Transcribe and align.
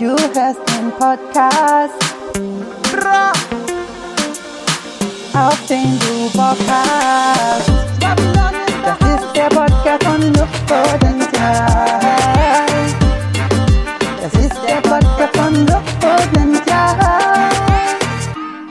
Du 0.00 0.06
hörst 0.06 0.60
den 0.66 0.90
Podcast. 0.92 1.92
Bra. 2.90 3.32
Auf 5.34 5.66
den 5.68 5.98
du 5.98 6.30
Bock 6.38 6.56
hast. 6.66 7.70
Das 8.82 8.98
ist 9.14 9.36
der 9.36 9.48
Podcast 9.50 10.02
von 10.04 10.22
Luftpotenzial. 10.32 11.99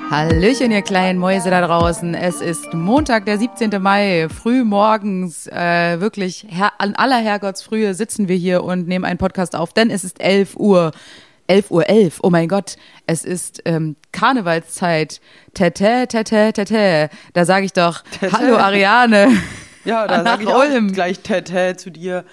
Hallöchen, 0.10 0.72
ihr 0.72 0.82
kleinen 0.82 1.20
Mäuse 1.20 1.52
da 1.52 1.62
draußen. 1.62 2.16
Es 2.16 2.42
ist 2.42 2.74
Montag, 2.74 3.26
der 3.28 3.38
17. 3.38 3.80
Mai, 3.80 4.28
früh 4.28 4.64
morgens, 4.64 5.46
äh, 5.46 6.02
wirklich 6.02 6.48
her 6.50 6.72
an 6.80 6.96
aller 6.96 7.18
Herrgottsfrühe 7.20 7.94
sitzen 7.94 8.28
wir 8.28 8.36
hier 8.36 8.64
und 8.64 8.88
nehmen 8.88 9.06
einen 9.06 9.20
Podcast 9.20 9.56
auf, 9.56 9.72
denn 9.72 9.92
es 9.92 10.04
ist 10.04 10.20
11 10.20 10.56
Uhr. 10.56 10.92
11 11.46 11.70
Uhr 11.70 11.88
11. 11.88 12.20
Oh 12.24 12.32
mein 12.32 12.48
Gott, 12.48 12.76
es 13.06 13.24
ist 13.24 13.62
ähm, 13.66 13.96
Karnevalszeit. 14.12 15.22
Tete, 15.54 16.08
tete, 16.08 16.54
tete. 16.54 17.10
Da 17.34 17.46
sage 17.46 17.66
ich 17.66 17.74
doch, 17.74 18.02
Tete. 18.20 18.32
hallo 18.32 18.58
Ariane. 18.58 19.28
Ja, 19.86 20.08
da 20.08 20.24
sage 20.24 20.44
ich 20.44 20.50
Ulm. 20.50 20.92
gleich 20.92 21.20
Tete 21.20 21.76
zu 21.78 21.90
dir. 21.92 22.26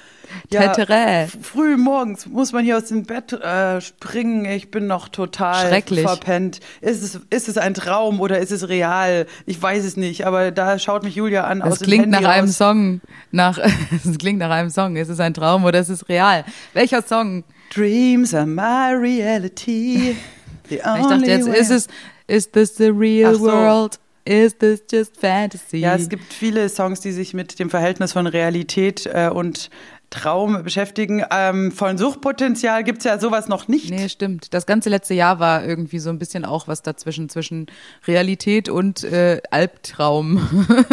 Ja, 0.50 0.72
Tetere. 0.72 1.22
f- 1.24 1.36
Früh 1.42 1.76
morgens 1.76 2.26
muss 2.26 2.52
man 2.52 2.64
hier 2.64 2.76
aus 2.76 2.86
dem 2.86 3.04
Bett 3.04 3.32
äh, 3.32 3.80
springen. 3.80 4.44
Ich 4.44 4.70
bin 4.70 4.86
noch 4.86 5.08
total 5.08 5.68
Schrecklich. 5.68 6.06
verpennt. 6.06 6.60
Ist 6.80 7.02
es, 7.02 7.20
ist 7.30 7.48
es 7.48 7.58
ein 7.58 7.74
Traum 7.74 8.20
oder 8.20 8.38
ist 8.38 8.50
es 8.52 8.68
real? 8.68 9.26
Ich 9.46 9.60
weiß 9.60 9.84
es 9.84 9.96
nicht, 9.96 10.26
aber 10.26 10.50
da 10.50 10.78
schaut 10.78 11.02
mich 11.02 11.14
Julia 11.16 11.44
an 11.44 11.62
aus 11.62 11.78
Das 11.78 11.86
klingt 11.86 12.08
nach 12.08 12.24
einem 12.24 12.46
raus. 12.46 12.56
Song. 12.58 13.00
Nach, 13.32 13.58
das 14.04 14.18
klingt 14.18 14.38
nach 14.38 14.50
einem 14.50 14.70
Song. 14.70 14.96
Ist 14.96 15.08
es 15.08 15.20
ein 15.20 15.34
Traum 15.34 15.64
oder 15.64 15.78
ist 15.80 15.88
es 15.88 16.08
real? 16.08 16.44
Welcher 16.74 17.02
Song? 17.02 17.44
Dreams 17.74 18.34
are 18.34 18.46
my 18.46 18.94
reality. 18.94 20.16
The 20.68 20.76
Ich 20.76 20.82
dachte 20.82 21.26
jetzt, 21.26 21.46
way- 21.48 21.58
ist 21.60 21.70
es, 21.70 21.86
is 22.26 22.50
this 22.50 22.76
the 22.76 22.88
real 22.88 23.34
so. 23.34 23.42
world? 23.42 23.98
Is 24.24 24.58
this 24.58 24.82
just 24.90 25.16
fantasy? 25.20 25.76
Ja, 25.76 25.94
es 25.94 26.08
gibt 26.08 26.32
viele 26.32 26.68
Songs, 26.68 26.98
die 27.00 27.12
sich 27.12 27.32
mit 27.32 27.60
dem 27.60 27.70
Verhältnis 27.70 28.12
von 28.12 28.26
Realität 28.26 29.06
äh, 29.06 29.28
und 29.32 29.70
Traum 30.10 30.62
beschäftigen. 30.62 31.24
Ähm, 31.30 31.72
von 31.72 31.98
Suchtpotenzial 31.98 32.84
gibt's 32.84 33.04
ja 33.04 33.18
sowas 33.18 33.48
noch 33.48 33.68
nicht. 33.68 33.90
Nee, 33.90 34.08
stimmt. 34.08 34.54
Das 34.54 34.66
ganze 34.66 34.88
letzte 34.88 35.14
Jahr 35.14 35.40
war 35.40 35.64
irgendwie 35.64 35.98
so 35.98 36.10
ein 36.10 36.18
bisschen 36.18 36.44
auch 36.44 36.68
was 36.68 36.82
dazwischen, 36.82 37.28
zwischen 37.28 37.66
Realität 38.06 38.68
und 38.68 39.04
äh, 39.04 39.40
Albtraum. 39.50 40.66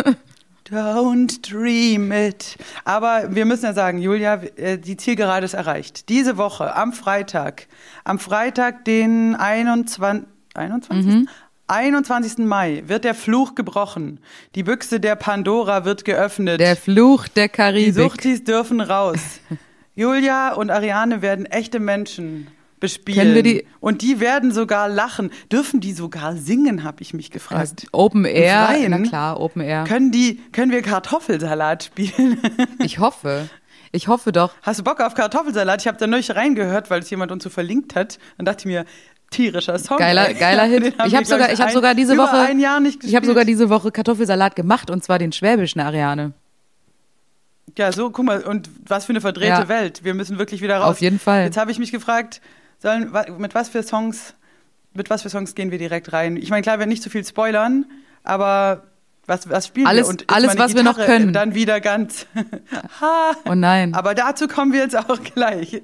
Don't 0.70 1.42
dream 1.42 2.12
it. 2.12 2.58
Aber 2.86 3.36
wir 3.36 3.46
müssen 3.46 3.66
ja 3.66 3.74
sagen, 3.74 4.00
Julia, 4.00 4.42
äh, 4.56 4.78
die 4.78 4.98
Zielgerade 4.98 5.46
ist 5.46 5.54
erreicht. 5.54 6.10
Diese 6.10 6.38
Woche, 6.38 6.76
am 6.76 6.94
Freitag, 6.94 7.68
am 8.06 8.18
Freitag, 8.18 8.86
den 8.86 9.36
21. 9.36 10.28
21? 10.56 11.06
Mhm. 11.06 11.30
21. 11.68 12.40
Mai 12.40 12.84
wird 12.88 13.04
der 13.04 13.16
Fluch 13.16 13.56
gebrochen. 13.56 14.20
Die 14.56 14.64
Büchse 14.64 15.00
der 15.00 15.16
Pandora 15.16 15.86
wird 15.86 16.06
geöffnet. 16.06 16.60
Der 16.60 16.76
Fluch 16.76 17.28
der 17.28 17.48
die 17.48 17.54
Karibik. 17.54 17.94
Suchtis 17.96 18.44
dürfen 18.44 18.82
raus. 18.82 19.20
Julia 19.96 20.54
und 20.54 20.72
Ariane 20.72 21.22
werden 21.22 21.46
echte 21.46 21.80
Menschen 21.80 22.48
bespielen. 22.80 23.44
Die- 23.44 23.66
und 23.80 24.02
die 24.02 24.20
werden 24.20 24.52
sogar 24.52 24.90
lachen. 24.90 25.32
Dürfen 25.52 25.80
die 25.80 25.94
sogar 25.94 26.36
singen, 26.36 26.84
habe 26.84 27.02
ich 27.02 27.14
mich 27.14 27.32
gefragt. 27.32 27.62
Also 27.62 27.76
Open 27.94 28.26
Air, 28.26 28.66
Freien? 28.66 28.92
na 28.92 29.00
klar, 29.00 29.40
Open 29.40 29.62
Air. 29.62 29.86
Können 29.86 30.12
die, 30.12 30.42
können 30.52 30.72
wir 30.72 30.82
Kartoffelsalat 30.82 31.86
spielen? 31.86 32.42
Ich 32.80 33.00
hoffe. 33.00 33.48
Ich 33.96 34.08
hoffe 34.08 34.32
doch. 34.32 34.52
Hast 34.64 34.80
du 34.80 34.84
Bock 34.84 35.00
auf 35.00 35.14
Kartoffelsalat? 35.14 35.82
Ich 35.82 35.88
habe 35.88 35.98
da 36.00 36.08
neulich 36.08 36.36
reingehört, 36.36 36.90
weil 36.90 37.02
es 37.02 37.10
jemand 37.12 37.32
uns 37.32 37.44
so 37.44 37.50
verlinkt 37.52 37.96
hat. 37.96 38.18
Dann 38.38 38.46
dachte 38.46 38.62
ich 38.62 38.66
mir, 38.66 38.86
tierischer 39.34 39.78
Song. 39.80 39.98
Geiler, 39.98 40.34
geiler 40.40 40.64
Hit. 40.64 40.96
Ich 41.06 41.16
habe 41.16 41.26
sogar, 41.26 41.52
ich 41.52 41.60
habe 41.60 41.72
sogar 41.72 41.96
diese 41.96 42.18
Woche, 42.18 42.38
ein 42.38 42.60
Jahr 42.60 42.80
nicht 42.80 43.04
ich 43.04 43.16
habe 43.16 43.26
sogar 43.26 43.46
diese 43.46 43.70
Woche 43.70 43.92
Kartoffelsalat 43.92 44.56
gemacht 44.56 44.90
und 44.90 45.04
zwar 45.04 45.20
den 45.20 45.32
schwäbischen 45.32 45.82
Ariane. 45.82 46.34
Ja, 47.78 47.92
so, 47.92 48.10
guck 48.12 48.26
mal, 48.26 48.42
und 48.44 48.70
was 48.88 49.06
für 49.06 49.12
eine 49.12 49.22
verdrehte 49.22 49.48
Ja. 49.62 49.68
Welt. 49.68 50.04
Wir 50.04 50.14
müssen 50.14 50.38
wirklich 50.38 50.62
wieder 50.62 50.78
raus. 50.78 50.92
Auf 50.92 51.02
jeden 51.02 51.20
Fall. 51.20 51.46
Jetzt 51.46 51.58
habe 51.58 51.72
ich 51.72 51.80
mich 51.80 51.92
gefragt, 51.92 52.42
sollen, 52.80 53.12
mit 53.38 53.56
was 53.56 53.70
für 53.70 53.82
Songs, 53.82 54.36
mit 54.94 55.10
was 55.10 55.24
für 55.24 55.30
Songs 55.30 55.56
gehen 55.56 55.72
wir 55.72 55.80
direkt 55.80 56.14
rein? 56.14 56.38
Ich 56.38 56.50
meine, 56.50 56.62
klar, 56.62 56.76
wir 56.76 56.80
werden 56.80 56.90
nicht 56.90 57.02
zu 57.02 57.10
viel 57.10 57.26
spoilern, 57.26 57.86
aber 58.24 58.84
was, 59.26 59.50
was 59.50 59.68
spielen 59.68 59.88
Alles- 59.88 60.08
wir? 60.08 60.10
Und 60.10 60.26
alles, 60.30 60.58
was 60.58 60.76
wir 60.76 60.84
noch 60.84 60.98
Gitarre 60.98 61.08
können. 61.20 61.34
Dann 61.34 61.56
wieder 61.56 61.80
ganz. 61.80 62.26
ha. 63.02 63.32
Oh 63.50 63.56
nein. 63.56 63.94
Aber 63.94 64.16
dazu 64.16 64.48
kommen 64.48 64.74
wir 64.74 64.82
jetzt 64.82 64.98
auch 64.98 65.22
gleich. 65.22 65.82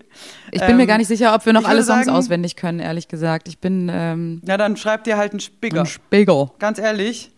Ich 0.51 0.61
bin 0.61 0.75
mir 0.77 0.83
Ähm, 0.83 0.87
gar 0.87 0.97
nicht 0.97 1.07
sicher, 1.07 1.33
ob 1.33 1.45
wir 1.45 1.53
noch 1.53 1.65
alle 1.65 1.83
Songs 1.83 2.05
sagen- 2.05 2.17
auswendig 2.17 2.55
können, 2.55 2.79
ehrlich 2.79 3.07
gesagt. 3.07 3.47
Ich 3.47 3.59
bin 3.59 3.89
ähm, 3.91 4.41
Na, 4.45 4.57
dann 4.57 4.75
schreibt 4.77 5.07
ihr 5.07 5.17
halt 5.17 5.31
einen 5.31 5.39
Spigger. 5.39 5.81
ein 5.81 5.85
Spiegel. 5.85 6.49
Ganz 6.59 6.79
ehrlich. 6.79 7.31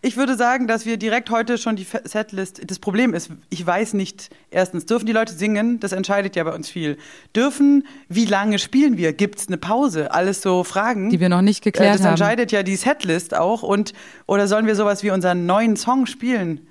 Ich 0.00 0.16
würde 0.16 0.36
sagen, 0.36 0.68
dass 0.68 0.86
wir 0.86 0.96
direkt 0.96 1.28
heute 1.30 1.58
schon 1.58 1.74
die 1.74 1.86
Setlist. 2.04 2.60
Das 2.70 2.78
Problem 2.78 3.14
ist, 3.14 3.30
ich 3.50 3.66
weiß 3.66 3.94
nicht, 3.94 4.30
erstens, 4.50 4.86
dürfen 4.86 5.06
die 5.06 5.12
Leute 5.12 5.32
singen? 5.34 5.80
Das 5.80 5.90
entscheidet 5.92 6.36
ja 6.36 6.44
bei 6.44 6.54
uns 6.54 6.68
viel. 6.70 6.98
Dürfen, 7.34 7.84
wie 8.08 8.24
lange 8.24 8.60
spielen 8.60 8.96
wir? 8.96 9.12
Gibt 9.12 9.40
es 9.40 9.48
eine 9.48 9.56
Pause? 9.56 10.12
Alles 10.12 10.40
so 10.40 10.62
Fragen. 10.62 11.10
Die 11.10 11.18
wir 11.18 11.28
noch 11.28 11.42
nicht 11.42 11.66
Äh, 11.66 11.70
geklärt 11.72 11.94
das 11.96 12.02
haben. 12.02 12.10
entscheidet 12.10 12.52
ja 12.52 12.62
die 12.62 12.76
Setlist 12.76 13.34
auch. 13.34 13.64
Und, 13.64 13.92
oder 14.26 14.46
sollen 14.46 14.66
wir 14.66 14.76
sowas 14.76 15.02
wie 15.02 15.10
unseren 15.10 15.46
neuen 15.46 15.74
Song 15.76 16.06
spielen? 16.06 16.68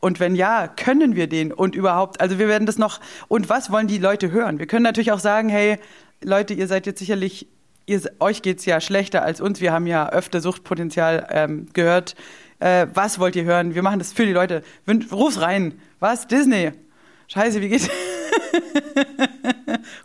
Und 0.00 0.20
wenn 0.20 0.34
ja, 0.36 0.68
können 0.68 1.16
wir 1.16 1.28
den 1.28 1.52
und 1.54 1.74
überhaupt, 1.74 2.20
also 2.20 2.38
wir 2.38 2.46
werden 2.46 2.66
das 2.66 2.76
noch, 2.76 3.00
und 3.28 3.48
was 3.48 3.70
wollen 3.72 3.86
die 3.86 3.98
Leute 3.98 4.30
hören? 4.30 4.58
Wir 4.58 4.66
können 4.66 4.82
natürlich 4.82 5.12
auch 5.12 5.18
sagen, 5.18 5.48
hey, 5.48 5.78
Leute, 6.22 6.52
ihr 6.52 6.66
seid 6.68 6.84
jetzt 6.84 6.98
sicherlich, 6.98 7.46
ihr, 7.86 8.02
euch 8.20 8.42
geht's 8.42 8.66
ja 8.66 8.82
schlechter 8.82 9.22
als 9.22 9.40
uns, 9.40 9.62
wir 9.62 9.72
haben 9.72 9.86
ja 9.86 10.10
öfter 10.10 10.42
Suchtpotenzial 10.42 11.26
ähm, 11.30 11.68
gehört. 11.72 12.14
Äh, 12.58 12.86
was 12.94 13.18
wollt 13.18 13.36
ihr 13.36 13.44
hören? 13.44 13.74
Wir 13.74 13.82
machen 13.82 13.98
das 13.98 14.12
für 14.12 14.26
die 14.26 14.32
Leute. 14.32 14.62
Wün- 14.86 15.10
Ruf's 15.12 15.40
rein. 15.40 15.74
Was? 16.00 16.26
Disney? 16.26 16.72
Scheiße, 17.28 17.60
wie 17.60 17.68
geht's? 17.68 17.88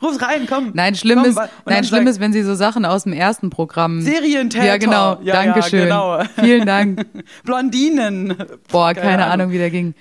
Ruf's 0.01 0.22
rein, 0.22 0.47
komm. 0.50 0.72
Nein, 0.73 0.95
schlimm 0.95 1.19
komm, 1.19 1.29
ist, 1.29 1.40
nein, 1.66 1.84
schlimm 1.84 2.07
ist, 2.07 2.19
wenn 2.19 2.34
sie 2.34 2.44
so 2.44 2.56
Sachen 2.56 2.85
aus 2.85 3.03
dem 3.03 3.13
ersten 3.13 3.50
Programm. 3.50 4.01
Serientäter. 4.01 4.66
Ja, 4.66 4.78
genau. 4.78 5.19
Ja, 5.22 5.23
ja, 5.23 5.34
Dankeschön. 5.34 5.84
genau. 5.84 6.23
Vielen 6.40 6.66
Dank. 6.66 7.06
Blondinen. 7.44 8.35
Boah, 8.72 8.94
keine, 8.94 9.25
Ahnung, 9.28 9.51
wie 9.51 9.57
der 9.57 9.69
ging. 9.69 9.94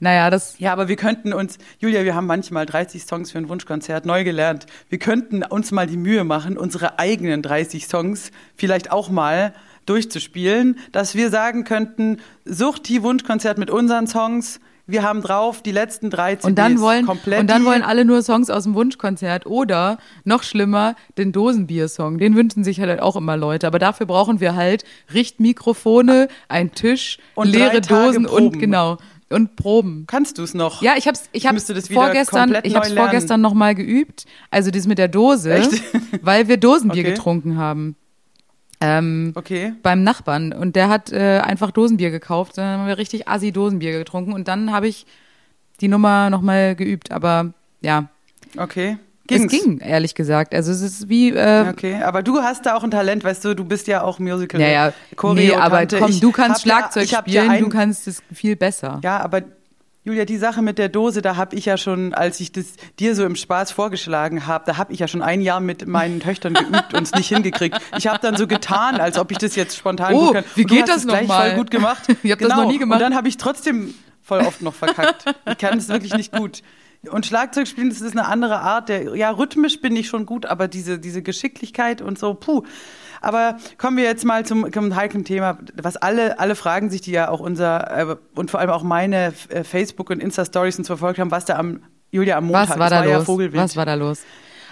Naja, 0.00 0.30
das, 0.30 0.56
Ja, 0.60 0.72
aber 0.72 0.86
wir 0.86 0.94
könnten 0.94 1.32
uns, 1.32 1.58
Julia, 1.80 2.04
wir 2.04 2.14
haben 2.14 2.26
manchmal 2.26 2.66
30 2.66 3.04
Songs 3.04 3.32
für 3.32 3.38
ein 3.38 3.48
Wunschkonzert 3.48 4.06
neu 4.06 4.22
gelernt. 4.22 4.66
Wir 4.88 5.00
könnten 5.00 5.42
uns 5.42 5.72
mal 5.72 5.88
die 5.88 5.96
Mühe 5.96 6.22
machen, 6.22 6.56
unsere 6.56 7.00
eigenen 7.00 7.42
30 7.42 7.88
Songs 7.88 8.30
vielleicht 8.54 8.92
auch 8.92 9.08
mal 9.10 9.52
durchzuspielen, 9.88 10.78
dass 10.92 11.14
wir 11.14 11.30
sagen 11.30 11.64
könnten, 11.64 12.18
sucht 12.44 12.88
die 12.88 13.02
Wunschkonzert 13.02 13.58
mit 13.58 13.70
unseren 13.70 14.06
Songs. 14.06 14.60
Wir 14.90 15.02
haben 15.02 15.20
drauf 15.20 15.60
die 15.62 15.72
letzten 15.72 16.08
drei 16.08 16.36
CDs 16.36 16.46
und 16.46 16.54
dann 16.58 16.80
wollen, 16.80 17.04
komplett. 17.04 17.40
und 17.40 17.50
dann 17.50 17.66
wollen 17.66 17.82
alle 17.82 18.06
nur 18.06 18.22
Songs 18.22 18.48
aus 18.48 18.62
dem 18.62 18.74
Wunschkonzert 18.74 19.44
oder 19.44 19.98
noch 20.24 20.42
schlimmer, 20.42 20.94
den 21.18 21.30
Dosenbier-Song. 21.30 22.16
Den 22.16 22.34
wünschen 22.36 22.64
sich 22.64 22.80
halt 22.80 23.00
auch 23.02 23.14
immer 23.16 23.36
Leute. 23.36 23.66
Aber 23.66 23.78
dafür 23.78 24.06
brauchen 24.06 24.40
wir 24.40 24.56
halt 24.56 24.84
Richtmikrofone, 25.12 26.28
einen 26.48 26.72
Tisch, 26.72 27.18
Und 27.34 27.48
leere 27.48 27.80
Dosen 27.80 28.26
und 28.26 28.44
Proben. 28.44 28.58
genau. 28.60 28.98
Und 29.30 29.56
Proben. 29.56 30.04
Kannst 30.06 30.38
du 30.38 30.42
es 30.42 30.54
noch? 30.54 30.80
Ja, 30.80 30.94
ich 30.96 31.06
hab's, 31.06 31.28
ich 31.32 31.46
hab's 31.46 31.70
vorgestern, 31.92 32.56
ich 32.62 32.74
hab's 32.74 32.92
vorgestern 32.92 33.42
noch 33.42 33.52
mal 33.52 33.74
geübt. 33.74 34.24
Also 34.50 34.70
das 34.70 34.86
mit 34.86 34.96
der 34.96 35.08
Dose, 35.08 35.52
Echt? 35.52 35.82
weil 36.22 36.48
wir 36.48 36.56
Dosenbier 36.56 37.02
Okay. 37.04 37.10
getrunken 37.12 37.58
haben. 37.58 37.94
Ähm, 38.80 39.32
Okay. 39.34 39.72
beim 39.82 40.04
Nachbarn 40.04 40.52
und 40.52 40.76
der 40.76 40.88
hat 40.88 41.10
äh, 41.12 41.40
einfach 41.40 41.72
Dosenbier 41.72 42.10
gekauft. 42.10 42.58
Dann 42.58 42.78
haben 42.80 42.86
wir 42.86 42.96
richtig 42.98 43.26
assi 43.26 43.50
Dosenbier 43.50 43.98
getrunken 43.98 44.32
und 44.32 44.46
dann 44.46 44.70
habe 44.72 44.86
ich 44.86 45.04
die 45.80 45.88
Nummer 45.88 46.30
noch 46.30 46.42
mal 46.42 46.76
geübt. 46.76 47.10
Aber 47.10 47.52
ja, 47.80 48.08
Okay. 48.56 48.98
es 49.28 49.38
Ging's? 49.48 49.52
ging 49.52 49.78
ehrlich 49.80 50.14
gesagt. 50.14 50.54
Also 50.54 50.70
es 50.70 50.80
ist 50.80 51.08
wie 51.08 51.30
äh, 51.30 51.68
Okay, 51.70 51.96
aber 52.02 52.22
du 52.22 52.38
hast 52.40 52.66
da 52.66 52.76
auch 52.76 52.84
ein 52.84 52.90
Talent, 52.92 53.24
weißt 53.24 53.44
du, 53.46 53.54
du 53.54 53.64
bist 53.64 53.88
ja 53.88 54.02
auch 54.02 54.20
Musical. 54.20 54.60
ja 54.60 54.68
ja, 54.68 54.92
Choreo 55.16 55.34
nee, 55.34 55.54
aber 55.54 55.84
komm, 55.86 56.18
du 56.20 56.30
kannst 56.30 56.62
Schlagzeug 56.62 57.10
ja 57.10 57.18
spielen, 57.18 57.50
ein- 57.50 57.64
du 57.64 57.68
kannst 57.68 58.06
es 58.06 58.22
viel 58.32 58.54
besser. 58.54 59.00
Ja, 59.02 59.18
aber 59.20 59.42
Julia, 60.08 60.24
die 60.24 60.38
Sache 60.38 60.62
mit 60.62 60.78
der 60.78 60.88
Dose, 60.88 61.20
da 61.20 61.36
habe 61.36 61.54
ich 61.54 61.66
ja 61.66 61.76
schon, 61.76 62.14
als 62.14 62.40
ich 62.40 62.50
das 62.50 62.64
dir 62.98 63.14
so 63.14 63.26
im 63.26 63.36
Spaß 63.36 63.72
vorgeschlagen 63.72 64.46
habe, 64.46 64.64
da 64.66 64.78
habe 64.78 64.90
ich 64.94 65.00
ja 65.00 65.06
schon 65.06 65.20
ein 65.20 65.42
Jahr 65.42 65.60
mit 65.60 65.86
meinen 65.86 66.20
Töchtern 66.28 66.54
geübt 66.54 66.94
und 66.94 67.02
es 67.02 67.12
nicht 67.12 67.28
hingekriegt. 67.28 67.78
Ich 67.98 68.06
habe 68.06 68.18
dann 68.18 68.34
so 68.34 68.46
getan, 68.46 69.00
als 69.00 69.18
ob 69.18 69.30
ich 69.30 69.36
das 69.36 69.54
jetzt 69.54 69.76
spontan 69.76 70.14
Oh, 70.14 70.26
gut 70.26 70.32
kann. 70.32 70.44
wie 70.54 70.64
geht 70.64 70.88
das 70.88 71.06
gleich 71.06 71.26
voll 71.26 71.54
gut 71.56 71.70
gemacht. 71.70 72.04
Ich 72.22 72.32
hab 72.32 72.38
das 72.38 72.48
genau. 72.48 72.62
noch 72.62 72.70
nie 72.70 72.78
gemacht. 72.78 72.96
Und 72.96 73.02
dann 73.02 73.14
habe 73.14 73.28
ich 73.28 73.36
trotzdem 73.36 73.94
voll 74.22 74.40
oft 74.40 74.62
noch 74.62 74.74
verkackt. 74.74 75.24
Ich 75.46 75.58
kann 75.58 75.76
es 75.76 75.88
wirklich 75.88 76.14
nicht 76.14 76.32
gut. 76.32 76.62
Und 77.10 77.26
Schlagzeug 77.26 77.68
spielen, 77.68 77.90
das 77.90 78.00
ist 78.00 78.12
eine 78.12 78.26
andere 78.26 78.60
Art. 78.60 78.88
Der, 78.88 79.14
ja, 79.14 79.30
rhythmisch 79.30 79.80
bin 79.82 79.94
ich 79.94 80.08
schon 80.08 80.24
gut, 80.24 80.46
aber 80.46 80.68
diese, 80.68 80.98
diese 80.98 81.22
Geschicklichkeit 81.22 82.00
und 82.00 82.18
so, 82.18 82.32
puh. 82.32 82.62
Aber 83.20 83.56
kommen 83.76 83.96
wir 83.96 84.04
jetzt 84.04 84.24
mal 84.24 84.44
zum, 84.44 84.72
zum 84.72 84.94
heiklen 84.94 85.24
Thema, 85.24 85.58
was 85.74 85.96
alle, 85.96 86.38
alle 86.38 86.54
fragen 86.54 86.90
sich, 86.90 87.00
die 87.00 87.12
ja 87.12 87.28
auch 87.28 87.40
unser 87.40 88.10
äh, 88.10 88.16
und 88.34 88.50
vor 88.50 88.60
allem 88.60 88.70
auch 88.70 88.82
meine 88.82 89.32
äh, 89.48 89.64
Facebook- 89.64 90.10
und 90.10 90.22
Insta-Stories 90.22 90.78
uns 90.78 90.86
verfolgt 90.86 91.18
haben, 91.18 91.30
was 91.30 91.44
da 91.44 91.56
am 91.56 91.82
Julia 92.10 92.36
am 92.38 92.46
Montag 92.46 92.70
Was 92.70 92.78
war 92.78 92.90
da 92.90 93.04
ja 93.04 93.18
los? 93.18 93.26
Vogelwild. 93.26 93.62
Was 93.62 93.76
war 93.76 93.86
da 93.86 93.94
los? 93.94 94.22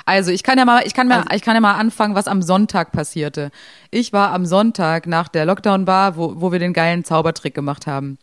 Also 0.09 0.31
ich 0.31 0.45
kann 0.45 0.57
ja 0.57 0.65
mal, 0.65 0.87
ich 0.87 0.95
kann 0.95 1.09
mal, 1.09 1.25
ich 1.35 1.43
kann 1.43 1.57
ja 1.57 1.61
mal 1.61 1.75
anfangen, 1.75 2.15
was 2.15 2.29
am 2.29 2.41
Sonntag 2.41 2.93
passierte. 2.93 3.51
Ich 3.91 4.13
war 4.13 4.33
am 4.33 4.47
Sonntag 4.47 5.09
nach 5.09 5.27
der 5.27 5.45
Lockdown-Bar, 5.45 6.17
wo, 6.17 6.35
wo 6.37 6.53
wir 6.53 6.61
den 6.61 6.73
geilen 6.73 7.03
Zaubertrick 7.03 7.55
gemacht 7.55 7.89
haben. 7.89 8.17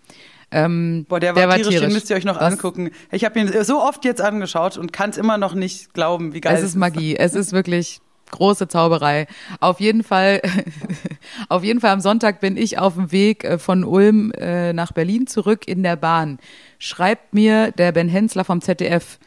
Ähm, 0.49 1.05
Boah, 1.09 1.19
der 1.19 1.35
war, 1.35 1.47
der 1.47 1.57
tierisch, 1.57 1.81
den 1.81 1.91
müsst 1.91 2.09
ihr 2.09 2.15
euch 2.15 2.23
noch 2.23 2.39
Was? 2.39 2.53
angucken. 2.53 2.91
Ich 3.11 3.25
habe 3.25 3.37
ihn 3.37 3.51
so 3.63 3.81
oft 3.81 4.05
jetzt 4.05 4.21
angeschaut 4.21 4.77
und 4.77 4.93
kann 4.93 5.09
es 5.09 5.17
immer 5.17 5.37
noch 5.37 5.55
nicht 5.55 5.93
glauben, 5.93 6.33
wie 6.33 6.39
geil 6.39 6.55
Es 6.55 6.63
ist 6.63 6.75
Magie. 6.75 7.17
Es 7.17 7.33
ist 7.33 7.51
wirklich 7.51 7.99
große 8.33 8.67
Zauberei. 8.67 9.27
Auf 9.59 9.79
jeden 9.79 10.03
Fall, 10.03 10.41
auf 11.49 11.63
jeden 11.63 11.79
Fall 11.79 11.91
am 11.91 12.01
Sonntag 12.01 12.41
bin 12.41 12.57
ich 12.57 12.77
auf 12.77 12.95
dem 12.95 13.11
Weg 13.11 13.43
äh, 13.43 13.57
von 13.57 13.83
Ulm 13.83 14.31
äh, 14.33 14.73
nach 14.73 14.91
Berlin 14.91 15.27
zurück 15.27 15.67
in 15.67 15.83
der 15.83 15.95
Bahn. 15.95 16.39
Schreibt 16.79 17.33
mir 17.33 17.71
der 17.71 17.91
Ben 17.91 18.09
Hensler 18.09 18.43
vom 18.43 18.61
ZDF, 18.61 19.19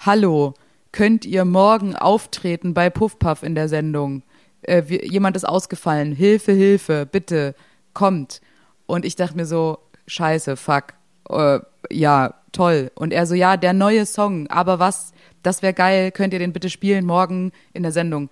hallo, 0.00 0.54
könnt 0.90 1.24
ihr 1.24 1.44
morgen 1.44 1.94
auftreten 1.94 2.74
bei 2.74 2.90
Puffpuff 2.90 3.42
in 3.42 3.54
der 3.54 3.68
Sendung? 3.68 4.22
Äh, 4.62 4.84
wir, 4.86 5.06
jemand 5.06 5.36
ist 5.36 5.44
ausgefallen. 5.44 6.12
Hilfe, 6.12 6.52
Hilfe, 6.52 7.06
bitte, 7.06 7.54
kommt. 7.92 8.40
Und 8.86 9.04
ich 9.04 9.16
dachte 9.16 9.36
mir 9.36 9.46
so, 9.46 9.78
scheiße, 10.06 10.56
fuck, 10.56 10.94
äh, 11.30 11.60
ja, 11.90 12.34
toll. 12.52 12.90
Und 12.94 13.12
er 13.12 13.26
so, 13.26 13.34
ja, 13.34 13.56
der 13.56 13.72
neue 13.72 14.06
Song, 14.06 14.46
aber 14.48 14.78
was, 14.78 15.12
das 15.42 15.62
wäre 15.62 15.74
geil, 15.74 16.10
könnt 16.10 16.32
ihr 16.32 16.38
den 16.38 16.52
bitte 16.52 16.70
spielen 16.70 17.04
morgen 17.04 17.52
in 17.72 17.82
der 17.82 17.92
Sendung. 17.92 18.30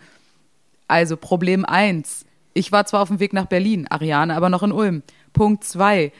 Also 0.92 1.16
Problem 1.16 1.64
eins, 1.64 2.26
ich 2.52 2.70
war 2.70 2.84
zwar 2.84 3.00
auf 3.00 3.08
dem 3.08 3.18
Weg 3.18 3.32
nach 3.32 3.46
Berlin, 3.46 3.86
Ariane 3.88 4.36
aber 4.36 4.50
noch 4.50 4.62
in 4.62 4.72
Ulm. 4.72 5.02
Punkt 5.32 5.64
zwei, 5.64 6.12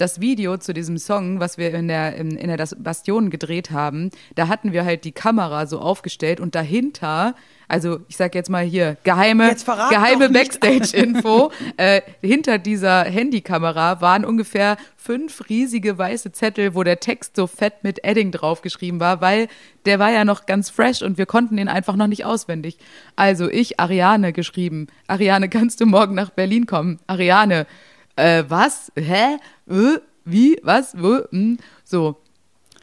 das 0.00 0.20
Video 0.20 0.56
zu 0.56 0.72
diesem 0.72 0.96
Song, 0.96 1.40
was 1.40 1.58
wir 1.58 1.74
in 1.74 1.88
der, 1.88 2.16
in, 2.16 2.30
in 2.36 2.48
der 2.48 2.66
Bastion 2.78 3.28
gedreht 3.28 3.70
haben, 3.70 4.10
da 4.34 4.48
hatten 4.48 4.72
wir 4.72 4.84
halt 4.84 5.04
die 5.04 5.12
Kamera 5.12 5.66
so 5.66 5.78
aufgestellt 5.78 6.40
und 6.40 6.54
dahinter, 6.54 7.34
also 7.68 8.00
ich 8.08 8.16
sag 8.16 8.34
jetzt 8.34 8.48
mal 8.48 8.64
hier, 8.64 8.96
geheime, 9.04 9.54
geheime 9.90 10.30
Backstage-Info, 10.30 11.52
äh, 11.76 12.00
hinter 12.22 12.58
dieser 12.58 13.04
Handykamera 13.04 14.00
waren 14.00 14.24
ungefähr 14.24 14.78
fünf 14.96 15.48
riesige 15.48 15.98
weiße 15.98 16.32
Zettel, 16.32 16.74
wo 16.74 16.82
der 16.82 17.00
Text 17.00 17.36
so 17.36 17.46
fett 17.46 17.82
mit 17.82 18.02
Edding 18.02 18.32
draufgeschrieben 18.32 19.00
war, 19.00 19.20
weil 19.20 19.48
der 19.86 19.98
war 19.98 20.10
ja 20.10 20.24
noch 20.24 20.46
ganz 20.46 20.70
fresh 20.70 21.02
und 21.02 21.18
wir 21.18 21.26
konnten 21.26 21.58
ihn 21.58 21.68
einfach 21.68 21.96
noch 21.96 22.06
nicht 22.06 22.24
auswendig. 22.24 22.78
Also 23.16 23.50
ich, 23.50 23.80
Ariane, 23.80 24.32
geschrieben. 24.32 24.88
Ariane, 25.06 25.48
kannst 25.48 25.80
du 25.80 25.86
morgen 25.86 26.14
nach 26.14 26.30
Berlin 26.30 26.66
kommen? 26.66 26.98
Ariane, 27.06 27.66
äh, 28.16 28.44
was? 28.48 28.92
Hä? 28.96 29.36
Äh, 29.68 29.98
wie? 30.24 30.58
Was? 30.62 30.94
Wo? 30.96 31.20
Hm? 31.30 31.58
So, 31.84 32.16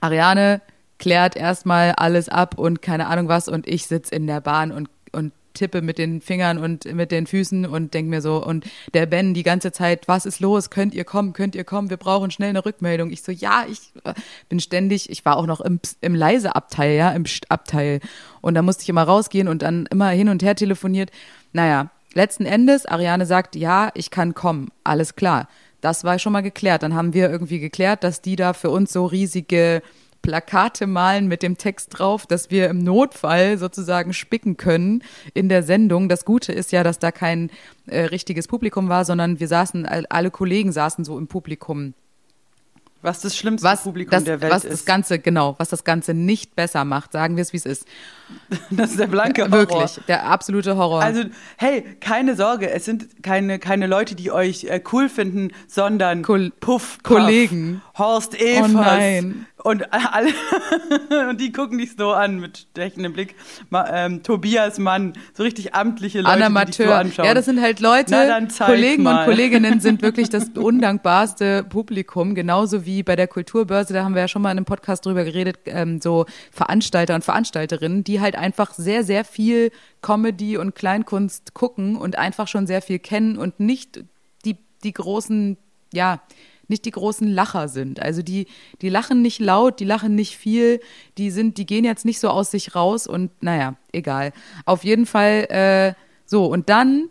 Ariane 0.02 0.62
klärt 1.00 1.36
erstmal 1.36 1.92
alles 1.92 2.30
ab 2.30 2.58
und 2.58 2.82
keine 2.82 3.08
Ahnung 3.08 3.28
was 3.28 3.48
und 3.48 3.68
ich 3.68 3.86
sitz 3.86 4.10
in 4.10 4.28
der 4.28 4.42
Bahn 4.42 4.72
und, 4.72 4.90
und 5.12 5.32
tippe 5.54 5.82
mit 5.82 5.98
den 5.98 6.22
Fingern 6.22 6.58
und 6.60 6.86
mit 6.94 7.12
den 7.12 7.28
Füßen 7.28 7.66
und 7.66 7.94
denk 7.94 8.10
mir 8.10 8.22
so 8.22 8.44
und 8.44 8.66
der 8.94 9.06
Ben 9.06 9.34
die 9.34 9.44
ganze 9.44 9.72
Zeit, 9.72 10.08
was 10.08 10.26
ist 10.26 10.40
los? 10.40 10.70
Könnt 10.70 10.94
ihr 10.94 11.04
kommen? 11.04 11.34
Könnt 11.34 11.56
ihr 11.56 11.64
kommen? 11.64 11.90
Wir 11.90 11.98
brauchen 11.98 12.32
schnell 12.32 12.50
eine 12.50 12.64
Rückmeldung. 12.64 13.10
Ich 13.10 13.24
so, 13.24 13.32
ja, 13.32 13.66
ich 13.70 13.92
äh, 14.04 14.14
bin 14.50 14.60
ständig, 14.60 15.10
ich 15.10 15.26
war 15.26 15.38
auch 15.38 15.48
noch 15.48 15.62
im, 15.62 15.80
im 16.02 16.16
leise 16.16 16.56
Abteil, 16.56 16.96
ja, 16.96 17.12
im 17.12 17.26
Abteil 17.50 18.00
und 18.42 18.54
da 18.54 18.62
musste 18.62 18.84
ich 18.84 18.90
immer 18.90 19.04
rausgehen 19.04 19.48
und 19.48 19.62
dann 19.62 19.88
immer 19.88 20.10
hin 20.10 20.30
und 20.30 20.44
her 20.44 20.56
telefoniert. 20.56 21.12
Naja, 21.54 21.90
letzten 22.18 22.46
Endes, 22.46 22.86
Ariane 22.86 23.26
sagt, 23.26 23.56
ja, 23.56 23.90
ich 23.94 24.12
kann 24.12 24.34
kommen, 24.34 24.70
alles 24.84 25.16
klar. 25.16 25.48
Das 25.80 26.04
war 26.04 26.20
schon 26.20 26.34
mal 26.34 26.42
geklärt. 26.42 26.84
Dann 26.84 26.96
haben 26.96 27.14
wir 27.14 27.30
irgendwie 27.30 27.60
geklärt, 27.60 28.04
dass 28.04 28.22
die 28.22 28.36
da 28.36 28.54
für 28.54 28.70
uns 28.72 28.92
so 28.92 29.06
riesige 29.06 29.82
Plakate 30.24 30.88
malen 30.88 31.28
mit 31.28 31.44
dem 31.44 31.58
Text 31.58 31.98
drauf, 31.98 32.26
dass 32.26 32.50
wir 32.50 32.70
im 32.70 32.80
Notfall 32.84 33.58
sozusagen 33.58 34.12
spicken 34.14 34.58
können 34.58 35.04
in 35.34 35.48
der 35.48 35.62
Sendung. 35.64 36.10
Das 36.10 36.26
Gute 36.26 36.52
ist 36.52 36.72
ja, 36.72 36.84
dass 36.84 37.00
da 37.00 37.12
kein 37.12 37.52
äh, 37.86 38.02
richtiges 38.02 38.48
Publikum 38.48 38.90
war, 38.90 39.06
sondern 39.06 39.40
wir 39.40 39.48
saßen, 39.48 39.86
all- 39.86 40.08
alle 40.10 40.32
Kollegen 40.32 40.72
saßen 40.72 41.06
so 41.06 41.18
im 41.18 41.28
Publikum. 41.28 41.94
Was 43.08 43.22
das 43.22 43.38
schlimmste 43.38 43.66
Was, 43.68 43.84
Publikum 43.84 44.12
das, 44.12 44.24
der 44.26 44.42
Welt 44.42 44.52
was 44.52 44.64
das 44.64 44.72
ist. 44.74 44.86
Ganze, 44.86 45.18
genau, 45.20 45.56
was 45.58 45.70
das 45.70 45.84
Ganze 45.84 46.14
nicht 46.14 46.56
besser 46.56 46.84
macht, 46.86 47.14
sagen 47.14 47.38
wir 47.38 47.42
es, 47.42 47.54
wie 47.54 47.58
es 47.58 47.66
ist. 47.66 47.88
Das 48.72 48.92
ist 48.92 49.00
der 49.00 49.08
blanke 49.08 49.44
Horror. 49.44 49.52
Wirklich, 49.52 50.00
der 50.10 50.26
absolute 50.26 50.76
Horror. 50.76 51.02
Also, 51.02 51.24
hey, 51.56 51.84
keine 52.02 52.36
Sorge, 52.36 52.70
es 52.70 52.84
sind 52.84 53.24
keine, 53.24 53.58
keine 53.58 53.88
Leute, 53.88 54.16
die 54.16 54.32
euch 54.32 54.66
äh, 54.66 54.82
cool 54.92 55.08
finden, 55.08 55.52
sondern 55.68 56.24
Kol- 56.24 56.52
Puff, 56.60 56.98
Puff, 57.02 57.04
Kollegen. 57.04 57.82
Horst 57.98 58.38
Evers. 58.40 58.72
Oh 58.72 58.78
nein. 58.78 59.46
Und 59.68 59.92
alle, 59.92 60.30
und 61.30 61.42
die 61.42 61.52
gucken 61.52 61.78
dich 61.78 61.98
so 61.98 62.14
an 62.14 62.40
mit 62.40 62.68
stechendem 62.72 63.12
Blick. 63.12 63.36
Ma, 63.70 63.86
ähm, 63.92 64.24
Tobias 64.24 64.80
Mann, 64.80 65.12
so 65.34 65.44
richtig 65.44 65.76
amtliche 65.76 66.22
Leute, 66.22 66.46
Anna 66.46 66.64
die 66.64 66.72
dich 66.72 66.78
so 66.78 66.94
anschauen. 66.94 67.26
Ja, 67.26 67.34
das 67.34 67.44
sind 67.44 67.60
halt 67.60 67.82
Leute, 67.82 68.12
Na, 68.12 68.66
Kollegen 68.66 69.04
mal. 69.04 69.20
und 69.20 69.26
Kolleginnen 69.26 69.82
sind 69.82 70.02
wirklich 70.04 70.30
das 70.30 70.52
undankbarste 70.56 71.66
Publikum, 71.66 72.34
genauso 72.34 72.86
wie 72.86 73.04
bei 73.04 73.18
der 73.18 73.28
Kulturbörse, 73.28 73.94
da 73.94 74.06
haben 74.06 74.16
wir 74.16 74.22
ja 74.22 74.30
schon 74.30 74.42
mal 74.42 74.52
in 74.52 74.58
einem 74.58 74.66
Podcast 74.66 75.06
drüber 75.06 75.26
geredet, 75.26 75.58
ähm, 75.66 76.00
so 76.00 76.26
Veranstalter 76.50 77.16
und 77.16 77.26
Veranstalterinnen, 77.26 78.06
die 78.06 78.22
halt 78.22 78.38
einfach 78.38 78.74
sehr, 78.74 79.04
sehr 79.04 79.26
viel 79.26 79.72
Comedy 80.02 80.56
und 80.56 80.76
Kleinkunst 80.76 81.54
gucken 81.54 81.98
und 81.98 82.18
einfach 82.18 82.48
schon 82.48 82.68
sehr 82.68 82.82
viel 82.82 83.00
kennen 83.00 83.38
und 83.38 83.60
nicht 83.60 84.02
die, 84.46 84.56
die 84.86 84.94
großen, 84.94 85.58
ja, 85.92 86.22
nicht 86.68 86.86
die 86.86 86.92
großen 86.92 87.28
Lacher 87.28 87.68
sind. 87.68 88.02
Also 88.02 88.22
die, 88.22 88.48
die 88.82 88.90
lachen 88.90 89.22
nicht 89.22 89.40
laut, 89.40 89.80
die 89.80 89.86
lachen 89.86 90.16
nicht 90.16 90.38
viel, 90.38 90.80
die 91.18 91.32
sind, 91.32 91.58
die 91.58 91.66
gehen 91.66 91.86
jetzt 91.86 92.06
nicht 92.06 92.20
so 92.20 92.30
aus 92.30 92.52
sich 92.52 92.76
raus 92.76 93.08
und 93.08 93.32
naja, 93.42 93.76
egal. 93.92 94.34
Auf 94.66 94.84
jeden 94.84 95.06
Fall 95.06 95.48
äh, 95.50 95.94
so, 96.26 96.46
und 96.46 96.70
dann 96.70 97.10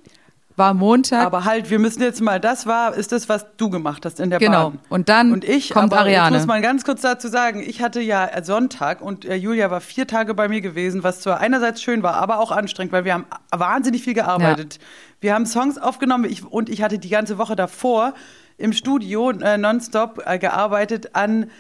war 0.57 0.75
Montag. 0.75 1.25
Aber 1.25 1.45
halt, 1.45 1.71
wir 1.71 1.79
müssen 1.79 2.03
jetzt 2.03 2.21
mal, 2.21 2.41
das 2.41 2.67
war, 2.67 2.95
ist 2.95 3.13
das, 3.13 3.29
was 3.29 3.47
du 3.57 3.69
gemacht 3.71 4.05
hast 4.05 4.21
in 4.21 4.31
der 4.31 4.39
Genau. 4.39 4.71
Bahn. 4.71 4.79
Und 4.89 5.09
dann 5.09 5.33
und 5.33 5.45
ich, 5.45 5.71
kommt 5.71 5.93
aber 5.93 6.03
Ariane. 6.03 6.37
Ich 6.37 6.41
muss 6.41 6.47
mal 6.47 6.63
ganz 6.63 6.85
kurz 6.85 7.03
dazu 7.03 7.29
sagen, 7.29 7.63
ich 7.67 7.83
hatte 7.83 8.01
ja 8.01 8.31
Sonntag 8.43 9.01
und 9.03 9.25
äh, 9.25 9.35
Julia 9.35 9.71
war 9.71 9.81
vier 9.81 10.07
Tage 10.07 10.35
bei 10.35 10.49
mir 10.49 10.61
gewesen, 10.63 11.03
was 11.03 11.21
zwar 11.21 11.41
einerseits 11.41 11.83
schön 11.83 12.03
war, 12.03 12.15
aber 12.15 12.39
auch 12.39 12.51
anstrengend, 12.51 12.93
weil 12.93 13.05
wir 13.05 13.15
haben 13.15 13.27
wahnsinnig 13.51 14.03
viel 14.03 14.15
gearbeitet. 14.15 14.79
Wir 15.21 15.35
haben 15.35 15.47
Songs 15.47 15.79
aufgenommen 15.79 16.25
ich, 16.25 16.45
und 16.45 16.69
ich 16.69 16.83
hatte 16.83 16.99
die 16.99 17.11
ganze 17.11 17.39
Woche 17.39 17.57
davor 17.57 18.15
im 18.59 18.73
Studio 18.73 19.31
äh, 19.31 19.59
nonstop 19.59 20.23
äh, 20.25 20.39
gearbeitet 20.39 21.15
an 21.15 21.51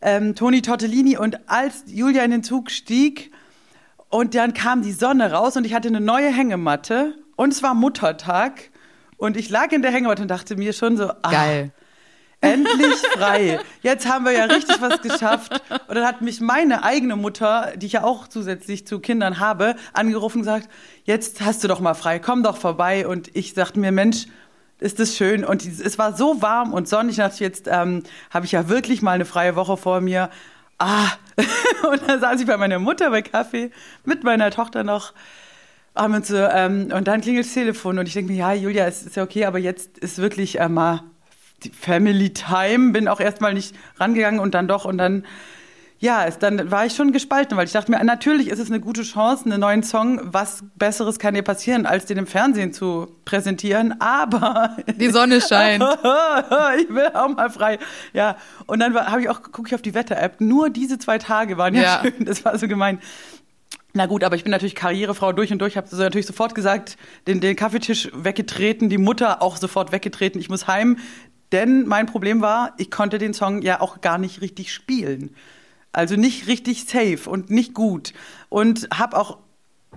ähm, 0.00 0.34
Toni 0.34 0.62
Tortellini 0.62 1.16
und 1.16 1.48
als 1.48 1.84
Julia 1.86 2.22
in 2.22 2.30
den 2.30 2.42
Zug 2.42 2.70
stieg, 2.70 3.32
und 4.08 4.34
dann 4.34 4.54
kam 4.54 4.82
die 4.82 4.92
Sonne 4.92 5.32
raus 5.32 5.56
und 5.56 5.66
ich 5.66 5.74
hatte 5.74 5.88
eine 5.88 6.00
neue 6.00 6.32
Hängematte 6.32 7.14
und 7.34 7.52
es 7.52 7.62
war 7.62 7.74
Muttertag 7.74 8.70
und 9.16 9.36
ich 9.36 9.50
lag 9.50 9.72
in 9.72 9.82
der 9.82 9.90
Hängematte 9.90 10.22
und 10.22 10.28
dachte 10.28 10.56
mir 10.56 10.72
schon 10.72 10.96
so, 10.96 11.10
ah, 11.22 11.30
Geil. 11.30 11.72
endlich 12.40 12.94
frei. 13.14 13.58
Jetzt 13.82 14.08
haben 14.08 14.24
wir 14.24 14.32
ja 14.32 14.44
richtig 14.44 14.80
was 14.80 15.02
geschafft. 15.02 15.60
Und 15.88 15.96
dann 15.96 16.06
hat 16.06 16.22
mich 16.22 16.40
meine 16.40 16.84
eigene 16.84 17.16
Mutter, 17.16 17.72
die 17.76 17.86
ich 17.86 17.92
ja 17.92 18.04
auch 18.04 18.28
zusätzlich 18.28 18.86
zu 18.86 19.00
Kindern 19.00 19.40
habe, 19.40 19.74
angerufen 19.92 20.38
und 20.38 20.44
gesagt, 20.44 20.68
jetzt 21.04 21.40
hast 21.40 21.64
du 21.64 21.68
doch 21.68 21.80
mal 21.80 21.94
frei, 21.94 22.18
komm 22.18 22.42
doch 22.42 22.56
vorbei. 22.56 23.08
Und 23.08 23.34
ich 23.34 23.54
sagte 23.54 23.80
mir, 23.80 23.90
Mensch, 23.90 24.26
ist 24.78 24.98
das 24.98 25.16
schön. 25.16 25.44
Und 25.44 25.64
es 25.64 25.98
war 25.98 26.16
so 26.16 26.42
warm 26.42 26.72
und 26.72 26.88
sonnig. 26.88 27.12
Ich 27.12 27.16
dachte, 27.18 27.42
jetzt 27.42 27.68
ähm, 27.70 28.02
habe 28.30 28.46
ich 28.46 28.52
ja 28.52 28.68
wirklich 28.68 29.02
mal 29.02 29.12
eine 29.12 29.24
freie 29.24 29.56
Woche 29.56 29.76
vor 29.76 30.00
mir. 30.00 30.30
Ah, 30.78 31.08
und 31.90 32.02
dann 32.06 32.20
saß 32.20 32.40
ich 32.40 32.46
bei 32.46 32.56
meiner 32.56 32.78
Mutter 32.78 33.10
bei 33.10 33.22
Kaffee 33.22 33.70
mit 34.04 34.24
meiner 34.24 34.50
Tochter 34.50 34.84
noch. 34.84 35.12
Uns 35.94 36.28
so, 36.28 36.36
ähm, 36.36 36.92
und 36.94 37.08
dann 37.08 37.22
klingelt 37.22 37.46
das 37.46 37.54
Telefon 37.54 37.98
und 37.98 38.06
ich 38.06 38.12
denke 38.12 38.30
mir, 38.30 38.38
ja, 38.38 38.52
Julia, 38.52 38.86
es 38.86 39.02
ist 39.02 39.16
ja 39.16 39.22
okay, 39.22 39.46
aber 39.46 39.58
jetzt 39.58 39.96
ist 39.96 40.18
wirklich 40.18 40.60
äh, 40.60 40.68
mal 40.68 41.02
die 41.64 41.70
Family 41.70 42.34
Time. 42.34 42.92
Bin 42.92 43.08
auch 43.08 43.18
erstmal 43.18 43.54
nicht 43.54 43.74
rangegangen 43.96 44.38
und 44.38 44.54
dann 44.54 44.68
doch 44.68 44.84
und 44.84 44.98
dann, 44.98 45.24
ja, 45.98 46.26
es, 46.26 46.38
dann 46.38 46.70
war 46.70 46.84
ich 46.84 46.94
schon 46.94 47.12
gespalten, 47.12 47.56
weil 47.56 47.66
ich 47.66 47.72
dachte 47.72 47.90
mir, 47.90 48.02
natürlich 48.04 48.48
ist 48.48 48.58
es 48.58 48.68
eine 48.68 48.80
gute 48.80 49.02
Chance, 49.02 49.46
einen 49.46 49.60
neuen 49.60 49.82
Song. 49.82 50.20
Was 50.24 50.62
Besseres 50.74 51.18
kann 51.18 51.34
dir 51.34 51.42
passieren, 51.42 51.86
als 51.86 52.04
den 52.04 52.18
im 52.18 52.26
Fernsehen 52.26 52.72
zu 52.74 53.08
präsentieren? 53.24 53.98
Aber 54.00 54.76
Die 54.96 55.08
Sonne 55.08 55.40
scheint. 55.40 55.82
ich 56.78 56.88
will 56.90 57.08
auch 57.14 57.28
mal 57.28 57.48
frei. 57.48 57.78
Ja, 58.12 58.36
und 58.66 58.80
dann 58.80 58.94
habe 58.94 59.22
ich 59.22 59.30
auch 59.30 59.42
gucke 59.42 59.68
ich 59.68 59.74
auf 59.74 59.82
die 59.82 59.94
Wetter-App. 59.94 60.40
Nur 60.40 60.68
diese 60.68 60.98
zwei 60.98 61.18
Tage 61.18 61.56
waren 61.56 61.74
ja, 61.74 61.82
Ja. 61.82 62.00
schön. 62.02 62.26
Das 62.26 62.44
war 62.44 62.58
so 62.58 62.68
gemein. 62.68 63.00
Na 63.94 64.04
gut, 64.04 64.22
aber 64.22 64.36
ich 64.36 64.44
bin 64.44 64.50
natürlich 64.50 64.74
Karrierefrau 64.74 65.32
durch 65.32 65.50
und 65.50 65.58
durch. 65.60 65.78
Habe 65.78 65.88
so 65.88 65.96
natürlich 65.96 66.26
sofort 66.26 66.54
gesagt, 66.54 66.98
den, 67.26 67.40
den 67.40 67.56
Kaffeetisch 67.56 68.10
weggetreten, 68.12 68.90
die 68.90 68.98
Mutter 68.98 69.40
auch 69.40 69.56
sofort 69.56 69.92
weggetreten. 69.92 70.38
Ich 70.38 70.50
muss 70.50 70.66
heim, 70.66 70.98
denn 71.52 71.86
mein 71.86 72.04
Problem 72.04 72.42
war, 72.42 72.74
ich 72.76 72.90
konnte 72.90 73.16
den 73.16 73.32
Song 73.32 73.62
ja 73.62 73.80
auch 73.80 74.02
gar 74.02 74.18
nicht 74.18 74.42
richtig 74.42 74.74
spielen. 74.74 75.34
Also 75.96 76.14
nicht 76.16 76.46
richtig 76.46 76.84
safe 76.84 77.28
und 77.28 77.48
nicht 77.48 77.72
gut. 77.72 78.12
Und 78.50 78.86
habe 78.92 79.16
auch, 79.16 79.38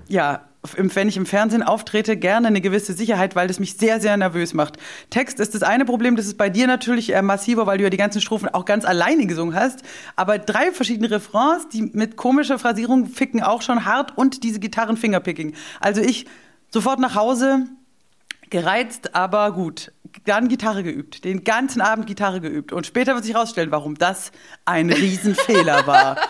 ja, 0.07 0.47
wenn 0.73 1.09
ich 1.09 1.17
im 1.17 1.25
Fernsehen 1.25 1.61
auftrete, 1.61 2.15
gerne 2.15 2.47
eine 2.47 2.61
gewisse 2.61 2.93
Sicherheit, 2.93 3.35
weil 3.35 3.49
das 3.49 3.59
mich 3.59 3.75
sehr, 3.75 3.99
sehr 3.99 4.15
nervös 4.15 4.53
macht. 4.53 4.77
Text 5.09 5.41
ist 5.41 5.55
das 5.55 5.61
eine 5.61 5.83
Problem, 5.83 6.15
das 6.15 6.25
ist 6.25 6.37
bei 6.37 6.49
dir 6.49 6.67
natürlich 6.67 7.13
äh, 7.13 7.21
massiver, 7.21 7.67
weil 7.67 7.79
du 7.79 7.83
ja 7.83 7.89
die 7.89 7.97
ganzen 7.97 8.21
Strophen 8.21 8.47
auch 8.47 8.63
ganz 8.63 8.85
alleine 8.85 9.27
gesungen 9.27 9.55
hast. 9.55 9.83
Aber 10.15 10.39
drei 10.39 10.71
verschiedene 10.71 11.11
Refrains, 11.11 11.67
die 11.67 11.81
mit 11.81 12.15
komischer 12.15 12.59
Phrasierung 12.59 13.07
ficken 13.07 13.43
auch 13.43 13.61
schon 13.61 13.83
hart 13.83 14.17
und 14.17 14.45
diese 14.45 14.61
Gitarren-Fingerpicking. 14.61 15.53
Also 15.81 15.99
ich 15.99 16.27
sofort 16.71 16.99
nach 16.99 17.15
Hause, 17.15 17.67
gereizt, 18.49 19.15
aber 19.15 19.51
gut. 19.51 19.91
Dann 20.25 20.47
Gitarre 20.47 20.83
geübt, 20.83 21.23
den 21.23 21.43
ganzen 21.43 21.81
Abend 21.81 22.07
Gitarre 22.07 22.41
geübt. 22.41 22.73
Und 22.73 22.85
später 22.85 23.15
wird 23.15 23.25
sich 23.25 23.33
herausstellen, 23.33 23.71
warum 23.71 23.95
das 23.95 24.31
ein 24.65 24.91
Riesenfehler 24.91 25.87
war. 25.87 26.17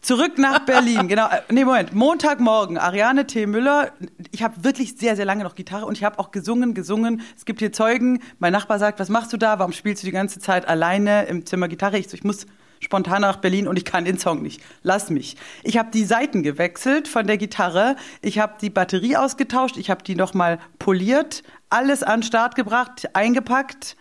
Zurück 0.00 0.38
nach 0.38 0.60
Berlin, 0.60 1.08
genau. 1.08 1.28
Äh, 1.28 1.42
nee, 1.50 1.64
Moment. 1.64 1.92
Montagmorgen, 1.92 2.78
Ariane 2.78 3.26
T. 3.26 3.46
Müller. 3.46 3.92
Ich 4.30 4.42
habe 4.42 4.64
wirklich 4.64 4.96
sehr, 4.96 5.16
sehr 5.16 5.24
lange 5.24 5.44
noch 5.44 5.54
Gitarre 5.54 5.86
und 5.86 5.98
ich 5.98 6.04
habe 6.04 6.18
auch 6.18 6.30
gesungen, 6.30 6.72
gesungen. 6.72 7.22
Es 7.36 7.44
gibt 7.44 7.58
hier 7.58 7.72
Zeugen. 7.72 8.22
Mein 8.38 8.52
Nachbar 8.52 8.78
sagt, 8.78 9.00
was 9.00 9.08
machst 9.08 9.32
du 9.32 9.36
da? 9.36 9.58
Warum 9.58 9.72
spielst 9.72 10.02
du 10.02 10.06
die 10.06 10.12
ganze 10.12 10.40
Zeit 10.40 10.68
alleine 10.68 11.24
im 11.24 11.44
Zimmer 11.44 11.68
Gitarre? 11.68 11.98
Ich, 11.98 12.08
so, 12.08 12.14
ich 12.14 12.24
muss 12.24 12.46
spontan 12.80 13.22
nach 13.22 13.36
Berlin 13.36 13.66
und 13.68 13.76
ich 13.76 13.84
kann 13.84 14.04
den 14.04 14.18
Song 14.18 14.42
nicht. 14.42 14.62
Lass 14.82 15.10
mich. 15.10 15.36
Ich 15.62 15.78
habe 15.78 15.90
die 15.92 16.04
Seiten 16.04 16.42
gewechselt 16.42 17.08
von 17.08 17.26
der 17.26 17.36
Gitarre. 17.36 17.96
Ich 18.22 18.38
habe 18.38 18.54
die 18.60 18.70
Batterie 18.70 19.16
ausgetauscht. 19.16 19.76
Ich 19.76 19.90
habe 19.90 20.02
die 20.02 20.14
nochmal 20.14 20.58
poliert. 20.78 21.42
Alles 21.70 22.02
an 22.02 22.20
den 22.20 22.26
Start 22.26 22.54
gebracht, 22.54 23.14
eingepackt, 23.14 23.96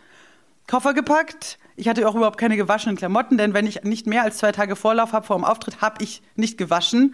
Koffer 0.68 0.94
gepackt 0.94 1.58
ich 1.78 1.88
hatte 1.88 2.08
auch 2.10 2.16
überhaupt 2.16 2.40
keine 2.40 2.58
gewaschenen 2.58 2.98
Klamotten, 2.98 3.38
denn 3.38 3.54
wenn 3.54 3.68
ich 3.68 3.84
nicht 3.84 4.08
mehr 4.08 4.24
als 4.24 4.38
zwei 4.38 4.52
Tage 4.52 4.76
Vorlauf 4.76 5.14
habe 5.14 5.26
vor 5.26 5.38
dem 5.38 5.46
Auftritt, 5.46 5.80
habe 5.80 6.04
ich 6.04 6.24
nicht 6.36 6.58
gewaschen. 6.58 7.14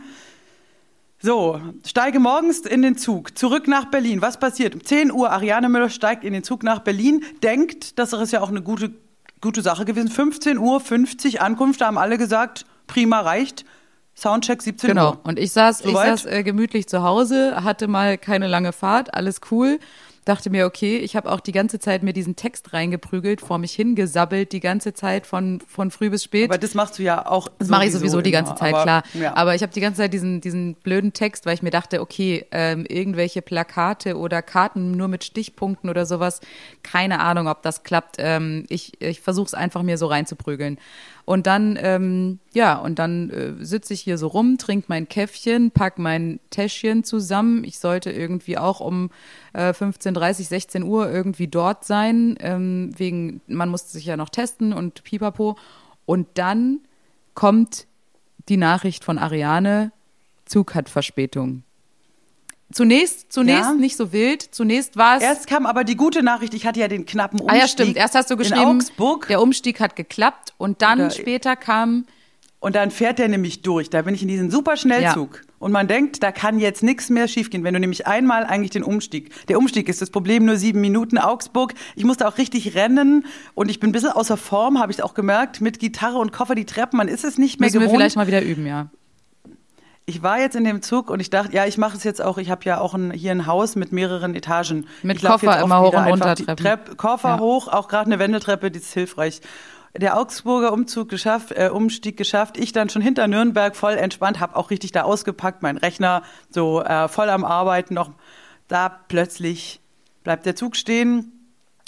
So, 1.22 1.62
steige 1.86 2.20
morgens 2.20 2.60
in 2.60 2.82
den 2.82 2.98
Zug, 2.98 3.38
zurück 3.38 3.68
nach 3.68 3.86
Berlin. 3.86 4.22
Was 4.22 4.40
passiert? 4.40 4.74
Um 4.74 4.84
10 4.84 5.12
Uhr, 5.12 5.32
Ariane 5.32 5.68
Müller 5.68 5.90
steigt 5.90 6.24
in 6.24 6.32
den 6.32 6.44
Zug 6.44 6.64
nach 6.64 6.80
Berlin, 6.80 7.24
denkt, 7.44 8.00
das 8.00 8.14
ist 8.14 8.32
ja 8.32 8.40
auch 8.40 8.50
eine 8.50 8.62
gute, 8.62 8.94
gute 9.42 9.62
Sache 9.62 9.84
gewesen. 9.84 10.10
15 10.10 10.58
Uhr, 10.58 10.80
50 10.80 11.42
Ankunft, 11.42 11.82
da 11.82 11.88
haben 11.88 11.98
alle 11.98 12.18
gesagt, 12.18 12.66
prima, 12.88 13.20
reicht. 13.20 13.66
Soundcheck 14.16 14.62
17 14.62 14.90
genau. 14.90 15.08
Uhr. 15.08 15.12
Genau, 15.12 15.28
und 15.28 15.40
ich 15.40 15.52
saß, 15.52 15.84
ich 15.84 15.94
saß 15.94 16.26
äh, 16.26 16.44
gemütlich 16.44 16.88
zu 16.88 17.04
Hause, 17.04 17.64
hatte 17.64 17.88
mal 17.88 18.18
keine 18.18 18.48
lange 18.48 18.72
Fahrt, 18.72 19.14
alles 19.14 19.42
cool 19.52 19.80
dachte 20.26 20.50
mir, 20.50 20.66
okay, 20.66 20.98
ich 20.98 21.16
habe 21.16 21.32
auch 21.32 21.40
die 21.40 21.52
ganze 21.52 21.80
Zeit 21.80 22.04
mir 22.04 22.14
diesen 22.14 22.36
Text 22.36 22.74
reingeprügelt, 22.74 23.42
vor 23.42 23.58
mich 23.58 23.74
hingesabbelt, 23.74 24.52
die 24.52 24.60
ganze 24.60 24.94
Zeit 24.94 25.26
von, 25.26 25.62
von 25.68 25.92
früh 25.92 26.10
bis 26.10 26.24
spät. 26.24 26.50
Aber 26.50 26.58
das 26.58 26.74
machst 26.74 27.00
du 27.00 27.04
ja 27.04 27.26
auch. 27.26 27.48
Das 27.60 27.70
mache 27.70 27.86
ich 27.86 27.92
sowieso 27.92 28.22
die 28.22 28.32
ganze 28.32 28.56
Zeit, 28.56 28.74
aber, 28.74 28.84
klar. 28.84 29.04
Ja. 29.14 29.36
Aber 29.36 29.56
ich 29.56 29.62
habe 29.62 29.74
die 29.74 29.82
ganze 29.82 30.02
Zeit 30.02 30.14
diesen, 30.14 30.42
diesen 30.42 30.76
blöden 30.76 31.14
Text, 31.14 31.46
weil 31.46 31.54
ich 31.54 31.62
mir 31.62 31.72
dachte, 31.72 32.02
okay, 32.02 32.46
ähm, 32.52 32.86
irgendwelche 32.88 33.42
Plakate 33.42 34.18
oder 34.18 34.42
Karten 34.42 34.92
nur 34.92 35.08
mit 35.08 35.24
Stichpunkten 35.24 35.90
oder 35.90 36.06
sowas, 36.06 36.42
keine 36.84 37.20
Ahnung, 37.20 37.48
ob 37.48 37.62
das 37.62 37.84
klappt. 37.84 38.16
Ähm, 38.20 38.66
ich 38.70 39.02
ich 39.02 39.22
versuche 39.22 39.48
es 39.48 39.54
einfach 39.54 39.84
mir 39.84 39.98
so 39.98 40.08
reinzuprügeln. 40.08 40.78
Und 41.26 41.48
dann, 41.48 41.78
ähm, 41.82 42.40
ja, 42.54 42.76
und 42.76 43.00
dann 43.00 43.30
äh, 43.30 43.54
sitze 43.64 43.94
ich 43.94 44.02
hier 44.02 44.18
so 44.18 44.28
rum, 44.28 44.58
trinke 44.58 44.88
mein 44.90 45.08
Käffchen, 45.08 45.72
pack 45.72 45.98
mein 45.98 46.42
Täschchen 46.50 47.06
zusammen. 47.06 47.64
Ich 47.64 47.80
sollte 47.80 48.12
irgendwie 48.12 48.58
auch 48.58 48.82
um 48.82 49.10
äh, 49.54 49.70
15.30, 49.70 50.48
16 50.48 50.84
Uhr 50.84 51.10
irgendwie 51.10 51.48
dort 51.48 51.86
sein, 51.86 52.36
ähm, 52.42 52.92
wegen, 52.98 53.42
man 53.48 53.70
musste 53.70 53.92
sich 53.92 54.06
ja 54.06 54.18
noch 54.18 54.30
testen 54.30 54.74
und 54.74 55.04
pipapo. 55.06 55.56
Und 56.06 56.28
dann 56.34 56.80
kommt 57.36 57.88
die 58.50 58.58
Nachricht 58.58 59.06
von 59.06 59.18
Ariane, 59.18 59.94
Zug 60.46 60.76
hat 60.76 60.90
Verspätung. 60.90 61.64
Zunächst, 62.72 63.32
zunächst 63.32 63.64
Ja. 63.70 63.74
nicht 63.74 63.98
so 63.98 64.12
wild. 64.12 64.42
Zunächst 64.42 64.98
war 64.98 65.18
es. 65.18 65.24
Erst 65.24 65.48
kam 65.48 65.66
aber 65.66 65.84
die 65.84 65.96
gute 65.96 66.24
Nachricht, 66.24 66.54
ich 66.56 66.66
hatte 66.66 66.80
ja 66.80 66.88
den 66.88 67.06
knappen 67.06 67.40
Umstieg. 67.40 67.58
ah 67.60 67.62
ja, 67.62 67.68
stimmt. 67.68 67.98
Erst 67.98 68.16
hast 68.16 68.32
du 68.32 68.38
geschrieben, 68.38 68.78
Augsburg. 68.80 69.28
der 69.28 69.42
Umstieg 69.42 69.80
hat 69.80 69.96
geklappt 69.96 70.54
und 70.58 70.82
dann 70.82 71.00
Oder- 71.00 71.10
später 71.12 71.56
kam 71.56 72.06
Und 72.60 72.76
dann 72.78 72.92
fährt 72.92 73.20
der 73.20 73.28
nämlich 73.28 73.62
durch. 73.62 73.90
Da 73.90 74.04
bin 74.04 74.16
ich 74.16 74.22
in 74.22 74.30
diesem 74.30 74.50
Superschnellzug. 74.50 75.42
Und 75.60 75.74
man 75.74 75.88
denkt, 75.90 76.24
da 76.24 76.32
kann 76.32 76.60
jetzt 76.60 76.82
nichts 76.82 77.10
mehr 77.10 77.28
schiefgehen, 77.28 77.66
wenn 77.66 77.74
du 77.74 77.80
nämlich 77.82 78.08
einmal 78.08 78.46
eigentlich 78.46 78.72
den 78.72 78.84
Umstieg. 78.84 79.32
Der 79.48 79.58
Umstieg 79.58 79.90
ist 79.90 80.02
das 80.02 80.10
Problem, 80.10 80.46
nur 80.46 80.56
sieben 80.56 80.80
Minuten 80.80 81.18
Augsburg. 81.18 81.74
Ich 81.98 82.06
musste 82.06 82.26
auch 82.26 82.38
richtig 82.38 82.74
rennen 82.74 83.26
und 83.54 83.70
ich 83.70 83.82
bin 83.82 83.90
ein 83.90 83.92
bisschen 83.94 84.12
außer 84.12 84.38
Form, 84.38 84.80
habe 84.80 84.94
ich 84.94 85.04
auch 85.04 85.14
gemerkt, 85.14 85.60
mit 85.60 85.80
Gitarre 85.80 86.18
und 86.20 86.32
Koffer 86.32 86.56
die 86.56 86.64
Treppen. 86.66 86.96
Man 86.98 87.10
ist 87.10 87.26
es 87.26 87.38
nicht 87.38 87.60
mehr 87.60 87.68
müssen 87.68 87.82
wir 87.82 87.88
gewohnt. 87.88 87.98
vielleicht 88.00 88.16
mal 88.16 88.28
wieder 88.28 88.42
üben, 88.42 88.66
ja. 88.66 88.88
Ich 90.06 90.22
war 90.22 90.40
jetzt 90.40 90.56
in 90.56 90.66
dem 90.66 90.82
Zug 90.82 91.10
und 91.10 91.22
ich 91.22 91.30
dachte, 91.30 91.54
ja, 91.54 91.66
ich 91.66 91.78
mache 91.78 91.96
es 91.96 92.04
jetzt 92.04 92.22
auch. 92.22 92.38
Ich 92.38 92.50
habe 92.50 92.66
ja 92.66 92.80
auch 92.80 92.94
ein, 92.94 93.12
hier 93.12 93.32
ein 93.32 93.46
Haus 93.46 93.76
mit 93.76 93.94
mehreren 93.94 94.36
Etagen. 94.36 94.88
Mit 95.02 95.24
Koffer 95.24 95.62
immer 95.62 95.80
hoch 95.80 95.94
und 95.94 96.06
runter 96.06 96.36
Treppen. 96.36 96.66
Trepp, 96.66 96.98
Koffer 96.98 97.30
Ja. 97.30 97.40
hoch, 97.40 97.70
auch 97.70 97.88
gerade 97.88 98.08
eine 98.08 98.20
Wendeltreppe, 98.20 98.70
die 98.70 98.80
ist 98.80 98.94
hilfreich. 98.94 99.40
Der 99.96 100.18
Augsburger 100.18 100.74
Umzug 100.74 101.08
geschafft, 101.08 101.52
äh, 101.52 101.70
Umstieg 101.70 102.18
geschafft. 102.18 102.58
Ich 102.58 102.72
dann 102.74 102.90
schon 102.90 103.02
hinter 103.02 103.28
Nürnberg 103.28 103.76
voll 103.76 103.94
entspannt, 103.94 104.40
habe 104.40 104.56
auch 104.56 104.72
richtig 104.72 104.92
da 104.92 105.04
ausgepackt, 105.04 105.62
mein 105.62 105.78
Rechner 105.78 106.24
so 106.50 106.82
äh, 106.82 107.08
voll 107.08 107.30
am 107.30 107.46
Arbeiten 107.46 107.94
noch. 107.94 108.10
Da 108.68 108.90
plötzlich 108.90 109.80
bleibt 110.24 110.46
der 110.46 110.56
Zug 110.56 110.76
stehen. 110.76 111.32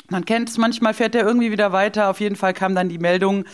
Man 0.10 0.24
kennt 0.24 0.50
es, 0.50 0.57
manchmal 0.57 0.93
fährt 0.93 1.15
der 1.15 1.25
irgendwie 1.25 1.51
wieder 1.51 1.72
weiter. 1.72 2.10
Auf 2.12 2.19
jeden 2.19 2.36
Fall 2.36 2.53
kam 2.53 2.75
dann 2.75 2.89
die 2.89 3.00
Meldung, 3.00 3.45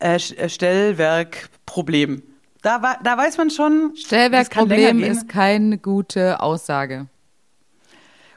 äh, 0.00 0.16
äh, 0.16 0.48
Stellwerkproblem. 0.48 2.22
Da, 2.64 2.80
war, 2.80 2.98
da 3.04 3.18
weiß 3.18 3.36
man 3.36 3.50
schon, 3.50 3.90
das 3.92 4.04
Stellwerkproblem 4.04 5.04
ist 5.04 5.28
keine 5.28 5.76
gute 5.76 6.40
Aussage. 6.40 7.08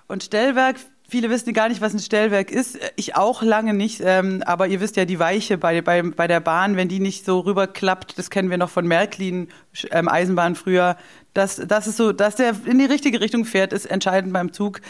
Und 0.09 0.21
Stellwerk, 0.21 0.75
viele 1.07 1.29
wissen 1.29 1.53
gar 1.53 1.69
nicht, 1.69 1.79
was 1.79 1.93
ein 1.93 1.99
Stellwerk 1.99 2.51
ist. 2.51 2.77
Ich 2.97 3.15
auch 3.15 3.41
lange 3.41 3.73
nicht. 3.73 4.01
Ähm, 4.03 4.43
aber 4.45 4.67
ihr 4.67 4.81
wisst 4.81 4.97
ja, 4.97 5.05
die 5.05 5.19
Weiche 5.19 5.57
bei, 5.57 5.81
bei, 5.81 6.01
bei 6.01 6.27
der 6.27 6.41
Bahn, 6.41 6.75
wenn 6.75 6.89
die 6.89 6.99
nicht 6.99 7.23
so 7.23 7.39
rüberklappt, 7.39 8.19
das 8.19 8.29
kennen 8.29 8.49
wir 8.49 8.57
noch 8.57 8.69
von 8.69 8.85
Märklin, 8.85 9.47
ähm, 9.91 10.09
Eisenbahn 10.09 10.55
früher, 10.55 10.97
dass, 11.33 11.61
das 11.65 11.87
ist 11.87 11.95
so, 11.95 12.11
dass 12.11 12.35
der 12.35 12.53
in 12.65 12.79
die 12.79 12.85
richtige 12.85 13.21
Richtung 13.21 13.45
fährt, 13.45 13.71
ist 13.71 13.85
entscheidend 13.85 14.33
beim 14.33 14.51
Zug. 14.51 14.81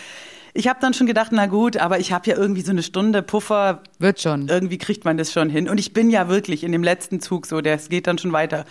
Ich 0.56 0.67
habe 0.67 0.79
dann 0.82 0.96
schon 0.96 1.06
gedacht, 1.06 1.32
na 1.32 1.46
gut, 1.46 1.77
aber 1.77 2.00
ich 2.00 2.12
habe 2.12 2.27
ja 2.27 2.36
irgendwie 2.36 2.62
so 2.62 2.72
eine 2.72 2.82
Stunde 2.82 3.22
Puffer, 3.22 3.84
Wird 4.00 4.20
schon. 4.20 4.48
irgendwie 4.48 4.79
kriegt 4.79 5.06
man 5.06 5.15
das 5.15 5.32
schon 5.32 5.51
hin. 5.51 5.70
Und 5.70 5.79
ich 5.79 5.94
bin 5.94 6.10
ja 6.10 6.27
wirklich 6.27 6.63
in 6.63 6.72
dem 6.72 6.82
letzten 6.82 7.20
Zug 7.20 7.46
so, 7.46 7.62
das 7.62 7.89
geht 7.89 8.08
dann 8.08 8.17
schon 8.17 8.32
weiter. 8.32 8.65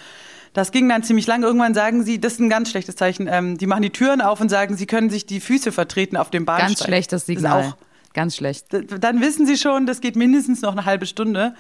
Das 0.57 0.73
ging 0.73 0.89
dann 0.89 1.03
ziemlich 1.03 1.27
lange. 1.27 1.45
Irgendwann 1.45 1.75
sagen 1.75 2.03
sie, 2.03 2.19
das 2.19 2.33
ist 2.33 2.41
ein 2.41 2.49
ganz 2.49 2.71
schlechtes 2.71 2.97
Zeichen. 2.97 3.29
Ähm, 3.31 3.59
die 3.59 3.67
machen 3.67 3.83
die 3.83 3.91
Türen 3.91 4.23
auf 4.23 4.41
und 4.41 4.49
sagen, 4.49 4.75
sie 4.75 4.87
können 4.87 5.11
sich 5.11 5.27
die 5.27 5.41
Füße 5.41 5.71
vertreten 5.71 6.17
auf 6.17 6.31
dem 6.31 6.47
Bahnsteig. 6.47 6.69
Ganz 6.69 6.85
schlechtes 6.85 7.11
Das 7.11 7.21
ist 7.21 7.27
Signal. 7.27 7.65
auch, 7.65 7.77
Ganz 8.15 8.37
schlecht. 8.37 8.69
dann 8.73 9.21
wissen 9.21 9.45
sie 9.45 9.59
schon, 9.59 9.85
das 9.85 10.01
geht 10.01 10.17
mindestens 10.17 10.63
noch 10.63 10.73
eine 10.73 10.87
halbe 10.87 11.05
Stunde. 11.05 11.55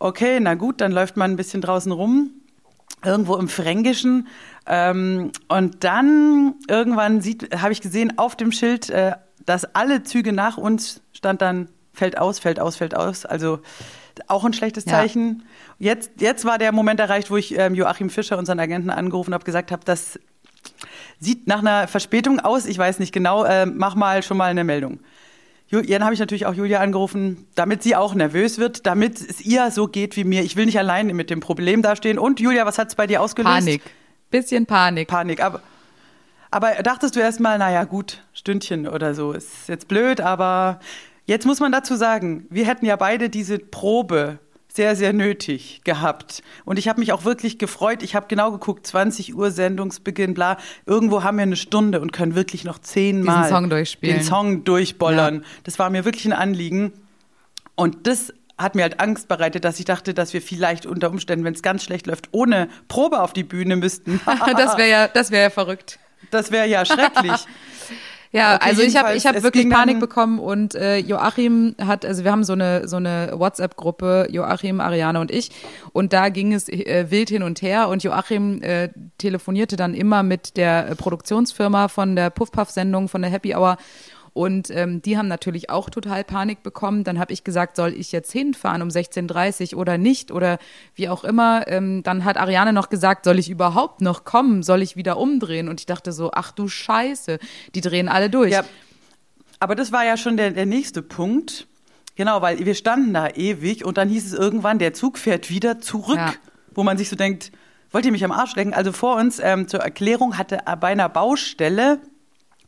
Okay, 0.00 0.40
na 0.40 0.54
gut, 0.54 0.80
dann 0.80 0.90
läuft 0.90 1.16
man 1.16 1.30
ein 1.30 1.36
bisschen 1.36 1.60
draußen 1.60 1.92
rum, 1.92 2.30
irgendwo 3.04 3.36
im 3.36 3.48
Fränkischen. 3.48 4.26
Ähm, 4.66 5.30
und 5.46 5.84
dann 5.84 6.54
irgendwann 6.66 7.22
habe 7.56 7.72
ich 7.72 7.82
gesehen 7.82 8.18
auf 8.18 8.34
dem 8.34 8.50
Schild, 8.50 8.90
äh, 8.90 9.12
dass 9.46 9.64
alle 9.76 10.02
Züge 10.02 10.32
nach 10.32 10.56
uns 10.58 11.02
stand 11.12 11.40
dann 11.40 11.68
fällt 11.92 12.18
aus, 12.18 12.40
fällt 12.40 12.58
aus, 12.58 12.74
fällt 12.74 12.96
aus. 12.96 13.26
Also 13.26 13.60
auch 14.28 14.44
ein 14.44 14.52
schlechtes 14.52 14.84
Ja. 14.84 14.92
Zeichen. 14.92 15.44
Jetzt, 15.78 16.12
jetzt 16.20 16.44
war 16.44 16.58
der 16.58 16.72
Moment 16.72 17.00
erreicht, 17.00 17.30
wo 17.30 17.36
ich 17.36 17.56
ähm, 17.58 17.74
Joachim 17.74 18.10
Fischer, 18.10 18.38
unseren 18.38 18.60
Agenten, 18.60 18.90
angerufen 18.90 19.34
habe, 19.34 19.44
gesagt 19.44 19.72
habe, 19.72 19.84
das 19.84 20.18
sieht 21.18 21.46
nach 21.46 21.60
einer 21.60 21.88
Verspätung 21.88 22.40
aus. 22.40 22.66
Ich 22.66 22.78
weiß 22.78 22.98
nicht 22.98 23.12
genau. 23.12 23.44
Äh, 23.44 23.66
mach 23.66 23.94
mal 23.94 24.22
schon 24.22 24.36
mal 24.36 24.50
eine 24.50 24.64
Meldung. 24.64 25.00
Dann 25.70 26.04
habe 26.04 26.14
ich 26.14 26.20
natürlich 26.20 26.46
auch 26.46 26.54
Julia 26.54 26.80
angerufen, 26.80 27.48
damit 27.56 27.82
sie 27.82 27.96
auch 27.96 28.14
nervös 28.14 28.58
wird, 28.58 28.86
damit 28.86 29.18
es 29.20 29.40
ihr 29.40 29.72
so 29.72 29.88
geht 29.88 30.16
wie 30.16 30.22
mir. 30.22 30.42
Ich 30.42 30.54
will 30.54 30.66
nicht 30.66 30.78
alleine 30.78 31.14
mit 31.14 31.30
dem 31.30 31.40
Problem 31.40 31.82
dastehen. 31.82 32.18
Und 32.18 32.38
Julia, 32.38 32.64
was 32.64 32.78
hat 32.78 32.88
es 32.88 32.94
bei 32.94 33.08
dir 33.08 33.20
ausgelöst? 33.20 33.54
Panik. 33.54 33.82
Bisschen 34.30 34.66
Panik. 34.66 35.08
Panik. 35.08 35.42
Aber, 35.42 35.62
aber 36.50 36.74
dachtest 36.82 37.16
du 37.16 37.20
erst 37.20 37.40
mal, 37.40 37.58
naja, 37.58 37.84
gut, 37.84 38.22
Stündchen 38.34 38.86
oder 38.86 39.14
so. 39.14 39.32
Ist 39.32 39.68
jetzt 39.68 39.88
blöd, 39.88 40.20
aber 40.20 40.78
jetzt 41.26 41.46
muss 41.46 41.60
man 41.60 41.72
dazu 41.72 41.96
sagen, 41.96 42.46
wir 42.50 42.66
hätten 42.66 42.86
ja 42.86 42.96
beide 42.96 43.30
diese 43.30 43.58
Probe 43.58 44.38
sehr, 44.74 44.96
sehr 44.96 45.12
nötig 45.12 45.82
gehabt. 45.84 46.42
Und 46.64 46.80
ich 46.80 46.88
habe 46.88 46.98
mich 46.98 47.12
auch 47.12 47.24
wirklich 47.24 47.58
gefreut. 47.58 48.02
Ich 48.02 48.16
habe 48.16 48.26
genau 48.26 48.50
geguckt, 48.50 48.84
20 48.86 49.36
Uhr 49.36 49.52
Sendungsbeginn, 49.52 50.34
bla. 50.34 50.56
Irgendwo 50.84 51.22
haben 51.22 51.36
wir 51.36 51.42
eine 51.42 51.56
Stunde 51.56 52.00
und 52.00 52.12
können 52.12 52.34
wirklich 52.34 52.64
noch 52.64 52.80
zehnmal 52.80 53.48
Song 53.48 53.70
durchspielen. 53.70 54.16
den 54.18 54.24
Song 54.24 54.64
durchbollern. 54.64 55.44
Das 55.62 55.78
war 55.78 55.90
mir 55.90 56.04
wirklich 56.04 56.24
ein 56.24 56.32
Anliegen. 56.32 56.92
Und 57.76 58.08
das 58.08 58.32
hat 58.58 58.74
mir 58.74 58.82
halt 58.82 58.98
Angst 58.98 59.28
bereitet, 59.28 59.64
dass 59.64 59.78
ich 59.78 59.84
dachte, 59.84 60.12
dass 60.12 60.32
wir 60.32 60.42
vielleicht 60.42 60.86
unter 60.86 61.10
Umständen, 61.10 61.44
wenn 61.44 61.54
es 61.54 61.62
ganz 61.62 61.84
schlecht 61.84 62.06
läuft, 62.06 62.28
ohne 62.32 62.68
Probe 62.88 63.20
auf 63.20 63.32
die 63.32 63.44
Bühne 63.44 63.76
müssten. 63.76 64.20
Das 64.56 64.76
wäre 64.76 64.88
ja, 64.88 65.08
das 65.08 65.30
wäre 65.30 65.44
ja 65.44 65.50
verrückt. 65.50 66.00
Das 66.30 66.50
wäre 66.50 66.66
ja 66.66 66.84
schrecklich. 66.84 67.32
Ja, 68.34 68.56
Okay, 68.56 68.68
also 68.68 68.82
ich 68.82 68.96
habe 68.96 69.14
ich 69.14 69.26
hab 69.26 69.40
wirklich 69.44 69.70
Panik 69.70 70.00
bekommen 70.00 70.40
und 70.40 70.74
äh, 70.74 70.98
Joachim 70.98 71.76
hat, 71.80 72.04
also 72.04 72.24
wir 72.24 72.32
haben 72.32 72.42
so 72.42 72.54
eine 72.54 72.88
so 72.88 72.96
eine 72.96 73.30
WhatsApp-Gruppe, 73.32 74.26
Joachim, 74.28 74.80
Ariane 74.80 75.20
und 75.20 75.30
ich. 75.30 75.52
Und 75.92 76.12
da 76.12 76.30
ging 76.30 76.52
es 76.52 76.68
äh, 76.68 77.06
wild 77.10 77.28
hin 77.28 77.44
und 77.44 77.62
her 77.62 77.88
und 77.88 78.02
Joachim 78.02 78.60
äh, 78.60 78.88
telefonierte 79.18 79.76
dann 79.76 79.94
immer 79.94 80.24
mit 80.24 80.56
der 80.56 80.96
Produktionsfirma 80.96 81.86
von 81.86 82.16
der 82.16 82.30
Puff-Puff-Sendung, 82.30 83.08
von 83.08 83.22
der 83.22 83.30
Happy 83.30 83.54
Hour 83.54 83.76
und 84.34 84.68
ähm, 84.70 85.00
die 85.00 85.16
haben 85.16 85.28
natürlich 85.28 85.70
auch 85.70 85.88
total 85.88 86.24
Panik 86.24 86.62
bekommen. 86.62 87.04
Dann 87.04 87.18
habe 87.20 87.32
ich 87.32 87.44
gesagt, 87.44 87.76
soll 87.76 87.94
ich 87.94 88.10
jetzt 88.12 88.32
hinfahren 88.32 88.82
um 88.82 88.88
16.30 88.88 89.74
Uhr 89.74 89.80
oder 89.80 89.96
nicht 89.96 90.32
oder 90.32 90.58
wie 90.96 91.08
auch 91.08 91.22
immer. 91.24 91.66
Ähm, 91.68 92.02
dann 92.02 92.24
hat 92.24 92.36
Ariane 92.36 92.72
noch 92.72 92.90
gesagt, 92.90 93.24
soll 93.24 93.38
ich 93.38 93.48
überhaupt 93.48 94.00
noch 94.00 94.24
kommen? 94.24 94.62
Soll 94.64 94.82
ich 94.82 94.96
wieder 94.96 95.16
umdrehen? 95.18 95.68
Und 95.68 95.78
ich 95.80 95.86
dachte 95.86 96.10
so, 96.12 96.32
ach 96.34 96.50
du 96.50 96.66
Scheiße, 96.68 97.38
die 97.76 97.80
drehen 97.80 98.08
alle 98.08 98.28
durch. 98.28 98.50
Ja, 98.52 98.64
aber 99.60 99.76
das 99.76 99.92
war 99.92 100.04
ja 100.04 100.16
schon 100.16 100.36
der, 100.36 100.50
der 100.50 100.66
nächste 100.66 101.00
Punkt. 101.00 101.68
Genau, 102.16 102.42
weil 102.42 102.58
wir 102.64 102.74
standen 102.74 103.14
da 103.14 103.28
ewig 103.28 103.84
und 103.84 103.96
dann 103.98 104.08
hieß 104.08 104.26
es 104.26 104.32
irgendwann, 104.34 104.78
der 104.80 104.94
Zug 104.94 105.16
fährt 105.16 105.48
wieder 105.48 105.80
zurück, 105.80 106.16
Ja. 106.16 106.34
wo 106.74 106.82
man 106.82 106.98
sich 106.98 107.08
so 107.08 107.16
denkt, 107.16 107.50
wollt 107.92 108.04
ihr 108.04 108.12
mich 108.12 108.24
am 108.24 108.32
Arsch 108.32 108.56
lecken? 108.56 108.74
Also 108.74 108.90
vor 108.90 109.16
uns 109.16 109.38
ähm, 109.40 109.68
zur 109.68 109.80
Erklärung 109.80 110.36
hatte 110.38 110.58
bei 110.80 110.88
einer 110.88 111.08
Baustelle 111.08 112.00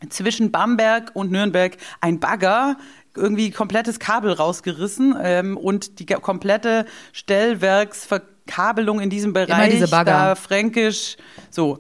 zwischen 0.08 0.50
Bamberg 0.50 1.10
und 1.14 1.30
Nürnberg 1.30 1.76
ein 2.00 2.20
Bagger 2.20 2.76
irgendwie 3.14 3.50
komplettes 3.50 3.98
Kabel 3.98 4.32
rausgerissen 4.32 5.16
ähm, 5.20 5.56
und 5.56 5.98
die 5.98 6.06
komplette 6.06 6.84
Stellwerksverkabelung 7.12 9.00
in 9.00 9.10
diesem 9.10 9.32
Bereich 9.32 9.72
diese 9.72 9.88
Bagger. 9.88 10.10
da 10.10 10.34
fränkisch 10.34 11.16
so 11.50 11.78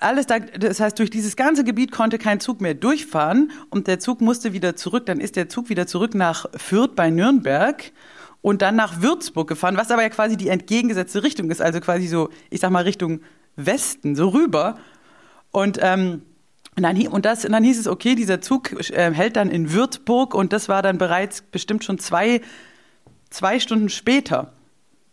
alles 0.00 0.26
da, 0.26 0.38
das 0.38 0.80
heißt, 0.80 0.98
durch 0.98 1.10
dieses 1.10 1.36
ganze 1.36 1.64
Gebiet 1.64 1.90
konnte 1.90 2.18
kein 2.18 2.40
Zug 2.40 2.60
mehr 2.60 2.74
durchfahren 2.74 3.50
und 3.70 3.86
der 3.86 3.98
Zug 3.98 4.20
musste 4.20 4.52
wieder 4.52 4.76
zurück. 4.76 5.06
Dann 5.06 5.20
ist 5.20 5.36
der 5.36 5.48
Zug 5.48 5.68
wieder 5.68 5.86
zurück 5.86 6.14
nach 6.14 6.46
Fürth 6.54 6.94
bei 6.94 7.10
Nürnberg 7.10 7.92
und 8.42 8.62
dann 8.62 8.76
nach 8.76 9.00
Würzburg 9.00 9.48
gefahren, 9.48 9.76
was 9.76 9.90
aber 9.90 10.02
ja 10.02 10.08
quasi 10.08 10.36
die 10.36 10.48
entgegengesetzte 10.48 11.22
Richtung 11.22 11.50
ist, 11.50 11.62
also 11.62 11.80
quasi 11.80 12.06
so, 12.06 12.28
ich 12.50 12.60
sag 12.60 12.70
mal 12.70 12.84
Richtung 12.84 13.20
Westen, 13.56 14.14
so 14.14 14.28
rüber. 14.28 14.78
Und 15.50 15.78
ähm, 15.80 16.22
und 16.76 16.82
dann, 16.82 17.06
und, 17.08 17.24
das, 17.24 17.44
und 17.44 17.52
dann 17.52 17.64
hieß 17.64 17.78
es, 17.78 17.86
okay, 17.86 18.14
dieser 18.14 18.42
Zug 18.42 18.72
äh, 18.90 19.10
hält 19.12 19.36
dann 19.36 19.50
in 19.50 19.72
Würzburg 19.72 20.34
und 20.34 20.52
das 20.52 20.68
war 20.68 20.82
dann 20.82 20.98
bereits 20.98 21.40
bestimmt 21.40 21.84
schon 21.84 21.98
zwei, 21.98 22.42
zwei 23.30 23.58
Stunden 23.60 23.88
später. 23.88 24.52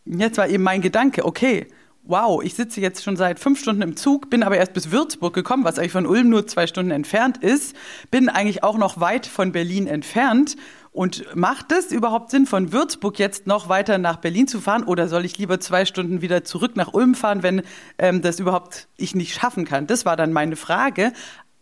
Und 0.06 0.20
Jetzt 0.20 0.38
war 0.38 0.50
eben 0.50 0.64
mein 0.64 0.82
Gedanke, 0.82 1.26
okay, 1.26 1.68
wow, 2.04 2.44
ich 2.44 2.54
sitze 2.54 2.82
jetzt 2.82 3.04
schon 3.04 3.16
seit 3.16 3.40
fünf 3.40 3.60
Stunden 3.62 3.82
im 3.82 3.96
Zug, 3.96 4.30
bin 4.30 4.44
aber 4.44 4.58
erst 4.58 4.74
bis 4.74 4.92
Würzburg 4.92 5.34
gekommen, 5.34 5.64
was 5.64 5.80
eigentlich 5.80 5.94
von 5.94 6.06
Ulm 6.06 6.30
nur 6.30 6.46
zwei 6.48 6.68
Stunden 6.68 6.92
entfernt 6.92 7.38
ist, 7.38 7.76
bin 8.12 8.28
eigentlich 8.28 8.64
auch 8.64 8.78
noch 8.78 9.00
weit 9.00 9.26
von 9.26 9.52
Berlin 9.52 9.88
entfernt. 9.88 10.58
Und 10.92 11.26
macht 11.36 11.72
es 11.72 11.92
überhaupt 11.92 12.30
Sinn, 12.30 12.46
von 12.46 12.72
Würzburg 12.72 13.18
jetzt 13.18 13.48
noch 13.48 13.68
weiter 13.68 13.98
nach 13.98 14.18
Berlin 14.18 14.48
zu 14.48 14.62
fahren 14.62 14.84
oder 14.84 15.08
soll 15.08 15.26
ich 15.26 15.40
lieber 15.40 15.60
zwei 15.60 15.86
Stunden 15.86 16.22
wieder 16.22 16.44
zurück 16.44 16.76
nach 16.76 16.94
Ulm 16.94 17.16
fahren, 17.16 17.42
wenn 17.42 17.64
ähm, 17.98 18.22
das 18.22 18.40
überhaupt 18.40 18.88
ich 18.96 19.16
nicht 19.16 19.34
schaffen 19.34 19.66
kann? 19.66 19.88
Das 19.88 20.06
war 20.06 20.18
dann 20.18 20.32
meine 20.32 20.56
Frage. 20.56 21.12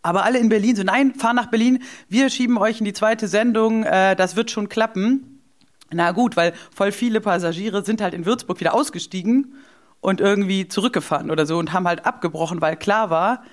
Aber 0.02 0.24
alle 0.24 0.38
in 0.38 0.48
Berlin 0.48 0.74
so, 0.74 0.82
nein, 0.82 1.14
fahr 1.14 1.32
nach 1.32 1.46
Berlin, 1.46 1.82
wir 2.08 2.28
schieben 2.28 2.58
euch 2.58 2.80
in 2.80 2.84
die 2.84 2.92
zweite 2.92 3.28
Sendung, 3.28 3.84
äh, 3.84 4.16
das 4.16 4.34
wird 4.36 4.50
schon 4.50 4.68
klappen. 4.68 5.40
Na 5.92 6.10
gut, 6.12 6.36
weil 6.36 6.54
voll 6.74 6.90
viele 6.90 7.20
Passagiere 7.20 7.84
sind 7.84 8.00
halt 8.00 8.14
in 8.14 8.26
Würzburg 8.26 8.58
wieder 8.60 8.74
ausgestiegen 8.74 9.54
und 10.00 10.20
irgendwie 10.20 10.66
zurückgefahren 10.66 11.30
oder 11.30 11.46
so 11.46 11.58
und 11.58 11.72
haben 11.72 11.86
halt 11.86 12.04
abgebrochen, 12.06 12.60
weil 12.60 12.76
klar 12.76 13.10
war, 13.10 13.44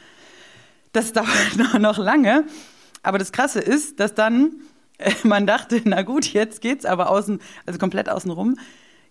das 0.93 1.13
dauert 1.13 1.79
noch- 1.79 1.97
lange. 1.97 2.45
Aber 3.03 3.17
das 3.17 3.31
Krasse 3.31 3.59
ist, 3.59 3.99
dass 3.99 4.15
dann 4.15 4.55
äh, 4.97 5.11
man 5.23 5.45
dachte, 5.45 5.81
na 5.85 6.01
gut, 6.01 6.25
jetzt 6.33 6.61
geht's 6.61 6.85
aber 6.85 7.09
außen, 7.09 7.39
also 7.65 7.77
komplett 7.79 8.09
außen 8.09 8.31
rum. 8.31 8.57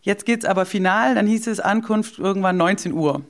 Jetzt 0.00 0.26
geht's 0.26 0.45
aber 0.45 0.66
final, 0.66 1.14
dann 1.14 1.26
hieß 1.26 1.47
es 1.47 1.61
Ankunft 1.61 2.18
irgendwann 2.18 2.57
19 2.57 2.92
Uhr. 2.92 3.23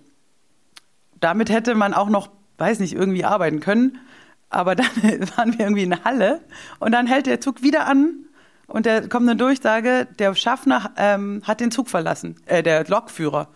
Damit 1.21 1.50
hätte 1.50 1.75
man 1.75 1.93
auch 1.95 2.09
noch, 2.09 2.31
weiß 2.59 2.81
nicht, 2.81 2.95
irgendwie 2.95 3.25
arbeiten 3.25 3.61
können. 3.61 3.99
Aber 4.50 4.75
dann 4.75 4.87
waren 5.37 5.53
wir 5.59 5.61
irgendwie 5.61 5.83
in 5.85 5.91
der 5.91 6.05
Halle 6.05 6.41
und 6.79 6.93
dann 6.93 7.07
hält 7.07 7.27
der 7.27 7.41
Zug 7.41 7.62
wieder 7.62 7.87
an 7.87 8.15
und 8.67 8.87
da 8.87 9.00
kommt 9.00 9.29
eine 9.29 9.37
Durchsage, 9.37 10.07
der 10.19 10.35
Schaffner 10.35 10.93
ähm, 10.97 11.43
hat 11.45 11.61
den 11.61 11.71
Zug 11.71 11.88
verlassen, 11.88 12.37
äh, 12.47 12.62
der 12.62 12.85
Lokführer. 12.87 13.49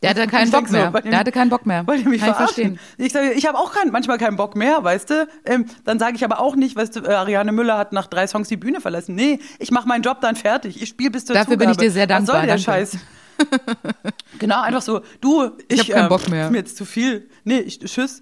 Der 0.00 0.10
hatte 0.10 0.28
keinen 0.28 0.46
Ich 0.46 0.52
Bock 0.52 0.68
so, 0.68 0.74
mehr. 0.76 0.92
ihr 0.94 1.10
Der 1.10 1.18
hatte 1.18 1.32
keinen 1.32 1.48
Bock 1.50 1.66
mehr. 1.66 1.84
Wollt 1.88 2.02
ihr 2.02 2.08
mich 2.08 2.20
Kann 2.20 2.30
ich 2.30 2.36
verarschen? 2.36 2.76
verstehen. 2.76 3.04
Ich 3.04 3.12
sage, 3.12 3.32
ich 3.32 3.46
habe 3.48 3.58
auch 3.58 3.72
kein, 3.72 3.90
manchmal 3.90 4.16
keinen 4.18 4.36
Bock 4.36 4.54
mehr, 4.54 4.84
weißt 4.84 5.10
du? 5.10 5.28
Ähm, 5.44 5.66
dann 5.84 5.98
sage 5.98 6.14
ich 6.14 6.24
aber 6.24 6.38
auch 6.40 6.54
nicht, 6.54 6.76
weißt 6.76 6.94
du, 6.96 7.00
äh, 7.00 7.08
Ariane 7.14 7.50
Müller 7.50 7.76
hat 7.76 7.92
nach 7.92 8.06
drei 8.06 8.26
Songs 8.28 8.46
die 8.48 8.56
Bühne 8.56 8.80
verlassen. 8.80 9.16
Nee, 9.16 9.40
ich 9.58 9.72
mache 9.72 9.88
meinen 9.88 10.02
Job 10.02 10.20
dann 10.20 10.36
fertig. 10.36 10.80
Ich 10.80 10.88
spiele 10.90 11.10
bis 11.10 11.24
zur 11.24 11.34
Dafür 11.34 11.56
bin 11.56 11.68
ich 11.68 11.74
Zugabe. 11.76 11.86
dir 11.88 11.90
sehr 11.90 12.06
dankbar, 12.06 12.36
Was 12.36 12.40
soll 12.42 12.46
der 12.46 12.56
danke. 12.56 12.62
Scheiß? 12.62 12.98
genau, 14.38 14.62
einfach 14.62 14.82
so, 14.82 15.00
du, 15.20 15.50
ich, 15.68 15.80
hab 15.80 15.88
keinen 15.88 16.02
ähm, 16.04 16.08
Bock 16.08 16.28
mehr. 16.28 16.46
ist 16.46 16.52
mir 16.52 16.58
jetzt 16.58 16.76
zu 16.76 16.84
viel. 16.84 17.28
Nee, 17.44 17.60
ich, 17.60 17.78
tschüss. 17.80 18.20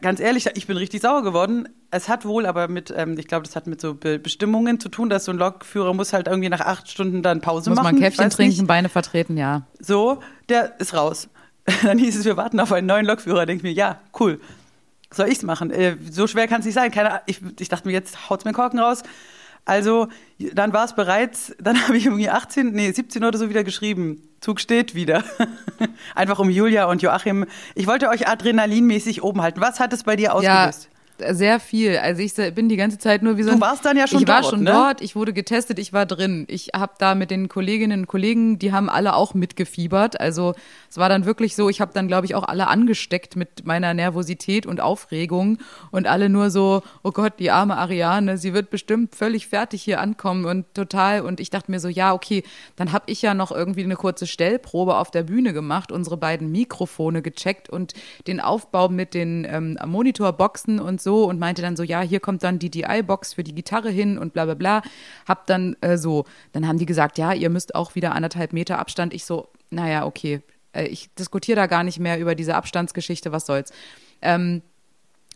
Ganz 0.00 0.20
ehrlich, 0.20 0.48
ich 0.54 0.66
bin 0.66 0.76
richtig 0.76 1.02
sauer 1.02 1.22
geworden. 1.22 1.68
Es 1.90 2.08
hat 2.08 2.24
wohl 2.24 2.46
aber 2.46 2.68
mit, 2.68 2.92
ähm, 2.96 3.18
ich 3.18 3.28
glaube, 3.28 3.44
das 3.44 3.54
hat 3.54 3.66
mit 3.66 3.80
so 3.80 3.94
Be 3.94 4.18
Bestimmungen 4.18 4.80
zu 4.80 4.88
tun, 4.88 5.10
dass 5.10 5.26
so 5.26 5.32
ein 5.32 5.38
Lokführer 5.38 5.92
muss 5.92 6.12
halt 6.12 6.26
irgendwie 6.26 6.48
nach 6.48 6.60
acht 6.60 6.90
Stunden 6.90 7.22
dann 7.22 7.40
Pause 7.40 7.70
Muss 7.70 7.76
machen. 7.76 7.86
man 7.86 7.96
Ich 7.96 8.02
Käffchen 8.02 8.30
trinken, 8.30 8.56
nicht. 8.56 8.66
Beine 8.66 8.88
vertreten, 8.88 9.36
ja. 9.36 9.66
So, 9.78 10.20
der 10.48 10.80
ist 10.80 10.94
raus. 10.94 11.28
Dann 11.82 11.98
hieß 11.98 12.16
es, 12.16 12.24
wir 12.26 12.36
warten 12.36 12.60
auf 12.60 12.72
einen 12.72 12.86
neuen 12.86 13.06
Lokführer. 13.06 13.46
Denk 13.46 13.62
mir, 13.62 13.72
ja, 13.72 14.00
cool. 14.20 14.38
Soll 15.10 15.28
ich's 15.28 15.42
machen? 15.42 15.70
Äh, 15.70 15.96
so 16.10 16.26
schwer 16.26 16.46
kann 16.46 16.60
es 16.60 16.66
nicht 16.66 16.74
sein. 16.74 16.90
Keine, 16.90 17.22
ich, 17.26 17.40
ich 17.58 17.68
dachte 17.68 17.86
mir, 17.86 17.94
jetzt 17.94 18.28
haut's 18.28 18.44
mir 18.44 18.52
Korken 18.52 18.78
raus. 18.78 19.02
Also, 19.64 20.08
dann 20.38 20.72
war 20.72 20.84
es 20.84 20.94
bereits, 20.94 21.54
dann 21.58 21.80
habe 21.86 21.96
ich 21.96 22.06
irgendwie 22.06 22.28
18, 22.28 22.72
nee, 22.72 22.90
17 22.90 23.24
oder 23.24 23.38
so 23.38 23.48
wieder 23.48 23.64
geschrieben. 23.64 24.22
Zug 24.40 24.60
steht 24.60 24.94
wieder. 24.94 25.24
Einfach 26.14 26.38
um 26.38 26.50
Julia 26.50 26.84
und 26.84 27.00
Joachim. 27.00 27.46
Ich 27.74 27.86
wollte 27.86 28.08
euch 28.08 28.28
adrenalinmäßig 28.28 29.22
oben 29.22 29.40
halten. 29.40 29.60
Was 29.60 29.80
hat 29.80 29.92
es 29.92 30.02
bei 30.02 30.16
dir 30.16 30.34
ausgelöst? 30.34 30.88
Ja, 30.92 30.93
sehr 31.30 31.60
viel. 31.60 31.96
Also 31.98 32.22
ich 32.22 32.34
bin 32.54 32.68
die 32.68 32.76
ganze 32.76 32.98
Zeit 32.98 33.22
nur 33.22 33.36
wie 33.36 33.42
so 33.42 33.52
Du 33.52 33.60
warst 33.60 33.84
dann 33.84 33.96
ja 33.96 34.06
schon 34.06 34.22
Ich 34.22 34.28
war 34.28 34.40
dort, 34.40 34.50
schon 34.50 34.64
ne? 34.64 34.70
dort, 34.70 35.00
ich 35.00 35.14
wurde 35.14 35.32
getestet, 35.32 35.78
ich 35.78 35.92
war 35.92 36.06
drin. 36.06 36.44
Ich 36.48 36.70
habe 36.74 36.94
da 36.98 37.14
mit 37.14 37.30
den 37.30 37.48
Kolleginnen 37.48 38.00
und 38.00 38.06
Kollegen, 38.06 38.58
die 38.58 38.72
haben 38.72 38.90
alle 38.90 39.14
auch 39.14 39.34
mitgefiebert. 39.34 40.20
Also 40.20 40.54
es 40.90 40.96
war 40.96 41.08
dann 41.08 41.24
wirklich 41.24 41.54
so, 41.54 41.68
ich 41.68 41.80
habe 41.80 41.92
dann 41.94 42.08
glaube 42.08 42.26
ich 42.26 42.34
auch 42.34 42.42
alle 42.42 42.66
angesteckt 42.66 43.36
mit 43.36 43.64
meiner 43.64 43.94
Nervosität 43.94 44.66
und 44.66 44.80
Aufregung 44.80 45.58
und 45.90 46.06
alle 46.06 46.28
nur 46.28 46.50
so, 46.50 46.82
oh 47.02 47.12
Gott, 47.12 47.34
die 47.38 47.50
arme 47.50 47.76
Ariane, 47.76 48.36
sie 48.36 48.52
wird 48.52 48.70
bestimmt 48.70 49.14
völlig 49.14 49.46
fertig 49.46 49.82
hier 49.82 50.00
ankommen 50.00 50.44
und 50.44 50.72
total 50.74 51.20
und 51.20 51.38
ich 51.38 51.50
dachte 51.50 51.70
mir 51.70 51.80
so, 51.80 51.88
ja, 51.88 52.12
okay, 52.12 52.42
dann 52.76 52.92
habe 52.92 53.04
ich 53.06 53.22
ja 53.22 53.34
noch 53.34 53.52
irgendwie 53.52 53.84
eine 53.84 53.96
kurze 53.96 54.26
Stellprobe 54.26 54.96
auf 54.96 55.10
der 55.10 55.22
Bühne 55.22 55.52
gemacht, 55.52 55.92
unsere 55.92 56.16
beiden 56.16 56.50
Mikrofone 56.50 57.22
gecheckt 57.22 57.70
und 57.70 57.92
den 58.26 58.40
Aufbau 58.40 58.88
mit 58.88 59.14
den 59.14 59.46
ähm, 59.48 59.78
Monitorboxen 59.84 60.80
und 60.80 61.03
so 61.04 61.24
und 61.24 61.38
meinte 61.38 61.62
dann 61.62 61.76
so, 61.76 61.84
ja, 61.84 62.00
hier 62.00 62.18
kommt 62.18 62.42
dann 62.42 62.58
die 62.58 62.70
DI-Box 62.70 63.34
für 63.34 63.44
die 63.44 63.54
Gitarre 63.54 63.90
hin 63.90 64.18
und 64.18 64.32
bla 64.32 64.46
bla 64.46 64.54
bla. 64.54 64.82
Hab 65.28 65.46
dann 65.46 65.76
äh, 65.80 65.96
so, 65.96 66.24
dann 66.52 66.66
haben 66.66 66.78
die 66.78 66.86
gesagt, 66.86 67.18
ja, 67.18 67.32
ihr 67.32 67.50
müsst 67.50 67.74
auch 67.74 67.94
wieder 67.94 68.12
anderthalb 68.14 68.52
Meter 68.52 68.78
Abstand. 68.78 69.14
Ich 69.14 69.24
so, 69.24 69.48
naja, 69.70 70.06
okay, 70.06 70.40
äh, 70.72 70.86
ich 70.86 71.14
diskutiere 71.14 71.56
da 71.56 71.66
gar 71.66 71.84
nicht 71.84 72.00
mehr 72.00 72.18
über 72.18 72.34
diese 72.34 72.56
Abstandsgeschichte, 72.56 73.30
was 73.30 73.46
soll's. 73.46 73.72
Ähm, 74.20 74.62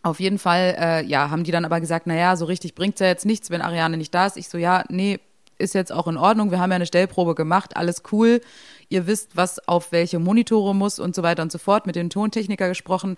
auf 0.02 0.20
jeden 0.20 0.38
Fall, 0.38 0.76
äh, 0.78 1.04
ja, 1.04 1.31
haben 1.31 1.44
die 1.44 1.50
dann 1.50 1.64
aber 1.64 1.81
gesagt, 1.81 2.07
naja, 2.07 2.37
so 2.37 2.44
richtig 2.44 2.74
bringt's 2.74 3.00
ja 3.00 3.07
jetzt 3.07 3.26
nichts, 3.26 3.50
wenn 3.50 3.62
Ariane 3.62 3.96
nicht 3.96 4.14
da 4.14 4.26
ist. 4.26 4.37
Ich 4.37 4.48
so, 4.48 4.59
ja, 4.59 4.85
nee, 4.88 5.18
ist 5.59 5.74
jetzt 5.74 5.92
auch 5.92 6.07
in 6.07 6.16
Ordnung. 6.16 6.50
Wir 6.50 6.61
haben 6.61 6.70
ja 6.70 6.76
eine 6.76 6.87
Stellprobe 6.87 7.35
gemacht, 7.35 7.76
alles 7.76 8.02
cool. 8.12 8.40
Ihr 8.88 9.07
wisst, 9.07 9.37
was 9.37 9.66
auf 9.68 9.92
welche 9.92 10.18
Monitore 10.18 10.74
muss 10.74 10.98
und 10.98 11.14
so 11.14 11.22
weiter 11.22 11.42
und 11.42 11.52
so 11.52 11.59
fort. 11.59 11.87
Mit 11.87 11.96
dem 11.96 12.11
Tontechniker 12.11 12.68
gesprochen, 12.68 13.16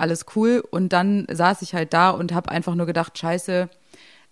alles 0.00 0.26
cool. 0.34 0.64
Und 0.70 0.92
dann 0.92 1.26
saß 1.30 1.62
ich 1.62 1.74
halt 1.74 1.92
da 1.92 2.10
und 2.10 2.32
habe 2.32 2.50
einfach 2.50 2.74
nur 2.74 2.86
gedacht, 2.86 3.18
scheiße. 3.18 3.68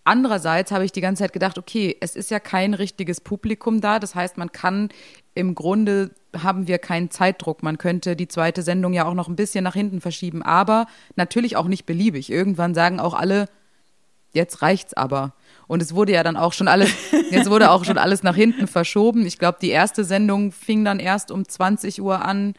Andererseits 0.04 0.72
habe 0.72 0.85
ich 0.85 0.92
die 0.92 1.02
ganze 1.02 1.24
Zeit 1.24 1.33
gedacht, 1.33 1.59
okay, 1.59 1.96
es 2.00 2.16
ist 2.16 2.31
ja 2.31 2.40
kein 2.40 2.72
richtiges 2.72 3.20
Publikum 3.20 3.81
da. 3.81 3.98
Das 3.98 4.14
heißt, 4.14 4.38
man 4.38 4.52
kann 4.52 4.88
im 5.35 5.54
Grunde 5.54 6.11
haben 6.37 6.66
wir 6.66 6.78
keinen 6.78 7.11
Zeitdruck. 7.11 7.62
Man 7.62 7.78
könnte 7.78 8.16
die 8.16 8.28
zweite 8.28 8.62
Sendung 8.62 8.92
ja 8.92 9.07
auch 9.07 9.14
noch 9.14 9.28
ein 9.28 9.37
bisschen 9.37 9.64
nach 9.64 9.74
hinten 9.74 10.00
verschieben, 10.00 10.42
aber 10.42 10.87
natürlich 11.16 11.57
auch 11.57 11.68
nicht 11.68 11.87
beliebig. 11.87 12.31
Irgendwann 12.31 12.74
sagen 12.74 13.00
auch 13.00 13.14
alle, 13.14 13.46
jetzt 14.33 14.62
reicht's 14.62 14.94
aber. 14.94 15.35
Und 15.66 15.83
es 15.83 15.94
wurde 15.94 16.12
ja 16.12 16.22
dann 16.22 16.37
auch 16.37 16.52
schon 16.52 16.68
alles, 16.68 16.90
jetzt 17.31 17.50
wurde 17.50 17.70
auch 17.70 17.85
schon 17.85 17.98
alles 17.98 18.22
nach 18.22 18.37
hinten 18.37 18.66
verschoben. 18.66 19.26
Ich 19.26 19.38
glaube, 19.38 19.59
die 19.61 19.70
erste 19.70 20.04
Sendung 20.04 20.52
fing 20.52 20.85
dann 20.85 21.00
erst 21.00 21.31
um 21.31 21.46
20 21.46 22.00
Uhr 22.00 22.24
an. 22.24 22.54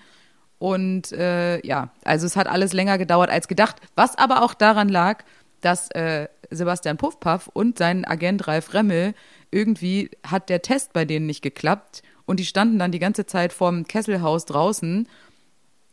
Und 0.60 1.13
äh, 1.13 1.65
ja, 1.65 1.89
also 2.04 2.26
es 2.26 2.36
hat 2.36 2.48
alles 2.48 2.74
länger 2.74 2.98
gedauert 2.98 3.30
als 3.30 3.48
gedacht. 3.48 3.78
Was 3.95 4.17
aber 4.17 4.43
auch 4.43 4.54
daran 4.54 4.89
lag, 4.89 5.24
dass 5.62 5.89
äh, 5.91 6.28
Sebastian 6.52 6.98
Puffpaff 6.98 7.48
und 7.48 7.78
sein 7.78 8.06
Agent 8.06 8.48
Ralf 8.48 8.74
Remmel 8.74 9.13
irgendwie 9.52 10.12
hat 10.26 10.50
der 10.50 10.62
Test 10.62 10.93
bei 10.93 11.06
denen 11.06 11.26
nicht 11.26 11.41
geklappt 11.41 12.04
und 12.26 12.39
die 12.39 12.45
standen 12.45 12.78
dann 12.78 12.91
die 12.91 13.00
ganze 13.00 13.26
Zeit 13.26 13.54
vorm 13.54 13.86
Kesselhaus 13.86 14.45
draußen 14.45 15.08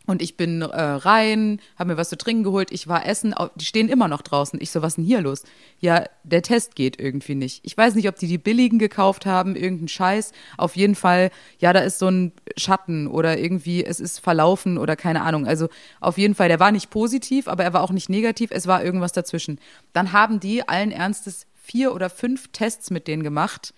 Und 0.06 0.22
ich 0.22 0.36
bin 0.36 0.62
äh, 0.62 0.66
rein, 0.66 1.60
habe 1.76 1.92
mir 1.92 1.96
was 1.96 2.08
zu 2.08 2.16
trinken 2.16 2.44
geholt, 2.44 2.70
ich 2.70 2.86
war 2.86 3.06
essen, 3.06 3.34
die 3.56 3.64
stehen 3.64 3.88
immer 3.88 4.08
noch 4.08 4.22
draußen. 4.22 4.60
Ich 4.62 4.70
so, 4.70 4.80
was 4.80 4.92
ist 4.92 4.96
denn 4.96 5.04
hier 5.04 5.20
los? 5.20 5.42
Ja, 5.80 6.04
der 6.22 6.42
Test 6.42 6.76
geht 6.76 7.00
irgendwie 7.00 7.34
nicht. 7.34 7.60
Ich 7.64 7.76
weiß 7.76 7.96
nicht, 7.96 8.08
ob 8.08 8.16
die 8.16 8.28
die 8.28 8.38
billigen 8.38 8.78
gekauft 8.78 9.26
haben, 9.26 9.56
irgendein 9.56 9.88
Scheiß. 9.88 10.32
Auf 10.56 10.76
jeden 10.76 10.94
Fall, 10.94 11.30
ja, 11.58 11.72
da 11.72 11.80
ist 11.80 11.98
so 11.98 12.08
ein 12.08 12.32
Schatten 12.56 13.08
oder 13.08 13.38
irgendwie, 13.38 13.84
es 13.84 13.98
ist 13.98 14.20
verlaufen 14.20 14.78
oder 14.78 14.94
keine 14.96 15.22
Ahnung. 15.22 15.46
Also 15.46 15.68
auf 16.00 16.18
jeden 16.18 16.34
Fall, 16.34 16.48
der 16.48 16.60
war 16.60 16.70
nicht 16.70 16.90
positiv, 16.90 17.48
aber 17.48 17.64
er 17.64 17.72
war 17.72 17.82
auch 17.82 17.92
nicht 17.92 18.08
negativ, 18.08 18.50
es 18.52 18.66
war 18.66 18.84
irgendwas 18.84 19.12
dazwischen. 19.12 19.58
Dann 19.92 20.12
haben 20.12 20.38
die 20.40 20.68
allen 20.68 20.92
Ernstes 20.92 21.46
vier 21.54 21.92
oder 21.94 22.10
fünf 22.10 22.48
Tests 22.52 22.90
mit 22.90 23.08
denen 23.08 23.24
gemacht 23.24 23.74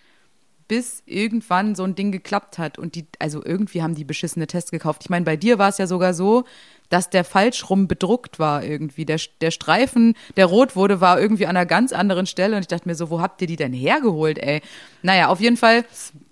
bis 0.68 1.02
irgendwann 1.06 1.74
so 1.74 1.82
ein 1.84 1.94
Ding 1.94 2.12
geklappt 2.12 2.58
hat 2.58 2.78
und 2.78 2.94
die, 2.94 3.06
also 3.18 3.42
irgendwie 3.44 3.82
haben 3.82 3.94
die 3.94 4.04
beschissene 4.04 4.46
Tests 4.46 4.70
gekauft. 4.70 5.00
Ich 5.02 5.10
meine, 5.10 5.24
bei 5.24 5.36
dir 5.36 5.58
war 5.58 5.70
es 5.70 5.78
ja 5.78 5.86
sogar 5.86 6.12
so, 6.14 6.44
dass 6.90 7.10
der 7.10 7.24
falsch 7.24 7.68
rum 7.70 7.88
bedruckt 7.88 8.38
war 8.38 8.62
irgendwie. 8.62 9.04
Der, 9.06 9.18
der 9.40 9.50
Streifen, 9.50 10.14
der 10.36 10.46
rot 10.46 10.76
wurde, 10.76 11.00
war 11.00 11.18
irgendwie 11.20 11.46
an 11.46 11.56
einer 11.56 11.66
ganz 11.66 11.92
anderen 11.92 12.26
Stelle 12.26 12.54
und 12.56 12.60
ich 12.62 12.68
dachte 12.68 12.86
mir 12.88 12.94
so, 12.94 13.10
wo 13.10 13.20
habt 13.20 13.40
ihr 13.40 13.46
die 13.46 13.56
denn 13.56 13.72
hergeholt, 13.72 14.38
ey? 14.38 14.62
Naja, 15.02 15.28
auf 15.28 15.40
jeden 15.40 15.56
Fall, 15.56 15.84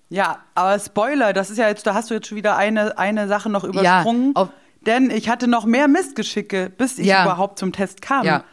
Ja, 0.08 0.38
aber 0.54 0.78
Spoiler, 0.78 1.32
das 1.32 1.50
ist 1.50 1.56
ja 1.58 1.68
jetzt, 1.68 1.86
da 1.86 1.94
hast 1.94 2.10
du 2.10 2.14
jetzt 2.14 2.28
schon 2.28 2.36
wieder 2.36 2.56
eine, 2.56 2.96
eine 2.98 3.26
Sache 3.28 3.48
noch 3.50 3.64
übersprungen. 3.64 4.36
auf- 4.36 4.50
denn 4.86 5.10
ich 5.10 5.28
hatte 5.28 5.48
noch 5.48 5.64
mehr 5.64 5.88
Missgeschicke, 5.88 6.70
bis 6.70 6.98
ich 6.98 7.06
Ja. 7.06 7.24
überhaupt 7.24 7.58
zum 7.58 7.72
Test 7.72 8.02
kam. 8.02 8.24
Ja. 8.24 8.44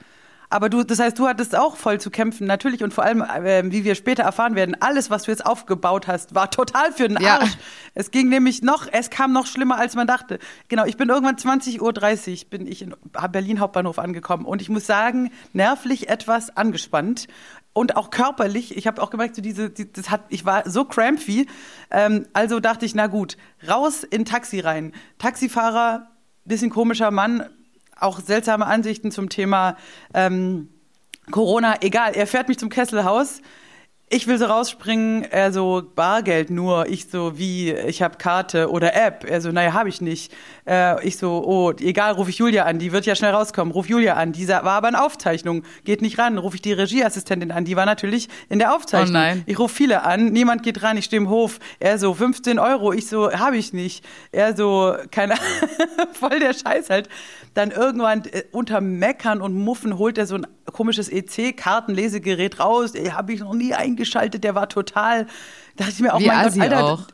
Aber 0.53 0.69
du, 0.69 0.83
das 0.83 0.99
heißt, 0.99 1.17
du 1.17 1.27
hattest 1.27 1.55
auch 1.55 1.77
voll 1.77 1.99
zu 1.99 2.11
kämpfen, 2.11 2.45
natürlich. 2.45 2.83
Und 2.83 2.93
vor 2.93 3.03
allem, 3.03 3.21
äh, 3.23 3.71
wie 3.71 3.83
wir 3.83 3.95
später 3.95 4.21
erfahren 4.21 4.53
werden, 4.53 4.77
alles, 4.79 5.09
was 5.09 5.23
du 5.23 5.31
jetzt 5.31 5.43
aufgebaut 5.43 6.05
hast, 6.05 6.35
war 6.35 6.51
total 6.51 6.91
für 6.91 7.07
den 7.07 7.19
Ja. 7.19 7.39
Arsch. 7.39 7.57
Es 7.95 8.11
ging 8.11 8.29
nämlich 8.29 8.61
noch, 8.61 8.87
es 8.91 9.09
kam 9.09 9.33
noch 9.33 9.47
schlimmer, 9.47 9.79
als 9.79 9.95
man 9.95 10.05
dachte. 10.05 10.37
Genau, 10.67 10.85
ich 10.85 10.95
bin 10.95 11.09
irgendwann 11.09 11.37
20.30 11.37 11.81
Uhr 11.81 12.49
bin 12.51 12.67
ich 12.67 12.83
in 12.83 12.93
Berlin 13.31 13.59
Hauptbahnhof 13.59 13.97
angekommen. 13.97 14.45
Und 14.45 14.61
ich 14.61 14.69
muss 14.69 14.85
sagen, 14.85 15.31
nervlich 15.53 16.07
etwas 16.09 16.55
angespannt. 16.55 17.27
Und 17.73 17.95
auch 17.95 18.11
körperlich, 18.11 18.77
ich 18.77 18.85
habe 18.85 19.01
auch 19.01 19.09
gemerkt, 19.09 19.35
so 19.35 19.41
diese, 19.41 19.71
die, 19.71 19.91
das 19.91 20.11
hat, 20.11 20.21
ich 20.29 20.45
war 20.45 20.69
so 20.69 20.85
crampy. 20.85 21.47
Ähm, 21.89 22.27
also 22.33 22.59
dachte 22.59 22.85
ich, 22.85 22.93
na 22.93 23.07
gut, 23.07 23.37
raus 23.67 24.03
in 24.03 24.23
Taxi 24.23 24.59
rein. 24.59 24.93
Taxifahrer, 25.17 26.11
bisschen 26.45 26.69
komischer 26.69 27.09
Mann, 27.09 27.49
auch 27.99 28.19
seltsame 28.19 28.65
Ansichten 28.65 29.11
zum 29.11 29.29
Thema 29.29 29.77
ähm, 30.13 30.69
Corona. 31.31 31.75
Egal, 31.81 32.13
er 32.15 32.27
fährt 32.27 32.47
mich 32.47 32.59
zum 32.59 32.69
Kesselhaus. 32.69 33.41
Ich 34.09 34.27
will 34.27 34.37
so 34.37 34.45
rausspringen, 34.45 35.23
er 35.23 35.51
so 35.51 35.81
Bargeld 35.95 36.51
nur, 36.51 36.87
ich 36.87 37.09
so 37.09 37.39
wie, 37.39 37.71
ich 37.71 38.03
habe 38.03 38.17
Karte 38.17 38.69
oder 38.69 38.93
App. 38.93 39.25
Er 39.27 39.41
so, 39.41 39.51
naja, 39.51 39.73
habe 39.73 39.89
ich 39.89 40.01
nicht. 40.01 40.31
Äh, 40.67 41.03
ich 41.03 41.17
so, 41.17 41.43
oh, 41.43 41.71
egal, 41.79 42.13
rufe 42.13 42.29
ich 42.29 42.37
Julia 42.37 42.65
an, 42.65 42.77
die 42.77 42.91
wird 42.91 43.07
ja 43.07 43.15
schnell 43.15 43.31
rauskommen. 43.31 43.73
Ruf 43.73 43.89
Julia 43.89 44.13
an, 44.13 44.31
die 44.31 44.47
war 44.47 44.65
aber 44.65 44.89
in 44.89 44.93
Aufzeichnung, 44.93 45.63
geht 45.83 46.03
nicht 46.03 46.19
ran. 46.19 46.37
Rufe 46.37 46.57
ich 46.57 46.61
die 46.61 46.73
Regieassistentin 46.73 47.51
an, 47.51 47.65
die 47.65 47.75
war 47.75 47.87
natürlich 47.87 48.29
in 48.49 48.59
der 48.59 48.75
Aufzeichnung. 48.75 49.15
Oh 49.15 49.19
nein. 49.19 49.43
Ich 49.47 49.57
rufe 49.57 49.73
viele 49.73 50.03
an, 50.03 50.25
niemand 50.27 50.61
geht 50.61 50.83
ran, 50.83 50.95
ich 50.95 51.05
stehe 51.05 51.19
im 51.19 51.29
Hof. 51.29 51.59
Er 51.79 51.97
so, 51.97 52.13
15 52.13 52.59
Euro, 52.59 52.93
ich 52.93 53.07
so, 53.07 53.31
habe 53.31 53.57
ich 53.57 53.73
nicht. 53.73 54.05
Er 54.31 54.55
so, 54.55 54.95
keine 55.09 55.37
voll 56.13 56.39
der 56.39 56.53
Scheiß 56.53 56.91
halt. 56.91 57.09
Dann 57.53 57.71
irgendwann 57.71 58.23
äh, 58.25 58.43
unter 58.51 58.81
Meckern 58.81 59.41
und 59.41 59.53
Muffen 59.53 59.97
holt 59.97 60.17
er 60.17 60.25
so 60.25 60.35
ein 60.35 60.47
komisches 60.71 61.09
EC-Kartenlesegerät 61.09 62.59
raus. 62.59 62.93
Habe 63.11 63.33
ich 63.33 63.41
noch 63.41 63.53
nie 63.53 63.73
eingeschaltet, 63.73 64.43
der 64.43 64.55
war 64.55 64.69
total. 64.69 65.25
Da 65.75 65.85
dachte 65.85 65.91
ich 65.91 65.99
mir 65.99 66.13
auch, 66.13 66.19
Wie 66.19 66.27
mein 66.27 66.47
assi 66.47 66.59
Gott, 66.59 66.69
Alter. 66.69 66.85
auch. 66.85 67.07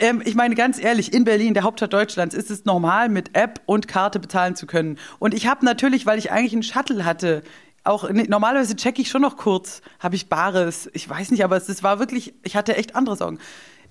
Ähm, 0.00 0.22
ich 0.24 0.34
meine 0.34 0.54
ganz 0.54 0.82
ehrlich, 0.82 1.12
in 1.12 1.24
Berlin, 1.24 1.54
der 1.54 1.62
Hauptstadt 1.62 1.92
Deutschlands, 1.92 2.34
ist 2.34 2.50
es 2.50 2.64
normal, 2.64 3.08
mit 3.08 3.36
App 3.36 3.60
und 3.66 3.88
Karte 3.88 4.18
bezahlen 4.18 4.56
zu 4.56 4.66
können. 4.66 4.98
Und 5.18 5.34
ich 5.34 5.46
habe 5.46 5.64
natürlich, 5.64 6.06
weil 6.06 6.18
ich 6.18 6.32
eigentlich 6.32 6.52
einen 6.52 6.62
Shuttle 6.62 7.04
hatte, 7.04 7.42
auch 7.84 8.08
nee, 8.10 8.24
normalerweise 8.28 8.76
checke 8.76 9.02
ich 9.02 9.10
schon 9.10 9.22
noch 9.22 9.36
kurz, 9.36 9.82
habe 10.00 10.16
ich 10.16 10.28
Bares. 10.28 10.88
Ich 10.94 11.08
weiß 11.08 11.30
nicht, 11.30 11.44
aber 11.44 11.56
es, 11.56 11.68
es 11.68 11.82
war 11.82 11.98
wirklich, 11.98 12.34
ich 12.42 12.56
hatte 12.56 12.76
echt 12.76 12.96
andere 12.96 13.16
Sorgen. 13.16 13.38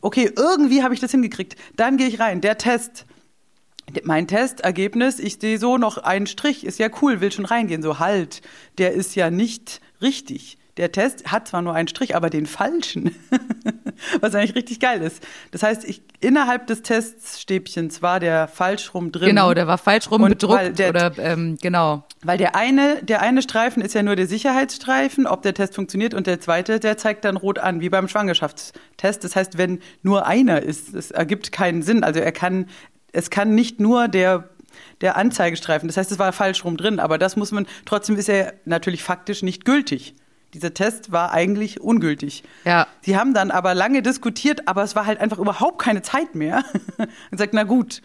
Okay, 0.01 0.31
irgendwie 0.35 0.83
habe 0.83 0.93
ich 0.93 0.99
das 0.99 1.11
hingekriegt. 1.11 1.55
Dann 1.75 1.97
gehe 1.97 2.07
ich 2.07 2.19
rein. 2.19 2.41
Der 2.41 2.57
Test. 2.57 3.05
Mein 4.03 4.27
Testergebnis, 4.27 5.19
ich 5.19 5.37
sehe 5.39 5.57
so 5.59 5.77
noch 5.77 5.97
einen 5.97 6.27
Strich, 6.27 6.65
ist 6.65 6.79
ja 6.79 6.87
cool, 7.01 7.21
will 7.21 7.31
schon 7.31 7.45
reingehen. 7.45 7.83
So 7.83 7.99
halt, 7.99 8.41
der 8.77 8.93
ist 8.93 9.15
ja 9.15 9.29
nicht 9.29 9.81
richtig. 10.01 10.57
Der 10.77 10.91
Test 10.91 11.31
hat 11.31 11.47
zwar 11.47 11.61
nur 11.61 11.75
einen 11.75 11.87
Strich, 11.87 12.15
aber 12.15 12.31
den 12.31 12.47
falschen. 12.47 13.13
Was 14.21 14.33
eigentlich 14.33 14.55
richtig 14.55 14.79
geil 14.79 15.03
ist. 15.03 15.21
Das 15.51 15.61
heißt, 15.61 15.83
ich, 15.85 16.01
innerhalb 16.19 16.65
des 16.65 16.81
Teststäbchens 16.81 18.01
war 18.01 18.19
der 18.19 18.47
falsch 18.47 18.93
rum 18.95 19.11
drin. 19.11 19.27
genau, 19.29 19.53
der 19.53 19.67
war 19.67 19.77
falsch 19.77 20.09
rum 20.09 20.23
Und 20.23 20.29
bedruckt 20.29 20.55
weil 20.59 20.73
der- 20.73 20.89
oder, 20.89 21.11
ähm, 21.19 21.57
genau. 21.61 22.03
Weil 22.23 22.39
der 22.39 22.55
eine, 22.55 23.03
der 23.03 23.21
eine 23.21 23.43
Streifen 23.43 23.83
ist 23.83 23.93
ja 23.93 24.01
nur 24.01 24.15
der 24.15 24.25
Sicherheitsstreifen, 24.25 25.27
ob 25.27 25.43
der 25.43 25.53
Test 25.53 25.75
funktioniert, 25.75 26.15
und 26.15 26.25
der 26.25 26.39
zweite, 26.39 26.79
der 26.79 26.97
zeigt 26.97 27.23
dann 27.25 27.37
rot 27.37 27.59
an, 27.59 27.79
wie 27.81 27.89
beim 27.89 28.07
Schwangerschaftstest. 28.07 29.23
Das 29.23 29.35
heißt, 29.35 29.59
wenn 29.59 29.79
nur 30.01 30.25
einer 30.25 30.63
ist, 30.63 30.95
es 30.95 31.11
ergibt 31.11 31.51
keinen 31.51 31.83
Sinn. 31.83 32.03
Also 32.03 32.19
er 32.19 32.31
kann, 32.31 32.65
es 33.13 33.29
kann 33.29 33.55
nicht 33.55 33.79
nur 33.79 34.09
der 34.09 34.49
der 35.01 35.17
Anzeigestreifen. 35.17 35.87
Das 35.87 35.97
heißt, 35.97 36.11
es 36.11 36.19
war 36.19 36.31
falsch 36.33 36.63
rum 36.63 36.77
drin, 36.77 36.99
aber 36.99 37.17
das 37.17 37.35
muss 37.35 37.51
man, 37.51 37.67
trotzdem 37.85 38.15
ist 38.15 38.29
er 38.29 38.53
natürlich 38.65 39.03
faktisch 39.03 39.43
nicht 39.43 39.65
gültig. 39.65 40.15
Dieser 40.53 40.73
Test 40.73 41.11
war 41.11 41.31
eigentlich 41.31 41.81
ungültig. 41.81 42.43
Ja. 42.63 42.87
Sie 43.01 43.17
haben 43.17 43.33
dann 43.33 43.49
aber 43.49 43.73
lange 43.73 44.01
diskutiert, 44.01 44.67
aber 44.67 44.83
es 44.83 44.95
war 44.95 45.05
halt 45.05 45.19
einfach 45.19 45.39
überhaupt 45.39 45.81
keine 45.81 46.03
Zeit 46.03 46.35
mehr. 46.35 46.63
und 47.31 47.37
sagt, 47.37 47.53
na 47.53 47.63
gut, 47.63 48.01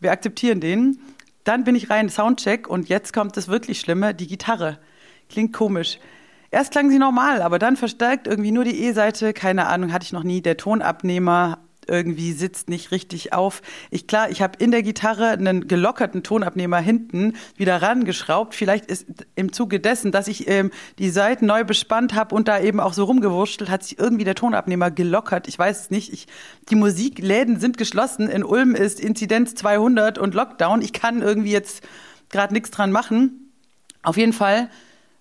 wir 0.00 0.12
akzeptieren 0.12 0.60
den. 0.60 1.00
Dann 1.44 1.64
bin 1.64 1.74
ich 1.74 1.90
rein, 1.90 2.08
Soundcheck 2.08 2.68
und 2.68 2.88
jetzt 2.88 3.12
kommt 3.12 3.36
das 3.36 3.48
wirklich 3.48 3.80
Schlimme, 3.80 4.14
die 4.14 4.26
Gitarre. 4.26 4.78
Klingt 5.28 5.52
komisch. 5.52 5.98
Erst 6.50 6.72
klang 6.72 6.88
sie 6.88 6.98
normal, 6.98 7.42
aber 7.42 7.58
dann 7.58 7.76
verstärkt 7.76 8.26
irgendwie 8.26 8.52
nur 8.52 8.64
die 8.64 8.84
E-Seite, 8.84 9.32
keine 9.32 9.66
Ahnung, 9.66 9.92
hatte 9.92 10.04
ich 10.04 10.12
noch 10.12 10.22
nie. 10.22 10.40
Der 10.40 10.56
Tonabnehmer 10.56 11.58
irgendwie 11.88 12.32
sitzt 12.32 12.68
nicht 12.68 12.90
richtig 12.90 13.32
auf. 13.32 13.62
Ich 13.90 14.06
klar, 14.06 14.30
ich 14.30 14.42
habe 14.42 14.58
in 14.58 14.70
der 14.70 14.82
Gitarre 14.82 15.30
einen 15.30 15.68
gelockerten 15.68 16.22
Tonabnehmer 16.22 16.78
hinten 16.78 17.34
wieder 17.56 17.80
rangeschraubt. 17.80 18.54
Vielleicht 18.54 18.86
ist 18.86 19.06
im 19.34 19.52
Zuge 19.52 19.80
dessen, 19.80 20.12
dass 20.12 20.28
ich 20.28 20.48
ähm, 20.48 20.70
die 20.98 21.10
Seiten 21.10 21.46
neu 21.46 21.64
bespannt 21.64 22.14
habe 22.14 22.34
und 22.34 22.48
da 22.48 22.60
eben 22.60 22.80
auch 22.80 22.92
so 22.92 23.04
rumgewurschtelt, 23.04 23.70
hat 23.70 23.82
sich 23.82 23.98
irgendwie 23.98 24.24
der 24.24 24.34
Tonabnehmer 24.34 24.90
gelockert. 24.90 25.48
Ich 25.48 25.58
weiß 25.58 25.80
es 25.80 25.90
nicht. 25.90 26.12
Ich, 26.12 26.26
die 26.70 26.76
Musikläden 26.76 27.58
sind 27.58 27.78
geschlossen. 27.78 28.28
In 28.28 28.44
Ulm 28.44 28.74
ist 28.74 29.00
Inzidenz 29.00 29.54
200 29.54 30.18
und 30.18 30.34
Lockdown. 30.34 30.82
Ich 30.82 30.92
kann 30.92 31.22
irgendwie 31.22 31.52
jetzt 31.52 31.82
gerade 32.28 32.52
nichts 32.52 32.70
dran 32.70 32.92
machen. 32.92 33.52
Auf 34.02 34.16
jeden 34.16 34.32
Fall 34.32 34.70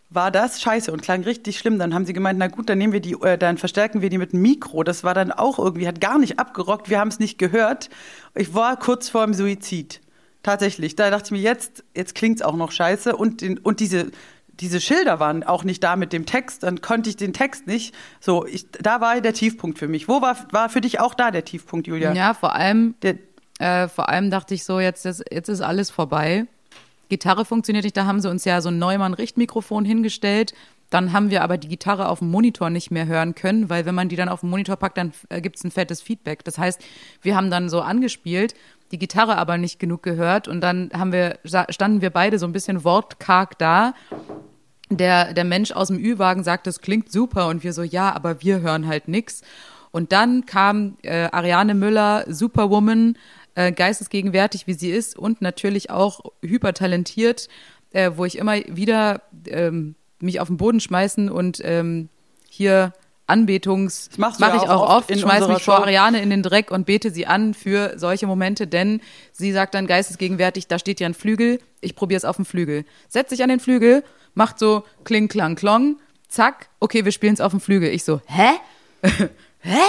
war 0.09 0.31
das 0.31 0.61
scheiße 0.61 0.91
und 0.91 1.01
klang 1.01 1.23
richtig 1.23 1.57
schlimm. 1.57 1.79
Dann 1.79 1.93
haben 1.93 2.05
sie 2.05 2.13
gemeint, 2.13 2.39
na 2.39 2.47
gut, 2.47 2.69
dann 2.69 2.77
nehmen 2.77 2.93
wir 2.93 3.01
die, 3.01 3.13
äh, 3.13 3.37
dann 3.37 3.57
verstärken 3.57 4.01
wir 4.01 4.09
die 4.09 4.17
mit 4.17 4.33
dem 4.33 4.41
Mikro. 4.41 4.83
Das 4.83 5.03
war 5.03 5.13
dann 5.13 5.31
auch 5.31 5.59
irgendwie, 5.59 5.87
hat 5.87 5.99
gar 5.99 6.17
nicht 6.17 6.39
abgerockt, 6.39 6.89
wir 6.89 6.99
haben 6.99 7.09
es 7.09 7.19
nicht 7.19 7.37
gehört. 7.37 7.89
Ich 8.35 8.53
war 8.53 8.77
kurz 8.77 9.09
vor 9.09 9.25
dem 9.25 9.33
Suizid. 9.33 10.01
Tatsächlich. 10.43 10.95
Da 10.95 11.09
dachte 11.09 11.25
ich 11.25 11.31
mir, 11.31 11.41
jetzt, 11.41 11.83
jetzt 11.95 12.15
klingt's 12.15 12.41
auch 12.41 12.55
noch 12.55 12.71
scheiße. 12.71 13.15
Und, 13.17 13.41
den, 13.41 13.57
und 13.57 13.81
diese, 13.81 14.11
diese 14.47 14.79
Schilder 14.79 15.19
waren 15.19 15.43
auch 15.43 15.65
nicht 15.65 15.83
da 15.83 15.95
mit 15.95 16.13
dem 16.13 16.25
Text, 16.25 16.63
dann 16.63 16.79
konnte 16.79 17.09
ich 17.09 17.17
den 17.17 17.33
Text 17.33 17.67
nicht. 17.67 17.93
So, 18.21 18.45
ich, 18.45 18.69
da 18.71 19.01
war 19.01 19.19
der 19.19 19.33
Tiefpunkt 19.33 19.77
für 19.77 19.89
mich. 19.89 20.07
Wo 20.07 20.21
war, 20.21 20.37
war 20.51 20.69
für 20.69 20.79
dich 20.79 20.99
auch 21.01 21.15
da 21.15 21.31
der 21.31 21.43
Tiefpunkt, 21.43 21.87
Julia? 21.87 22.13
Ja, 22.13 22.33
vor 22.33 22.55
allem, 22.55 22.95
Der, 23.01 23.17
äh, 23.59 23.87
vor 23.89 24.07
allem 24.09 24.31
dachte 24.31 24.53
ich 24.53 24.63
so, 24.63 24.79
jetzt 24.79 25.05
jetzt 25.05 25.49
ist 25.49 25.61
alles 25.61 25.89
vorbei. 25.89 26.45
Gitarre 27.09 27.45
funktioniert 27.45 27.85
nicht, 27.85 27.97
da 27.97 28.05
haben 28.05 28.21
sie 28.21 28.29
uns 28.29 28.45
ja 28.45 28.61
so 28.61 28.69
ein 28.69 28.79
Neumann-Richtmikrofon 28.79 29.85
hingestellt. 29.85 30.53
Dann 30.89 31.11
haben 31.11 31.29
wir 31.31 31.43
aber 31.43 31.57
die 31.57 31.67
Gitarre 31.67 32.07
auf 32.07 32.19
dem 32.19 32.31
Monitor 32.31 32.69
nicht 32.69 32.91
mehr 32.91 33.07
hören 33.07 33.35
können, 33.35 33.69
weil 33.69 33.85
wenn 33.85 33.95
man 33.95 34.07
die 34.07 34.15
dann 34.15 34.29
auf 34.29 34.39
den 34.41 34.49
Monitor 34.49 34.77
packt, 34.77 34.97
dann 34.97 35.11
äh, 35.29 35.41
gibt's 35.41 35.63
ein 35.63 35.71
fettes 35.71 36.01
Feedback. 36.01 36.45
Das 36.45 36.57
heißt, 36.57 36.81
wir 37.21 37.35
haben 37.35 37.51
dann 37.51 37.69
so 37.69 37.81
angespielt, 37.81 38.53
die 38.91 38.97
Gitarre 38.97 39.37
aber 39.37 39.57
nicht 39.57 39.79
genug 39.79 40.01
gehört 40.01 40.47
und 40.47 40.61
dann 40.61 40.89
haben 40.93 41.11
wir, 41.11 41.39
standen 41.69 42.01
wir 42.01 42.09
beide 42.09 42.39
so 42.39 42.45
ein 42.45 42.53
bisschen 42.53 42.85
wortkarg 42.85 43.57
da. 43.57 43.93
Der, 44.89 45.33
der 45.33 45.43
Mensch 45.43 45.73
aus 45.73 45.89
dem 45.89 45.97
Ü-Wagen 45.97 46.45
sagt, 46.45 46.67
das 46.67 46.79
klingt 46.79 47.11
super 47.11 47.49
und 47.49 47.65
wir 47.65 47.73
so, 47.73 47.83
ja, 47.83 48.15
aber 48.15 48.41
wir 48.41 48.61
hören 48.61 48.87
halt 48.87 49.09
nix. 49.09 49.41
Und 49.91 50.13
dann 50.13 50.45
kam 50.45 50.97
äh, 51.01 51.27
Ariane 51.31 51.73
Müller, 51.73 52.23
Superwoman, 52.27 53.17
äh, 53.57 53.71
geistesgegenwärtig, 53.71 54.67
wie 54.67 54.73
sie 54.73 54.91
ist 54.91 55.17
und 55.17 55.41
natürlich 55.41 55.89
auch 55.89 56.21
hypertalentiert, 56.43 57.49
äh, 57.91 58.11
wo 58.13 58.23
ich 58.23 58.37
immer 58.37 58.53
wieder 58.67 59.23
ähm, 59.47 59.95
mich 60.19 60.39
auf 60.39 60.47
den 60.47 60.57
Boden 60.57 60.79
schmeißen 60.79 61.31
und 61.31 61.59
ähm, 61.63 62.09
hier 62.47 62.93
Anbetungs 63.25 64.11
mache 64.17 64.39
ja 64.39 64.55
ich 64.55 64.69
auch 64.69 64.83
oft 64.83 64.91
oft, 64.91 65.11
in 65.11 65.19
schmeiß 65.19 65.41
unserer 65.41 65.53
mich 65.55 65.63
vor 65.63 65.77
Show. 65.77 65.81
Ariane 65.81 66.21
in 66.21 66.29
den 66.29 66.43
Dreck 66.43 66.69
und 66.69 66.85
bete 66.85 67.09
sie 67.09 67.25
an 67.25 67.55
für 67.55 67.97
solche 67.97 68.27
Momente, 68.27 68.67
denn 68.67 69.01
sie 69.31 69.51
sagt 69.51 69.73
dann 69.73 69.87
geistesgegenwärtig, 69.87 70.67
da 70.67 70.77
steht 70.77 70.99
ja 70.99 71.07
ein 71.07 71.15
Flügel, 71.15 71.59
ich 71.81 71.95
probiere 71.95 72.17
es 72.17 72.25
auf 72.25 72.35
dem 72.35 72.45
Flügel. 72.45 72.85
Setz 73.09 73.29
dich 73.29 73.41
an 73.41 73.49
den 73.49 73.59
Flügel, 73.59 74.03
macht 74.35 74.59
so 74.59 74.83
kling, 75.03 75.29
klang, 75.29 75.55
klong, 75.55 75.97
zack, 76.27 76.69
okay, 76.79 77.05
wir 77.05 77.11
spielen 77.11 77.33
es 77.33 77.41
auf 77.41 77.51
dem 77.51 77.59
Flügel. 77.59 77.89
Ich 77.89 78.03
so, 78.03 78.21
hä? 78.27 78.51
hä? 79.59 79.79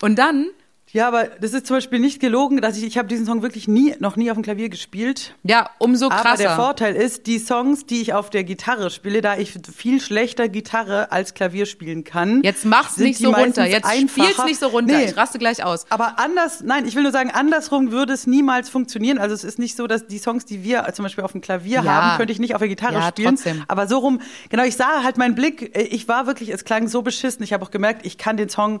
Und 0.00 0.20
dann 0.20 0.46
Ja, 0.92 1.08
aber 1.08 1.24
das 1.40 1.54
ist 1.54 1.66
zum 1.66 1.76
Beispiel 1.76 1.98
nicht 1.98 2.20
gelogen, 2.20 2.60
dass 2.60 2.76
ich, 2.76 2.84
ich 2.84 2.98
habe 2.98 3.08
diesen 3.08 3.24
Song 3.24 3.42
wirklich 3.42 3.66
nie, 3.66 3.94
noch 3.98 4.16
nie 4.16 4.30
auf 4.30 4.36
dem 4.36 4.42
Klavier 4.42 4.68
gespielt. 4.68 5.34
Ja, 5.42 5.70
umso 5.78 6.08
krasser. 6.10 6.28
Aber 6.28 6.36
der 6.36 6.56
Vorteil 6.56 6.94
ist, 6.94 7.26
die 7.26 7.38
Songs, 7.38 7.86
die 7.86 8.02
ich 8.02 8.12
auf 8.12 8.28
der 8.28 8.44
Gitarre 8.44 8.90
spiele, 8.90 9.22
da 9.22 9.38
ich 9.38 9.58
viel 9.74 10.00
schlechter 10.02 10.50
Gitarre 10.50 11.10
als 11.10 11.32
Klavier 11.32 11.64
spielen 11.64 12.04
kann. 12.04 12.42
Jetzt 12.42 12.66
mach's 12.66 12.98
nicht 12.98 13.18
so 13.18 13.30
runter. 13.30 13.64
Jetzt 13.64 13.86
einfacher. 13.86 14.28
spiel's 14.28 14.44
nicht 14.44 14.60
so 14.60 14.66
runter. 14.66 14.98
Nee. 14.98 15.04
Ich 15.06 15.16
raste 15.16 15.38
gleich 15.38 15.64
aus. 15.64 15.86
Aber 15.88 16.18
anders, 16.18 16.62
nein, 16.62 16.86
ich 16.86 16.94
will 16.94 17.04
nur 17.04 17.12
sagen, 17.12 17.30
andersrum 17.30 17.90
würde 17.90 18.12
es 18.12 18.26
niemals 18.26 18.68
funktionieren. 18.68 19.16
Also 19.18 19.34
es 19.34 19.44
ist 19.44 19.58
nicht 19.58 19.76
so, 19.76 19.86
dass 19.86 20.06
die 20.06 20.18
Songs, 20.18 20.44
die 20.44 20.62
wir 20.62 20.86
zum 20.92 21.04
Beispiel 21.04 21.24
auf 21.24 21.32
dem 21.32 21.40
Klavier 21.40 21.82
Ja. 21.82 21.84
haben, 21.84 22.16
könnte 22.18 22.32
ich 22.34 22.38
nicht 22.38 22.54
auf 22.54 22.60
der 22.60 22.68
Gitarre 22.68 22.94
Ja, 22.94 23.08
spielen. 23.08 23.36
trotzdem. 23.36 23.64
Aber 23.66 23.86
so 23.88 23.96
rum, 23.98 24.20
genau, 24.50 24.64
ich 24.64 24.76
sah 24.76 25.02
halt 25.02 25.16
meinen 25.16 25.34
Blick, 25.34 25.74
äh, 25.74 25.82
ich 25.84 26.06
war 26.06 26.26
wirklich, 26.26 26.50
es 26.50 26.64
klang 26.64 26.88
so 26.88 27.00
beschissen. 27.00 27.42
Ich 27.42 27.54
habe 27.54 27.64
auch 27.64 27.70
gemerkt, 27.70 28.04
ich 28.04 28.18
kann 28.18 28.36
den 28.36 28.50
Song 28.50 28.80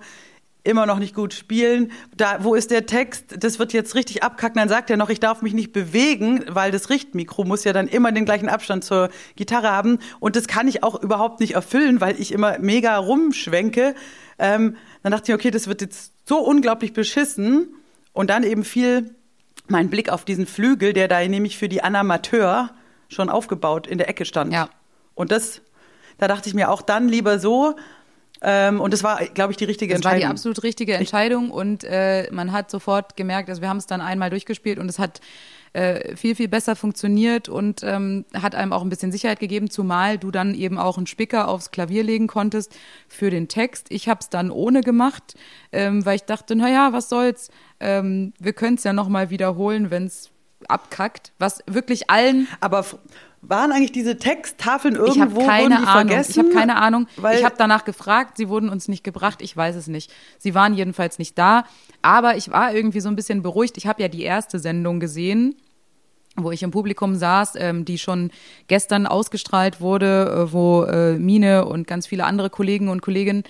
immer 0.64 0.86
noch 0.86 0.98
nicht 0.98 1.14
gut 1.14 1.34
spielen. 1.34 1.90
Da, 2.16 2.44
wo 2.44 2.54
ist 2.54 2.70
der 2.70 2.86
Text? 2.86 3.36
Das 3.42 3.58
wird 3.58 3.72
jetzt 3.72 3.94
richtig 3.94 4.22
abkacken. 4.22 4.58
Dann 4.58 4.68
sagt 4.68 4.90
er 4.90 4.96
noch, 4.96 5.10
ich 5.10 5.20
darf 5.20 5.42
mich 5.42 5.54
nicht 5.54 5.72
bewegen, 5.72 6.44
weil 6.48 6.70
das 6.70 6.88
Richtmikro 6.88 7.44
muss 7.44 7.64
ja 7.64 7.72
dann 7.72 7.88
immer 7.88 8.12
den 8.12 8.24
gleichen 8.24 8.48
Abstand 8.48 8.84
zur 8.84 9.08
Gitarre 9.34 9.70
haben. 9.70 9.98
Und 10.20 10.36
das 10.36 10.46
kann 10.46 10.68
ich 10.68 10.82
auch 10.84 11.02
überhaupt 11.02 11.40
nicht 11.40 11.54
erfüllen, 11.54 12.00
weil 12.00 12.20
ich 12.20 12.32
immer 12.32 12.58
mega 12.58 12.96
rumschwenke. 12.96 13.94
Ähm, 14.38 14.76
dann 15.02 15.12
dachte 15.12 15.32
ich, 15.32 15.34
okay, 15.34 15.50
das 15.50 15.66
wird 15.66 15.80
jetzt 15.80 16.12
so 16.28 16.38
unglaublich 16.38 16.92
beschissen. 16.92 17.74
Und 18.12 18.30
dann 18.30 18.44
eben 18.44 18.64
fiel 18.64 19.14
mein 19.68 19.90
Blick 19.90 20.10
auf 20.10 20.24
diesen 20.24 20.46
Flügel, 20.46 20.92
der 20.92 21.08
da 21.08 21.26
nämlich 21.26 21.58
für 21.58 21.68
die 21.68 21.82
Anamateur 21.82 22.70
schon 23.08 23.28
aufgebaut 23.28 23.86
in 23.86 23.98
der 23.98 24.08
Ecke 24.08 24.24
stand. 24.24 24.52
Ja. 24.52 24.68
Und 25.14 25.32
das, 25.32 25.60
da 26.18 26.28
dachte 26.28 26.48
ich 26.48 26.54
mir 26.54 26.70
auch 26.70 26.82
dann 26.82 27.08
lieber 27.08 27.38
so. 27.38 27.74
Ähm, 28.42 28.80
und 28.80 28.92
das 28.92 29.04
war, 29.04 29.24
glaube 29.24 29.52
ich, 29.52 29.56
die 29.56 29.64
richtige 29.64 29.94
Das 29.94 30.02
war 30.04 30.10
die 30.10 30.16
Entscheidung. 30.16 30.30
absolut 30.32 30.62
richtige 30.64 30.94
Entscheidung 30.94 31.50
und 31.50 31.84
äh, 31.84 32.28
man 32.32 32.50
hat 32.50 32.70
sofort 32.70 33.16
gemerkt, 33.16 33.48
also 33.48 33.62
wir 33.62 33.68
haben 33.68 33.76
es 33.76 33.86
dann 33.86 34.00
einmal 34.00 34.30
durchgespielt 34.30 34.78
und 34.78 34.88
es 34.88 34.98
hat 34.98 35.20
äh, 35.74 36.16
viel, 36.16 36.34
viel 36.34 36.48
besser 36.48 36.76
funktioniert 36.76 37.48
und 37.48 37.82
ähm, 37.82 38.24
hat 38.34 38.54
einem 38.54 38.72
auch 38.72 38.82
ein 38.82 38.88
bisschen 38.88 39.12
Sicherheit 39.12 39.40
gegeben, 39.40 39.70
zumal 39.70 40.18
du 40.18 40.30
dann 40.30 40.54
eben 40.54 40.76
auch 40.76 40.98
einen 40.98 41.06
Spicker 41.06 41.48
aufs 41.48 41.70
Klavier 41.70 42.02
legen 42.02 42.26
konntest 42.26 42.76
für 43.08 43.30
den 43.30 43.48
Text. 43.48 43.86
Ich 43.90 44.08
habe 44.08 44.20
es 44.20 44.28
dann 44.28 44.50
ohne 44.50 44.82
gemacht, 44.82 45.34
ähm, 45.70 46.04
weil 46.04 46.16
ich 46.16 46.24
dachte, 46.24 46.56
naja, 46.56 46.92
was 46.92 47.08
soll's, 47.08 47.48
ähm, 47.80 48.34
wir 48.38 48.52
können 48.52 48.76
es 48.76 48.84
ja 48.84 48.92
nochmal 48.92 49.30
wiederholen, 49.30 49.90
wenn 49.90 50.06
es 50.06 50.30
abkackt, 50.68 51.32
was 51.38 51.60
wirklich 51.66 52.10
allen 52.10 52.48
Aber 52.60 52.84
waren 53.42 53.72
eigentlich 53.72 53.92
diese 53.92 54.16
Texttafeln 54.16 54.94
ich 54.94 55.00
irgendwo 55.00 55.42
habe 55.42 55.46
keine 55.46 55.74
wurden 55.74 55.82
die 55.82 55.88
Ahnung. 55.88 56.08
vergessen? 56.08 56.30
Ich 56.30 56.38
habe 56.38 56.50
keine 56.50 56.76
Ahnung. 56.76 57.08
Ich 57.34 57.44
habe 57.44 57.56
danach 57.58 57.84
gefragt. 57.84 58.36
Sie 58.36 58.48
wurden 58.48 58.68
uns 58.68 58.88
nicht 58.88 59.02
gebracht. 59.02 59.42
Ich 59.42 59.56
weiß 59.56 59.74
es 59.76 59.88
nicht. 59.88 60.12
Sie 60.38 60.54
waren 60.54 60.74
jedenfalls 60.74 61.18
nicht 61.18 61.36
da. 61.36 61.64
Aber 62.02 62.36
ich 62.36 62.50
war 62.50 62.72
irgendwie 62.72 63.00
so 63.00 63.08
ein 63.08 63.16
bisschen 63.16 63.42
beruhigt. 63.42 63.76
Ich 63.76 63.86
habe 63.86 64.00
ja 64.00 64.08
die 64.08 64.22
erste 64.22 64.58
Sendung 64.58 65.00
gesehen 65.00 65.56
wo 66.36 66.50
ich 66.50 66.62
im 66.62 66.70
Publikum 66.70 67.14
saß, 67.14 67.54
ähm, 67.56 67.84
die 67.84 67.98
schon 67.98 68.30
gestern 68.66 69.06
ausgestrahlt 69.06 69.80
wurde, 69.80 70.46
äh, 70.48 70.52
wo 70.52 70.84
äh, 70.84 71.18
Mine 71.18 71.66
und 71.66 71.86
ganz 71.86 72.06
viele 72.06 72.24
andere 72.24 72.48
Kollegen 72.48 72.88
und 72.88 73.02
Kolleginnen, 73.02 73.44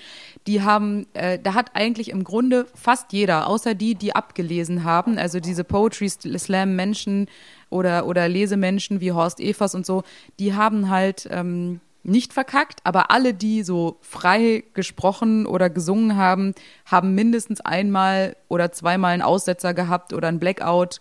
die 0.46 0.62
haben, 0.62 1.06
äh, 1.14 1.38
da 1.40 1.54
hat 1.54 1.70
eigentlich 1.74 2.10
im 2.10 2.24
Grunde 2.24 2.66
fast 2.74 3.12
jeder, 3.12 3.46
außer 3.46 3.74
die, 3.74 3.94
die 3.94 4.16
abgelesen 4.16 4.82
haben, 4.82 5.16
also 5.16 5.38
diese 5.38 5.62
Poetry 5.62 6.08
Slam 6.08 6.74
Menschen 6.74 7.28
oder, 7.72 8.06
oder 8.06 8.28
Lesemenschen 8.28 9.00
wie 9.00 9.12
Horst 9.12 9.40
Evers 9.40 9.74
und 9.74 9.86
so, 9.86 10.02
die 10.38 10.54
haben 10.54 10.90
halt 10.90 11.28
ähm, 11.30 11.80
nicht 12.04 12.32
verkackt, 12.32 12.80
aber 12.84 13.10
alle, 13.10 13.32
die 13.32 13.62
so 13.62 13.98
frei 14.00 14.64
gesprochen 14.74 15.46
oder 15.46 15.70
gesungen 15.70 16.16
haben, 16.16 16.54
haben 16.84 17.14
mindestens 17.14 17.60
einmal 17.60 18.36
oder 18.48 18.72
zweimal 18.72 19.12
einen 19.12 19.22
Aussetzer 19.22 19.72
gehabt 19.72 20.12
oder 20.12 20.28
einen 20.28 20.40
Blackout 20.40 21.00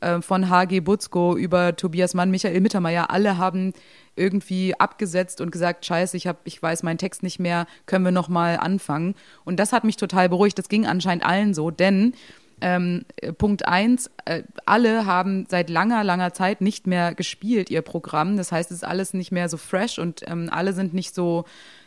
äh, 0.00 0.20
von 0.20 0.50
HG 0.50 0.80
Butzko 0.80 1.36
über 1.36 1.74
Tobias 1.76 2.14
Mann, 2.14 2.30
Michael 2.30 2.60
Mittermeier, 2.60 3.10
alle 3.10 3.38
haben 3.38 3.72
irgendwie 4.14 4.78
abgesetzt 4.78 5.40
und 5.40 5.50
gesagt, 5.50 5.86
scheiße, 5.86 6.16
ich, 6.16 6.26
hab, 6.26 6.40
ich 6.44 6.62
weiß 6.62 6.82
meinen 6.82 6.98
Text 6.98 7.22
nicht 7.22 7.38
mehr, 7.38 7.66
können 7.86 8.04
wir 8.04 8.12
noch 8.12 8.28
mal 8.28 8.58
anfangen. 8.58 9.14
Und 9.44 9.58
das 9.58 9.72
hat 9.72 9.84
mich 9.84 9.96
total 9.96 10.28
beruhigt. 10.28 10.58
Das 10.58 10.68
ging 10.68 10.86
anscheinend 10.86 11.24
allen 11.24 11.54
so, 11.54 11.70
denn 11.70 12.12
ähm, 12.62 13.04
äh, 13.16 13.32
Punkt 13.32 13.66
eins, 13.66 14.10
äh, 14.24 14.42
alle 14.64 15.04
haben 15.04 15.46
seit 15.50 15.68
langer, 15.68 16.04
langer 16.04 16.32
Zeit 16.32 16.60
nicht 16.60 16.86
mehr 16.86 17.14
gespielt, 17.14 17.70
ihr 17.70 17.82
Programm. 17.82 18.36
Das 18.36 18.52
heißt, 18.52 18.70
es 18.70 18.78
ist 18.78 18.84
alles 18.84 19.12
nicht 19.12 19.32
mehr 19.32 19.48
so 19.48 19.56
fresh 19.56 19.98
und 19.98 20.22
ähm, 20.26 20.48
alle 20.50 20.72
sind 20.72 20.94
nicht 20.94 21.14
so 21.14 21.44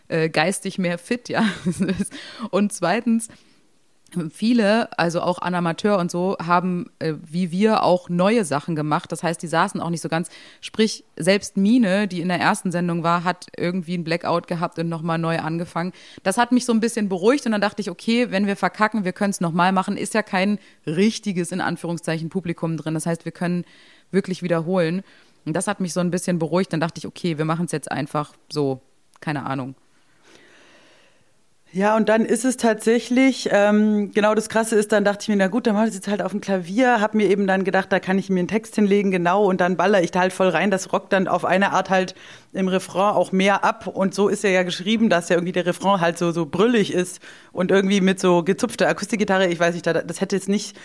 äh, 0.07 0.29
geistig 0.29 0.77
mehr 0.77 0.97
fit, 0.97 1.29
ja. 1.29 1.45
und 2.51 2.73
zweitens, 2.73 3.29
viele, 4.32 4.97
also 4.97 5.21
auch 5.21 5.39
an 5.39 5.56
Amateur 5.56 5.97
und 5.97 6.12
so, 6.12 6.38
haben 6.41 6.89
äh, 6.99 7.13
wie 7.23 7.51
wir 7.51 7.84
auch 7.84 8.10
neue 8.10 8.45
Sachen 8.45 8.75
gemacht. 8.75 9.12
Das 9.12 9.23
heißt, 9.23 9.41
die 9.41 9.47
saßen 9.47 9.80
auch 9.82 9.89
nicht 9.89 10.01
so 10.01 10.10
ganz. 10.10 10.30
Sprich, 10.62 11.04
selbst 11.15 11.58
Mine, 11.58 12.08
die 12.08 12.21
in 12.21 12.28
der 12.28 12.39
ersten 12.39 12.71
Sendung 12.71 13.04
war, 13.04 13.23
hat 13.23 13.47
irgendwie 13.58 13.93
einen 13.95 14.04
Blackout 14.04 14.47
gehabt 14.47 14.80
und 14.80 14.89
nochmal 14.89 15.17
neu 15.17 15.39
angefangen. 15.39 15.93
Das 16.23 16.38
hat 16.38 16.51
mich 16.51 16.65
so 16.65 16.73
ein 16.73 16.80
bisschen 16.80 17.10
beruhigt 17.10 17.45
und 17.45 17.51
dann 17.51 17.62
dachte 17.62 17.82
ich, 17.82 17.89
okay, 17.89 18.32
wenn 18.32 18.47
wir 18.47 18.56
verkacken, 18.56 19.06
wir 19.06 19.13
können 19.13 19.32
es 19.32 19.41
nochmal 19.41 19.71
machen. 19.71 19.97
Ist 19.97 20.13
ja 20.13 20.23
kein 20.23 20.60
richtiges, 20.86 21.51
in 21.51 21.62
Anführungszeichen, 21.62 22.30
Publikum 22.30 22.78
drin. 22.78 22.93
Das 22.93 23.06
heißt, 23.06 23.25
wir 23.25 23.32
können 23.32 23.65
wirklich 24.12 24.43
wiederholen. 24.43 25.04
Und 25.45 25.56
das 25.56 25.67
hat 25.67 25.80
mich 25.80 25.93
so 25.93 25.99
ein 25.99 26.12
bisschen 26.12 26.39
beruhigt. 26.39 26.73
Dann 26.73 26.80
dachte 26.80 26.99
ich, 26.99 27.08
okay, 27.08 27.38
wir 27.38 27.45
machen 27.45 27.65
es 27.65 27.71
jetzt 27.71 27.91
einfach 27.91 28.34
so. 28.51 28.82
Keine 29.21 29.45
Ahnung. 29.45 29.75
Ja, 31.77 31.97
und 31.97 32.07
dann 32.07 32.23
ist 32.23 32.45
es 32.45 32.55
tatsächlich, 32.55 33.49
ähm, 33.51 34.11
genau 34.13 34.33
das 34.33 34.47
Krasse 34.47 34.77
ist, 34.77 34.93
dann 34.93 35.03
dachte 35.03 35.23
ich 35.23 35.27
mir, 35.27 35.35
na 35.35 35.47
gut, 35.47 35.67
dann 35.67 35.75
mache 35.75 35.83
ich 35.88 35.89
es 35.89 35.95
jetzt 35.95 36.07
halt 36.07 36.21
auf 36.21 36.31
dem 36.31 36.39
Klavier, 36.39 37.01
habe 37.01 37.17
mir 37.17 37.29
eben 37.29 37.47
dann 37.47 37.65
gedacht, 37.65 37.91
da 37.91 37.99
kann 37.99 38.17
ich 38.17 38.29
mir 38.29 38.39
einen 38.39 38.47
Text 38.47 38.75
hinlegen, 38.75 39.11
genau, 39.11 39.43
und 39.43 39.59
dann 39.59 39.75
baller 39.75 40.01
ich 40.01 40.11
da 40.11 40.21
halt 40.21 40.31
voll 40.31 40.47
rein. 40.47 40.71
Das 40.71 40.93
rockt 40.93 41.11
dann 41.11 41.27
auf 41.27 41.43
eine 41.43 41.73
Art 41.73 41.89
halt 41.89 42.15
im 42.53 42.69
Refrain 42.69 43.13
auch 43.13 43.33
mehr 43.33 43.65
ab. 43.65 43.88
Und 43.88 44.15
so 44.15 44.29
ist 44.29 44.45
er 44.45 44.51
ja 44.51 44.63
geschrieben, 44.63 45.09
dass 45.09 45.27
ja 45.27 45.35
irgendwie 45.35 45.51
der 45.51 45.65
Refrain 45.65 45.99
halt 45.99 46.17
so, 46.17 46.31
so 46.31 46.45
brüllig 46.45 46.93
ist 46.93 47.19
und 47.51 47.71
irgendwie 47.71 47.99
mit 47.99 48.21
so 48.21 48.41
gezupfter 48.43 48.88
Akustikgitarre, 48.88 49.47
ich 49.47 49.59
weiß 49.59 49.73
nicht, 49.73 49.85
da- 49.85 50.01
das 50.01 50.21
hätte 50.21 50.38
jetzt 50.38 50.47
nicht 50.47 50.77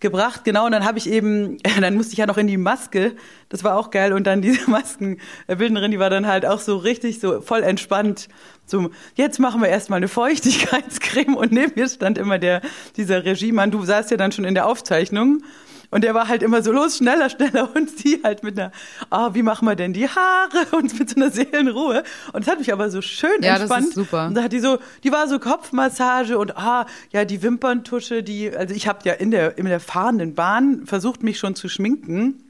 gebracht, 0.00 0.44
genau, 0.44 0.66
und 0.66 0.72
dann 0.72 0.84
habe 0.84 0.98
ich 0.98 1.08
eben, 1.08 1.58
dann 1.80 1.94
musste 1.94 2.12
ich 2.12 2.18
ja 2.18 2.26
noch 2.26 2.38
in 2.38 2.46
die 2.46 2.56
Maske, 2.56 3.12
das 3.48 3.64
war 3.64 3.76
auch 3.76 3.90
geil, 3.90 4.12
und 4.12 4.26
dann 4.26 4.42
diese 4.42 4.70
Maskenbildnerin, 4.70 5.90
die 5.90 5.98
war 5.98 6.10
dann 6.10 6.26
halt 6.26 6.46
auch 6.46 6.60
so 6.60 6.76
richtig 6.76 7.20
so 7.20 7.40
voll 7.40 7.62
entspannt, 7.62 8.28
so, 8.64 8.90
jetzt 9.14 9.38
machen 9.38 9.60
wir 9.60 9.68
erstmal 9.68 9.98
eine 9.98 10.08
Feuchtigkeitscreme 10.08 11.36
und 11.36 11.52
neben 11.52 11.72
mir 11.76 11.88
stand 11.88 12.18
immer 12.18 12.38
der, 12.38 12.62
dieser 12.96 13.24
Regiemann, 13.24 13.70
du 13.70 13.84
saßt 13.84 14.10
ja 14.10 14.16
dann 14.16 14.32
schon 14.32 14.44
in 14.44 14.54
der 14.54 14.66
Aufzeichnung, 14.66 15.42
und 15.90 16.04
der 16.04 16.14
war 16.14 16.28
halt 16.28 16.42
immer 16.42 16.62
so 16.62 16.72
los, 16.72 16.98
schneller, 16.98 17.30
schneller 17.30 17.68
und 17.74 17.90
sie 17.90 18.20
halt 18.22 18.42
mit 18.42 18.58
einer, 18.58 18.72
ah, 19.10 19.30
wie 19.34 19.42
machen 19.42 19.66
wir 19.66 19.76
denn 19.76 19.92
die 19.92 20.08
Haare 20.08 20.66
und 20.76 20.98
mit 20.98 21.10
so 21.10 21.16
einer 21.16 21.30
Seelenruhe. 21.30 22.02
Und 22.32 22.46
das 22.46 22.52
hat 22.52 22.58
mich 22.58 22.72
aber 22.72 22.90
so 22.90 23.00
schön 23.02 23.42
Ja, 23.42 23.54
das 23.58 23.64
ist 23.64 23.70
entspannt. 23.70 23.94
super. 23.94 24.26
Und 24.26 24.34
da 24.34 24.42
hat 24.42 24.52
die 24.52 24.60
so, 24.60 24.78
die 25.04 25.12
war 25.12 25.28
so 25.28 25.38
Kopfmassage 25.38 26.38
und 26.38 26.56
ah, 26.56 26.86
ja, 27.10 27.24
die 27.24 27.42
Wimperntusche, 27.42 28.22
die, 28.22 28.54
also 28.54 28.74
ich 28.74 28.88
habe 28.88 29.00
ja 29.04 29.14
in 29.14 29.30
der, 29.30 29.58
in 29.58 29.66
der 29.66 29.80
fahrenden 29.80 30.34
Bahn 30.34 30.86
versucht, 30.86 31.22
mich 31.22 31.38
schon 31.38 31.54
zu 31.54 31.68
schminken. 31.68 32.42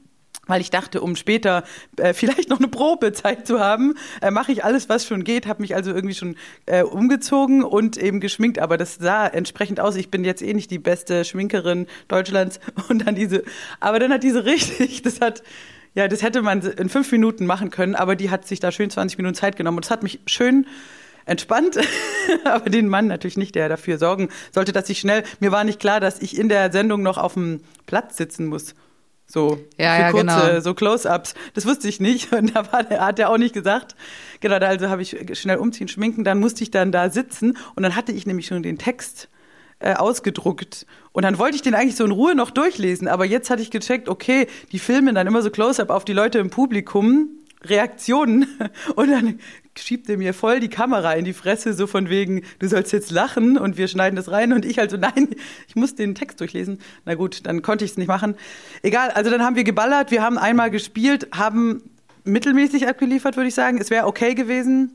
Weil 0.47 0.61
ich 0.61 0.69
dachte, 0.69 1.01
um 1.01 1.15
später 1.15 1.63
äh, 1.97 2.13
vielleicht 2.13 2.49
noch 2.49 2.59
eine 2.59 2.67
Probezeit 2.67 3.45
zu 3.45 3.59
haben, 3.59 3.95
äh, 4.21 4.31
mache 4.31 4.51
ich 4.51 4.63
alles, 4.63 4.89
was 4.89 5.05
schon 5.05 5.23
geht. 5.23 5.45
Habe 5.47 5.61
mich 5.61 5.75
also 5.75 5.91
irgendwie 5.91 6.15
schon 6.15 6.35
äh, 6.65 6.83
umgezogen 6.83 7.63
und 7.63 7.97
eben 7.97 8.19
geschminkt. 8.19 8.59
Aber 8.59 8.77
das 8.77 8.95
sah 8.95 9.27
entsprechend 9.27 9.79
aus. 9.79 9.95
Ich 9.95 10.09
bin 10.09 10.23
jetzt 10.23 10.41
eh 10.41 10.53
nicht 10.53 10.71
die 10.71 10.79
beste 10.79 11.25
Schminkerin 11.25 11.87
Deutschlands. 12.07 12.59
Und 12.89 13.05
dann 13.05 13.15
diese, 13.15 13.43
aber 13.79 13.99
dann 13.99 14.13
hat 14.13 14.23
diese 14.23 14.45
richtig, 14.45 15.01
das 15.03 15.19
hat, 15.19 15.43
ja, 15.93 16.07
das 16.07 16.21
hätte 16.21 16.41
man 16.41 16.61
in 16.61 16.89
fünf 16.89 17.11
Minuten 17.11 17.45
machen 17.45 17.69
können. 17.69 17.95
Aber 17.95 18.15
die 18.15 18.29
hat 18.29 18.47
sich 18.47 18.59
da 18.59 18.71
schön 18.71 18.89
20 18.89 19.17
Minuten 19.17 19.35
Zeit 19.35 19.55
genommen. 19.55 19.77
Und 19.77 19.85
das 19.85 19.91
hat 19.91 20.03
mich 20.03 20.19
schön 20.25 20.65
entspannt, 21.27 21.77
aber 22.45 22.69
den 22.69 22.87
Mann 22.87 23.07
natürlich 23.07 23.37
nicht, 23.37 23.53
der 23.55 23.69
dafür 23.69 23.97
sorgen 23.97 24.29
sollte, 24.51 24.71
dass 24.71 24.89
ich 24.89 24.99
schnell, 24.99 25.23
mir 25.39 25.51
war 25.51 25.63
nicht 25.63 25.79
klar, 25.79 25.99
dass 25.99 26.21
ich 26.21 26.37
in 26.37 26.49
der 26.49 26.71
Sendung 26.71 27.03
noch 27.03 27.17
auf 27.17 27.33
dem 27.33 27.61
Platz 27.85 28.17
sitzen 28.17 28.47
muss. 28.47 28.73
So 29.27 29.59
Ja, 29.77 29.95
für 29.95 30.01
ja, 30.01 30.11
kurze, 30.11 30.25
genau. 30.25 30.59
so 30.61 30.73
Close-ups. 30.73 31.33
Das 31.53 31.65
wusste 31.65 31.87
ich 31.89 31.99
nicht. 31.99 32.31
Und 32.33 32.55
da 32.55 32.71
war 32.71 32.89
hat 32.89 33.19
er 33.19 33.29
auch 33.29 33.37
nicht 33.37 33.53
gesagt. 33.53 33.95
Genau, 34.39 34.55
also 34.55 34.89
habe 34.89 35.01
ich 35.01 35.17
schnell 35.33 35.57
umziehen, 35.57 35.87
schminken, 35.87 36.23
dann 36.23 36.39
musste 36.39 36.63
ich 36.63 36.71
dann 36.71 36.91
da 36.91 37.09
sitzen. 37.09 37.57
Und 37.75 37.83
dann 37.83 37.95
hatte 37.95 38.11
ich 38.11 38.25
nämlich 38.25 38.47
schon 38.47 38.63
den 38.63 38.77
Text 38.77 39.29
äh, 39.79 39.93
ausgedruckt. 39.93 40.85
Und 41.11 41.23
dann 41.23 41.37
wollte 41.37 41.55
ich 41.55 41.61
den 41.61 41.75
eigentlich 41.75 41.95
so 41.95 42.05
in 42.05 42.11
Ruhe 42.11 42.35
noch 42.35 42.51
durchlesen, 42.51 43.07
aber 43.07 43.25
jetzt 43.25 43.49
hatte 43.49 43.61
ich 43.61 43.71
gecheckt, 43.71 44.09
okay, 44.09 44.47
die 44.71 44.79
filmen 44.79 45.15
dann 45.15 45.27
immer 45.27 45.41
so 45.41 45.49
Close-up 45.49 45.89
auf 45.89 46.05
die 46.05 46.13
Leute 46.13 46.39
im 46.39 46.49
Publikum, 46.49 47.29
Reaktionen. 47.63 48.47
Und 48.95 49.11
dann 49.11 49.39
schiebt 49.79 50.09
er 50.09 50.17
mir 50.17 50.33
voll 50.33 50.59
die 50.59 50.69
Kamera 50.69 51.13
in 51.13 51.25
die 51.25 51.33
Fresse, 51.33 51.73
so 51.73 51.87
von 51.87 52.09
wegen, 52.09 52.43
du 52.59 52.67
sollst 52.67 52.91
jetzt 52.91 53.11
lachen 53.11 53.57
und 53.57 53.77
wir 53.77 53.87
schneiden 53.87 54.15
das 54.15 54.31
rein 54.31 54.53
und 54.53 54.65
ich 54.65 54.79
halt 54.79 54.91
so, 54.91 54.97
nein, 54.97 55.29
ich 55.67 55.75
muss 55.75 55.95
den 55.95 56.15
Text 56.15 56.39
durchlesen. 56.39 56.79
Na 57.05 57.15
gut, 57.15 57.45
dann 57.45 57.61
konnte 57.61 57.85
ich 57.85 57.91
es 57.91 57.97
nicht 57.97 58.07
machen. 58.07 58.35
Egal, 58.81 59.11
also 59.11 59.29
dann 59.29 59.43
haben 59.43 59.55
wir 59.55 59.63
geballert, 59.63 60.11
wir 60.11 60.21
haben 60.21 60.37
einmal 60.37 60.71
gespielt, 60.71 61.27
haben 61.31 61.83
mittelmäßig 62.23 62.87
abgeliefert, 62.87 63.37
würde 63.37 63.47
ich 63.47 63.55
sagen. 63.55 63.77
Es 63.79 63.89
wäre 63.89 64.05
okay 64.05 64.35
gewesen. 64.35 64.91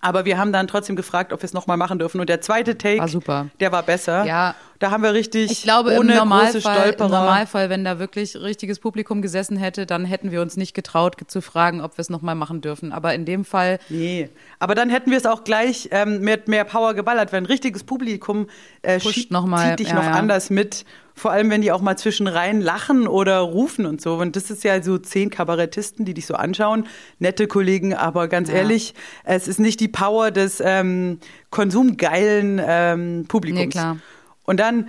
Aber 0.00 0.24
wir 0.24 0.38
haben 0.38 0.52
dann 0.52 0.68
trotzdem 0.68 0.96
gefragt, 0.96 1.32
ob 1.32 1.42
wir 1.42 1.46
es 1.46 1.52
nochmal 1.52 1.76
machen 1.76 1.98
dürfen. 1.98 2.20
Und 2.20 2.28
der 2.28 2.40
zweite 2.40 2.78
Take, 2.78 3.00
War 3.00 3.08
super. 3.08 3.46
der 3.60 3.72
war 3.72 3.82
besser. 3.82 4.24
Ja. 4.24 4.54
Da 4.78 4.92
haben 4.92 5.02
wir 5.02 5.12
richtig 5.12 5.50
Ich 5.50 5.62
glaube, 5.62 5.92
im 5.92 5.98
ohne 5.98 6.12
große 6.12 6.18
Normalfall, 6.18 6.54
im 6.54 6.60
Stolperer. 6.60 7.08
Normalfall, 7.08 7.68
wenn 7.68 7.84
da 7.84 7.98
wirklich 7.98 8.36
richtiges 8.36 8.78
Publikum 8.78 9.22
gesessen 9.22 9.56
hätte, 9.56 9.86
dann 9.86 10.04
hätten 10.04 10.30
wir 10.30 10.40
uns 10.40 10.56
nicht 10.56 10.72
getraut 10.72 11.16
zu 11.26 11.40
fragen, 11.40 11.80
ob 11.80 11.98
wir 11.98 12.02
es 12.02 12.10
nochmal 12.10 12.36
machen 12.36 12.60
dürfen. 12.60 12.92
Aber 12.92 13.12
in 13.12 13.24
dem 13.24 13.44
Fall, 13.44 13.80
Nee, 13.88 14.30
aber 14.60 14.76
dann 14.76 14.88
hätten 14.88 15.10
wir 15.10 15.18
es 15.18 15.26
auch 15.26 15.42
gleich 15.42 15.88
ähm, 15.90 16.20
mit 16.20 16.46
mehr 16.46 16.64
Power 16.64 16.94
geballert, 16.94 17.32
wenn 17.32 17.44
ein 17.44 17.46
richtiges 17.46 17.82
Publikum 17.82 18.46
äh, 18.82 19.00
Pusht 19.00 19.14
schiebt, 19.14 19.32
noch 19.32 19.46
mal, 19.46 19.70
zieht 19.70 19.80
dich 19.80 19.88
ja, 19.88 19.94
noch 19.94 20.04
ja. 20.04 20.12
anders 20.12 20.50
mit. 20.50 20.84
Vor 21.18 21.32
allem, 21.32 21.50
wenn 21.50 21.60
die 21.62 21.72
auch 21.72 21.80
mal 21.80 21.96
zwischen 21.96 22.26
rein 22.28 22.60
lachen 22.60 23.06
oder 23.08 23.38
rufen 23.40 23.86
und 23.86 24.00
so. 24.00 24.14
Und 24.16 24.36
das 24.36 24.50
ist 24.50 24.64
ja 24.64 24.80
so 24.82 24.98
zehn 24.98 25.30
Kabarettisten, 25.30 26.04
die 26.04 26.14
dich 26.14 26.26
so 26.26 26.34
anschauen. 26.34 26.86
Nette 27.18 27.46
Kollegen, 27.48 27.92
aber 27.94 28.28
ganz 28.28 28.48
Ja. 28.48 28.56
ehrlich, 28.56 28.94
es 29.24 29.48
ist 29.48 29.58
nicht 29.58 29.80
die 29.80 29.88
Power 29.88 30.30
des 30.30 30.62
ähm, 30.64 31.18
konsumgeilen 31.50 32.60
ähm, 32.64 33.24
Publikums. 33.28 33.60
Nee, 33.64 33.68
klar. 33.68 33.98
Und 34.44 34.60
dann, 34.60 34.88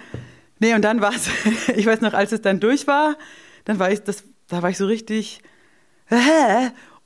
nee, 0.59 0.73
und 0.73 0.83
dann 0.83 1.01
war 1.01 1.13
es, 1.13 1.29
ich 1.75 1.85
weiß 1.85 2.01
noch, 2.01 2.13
als 2.13 2.31
es 2.31 2.41
dann 2.41 2.59
durch 2.59 2.87
war, 2.87 3.15
dann 3.65 3.79
war 3.79 3.91
ich, 3.91 4.01
das, 4.03 4.23
da 4.47 4.61
war 4.61 4.69
ich 4.69 4.77
so 4.77 4.85
richtig, 4.85 5.41
hä? 6.07 6.15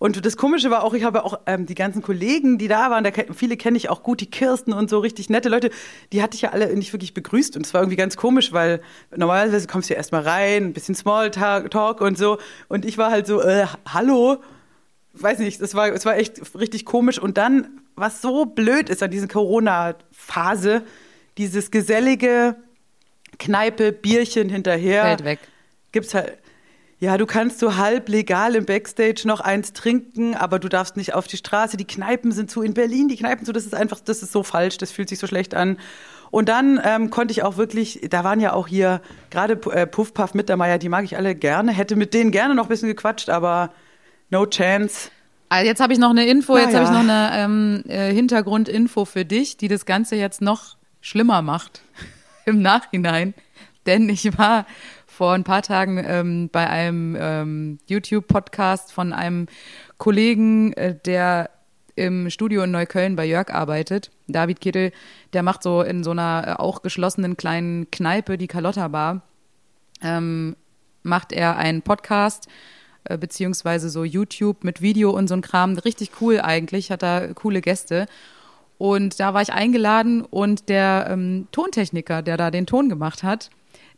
Und 0.03 0.25
das 0.25 0.35
Komische 0.35 0.69
war 0.69 0.83
auch, 0.83 0.93
ich 0.93 1.05
habe 1.05 1.23
auch 1.23 1.39
ähm, 1.45 1.65
die 1.65 1.75
ganzen 1.75 2.01
Kollegen, 2.01 2.57
die 2.57 2.67
da 2.67 2.91
waren, 2.91 3.05
da, 3.05 3.11
viele 3.33 3.55
kenne 3.55 3.77
ich 3.77 3.87
auch 3.87 4.03
gut, 4.03 4.19
die 4.19 4.29
Kirsten 4.29 4.73
und 4.73 4.89
so 4.89 4.99
richtig 4.99 5.29
nette 5.29 5.47
Leute, 5.47 5.69
die 6.11 6.21
hatte 6.21 6.35
ich 6.35 6.41
ja 6.41 6.49
alle 6.49 6.75
nicht 6.75 6.91
wirklich 6.91 7.13
begrüßt. 7.13 7.55
Und 7.55 7.65
es 7.65 7.73
war 7.73 7.79
irgendwie 7.79 7.95
ganz 7.95 8.17
komisch, 8.17 8.51
weil 8.51 8.81
normalerweise 9.15 9.65
kommst 9.65 9.89
du 9.89 9.93
ja 9.93 9.97
erstmal 9.99 10.23
rein, 10.23 10.65
ein 10.65 10.73
bisschen 10.73 10.93
Smalltalk 10.93 11.71
Talk 11.71 12.01
und 12.01 12.17
so. 12.17 12.37
Und 12.67 12.83
ich 12.83 12.97
war 12.97 13.11
halt 13.11 13.27
so, 13.27 13.41
äh, 13.41 13.65
hallo? 13.87 14.43
Weiß 15.13 15.39
nicht, 15.39 15.61
das 15.61 15.73
war, 15.73 15.87
es 15.93 16.05
war 16.05 16.17
echt 16.17 16.53
richtig 16.53 16.83
komisch. 16.83 17.17
Und 17.17 17.37
dann, 17.37 17.79
was 17.95 18.21
so 18.21 18.43
blöd 18.43 18.89
ist 18.89 19.01
an 19.03 19.09
dieser 19.09 19.29
Corona-Phase, 19.29 20.83
dieses 21.37 21.71
gesellige 21.71 22.57
Kneipe, 23.39 23.93
Bierchen 23.93 24.49
hinterher 24.49 25.03
fällt 25.03 25.23
weg. 25.23 25.39
gibt's 25.93 26.13
halt. 26.13 26.42
Ja, 27.03 27.17
du 27.17 27.25
kannst 27.25 27.59
so 27.59 27.75
halb 27.75 28.07
legal 28.07 28.55
im 28.55 28.63
Backstage 28.63 29.23
noch 29.25 29.41
eins 29.41 29.73
trinken, 29.73 30.35
aber 30.35 30.57
du 30.57 30.69
darfst 30.69 30.95
nicht 30.95 31.13
auf 31.13 31.27
die 31.27 31.35
Straße. 31.35 31.75
Die 31.75 31.83
Kneipen 31.85 32.31
sind 32.31 32.49
zu 32.49 32.61
in 32.61 32.73
Berlin, 32.73 33.09
die 33.09 33.17
Kneipen 33.17 33.45
zu, 33.45 33.51
das 33.51 33.65
ist 33.65 33.75
einfach, 33.75 33.99
das 33.99 34.23
ist 34.23 34.31
so 34.31 34.41
falsch, 34.41 34.77
das 34.77 34.93
fühlt 34.93 35.09
sich 35.09 35.19
so 35.19 35.27
schlecht 35.27 35.53
an. 35.53 35.79
Und 36.31 36.47
dann 36.47 36.79
ähm, 36.81 37.09
konnte 37.09 37.33
ich 37.33 37.43
auch 37.43 37.57
wirklich, 37.57 37.99
da 38.09 38.23
waren 38.23 38.39
ja 38.39 38.53
auch 38.53 38.69
hier 38.69 39.01
gerade 39.31 39.59
äh, 39.73 39.85
Puff 39.85 40.13
Puff 40.13 40.33
Mittermeier, 40.33 40.77
die 40.77 40.87
mag 40.87 41.03
ich 41.03 41.17
alle 41.17 41.35
gerne, 41.35 41.73
hätte 41.73 41.97
mit 41.97 42.13
denen 42.13 42.31
gerne 42.31 42.55
noch 42.55 42.67
ein 42.67 42.69
bisschen 42.69 42.87
gequatscht, 42.87 43.29
aber 43.29 43.73
no 44.29 44.45
chance. 44.45 45.09
Also 45.49 45.67
jetzt 45.67 45.81
habe 45.81 45.91
ich 45.91 45.99
noch 45.99 46.11
eine 46.11 46.25
Info, 46.25 46.55
jetzt 46.55 46.71
Na 46.71 46.79
habe 46.79 46.85
ich 46.85 46.89
ja. 46.89 47.03
noch 47.03 47.13
eine 47.13 47.31
ähm, 47.33 47.83
äh, 47.89 48.13
Hintergrundinfo 48.13 49.03
für 49.03 49.25
dich, 49.25 49.57
die 49.57 49.67
das 49.67 49.85
Ganze 49.85 50.15
jetzt 50.15 50.39
noch 50.41 50.77
schlimmer 51.01 51.41
macht 51.41 51.81
im 52.45 52.61
Nachhinein. 52.61 53.33
Denn 53.85 54.07
ich 54.07 54.37
war 54.37 54.65
vor 55.13 55.33
ein 55.33 55.43
paar 55.43 55.61
Tagen 55.61 56.03
ähm, 56.05 56.49
bei 56.51 56.67
einem 56.67 57.15
ähm, 57.19 57.77
YouTube-Podcast 57.87 58.91
von 58.91 59.13
einem 59.13 59.45
Kollegen, 59.97 60.73
äh, 60.73 60.95
der 61.05 61.51
im 61.95 62.31
Studio 62.31 62.63
in 62.63 62.71
Neukölln 62.71 63.15
bei 63.15 63.25
Jörg 63.25 63.53
arbeitet. 63.53 64.11
David 64.27 64.59
Kittel, 64.59 64.91
der 65.33 65.43
macht 65.43 65.61
so 65.61 65.83
in 65.83 66.03
so 66.03 66.11
einer 66.11 66.43
äh, 66.47 66.51
auch 66.61 66.81
geschlossenen 66.81 67.37
kleinen 67.37 67.91
Kneipe, 67.91 68.37
die 68.39 68.47
Carlotta 68.47 68.87
Bar, 68.87 69.21
ähm, 70.01 70.55
macht 71.03 71.31
er 71.31 71.57
einen 71.57 71.83
Podcast 71.83 72.47
äh, 73.03 73.17
beziehungsweise 73.17 73.89
so 73.89 74.03
YouTube 74.03 74.63
mit 74.63 74.81
Video 74.81 75.11
und 75.11 75.27
so 75.27 75.35
ein 75.35 75.41
Kram. 75.41 75.77
Richtig 75.77 76.09
cool 76.21 76.41
eigentlich, 76.41 76.89
hat 76.89 77.03
da 77.03 77.33
coole 77.33 77.61
Gäste. 77.61 78.07
Und 78.79 79.19
da 79.19 79.35
war 79.35 79.43
ich 79.43 79.53
eingeladen 79.53 80.23
und 80.23 80.69
der 80.69 81.07
ähm, 81.09 81.47
Tontechniker, 81.51 82.23
der 82.23 82.37
da 82.37 82.49
den 82.49 82.65
Ton 82.65 82.89
gemacht 82.89 83.21
hat, 83.21 83.51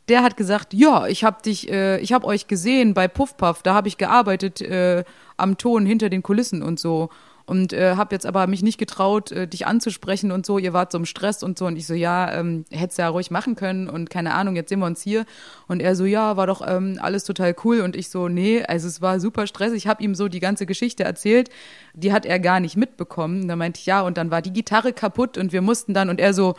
der 0.09 0.23
hat 0.23 0.37
gesagt, 0.37 0.73
ja, 0.73 1.07
ich 1.07 1.23
habe 1.23 1.41
dich, 1.41 1.69
äh, 1.71 1.99
ich 1.99 2.13
habe 2.13 2.27
euch 2.27 2.47
gesehen 2.47 2.93
bei 2.93 3.07
Puff 3.07 3.37
Puff, 3.37 3.63
da 3.63 3.73
habe 3.73 3.87
ich 3.87 3.97
gearbeitet 3.97 4.61
äh, 4.61 5.03
am 5.37 5.57
Ton 5.57 5.85
hinter 5.85 6.09
den 6.09 6.23
Kulissen 6.23 6.61
und 6.61 6.79
so 6.79 7.09
und 7.45 7.73
äh, 7.73 7.95
habe 7.95 8.13
jetzt 8.15 8.25
aber 8.25 8.47
mich 8.47 8.63
nicht 8.63 8.77
getraut, 8.77 9.31
äh, 9.31 9.47
dich 9.47 9.67
anzusprechen 9.67 10.31
und 10.31 10.45
so. 10.45 10.57
Ihr 10.57 10.73
wart 10.73 10.91
so 10.91 10.97
im 10.97 11.05
Stress 11.05 11.43
und 11.43 11.57
so 11.57 11.67
und 11.67 11.75
ich 11.75 11.85
so, 11.85 11.93
ja, 11.93 12.33
ähm, 12.33 12.65
hättest 12.71 12.97
ja 12.97 13.07
ruhig 13.07 13.29
machen 13.29 13.55
können 13.55 13.87
und 13.87 14.09
keine 14.09 14.33
Ahnung, 14.33 14.55
jetzt 14.55 14.69
sehen 14.69 14.79
wir 14.79 14.87
uns 14.87 15.01
hier 15.01 15.25
und 15.67 15.81
er 15.81 15.95
so, 15.95 16.05
ja, 16.05 16.37
war 16.37 16.47
doch 16.47 16.63
ähm, 16.65 16.97
alles 17.01 17.23
total 17.23 17.55
cool 17.63 17.81
und 17.81 17.95
ich 17.95 18.09
so, 18.09 18.27
nee, 18.27 18.63
also 18.63 18.87
es 18.87 19.01
war 19.01 19.19
super 19.19 19.45
Stress. 19.47 19.73
Ich 19.73 19.87
habe 19.87 20.03
ihm 20.03 20.15
so 20.15 20.27
die 20.27 20.39
ganze 20.39 20.65
Geschichte 20.65 21.03
erzählt, 21.03 21.49
die 21.93 22.11
hat 22.11 22.25
er 22.25 22.39
gar 22.39 22.59
nicht 22.59 22.77
mitbekommen. 22.77 23.43
Und 23.43 23.47
da 23.47 23.55
meinte 23.55 23.79
ich 23.79 23.85
ja 23.85 24.01
und 24.01 24.17
dann 24.17 24.31
war 24.31 24.41
die 24.41 24.53
Gitarre 24.53 24.91
kaputt 24.93 25.37
und 25.37 25.51
wir 25.53 25.61
mussten 25.61 25.93
dann 25.93 26.09
und 26.09 26.19
er 26.19 26.33
so, 26.33 26.55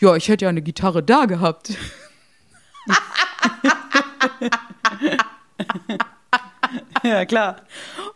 ja, 0.00 0.16
ich 0.16 0.28
hätte 0.28 0.46
ja 0.46 0.48
eine 0.48 0.62
Gitarre 0.62 1.02
da 1.02 1.26
gehabt. 1.26 1.74
Ja, 7.02 7.24
klar. 7.24 7.56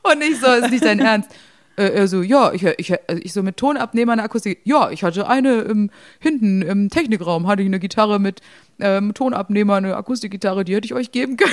Und 0.03 0.23
ich 0.23 0.39
so, 0.41 0.47
ist 0.47 0.71
nicht 0.71 0.85
dein 0.85 1.01
Ernst. 1.01 1.31
Äh, 1.77 1.89
er 1.89 2.09
so, 2.09 2.23
ja, 2.23 2.53
ich, 2.53 2.63
ich, 2.63 2.93
also 3.09 3.21
ich 3.23 3.33
so 3.33 3.43
mit 3.43 3.57
Tonabnehmer 3.59 4.13
eine 4.13 4.23
Akustik. 4.23 4.61
Ja, 4.65 4.91
ich 4.91 5.03
hatte 5.05 5.29
eine 5.29 5.61
im, 5.63 5.91
hinten 6.21 6.63
im 6.63 6.89
Technikraum, 6.89 7.47
hatte 7.49 7.63
ich 7.63 7.67
eine 7.67 7.81
Gitarre 7.81 8.19
mit 8.19 8.41
ähm, 8.81 9.13
Tonabnehmer, 9.13 9.75
eine 9.77 9.97
Akustikgitarre, 9.97 10.65
die 10.65 10.75
hätte 10.75 10.87
ich 10.87 10.95
euch 10.95 11.11
geben 11.13 11.37
können. 11.37 11.53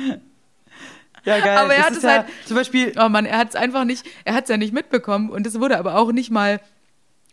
Ja, 1.23 1.39
geil. 1.39 1.57
Aber 1.57 1.73
er 1.73 1.77
Das 1.79 1.85
hat 1.87 1.97
es 1.97 2.03
ja, 2.03 2.09
halt- 2.09 2.25
Zum 2.45 2.57
Beispiel, 2.57 2.93
Oh 2.99 3.09
Mann, 3.09 3.25
er 3.25 3.37
hat 3.39 3.49
es 3.49 3.55
einfach 3.55 3.85
nicht, 3.85 4.05
er 4.25 4.33
hat 4.35 4.43
es 4.43 4.49
ja 4.49 4.57
nicht 4.57 4.73
mitbekommen 4.73 5.29
und 5.29 5.47
es 5.47 5.59
wurde 5.59 5.77
aber 5.79 5.95
auch 5.95 6.11
nicht 6.11 6.29
mal 6.29 6.59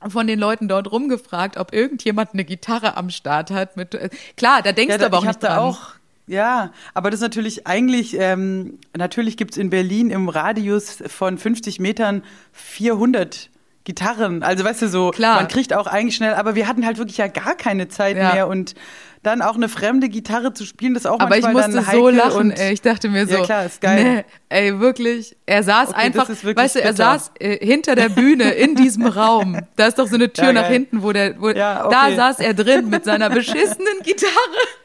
von 0.08 0.26
den 0.26 0.38
Leuten 0.38 0.68
dort 0.68 0.90
rumgefragt, 0.90 1.56
ob 1.56 1.72
irgendjemand 1.72 2.30
eine 2.32 2.44
Gitarre 2.44 2.96
am 2.96 3.10
Start 3.10 3.50
hat. 3.50 3.76
Mit, 3.76 3.94
äh, 3.94 4.10
klar, 4.36 4.62
da 4.62 4.72
denkst 4.72 4.92
Ja, 4.92 4.98
du 4.98 5.06
aber 5.06 5.18
auch 5.18 5.22
ich 5.22 5.28
nicht 5.28 5.42
dran. 5.42 5.58
auch, 5.58 5.78
ja, 6.26 6.72
aber 6.94 7.10
das 7.10 7.18
ist 7.20 7.24
natürlich 7.24 7.66
eigentlich, 7.66 8.16
ähm, 8.18 8.78
natürlich 8.96 9.36
gibt's 9.36 9.56
in 9.56 9.70
Berlin 9.70 10.10
im 10.10 10.28
Radius 10.28 11.02
von 11.06 11.36
50 11.38 11.80
Metern 11.80 12.22
400 12.52 13.50
Gitarren. 13.84 14.42
Also 14.42 14.64
weißt 14.64 14.82
du 14.82 14.88
so, 14.88 15.10
Klar. 15.10 15.36
man 15.36 15.48
kriegt 15.48 15.72
auch 15.74 15.86
eigentlich 15.86 16.16
schnell, 16.16 16.34
aber 16.34 16.54
wir 16.54 16.66
hatten 16.66 16.84
halt 16.86 16.98
wirklich 16.98 17.18
ja 17.18 17.26
gar 17.26 17.54
keine 17.54 17.88
Zeit 17.88 18.16
Ja. 18.16 18.32
mehr 18.34 18.48
und 18.48 18.74
dann 19.22 19.40
auch 19.40 19.54
eine 19.56 19.70
fremde 19.70 20.10
Gitarre 20.10 20.52
zu 20.52 20.66
spielen, 20.66 20.92
das 20.92 21.04
ist 21.04 21.10
auch 21.10 21.18
Aber 21.18 21.36
ich 21.38 21.42
manchmal 21.42 21.68
musste 21.68 21.76
dann 21.76 21.84
so 21.84 21.90
heikel 22.06 22.14
lachen, 22.18 22.40
und 22.50 22.58
ey. 22.58 22.72
Ich 22.74 22.82
dachte 22.82 23.08
mir 23.08 23.26
so, 23.26 23.36
Ja, 23.36 23.42
klar, 23.42 23.64
ist 23.64 23.80
geil. 23.80 24.04
nee, 24.04 24.24
ey, 24.50 24.80
wirklich. 24.80 25.34
Er 25.46 25.62
saß 25.62 25.90
Okay, 25.90 25.98
einfach, 25.98 26.26
das 26.26 26.36
ist 26.38 26.44
wirklich 26.44 26.62
weißt 26.64 26.74
du, 26.76 26.80
er 26.80 26.90
bitter. 26.92 26.96
saß 27.18 27.30
äh, 27.40 27.64
hinter 27.66 27.94
der 27.94 28.10
Bühne 28.10 28.50
in 28.52 28.74
diesem 28.74 29.06
Raum. 29.06 29.58
Da 29.76 29.86
ist 29.86 29.98
doch 29.98 30.08
so 30.08 30.16
eine 30.16 30.30
Tür 30.30 30.46
Ja, 30.48 30.52
nach 30.52 30.66
hinten, 30.66 31.02
wo 31.02 31.12
der, 31.12 31.40
wo, 31.40 31.48
Ja, 31.48 31.88
da 31.88 32.04
okay. 32.04 32.16
saß 32.16 32.40
er 32.40 32.52
drin 32.52 32.90
mit 32.90 33.04
seiner 33.06 33.30
beschissenen 33.30 33.98
Gitarre 34.04 34.32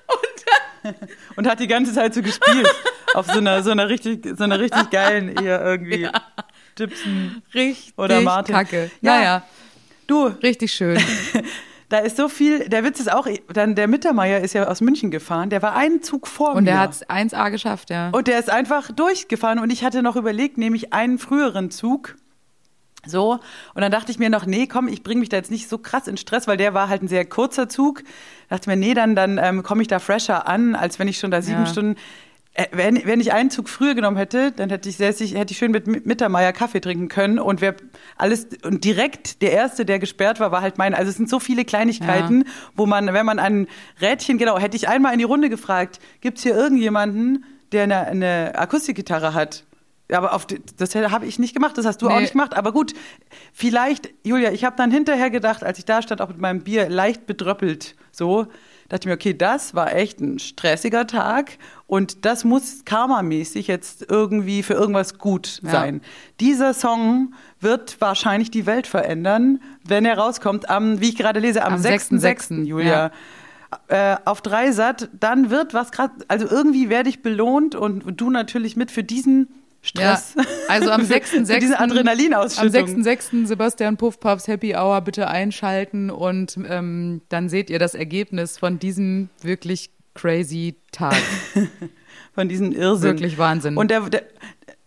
und 0.08 0.46
dann, 0.46 0.69
und 1.36 1.48
hat 1.48 1.60
die 1.60 1.68
ganze 1.68 1.94
Zeit 1.94 2.14
so 2.14 2.22
gespielt 2.22 2.68
auf 3.14 3.26
so 3.28 3.40
einer 3.40 3.64
so 3.64 3.72
einer 3.72 3.90
richtig 3.90 4.26
so 4.38 4.44
einer 4.44 4.60
richtig 4.60 4.90
geilen 4.92 5.30
eher 5.30 5.64
irgendwie 5.64 6.08
Gibson. 6.76 7.42
richtig 7.54 7.94
Oder 7.98 8.22
Martin. 8.22 8.56
kacke. 8.56 8.92
Ja. 9.02 9.16
Naja, 9.18 9.44
Du, 10.08 10.26
richtig 10.26 10.74
schön. 10.74 11.00
da 11.90 12.00
ist 12.00 12.18
so 12.18 12.30
viel, 12.30 12.68
der 12.68 12.84
Witz 12.84 13.00
ist 13.00 13.12
auch, 13.14 13.28
dann 13.54 13.76
der 13.76 13.88
Mittermeier 13.88 14.40
ist 14.40 14.54
ja 14.54 14.68
aus 14.68 14.82
München 14.82 15.12
gefahren, 15.12 15.52
der 15.52 15.62
war 15.62 15.76
einen 15.76 16.02
Zug 16.02 16.26
vor 16.26 16.56
Und 16.56 16.64
mir. 16.64 16.72
er 16.72 16.80
hat's 16.80 17.08
1A 17.08 17.52
geschafft, 17.52 17.92
ja. 17.92 18.10
Und 18.10 18.28
der 18.28 18.40
ist 18.40 18.50
einfach 18.50 18.92
durchgefahren 18.92 19.60
und 19.60 19.70
ich 19.70 19.84
hatte 19.84 20.02
noch 20.02 20.16
überlegt, 20.16 20.58
nehme 20.58 20.76
ich 20.76 20.94
einen 20.94 21.20
früheren 21.20 21.70
Zug. 21.70 22.16
So, 23.06 23.34
und 23.76 23.82
dann 23.82 23.92
dachte 23.92 24.12
ich 24.12 24.18
mir 24.18 24.30
noch, 24.32 24.48
nee, 24.48 24.66
komm, 24.66 24.88
ich 24.88 25.04
bringe 25.04 25.20
mich 25.20 25.30
da 25.30 25.38
jetzt 25.38 25.52
nicht 25.52 25.70
so 25.70 25.78
krass 25.78 26.08
in 26.08 26.18
Stress, 26.18 26.48
weil 26.48 26.58
der 26.58 26.74
war 26.74 26.90
halt 26.90 27.04
ein 27.04 27.08
sehr 27.08 27.24
kurzer 27.24 27.70
Zug. 27.70 28.04
Dachte 28.50 28.70
mir, 28.70 28.76
nee, 28.76 28.94
dann, 28.94 29.16
dann 29.16 29.38
ähm, 29.42 29.64
komme 29.64 29.82
ich 29.82 29.88
da 29.88 30.00
fresher 30.00 30.48
an, 30.48 30.76
als 30.76 31.00
wenn 31.00 31.08
ich 31.08 31.20
schon 31.20 31.32
da 31.32 31.42
sieben 31.42 31.60
Ja. 31.62 31.66
Stunden. 31.68 31.96
Äh, 32.56 32.66
wenn, 32.72 33.06
wenn 33.06 33.20
ich 33.20 33.32
einen 33.32 33.52
Zug 33.52 33.70
früher 33.70 33.94
genommen 33.94 34.18
hätte, 34.18 34.52
dann 34.52 34.70
hätte 34.72 34.90
ich, 34.90 34.98
säße 34.98 35.24
ich, 35.24 35.36
hätte 35.36 35.52
ich 35.52 35.60
schön 35.60 35.72
mit 35.72 35.86
Mi- 35.88 36.02
Mittermeier 36.04 36.52
Kaffee 36.52 36.82
trinken 36.82 37.08
können 37.08 37.38
und 37.38 37.62
wer 37.62 37.76
alles 38.18 38.48
und 38.64 38.84
direkt 38.84 39.44
der 39.44 39.52
erste, 39.52 39.86
der 39.86 40.00
gesperrt 40.00 40.40
war, 40.40 40.52
war 40.52 40.62
halt 40.64 40.80
mein. 40.80 40.96
Also 40.96 41.12
es 41.12 41.18
sind 41.18 41.30
so 41.30 41.40
viele 41.40 41.64
Kleinigkeiten, 41.64 42.46
wo 42.76 42.88
man, 42.88 43.14
wenn 43.14 43.26
man 43.26 43.38
ein 43.38 43.68
Rädchen, 44.02 44.40
genau, 44.40 44.58
hätte 44.58 44.76
ich 44.76 44.90
einmal 44.90 45.14
in 45.14 45.20
die 45.20 45.26
Runde 45.26 45.50
gefragt, 45.50 46.00
gibt's 46.22 46.42
hier 46.42 46.56
irgendjemanden, 46.56 47.46
der 47.72 47.84
eine, 47.84 48.08
eine 48.08 48.54
Akustikgitarre 48.58 49.36
hat? 49.36 49.64
Ja, 50.12 50.18
Aber 50.18 50.34
auf 50.34 50.48
die, 50.48 50.60
das 50.78 50.96
habe 50.96 51.26
ich 51.28 51.38
nicht 51.38 51.54
gemacht, 51.54 51.78
das 51.78 51.86
hast 51.86 52.02
du 52.02 52.08
auch 52.10 52.16
Nee. 52.16 52.22
nicht 52.22 52.32
gemacht. 52.32 52.56
Aber 52.58 52.72
gut, 52.72 52.94
vielleicht, 53.54 54.10
Julia, 54.24 54.52
ich 54.52 54.66
habe 54.66 54.76
dann 54.76 54.92
hinterher 54.92 55.30
gedacht, 55.30 55.64
als 55.64 55.78
ich 55.80 55.86
da 55.86 56.02
stand, 56.02 56.22
auch 56.22 56.30
mit 56.30 56.40
meinem 56.40 56.62
Bier 56.62 56.90
leicht 56.90 57.26
bedröppelt, 57.28 57.96
so, 58.12 58.48
dachte 58.90 59.04
ich 59.04 59.06
mir, 59.06 59.14
okay, 59.14 59.36
das 59.38 59.76
war 59.76 59.94
echt 59.94 60.20
ein 60.20 60.40
stressiger 60.40 61.06
Tag 61.06 61.60
und 61.86 62.26
das 62.26 62.44
muss 62.44 62.86
karmamäßig 62.86 63.68
jetzt 63.68 64.08
irgendwie 64.10 64.64
für 64.64 64.74
irgendwas 64.74 65.20
gut 65.20 65.60
Ja. 65.64 65.70
sein. 65.72 66.02
Dieser 66.40 66.74
Song 66.74 67.36
wird 67.60 68.02
wahrscheinlich 68.02 68.50
die 68.50 68.66
Welt 68.66 68.88
verändern, 68.88 69.62
wenn 69.88 70.06
er 70.06 70.18
rauskommt 70.18 70.72
am, 70.72 71.02
wie 71.02 71.10
ich 71.10 71.18
gerade 71.18 71.40
lese, 71.40 71.64
am, 71.64 71.74
Am 71.76 71.82
6.6., 71.82 72.20
6.6., 72.20 72.64
Julia. 72.64 73.12
Äh, 73.90 74.16
auf 74.26 74.42
Dreisat, 74.42 75.10
dann 75.20 75.52
wird 75.52 75.76
was 75.76 75.92
gerade, 75.92 76.14
also 76.28 76.48
irgendwie 76.50 76.90
werde 76.90 77.10
ich 77.10 77.22
belohnt 77.22 77.76
und 77.76 78.20
du 78.20 78.32
natürlich 78.32 78.76
mit 78.76 78.90
für 78.90 79.04
diesen 79.04 79.48
Stress. 79.82 80.36
Ja, 80.36 80.44
also 80.68 80.92
am 80.92 81.02
6.6. 81.04 81.46
Für 81.54 81.60
diese 81.60 81.80
Adrenalinausschüttung. 81.80 82.96
Am 82.96 83.02
6.6. 83.02 83.48
Sebastian 83.48 83.98
Puffpaps 83.98 84.48
Happy 84.48 84.76
Hour 84.76 85.02
bitte 85.02 85.28
einschalten 85.28 86.10
und 86.10 86.58
ähm, 86.68 87.22
dann 87.30 87.50
seht 87.50 87.70
ihr 87.70 87.80
das 87.80 87.96
Ergebnis 87.96 88.58
von 88.58 88.80
diesem 88.80 89.30
wirklich 89.42 89.92
crazy 90.16 90.76
Tag. 90.92 91.16
Von 92.34 92.48
diesem 92.48 92.72
Irrsinn. 92.72 93.12
Wirklich 93.12 93.38
Wahnsinn. 93.38 93.76
Und 93.76 93.92
der, 93.92 94.02
der, 94.02 94.24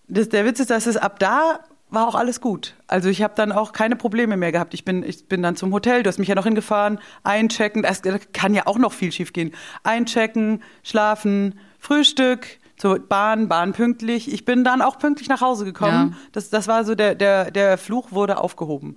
das, 0.08 0.28
der 0.28 0.44
Witz 0.44 0.60
ist, 0.60 0.70
dass 0.70 0.86
es 0.86 0.96
ab 0.96 1.18
da 1.18 1.60
war 1.90 2.08
auch 2.08 2.14
alles 2.14 2.40
gut. 2.40 2.74
Also 2.86 3.10
ich 3.10 3.22
habe 3.22 3.34
dann 3.36 3.52
auch 3.52 3.72
keine 3.72 3.96
Probleme 3.96 4.36
mehr 4.36 4.50
gehabt. 4.50 4.72
Ich 4.72 4.84
bin, 4.84 5.02
ich 5.02 5.28
bin 5.28 5.42
dann 5.42 5.56
zum 5.56 5.72
Hotel, 5.72 6.02
du 6.02 6.08
hast 6.08 6.18
mich 6.18 6.28
ja 6.28 6.34
noch 6.34 6.44
hingefahren, 6.44 6.98
einchecken, 7.22 7.82
das 7.82 8.00
kann 8.32 8.54
ja 8.54 8.66
auch 8.66 8.78
noch 8.78 8.92
viel 8.92 9.12
schief 9.12 9.32
gehen. 9.32 9.52
Einchecken, 9.82 10.62
schlafen, 10.82 11.58
Frühstück, 11.78 12.46
zur 12.82 12.98
Bahn, 12.98 13.46
Bahn 13.46 13.74
pünktlich. 13.74 14.32
Ich 14.32 14.44
bin 14.44 14.64
dann 14.64 14.82
auch 14.82 14.98
pünktlich 14.98 15.28
nach 15.28 15.40
Hause 15.40 15.64
gekommen. 15.64 16.16
Ja. 16.16 16.18
Das, 16.32 16.50
das 16.50 16.66
war 16.66 16.84
so, 16.84 16.96
der, 16.96 17.14
der, 17.14 17.52
der 17.52 17.78
Fluch 17.78 18.10
wurde 18.10 18.38
aufgehoben. 18.38 18.96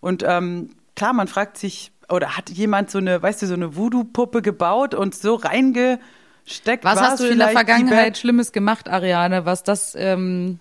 Und 0.00 0.24
ähm, 0.26 0.70
klar, 0.94 1.12
man 1.12 1.28
fragt 1.28 1.58
sich, 1.58 1.92
oder 2.08 2.38
hat 2.38 2.48
jemand 2.48 2.90
so 2.90 2.96
eine, 2.96 3.22
weißt 3.22 3.42
du, 3.42 3.46
so 3.46 3.52
eine 3.52 3.76
Voodoo-Puppe 3.76 4.40
gebaut 4.40 4.94
und 4.94 5.14
so 5.14 5.34
reingesteckt? 5.34 6.82
was 6.82 6.98
hast 6.98 7.20
du 7.20 7.26
in 7.26 7.36
der 7.36 7.50
Vergangenheit? 7.50 8.16
Schlimmes 8.16 8.52
gemacht, 8.52 8.88
Ariane, 8.88 9.44
was 9.44 9.62
das 9.62 9.94
ähm, 9.98 10.58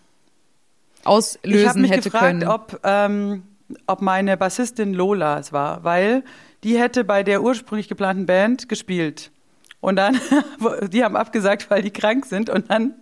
Ich 1.00 1.06
habe 1.06 1.16
auslösen 1.16 1.82
mich 1.82 1.92
hätte 1.92 2.10
gefragt, 2.10 2.26
können? 2.26 2.44
ob, 2.44 2.82
ähm, 2.84 3.44
ob 3.88 4.02
meine 4.02 4.36
Bassistin 4.36 4.94
Lola 4.94 5.40
es 5.40 5.54
war, 5.54 5.86
weil 5.86 6.26
die 6.66 6.78
hätte 6.78 7.06
bei 7.06 7.24
der 7.24 7.42
ursprünglich 7.42 7.88
geplanten 7.88 8.26
Band 8.26 8.68
gespielt. 8.68 9.32
Und 9.86 9.98
dann, 9.98 10.20
die 10.90 11.04
haben 11.04 11.16
abgesagt, 11.16 11.70
weil 11.70 11.84
die 11.84 11.92
krank 11.92 12.26
sind. 12.26 12.50
Und 12.50 12.72
dann 12.72 12.96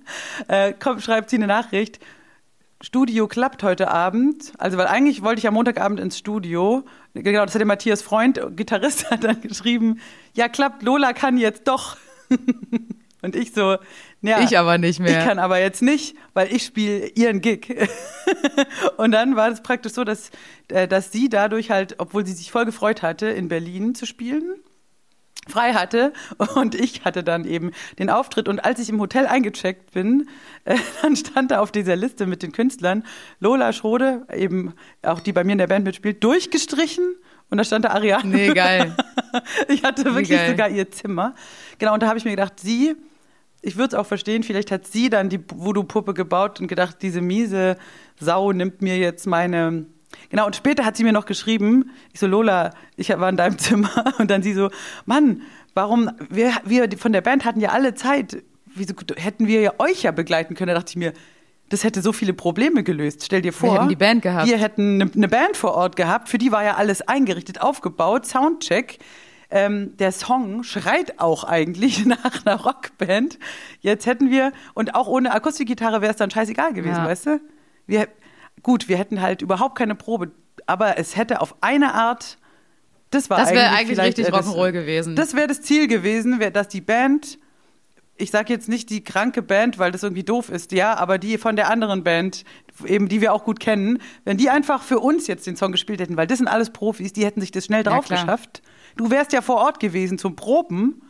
äh, 0.50 0.74
kommt, 0.74 1.02
schreibt 1.02 1.30
sie 1.30 1.38
eine 1.38 1.48
Nachricht, 1.48 2.00
Studio 2.82 3.30
klappt 3.30 3.64
heute 3.64 3.90
Abend. 3.90 4.52
Also, 4.58 4.78
weil 4.78 4.88
eigentlich 4.88 5.24
wollte 5.24 5.40
ich 5.40 5.48
am 5.48 5.54
Montagabend 5.54 6.02
ins 6.02 6.18
Studio. 6.18 6.84
Genau, 7.14 7.46
das 7.46 7.56
hat 7.56 7.62
der 7.62 7.68
Matthias 7.68 8.02
Freund, 8.02 8.42
Gitarrist, 8.58 9.10
hat 9.12 9.24
dann 9.24 9.40
geschrieben, 9.40 10.02
ja 10.34 10.50
klappt, 10.50 10.84
Lola 10.84 11.14
kann 11.14 11.38
jetzt 11.38 11.70
doch. 11.70 11.96
Und 13.22 13.38
ich 13.38 13.54
so, 13.54 13.78
ja. 14.22 14.42
Ich 14.42 14.60
aber 14.60 14.78
nicht 14.78 15.00
mehr. 15.00 15.20
Ich 15.20 15.26
kann 15.26 15.40
aber 15.40 15.60
jetzt 15.62 15.82
nicht, 15.82 16.18
weil 16.34 16.54
ich 16.54 16.66
spiele 16.66 17.08
ihren 17.16 17.40
Gig. 17.40 17.88
und 18.98 19.12
dann 19.12 19.38
war 19.38 19.50
es 19.50 19.64
praktisch 19.64 19.94
so, 19.94 20.04
dass, 20.04 20.32
äh, 20.68 20.90
dass 20.90 21.14
sie 21.14 21.30
dadurch 21.30 21.72
halt, 21.72 21.96
obwohl 22.00 22.26
sie 22.26 22.34
sich 22.34 22.52
voll 22.52 22.66
gefreut 22.66 23.02
hatte, 23.02 23.28
in 23.28 23.48
Berlin 23.48 23.96
zu 23.96 24.06
spielen, 24.06 24.56
frei 25.48 25.74
hatte 25.74 26.14
und 26.56 26.76
ich 26.76 27.06
hatte 27.06 27.24
dann 27.24 27.46
eben 27.46 27.72
den 28.00 28.10
Auftritt 28.10 28.48
und 28.48 28.64
als 28.64 28.80
ich 28.80 28.90
im 28.90 29.00
Hotel 29.00 29.26
eingecheckt 29.28 29.92
bin, 29.92 30.28
äh, 30.66 30.78
dann 31.02 31.16
stand 31.16 31.52
da 31.52 31.60
auf 31.60 31.72
dieser 31.72 31.96
Liste 31.96 32.26
mit 32.26 32.44
den 32.44 32.52
Künstlern 32.52 33.04
Lola 33.40 33.74
Schrode, 33.74 34.26
eben 34.34 34.74
auch 35.02 35.20
die 35.20 35.34
bei 35.34 35.44
mir 35.44 35.54
in 35.54 35.58
der 35.58 35.68
Band 35.68 35.86
mitspielt, 35.86 36.24
durchgestrichen 36.24 37.16
und 37.50 37.58
da 37.58 37.64
stand 37.64 37.86
da 37.86 37.90
Ariane. 37.90 38.26
Nee, 38.26 38.54
geil. 38.54 38.96
Ich 39.68 39.84
hatte 39.84 40.06
wirklich 40.06 40.30
geil. 40.30 40.52
sogar 40.52 40.70
ihr 40.70 40.92
Zimmer. 40.92 41.34
Genau, 41.80 41.96
und 41.96 42.04
da 42.04 42.08
habe 42.08 42.20
ich 42.20 42.24
mir 42.24 42.32
gedacht, 42.32 42.60
sie, 42.60 42.96
ich 43.64 43.78
würde 43.78 43.96
es 43.96 44.00
auch 44.00 44.06
verstehen, 44.06 44.44
vielleicht 44.44 44.70
hat 44.70 44.86
sie 44.86 45.10
dann 45.10 45.30
die 45.30 45.40
Voodoo-Puppe 45.40 46.14
gebaut 46.14 46.60
und 46.60 46.68
gedacht, 46.68 46.98
diese 47.02 47.20
miese 47.20 47.78
Sau 48.20 48.52
nimmt 48.52 48.84
mir 48.84 48.98
jetzt 48.98 49.26
meine. 49.26 49.88
Genau, 50.30 50.46
und 50.46 50.56
später 50.56 50.86
hat 50.86 50.98
sie 50.98 51.04
mir 51.04 51.14
noch 51.14 51.26
geschrieben, 51.26 51.92
ich 52.14 52.20
so, 52.20 52.28
Lola, 52.28 52.72
ich 52.96 53.10
war 53.10 53.30
in 53.30 53.38
deinem 53.38 53.58
Zimmer. 53.60 54.14
Und 54.18 54.32
dann 54.32 54.42
sie 54.44 54.54
so, 54.54 54.70
Mann, 55.06 55.42
warum, 55.74 56.10
wir, 56.30 56.52
wir 56.66 56.90
von 56.98 57.14
der 57.14 57.22
Band 57.22 57.46
hatten 57.46 57.60
ja 57.60 57.70
alle 57.70 57.94
Zeit, 57.94 58.44
wieso 58.76 58.94
hätten 59.16 59.48
wir 59.48 59.62
ja 59.62 59.74
euch 59.80 60.04
ja 60.04 60.12
begleiten 60.12 60.56
können? 60.56 60.70
Da 60.70 60.76
dachte 60.76 60.92
ich 60.92 60.96
mir, 60.98 61.14
das 61.70 61.84
hätte 61.84 62.02
so 62.02 62.14
viele 62.14 62.34
Probleme 62.34 62.84
gelöst. 62.84 63.24
Stell 63.26 63.42
dir 63.42 63.54
vor, 63.54 63.76
hätten 63.76 63.90
die 63.90 63.96
Band 63.96 64.22
gehabt. 64.22 64.48
wir 64.48 64.58
hätten 64.58 65.02
eine 65.02 65.12
ne 65.14 65.28
Band 65.28 65.58
vor 65.58 65.74
Ort 65.74 65.96
gehabt, 65.96 66.30
für 66.30 66.38
die 66.38 66.52
war 66.52 66.64
ja 66.64 66.76
alles 66.76 67.02
eingerichtet, 67.02 67.62
aufgebaut, 67.62 68.26
Soundcheck. 68.26 69.00
Ähm, 69.50 69.96
der 69.98 70.12
Song 70.12 70.64
schreit 70.64 71.20
auch 71.20 71.44
eigentlich 71.44 72.06
nach 72.08 72.46
einer 72.46 72.60
Rockband. 72.62 73.38
Jetzt 73.82 74.06
hätten 74.08 74.30
wir, 74.32 74.52
und 74.74 74.96
auch 74.96 75.08
ohne 75.08 75.32
Akustikgitarre 75.32 76.02
wäre 76.02 76.12
es 76.12 76.18
dann 76.18 76.32
scheißegal 76.32 76.74
gewesen, 76.74 76.98
Ja. 76.98 77.06
weißt 77.08 77.26
du? 77.28 77.42
Wir, 77.86 78.08
gut, 78.62 78.88
wir 78.88 78.98
hätten 78.98 79.22
halt 79.22 79.42
überhaupt 79.42 79.78
keine 79.78 79.96
Probe, 79.96 80.32
aber 80.66 80.98
es 80.98 81.16
hätte 81.16 81.42
auf 81.42 81.56
eine 81.62 81.94
Art, 81.94 82.38
das 83.10 83.30
war 83.30 83.40
Das 83.40 83.52
wäre 83.52 83.70
eigentlich, 83.72 84.00
eigentlich 84.00 84.08
richtig 84.20 84.28
äh, 84.28 84.32
das- 84.32 84.48
Rock'n'Roll 84.48 84.72
gewesen. 84.72 85.16
Das 85.16 85.36
wäre 85.36 85.48
das 85.48 85.62
Ziel 85.62 85.88
gewesen, 85.88 86.40
wär, 86.40 86.52
dass 86.52 86.68
die 86.68 86.82
Band, 86.82 87.38
ich 88.16 88.32
sage 88.32 88.54
jetzt 88.54 88.70
nicht 88.70 88.90
die 88.90 89.04
kranke 89.04 89.42
Band, 89.42 89.80
weil 89.80 89.92
das 89.92 90.04
irgendwie 90.04 90.24
doof 90.24 90.50
ist, 90.50 90.72
ja, 90.72 90.96
aber 90.96 91.18
die 91.18 91.38
von 91.38 91.56
der 91.56 91.70
anderen 91.70 92.04
Band, 92.04 92.44
eben 92.86 93.10
die 93.10 93.22
wir 93.22 93.34
auch 93.34 93.44
gut 93.44 93.60
kennen, 93.60 94.00
wenn 94.24 94.38
die 94.38 94.50
einfach 94.50 94.84
für 94.84 95.00
uns 95.00 95.28
jetzt 95.28 95.46
den 95.48 95.56
Song 95.56 95.72
gespielt 95.72 96.00
hätten, 96.00 96.16
weil 96.18 96.28
das 96.28 96.38
sind 96.38 96.48
alles 96.48 96.70
Profis, 96.72 97.12
die 97.14 97.26
hätten 97.26 97.42
sich 97.42 97.52
das 97.52 97.66
schnell 97.66 97.84
Ja, 97.84 97.92
drauf 97.92 98.06
klar. 98.06 98.22
geschafft. 98.24 98.62
Du 98.96 99.10
wärst 99.10 99.34
ja 99.34 99.42
vor 99.42 99.58
Ort 99.58 99.80
gewesen 99.80 100.18
zum 100.20 100.36
Proben, 100.36 101.02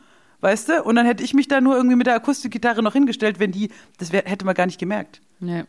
weißt 0.41 0.69
du, 0.69 0.83
und 0.83 0.95
dann 0.95 1.05
hätte 1.05 1.23
ich 1.23 1.33
mich 1.33 1.47
da 1.49 1.61
nur 1.61 1.75
irgendwie 1.75 1.95
mit 1.97 2.07
der 2.07 2.15
Akustikgitarre 2.15 2.81
noch 2.81 2.93
hingestellt, 2.93 3.39
wenn 3.39 3.51
die, 3.51 3.69
das 3.97 4.11
wär, 4.13 4.23
hätte 4.25 4.45
man 4.45 4.55
gar 4.55 4.65
nicht 4.65 4.79
gemerkt. 4.79 5.21
nee. 5.39 5.63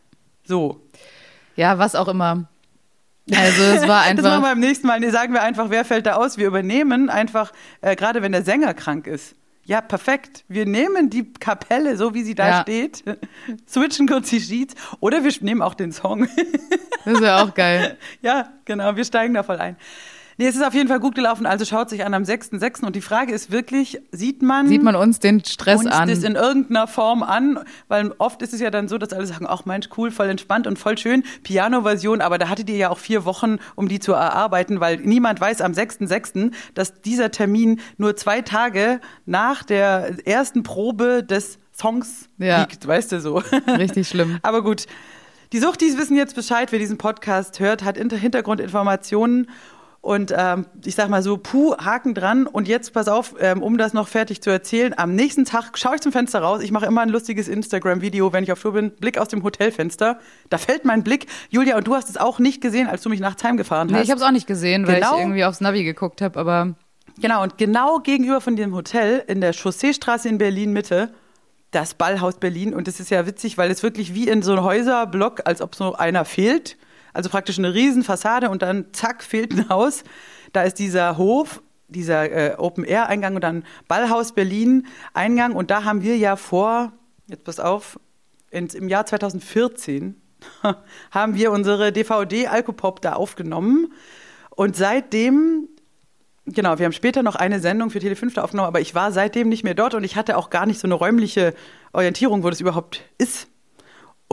So. 0.46 0.80
Ja, 1.56 1.78
was 1.78 1.94
auch 1.94 2.08
immer. 2.08 2.44
Also 3.30 3.62
es 3.62 3.88
war 3.88 4.04
Das 4.14 4.16
machen 4.16 4.22
wir 4.22 4.32
einfach. 4.34 4.40
beim 4.42 4.60
nächsten 4.60 4.86
Mal. 4.86 5.00
Nee, 5.00 5.10
sagen 5.10 5.32
wir 5.32 5.42
einfach, 5.42 5.70
wer 5.70 5.84
fällt 5.84 6.06
da 6.06 6.14
aus? 6.14 6.36
Wir 6.38 6.46
übernehmen 6.46 7.08
einfach, 7.10 7.52
äh, 7.80 7.96
gerade 7.96 8.22
wenn 8.22 8.32
der 8.32 8.42
Sänger 8.44 8.74
krank 8.74 9.06
ist. 9.06 9.34
Ja, 9.66 9.80
perfekt. 9.80 10.44
Wir 10.48 10.66
nehmen 10.66 11.08
die 11.08 11.32
Kapelle, 11.32 11.96
so 11.96 12.12
wie 12.12 12.22
sie 12.22 12.34
da 12.34 12.48
Ja. 12.48 12.62
steht, 12.62 13.02
switchen 13.68 14.06
kurz 14.06 14.28
die 14.28 14.40
Sheets 14.40 14.74
oder 15.00 15.24
wir 15.24 15.32
nehmen 15.40 15.62
auch 15.62 15.72
den 15.74 15.90
Song. 15.90 16.28
Das 17.06 17.20
wäre 17.20 17.42
auch 17.42 17.54
geil. 17.54 17.96
ja, 18.20 18.50
genau, 18.66 18.94
wir 18.96 19.04
steigen 19.06 19.32
da 19.32 19.42
voll 19.42 19.56
ein. 19.56 19.76
Nee, 20.36 20.46
es 20.48 20.56
ist 20.56 20.64
auf 20.64 20.74
jeden 20.74 20.88
Fall 20.88 20.98
gut 21.00 21.14
gelaufen, 21.14 21.46
also 21.46 21.64
schaut 21.64 21.88
sich 21.90 22.04
an 22.04 22.12
am 22.12 22.24
6.6. 22.24 22.84
Und 22.84 22.96
die 22.96 23.00
Frage 23.00 23.32
ist 23.32 23.52
wirklich, 23.52 24.00
sieht 24.10 24.42
man, 24.42 24.66
Sieht 24.66 24.82
man 24.82 24.96
uns 24.96 25.20
den 25.20 25.44
Stress 25.44 25.80
uns 25.84 25.92
an? 25.92 26.08
das 26.08 26.22
in 26.24 26.34
irgendeiner 26.34 26.86
Form 26.88 27.22
an? 27.22 27.60
Weil 27.88 28.12
oft 28.18 28.42
ist 28.42 28.52
es 28.52 28.60
ja 28.60 28.70
dann 28.70 28.88
so, 28.88 28.98
dass 28.98 29.12
alle 29.12 29.26
sagen, 29.26 29.46
ach 29.48 29.64
Mensch, 29.64 29.88
cool, 29.96 30.10
voll 30.10 30.28
entspannt 30.28 30.66
und 30.66 30.78
voll 30.78 30.98
schön, 30.98 31.22
Piano-Version, 31.44 32.20
aber 32.20 32.38
da 32.38 32.48
hattet 32.48 32.68
ihr 32.68 32.76
ja 32.76 32.90
auch 32.90 32.98
vier 32.98 33.24
Wochen, 33.24 33.58
um 33.76 33.88
die 33.88 34.00
zu 34.00 34.12
erarbeiten, 34.12 34.80
weil 34.80 34.96
niemand 34.96 35.40
weiß 35.40 35.60
am 35.60 35.72
6.6., 35.72 36.52
dass 36.74 37.00
dieser 37.00 37.30
Termin 37.30 37.80
nur 37.96 38.16
zwei 38.16 38.40
Tage 38.42 39.00
nach 39.26 39.62
der 39.62 40.26
ersten 40.26 40.62
Probe 40.64 41.22
des 41.22 41.58
Songs 41.72 42.28
Ja. 42.38 42.60
liegt, 42.62 42.86
weißt 42.86 43.12
du 43.12 43.20
so. 43.20 43.40
Richtig 43.68 44.08
schlimm. 44.08 44.38
Aber 44.42 44.62
gut, 44.64 44.86
die 45.52 45.60
Suchtis 45.60 45.96
wissen 45.96 46.16
jetzt 46.16 46.34
Bescheid, 46.34 46.72
wer 46.72 46.80
diesen 46.80 46.98
Podcast 46.98 47.60
hört, 47.60 47.84
hat 47.84 47.96
Inter- 47.96 48.16
Hintergrundinformationen 48.16 49.48
und 50.04 50.34
ähm, 50.36 50.66
ich 50.84 50.94
sag 50.94 51.08
mal 51.08 51.22
so, 51.22 51.38
puh, 51.38 51.74
Haken 51.78 52.12
dran. 52.14 52.46
Und 52.46 52.68
jetzt 52.68 52.92
pass 52.92 53.08
auf, 53.08 53.34
ähm, 53.40 53.62
um 53.62 53.78
das 53.78 53.94
noch 53.94 54.06
fertig 54.06 54.42
zu 54.42 54.50
erzählen, 54.50 54.92
am 54.98 55.14
nächsten 55.14 55.46
Tag 55.46 55.78
schaue 55.78 55.94
ich 55.94 56.02
zum 56.02 56.12
Fenster 56.12 56.40
raus. 56.40 56.62
Ich 56.62 56.70
mache 56.72 56.84
immer 56.84 57.00
ein 57.00 57.08
lustiges 57.08 57.48
Instagram-Video, 57.48 58.32
wenn 58.32 58.44
ich 58.44 58.52
auf 58.52 58.60
Tour 58.60 58.72
bin. 58.74 58.90
Blick 58.90 59.16
aus 59.18 59.28
dem 59.28 59.42
Hotelfenster. 59.42 60.18
Da 60.50 60.58
fällt 60.58 60.84
mein 60.84 61.02
Blick. 61.04 61.26
Julia, 61.48 61.76
und 61.78 61.86
du 61.86 61.94
hast 61.94 62.10
es 62.10 62.18
auch 62.18 62.38
nicht 62.38 62.60
gesehen, 62.60 62.86
als 62.86 63.00
du 63.02 63.08
mich 63.08 63.20
nachts 63.20 63.42
heimgefahren 63.44 63.88
Nee, 63.88 63.94
hast. 63.94 64.04
ich 64.04 64.10
habe 64.10 64.20
es 64.20 64.26
auch 64.26 64.30
nicht 64.30 64.46
gesehen, 64.46 64.86
weil 64.86 64.96
Genau. 64.96 65.14
ich 65.14 65.20
irgendwie 65.22 65.44
aufs 65.46 65.60
Navi 65.62 65.84
geguckt 65.84 66.20
habe, 66.20 66.38
aber 66.38 66.74
Genau, 67.20 67.42
und 67.42 67.56
genau 67.58 68.00
gegenüber 68.00 68.40
von 68.42 68.56
dem 68.56 68.74
Hotel 68.74 69.22
in 69.26 69.40
der 69.40 69.52
Chausseestraße 69.54 70.28
in 70.28 70.36
Berlin 70.36 70.72
Mitte, 70.72 71.14
das 71.70 71.94
Ballhaus 71.94 72.36
Berlin. 72.36 72.74
Und 72.74 72.88
das 72.88 73.00
ist 73.00 73.10
ja 73.10 73.26
witzig, 73.26 73.56
weil 73.56 73.70
es 73.70 73.82
wirklich 73.82 74.14
wie 74.14 74.28
in 74.28 74.42
so 74.42 74.52
einem 74.52 74.64
Häuserblock, 74.64 75.42
als 75.46 75.62
ob 75.62 75.74
so 75.74 75.94
einer 75.94 76.24
fehlt. 76.24 76.76
Also 77.14 77.30
praktisch 77.30 77.58
eine 77.58 77.72
Riesenfassade 77.72 78.50
und 78.50 78.62
dann 78.62 78.92
zack, 78.92 79.22
fehlt 79.22 79.52
ein 79.52 79.68
Haus. 79.68 80.04
Da 80.52 80.62
ist 80.62 80.78
dieser 80.78 81.16
Hof, 81.16 81.62
dieser 81.88 82.30
äh, 82.30 82.54
Open-Air-Eingang 82.58 83.36
und 83.36 83.44
dann 83.44 83.64
Ballhaus 83.88 84.32
Berlin 84.32 84.86
Eingang. 85.14 85.52
Und 85.52 85.70
da 85.70 85.84
haben 85.84 86.02
wir 86.02 86.16
ja 86.16 86.36
vor, 86.36 86.92
jetzt 87.28 87.44
pass 87.44 87.60
auf, 87.60 87.98
ins, 88.50 88.74
im 88.74 88.88
Jahr 88.88 89.06
2014 89.06 90.20
haben 91.10 91.34
wir 91.34 91.52
unsere 91.52 91.92
DVD 91.92 92.48
Alkopop 92.48 93.00
da 93.00 93.14
aufgenommen. 93.14 93.92
Und 94.50 94.76
seitdem 94.76 95.68
Genau, 96.46 96.78
wir 96.78 96.84
haben 96.84 96.92
später 96.92 97.22
noch 97.22 97.36
eine 97.36 97.58
Sendung 97.58 97.88
für 97.88 98.00
Tele5 98.00 98.34
da 98.34 98.42
aufgenommen, 98.42 98.68
aber 98.68 98.82
ich 98.82 98.94
war 98.94 99.12
seitdem 99.12 99.48
nicht 99.48 99.64
mehr 99.64 99.72
dort 99.72 99.94
und 99.94 100.04
ich 100.04 100.14
hatte 100.14 100.36
auch 100.36 100.50
gar 100.50 100.66
nicht 100.66 100.78
so 100.78 100.86
eine 100.86 100.92
räumliche 100.92 101.54
Orientierung, 101.94 102.42
wo 102.42 102.50
das 102.50 102.60
überhaupt 102.60 103.00
ist. 103.16 103.48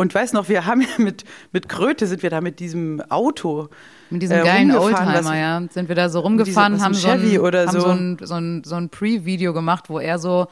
Und 0.02 0.16
weiß 0.16 0.34
noch, 0.34 0.50
wir 0.50 0.66
haben 0.66 0.82
ja 0.82 0.88
mit, 0.98 1.24
mit 1.52 1.70
Kröte 1.70 2.08
sind 2.08 2.24
wir 2.24 2.30
da 2.32 2.42
mit 2.42 2.60
diesem 2.60 3.02
Auto. 3.10 3.70
mit 4.10 4.22
diesem 4.24 4.40
äh, 4.40 4.44
geilen 4.44 4.72
Oldtimer, 4.76 5.24
was- 5.24 5.26
ja, 5.28 5.62
sind 5.70 5.90
wir 5.90 5.96
da 5.96 6.10
so 6.10 6.20
rumgefahren, 6.22 6.74
Diese- 6.74 6.84
haben, 6.86 6.94
so 6.96 7.08
ein, 7.08 7.40
oder 7.40 7.68
haben 7.68 7.72
so. 7.72 7.82
so 7.82 7.88
ein, 7.90 8.18
so 8.22 8.34
ein, 8.34 8.64
so 8.66 8.76
ein 8.76 8.90
Pre-Video 8.90 9.54
gemacht, 9.54 9.90
wo 9.90 10.00
er 10.00 10.18
so 10.18 10.48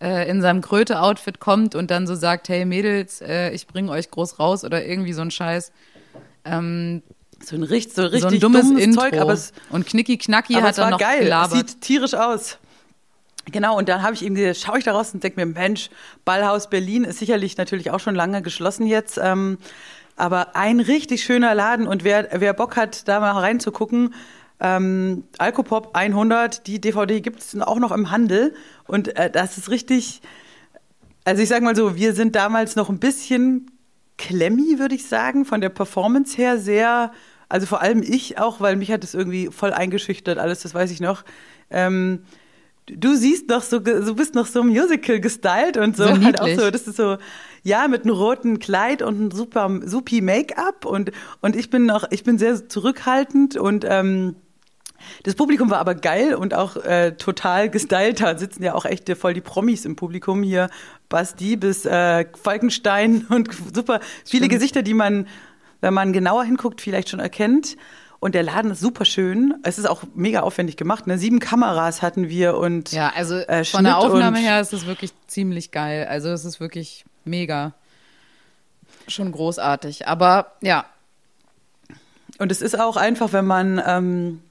äh, 0.00 0.28
in 0.30 0.40
seinem 0.40 0.62
Kröte-Outfit 0.62 1.40
kommt 1.40 1.74
und 1.74 1.90
dann 1.90 2.06
so 2.06 2.14
sagt, 2.14 2.48
hey 2.48 2.64
Mädels, 2.64 3.20
äh, 3.20 3.50
ich 3.50 3.66
bringe 3.66 3.90
euch 3.90 4.10
groß 4.10 4.38
raus 4.38 4.64
oder 4.64 4.84
irgendwie 4.84 5.12
so 5.12 5.20
ein 5.22 5.30
Scheiß. 5.30 5.72
Ähm, 6.46 7.02
So 7.44 7.54
ein, 7.56 7.62
richtig, 7.64 7.94
so 7.96 8.02
richtig 8.02 8.22
so 8.22 8.28
ein 8.28 8.40
dummes, 8.40 8.70
Intro. 8.70 9.02
Zeug, 9.02 9.18
aber 9.20 9.32
es, 9.34 9.52
und 9.70 9.84
Knicki 9.86 10.16
Knacki 10.16 10.54
hat 10.54 10.78
dann 10.78 10.90
noch 10.90 10.98
geil. 10.98 11.24
Gelabert. 11.24 11.52
sieht 11.70 11.80
tierisch 11.82 12.14
aus. 12.14 12.58
Genau, 13.52 13.78
und 13.78 13.88
dann 13.88 14.02
habe 14.02 14.14
ich 14.14 14.24
eben 14.24 14.34
gesagt, 14.34 14.58
schaue 14.58 14.78
ich 14.78 14.84
da 14.84 14.92
raus 14.92 15.14
und 15.14 15.22
denke 15.22 15.38
mir, 15.38 15.46
Mensch, 15.46 15.88
Ballhaus 16.24 16.68
Berlin 16.68 17.04
ist 17.04 17.20
sicherlich 17.20 17.56
natürlich 17.56 17.90
auch 17.92 18.00
schon 18.00 18.16
lange 18.16 18.42
geschlossen 18.42 18.86
jetzt. 18.86 19.18
Ähm, 19.22 19.58
aber 20.16 20.56
ein 20.56 20.80
richtig 20.80 21.22
schöner 21.22 21.54
Laden 21.54 21.86
und 21.86 22.02
wer, 22.02 22.28
wer 22.32 22.54
Bock 22.54 22.76
hat, 22.76 23.06
da 23.06 23.20
mal 23.20 23.32
reinzugucken, 23.32 24.14
ähm, 24.58 25.24
Alkopop 25.38 25.94
100, 25.94 26.66
die 26.66 26.80
DVD 26.80 27.20
gibt 27.20 27.40
es 27.40 27.60
auch 27.60 27.78
noch 27.78 27.92
im 27.92 28.10
Handel 28.10 28.54
und 28.86 29.14
äh, 29.16 29.30
das 29.30 29.58
ist 29.58 29.70
richtig, 29.70 30.22
also 31.24 31.42
ich 31.42 31.48
sag 31.48 31.62
mal 31.62 31.76
so, 31.76 31.94
wir 31.94 32.14
sind 32.14 32.34
damals 32.34 32.74
noch 32.74 32.88
ein 32.88 32.98
bisschen 32.98 33.70
klemmi, 34.16 34.78
würde 34.78 34.94
ich 34.94 35.06
sagen, 35.06 35.44
von 35.44 35.60
der 35.60 35.68
Performance 35.68 36.36
her 36.38 36.58
sehr, 36.58 37.12
also 37.50 37.66
vor 37.66 37.82
allem 37.82 38.02
ich 38.02 38.38
auch, 38.38 38.60
weil 38.60 38.76
mich 38.76 38.90
hat 38.90 39.04
es 39.04 39.12
irgendwie 39.12 39.48
voll 39.48 39.74
eingeschüchtert, 39.74 40.38
alles, 40.38 40.62
das 40.62 40.74
weiß 40.74 40.90
ich 40.90 41.00
noch. 41.00 41.24
Ähm, 41.70 42.22
du 42.86 43.14
siehst 43.14 43.48
noch 43.48 43.62
so, 43.62 43.80
du 43.80 44.14
bist 44.14 44.34
noch 44.34 44.46
so 44.46 44.62
Musical 44.62 45.20
gestylt 45.20 45.76
und 45.76 45.96
so, 45.96 46.04
So 46.04 46.20
halt 46.24 46.40
auch 46.40 46.48
so, 46.48 46.70
das 46.70 46.86
ist 46.86 46.96
so, 46.96 47.16
ja, 47.62 47.88
mit 47.88 48.04
einem 48.04 48.14
roten 48.14 48.58
Kleid 48.58 49.02
und 49.02 49.16
einem 49.16 49.30
super, 49.30 49.80
supi 49.84 50.20
Make-up 50.20 50.84
und, 50.84 51.10
und 51.40 51.56
ich 51.56 51.70
bin 51.70 51.86
noch, 51.86 52.04
ich 52.10 52.24
bin 52.24 52.38
sehr 52.38 52.68
zurückhaltend 52.68 53.56
und, 53.56 53.84
ähm, 53.88 54.36
das 55.22 55.34
Publikum 55.34 55.70
war 55.70 55.78
aber 55.78 55.94
geil 55.94 56.34
und 56.34 56.54
auch 56.54 56.76
äh, 56.76 57.12
total 57.12 57.68
gestylt. 57.68 58.22
Da 58.22 58.36
sitzen 58.38 58.62
ja 58.62 58.74
auch 58.74 58.84
echt 58.84 59.08
voll 59.16 59.34
die 59.34 59.40
Promis 59.40 59.84
im 59.84 59.94
Publikum 59.94 60.42
hier. 60.42 60.68
Basti 61.08 61.56
bis 61.56 61.84
äh, 61.84 62.26
Falkenstein 62.42 63.26
und 63.30 63.50
super 63.74 64.00
viele 64.24 64.48
Gesichter, 64.48 64.82
die 64.82 64.94
man, 64.94 65.28
wenn 65.80 65.94
man 65.94 66.12
genauer 66.12 66.44
hinguckt, 66.44 66.80
vielleicht 66.80 67.10
schon 67.10 67.20
erkennt. 67.20 67.76
Und 68.26 68.34
der 68.34 68.42
Laden 68.42 68.72
ist 68.72 68.80
super 68.80 69.04
schön. 69.04 69.54
Es 69.62 69.78
ist 69.78 69.84
auch 69.88 70.02
mega 70.16 70.40
aufwendig 70.40 70.76
gemacht. 70.76 71.06
Ne? 71.06 71.16
Sieben 71.16 71.38
Kameras 71.38 72.02
hatten 72.02 72.28
wir 72.28 72.56
und 72.56 72.90
Ja, 72.90 73.12
also 73.14 73.36
äh, 73.36 73.64
von 73.64 73.84
der 73.84 73.98
Aufnahme 73.98 74.38
her 74.38 74.60
ist 74.60 74.72
es 74.72 74.84
wirklich 74.84 75.12
ziemlich 75.28 75.70
geil. 75.70 76.08
Also 76.10 76.30
es 76.30 76.44
ist 76.44 76.58
wirklich 76.58 77.04
mega. 77.24 77.72
Schon 79.06 79.30
großartig. 79.30 80.08
Aber 80.08 80.54
ja, 80.60 80.86
Und 82.40 82.50
es 82.50 82.62
ist 82.62 82.76
auch 82.76 82.96
einfach, 82.96 83.32
wenn 83.32 83.46
man, 83.46 83.80
ähm, 83.86 84.42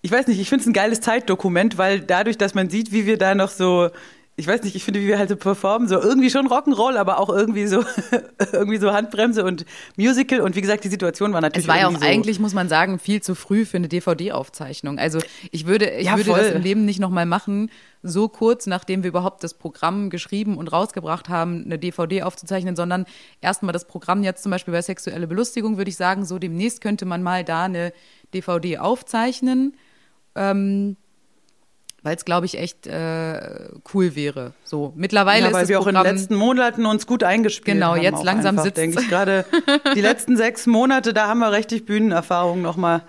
ich 0.00 0.10
weiß 0.10 0.26
nicht, 0.26 0.40
ich 0.40 0.48
finde 0.48 0.62
es 0.62 0.66
ein 0.66 0.72
geiles 0.72 1.02
Zeitdokument, 1.02 1.76
weil 1.76 2.00
dadurch, 2.00 2.38
dass 2.38 2.54
man 2.54 2.70
sieht, 2.70 2.92
wie 2.92 3.04
wir 3.04 3.18
da 3.18 3.34
noch 3.34 3.50
so, 3.50 3.90
ich 4.34 4.46
weiß 4.46 4.62
nicht, 4.62 4.74
ich 4.74 4.82
finde, 4.84 5.00
wie 5.00 5.08
wir 5.08 5.18
halt 5.18 5.28
so 5.28 5.36
performen, 5.36 5.88
so 5.88 6.00
irgendwie 6.00 6.30
schon 6.30 6.48
Rock'n'Roll, 6.48 6.96
aber 6.96 7.18
auch 7.18 7.28
irgendwie 7.28 7.66
so, 7.66 7.84
irgendwie 8.52 8.78
so 8.78 8.90
Handbremse 8.92 9.44
und 9.44 9.66
Musical. 9.96 10.40
Und 10.40 10.56
wie 10.56 10.62
gesagt, 10.62 10.84
die 10.84 10.88
Situation 10.88 11.34
war 11.34 11.42
natürlich 11.42 11.66
es 11.66 11.68
war 11.68 11.78
ja 11.78 11.86
auch 11.88 11.92
so, 11.92 12.00
eigentlich, 12.06 12.40
muss 12.40 12.54
man 12.54 12.66
sagen, 12.68 12.98
viel 12.98 13.22
zu 13.22 13.34
früh 13.34 13.66
für 13.66 13.76
eine 13.76 13.88
DVD-Aufzeichnung. 13.88 14.98
Also 14.98 15.18
ich 15.50 15.66
würde, 15.66 15.90
ich 15.90 16.06
Ja, 16.06 16.16
würde 16.16 16.30
voll. 16.30 16.38
das 16.40 16.54
im 16.54 16.62
Leben 16.62 16.86
nicht 16.86 16.98
nochmal 16.98 17.26
machen, 17.26 17.70
so 18.02 18.28
kurz 18.28 18.66
nachdem 18.66 19.02
wir 19.02 19.08
überhaupt 19.08 19.44
das 19.44 19.52
Programm 19.54 20.08
geschrieben 20.08 20.56
und 20.56 20.68
rausgebracht 20.72 21.28
haben, 21.28 21.64
eine 21.66 21.78
DVD 21.78 22.22
aufzuzeichnen, 22.22 22.74
sondern 22.74 23.04
erstmal 23.42 23.74
das 23.74 23.86
Programm 23.86 24.22
jetzt 24.22 24.42
zum 24.42 24.50
Beispiel 24.50 24.72
bei 24.72 24.80
sexuelle 24.82 25.26
Belustigung, 25.26 25.76
würde 25.76 25.90
ich 25.90 25.96
sagen, 25.96 26.24
so 26.24 26.38
demnächst 26.38 26.80
könnte 26.80 27.04
man 27.04 27.22
mal 27.22 27.44
da 27.44 27.64
eine 27.64 27.92
DVD 28.32 28.78
aufzeichnen. 28.78 29.76
Ähm, 30.34 30.96
weil 32.02 32.16
es, 32.16 32.24
glaube 32.24 32.46
ich, 32.46 32.58
echt 32.58 32.86
äh, 32.86 33.68
cool 33.94 34.14
wäre. 34.16 34.52
So, 34.64 34.92
mittlerweile 34.96 35.42
ja, 35.42 35.46
ist 35.48 35.54
weil 35.54 35.60
das 35.62 35.68
wir 35.68 35.78
auch 35.80 35.86
in 35.86 35.94
den 35.94 35.96
Programm 36.00 36.16
letzten 36.16 36.34
Monaten 36.34 36.86
uns 36.86 37.06
gut 37.06 37.22
eingespielt 37.24 37.76
Genau, 37.76 37.92
haben. 37.94 38.02
jetzt 38.02 38.14
auch 38.16 38.24
langsam 38.24 38.58
sitzt- 38.58 38.76
denke 38.76 39.00
ich 39.00 39.08
gerade. 39.08 39.44
Die 39.94 40.00
letzten 40.00 40.36
sechs 40.36 40.66
Monate, 40.66 41.12
da 41.12 41.28
haben 41.28 41.38
wir 41.40 41.52
richtig 41.52 41.86
Bühnenerfahrung 41.86 42.60
nochmal. 42.62 43.02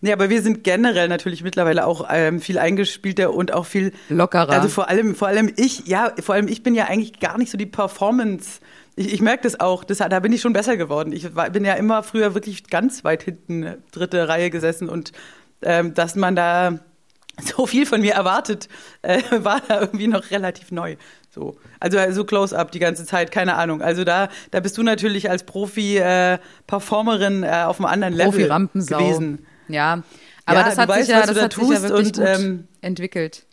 Nee, 0.00 0.12
aber 0.12 0.28
wir 0.28 0.42
sind 0.42 0.64
generell 0.64 1.08
natürlich 1.08 1.42
mittlerweile 1.42 1.86
auch 1.86 2.06
ähm, 2.10 2.40
viel 2.40 2.58
eingespielter 2.58 3.32
und 3.32 3.54
auch 3.54 3.64
viel 3.64 3.92
lockerer. 4.10 4.50
Also 4.50 4.68
vor 4.68 4.88
allem, 4.90 5.14
vor 5.14 5.28
allem 5.28 5.50
ich, 5.56 5.86
ja, 5.86 6.12
vor 6.20 6.34
allem 6.34 6.46
ich 6.48 6.62
bin 6.62 6.74
ja 6.74 6.84
eigentlich 6.86 7.20
gar 7.20 7.38
nicht 7.38 7.50
so 7.50 7.56
die 7.56 7.64
Performance. 7.64 8.60
Ich, 8.96 9.14
ich 9.14 9.22
merke 9.22 9.44
das 9.44 9.58
auch, 9.60 9.82
das, 9.82 9.98
da 9.98 10.20
bin 10.20 10.32
ich 10.32 10.42
schon 10.42 10.52
besser 10.52 10.76
geworden. 10.76 11.12
Ich 11.12 11.34
war, 11.34 11.48
bin 11.48 11.64
ja 11.64 11.72
immer 11.74 12.02
früher 12.02 12.34
wirklich 12.34 12.66
ganz 12.66 13.02
weit 13.04 13.22
hinten, 13.22 13.76
dritte 13.92 14.28
Reihe 14.28 14.50
gesessen 14.50 14.90
und 14.90 15.12
ähm, 15.62 15.94
dass 15.94 16.16
man 16.16 16.36
da 16.36 16.80
so 17.40 17.66
viel 17.66 17.86
von 17.86 18.00
mir 18.00 18.12
erwartet, 18.14 18.68
äh, 19.02 19.20
war 19.38 19.60
da 19.66 19.80
irgendwie 19.80 20.06
noch 20.06 20.30
relativ 20.30 20.70
neu. 20.70 20.96
So, 21.30 21.56
also 21.80 21.98
so 22.12 22.24
Close-up 22.24 22.70
die 22.70 22.78
ganze 22.78 23.04
Zeit, 23.06 23.32
keine 23.32 23.56
Ahnung. 23.56 23.82
Also 23.82 24.04
da, 24.04 24.28
da 24.52 24.60
bist 24.60 24.78
du 24.78 24.82
natürlich 24.82 25.28
als 25.30 25.44
Profi 25.44 25.98
äh, 25.98 26.34
äh, 26.34 26.38
auf 26.38 26.92
einem 27.80 27.86
anderen 27.86 28.14
Level 28.14 28.30
Profi-Rampensau. 28.32 28.98
gewesen. 28.98 29.46
Ja, 29.68 30.02
aber 30.46 30.58
Ja, 30.60 30.64
das 30.64 30.78
hat 30.78 30.88
weißt, 30.88 31.06
sich 31.06 31.10
ja, 31.14 31.26
das 31.26 31.36
da 31.36 31.42
hat 31.42 31.52
sich 31.54 31.68
ja 31.68 31.82
wirklich 31.82 32.06
und, 32.06 32.18
ähm, 32.18 32.68
entwickelt. 32.82 33.46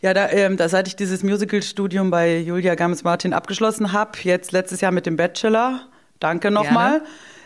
Ja, 0.00 0.12
da, 0.12 0.28
ähm, 0.30 0.56
da 0.56 0.68
seit 0.68 0.88
ich 0.88 0.96
dieses 0.96 1.22
Musical-Studium 1.22 2.10
bei 2.10 2.38
Julia 2.38 2.74
Games-Martin 2.74 3.32
abgeschlossen 3.32 3.92
habe, 3.92 4.12
jetzt 4.22 4.52
letztes 4.52 4.80
Jahr 4.80 4.92
mit 4.92 5.06
dem 5.06 5.16
Bachelor, 5.16 5.80
danke 6.20 6.50
nochmal, 6.50 7.02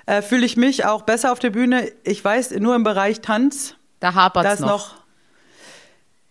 äh, 0.07 0.23
fühle 0.23 0.45
ich 0.47 0.57
mich 0.57 0.85
auch 0.85 1.03
besser 1.03 1.31
auf 1.33 1.39
der 1.39 1.51
Bühne. 1.51 1.91
Ich 2.05 2.25
weiß, 2.25 2.53
nur 2.53 2.75
im 2.75 2.83
Bereich 2.83 3.21
Tanz, 3.21 3.77
Da 4.01 4.15
hapert's 4.15 4.55
ist 4.55 4.61
noch. 4.61 4.69
noch. 4.95 5.00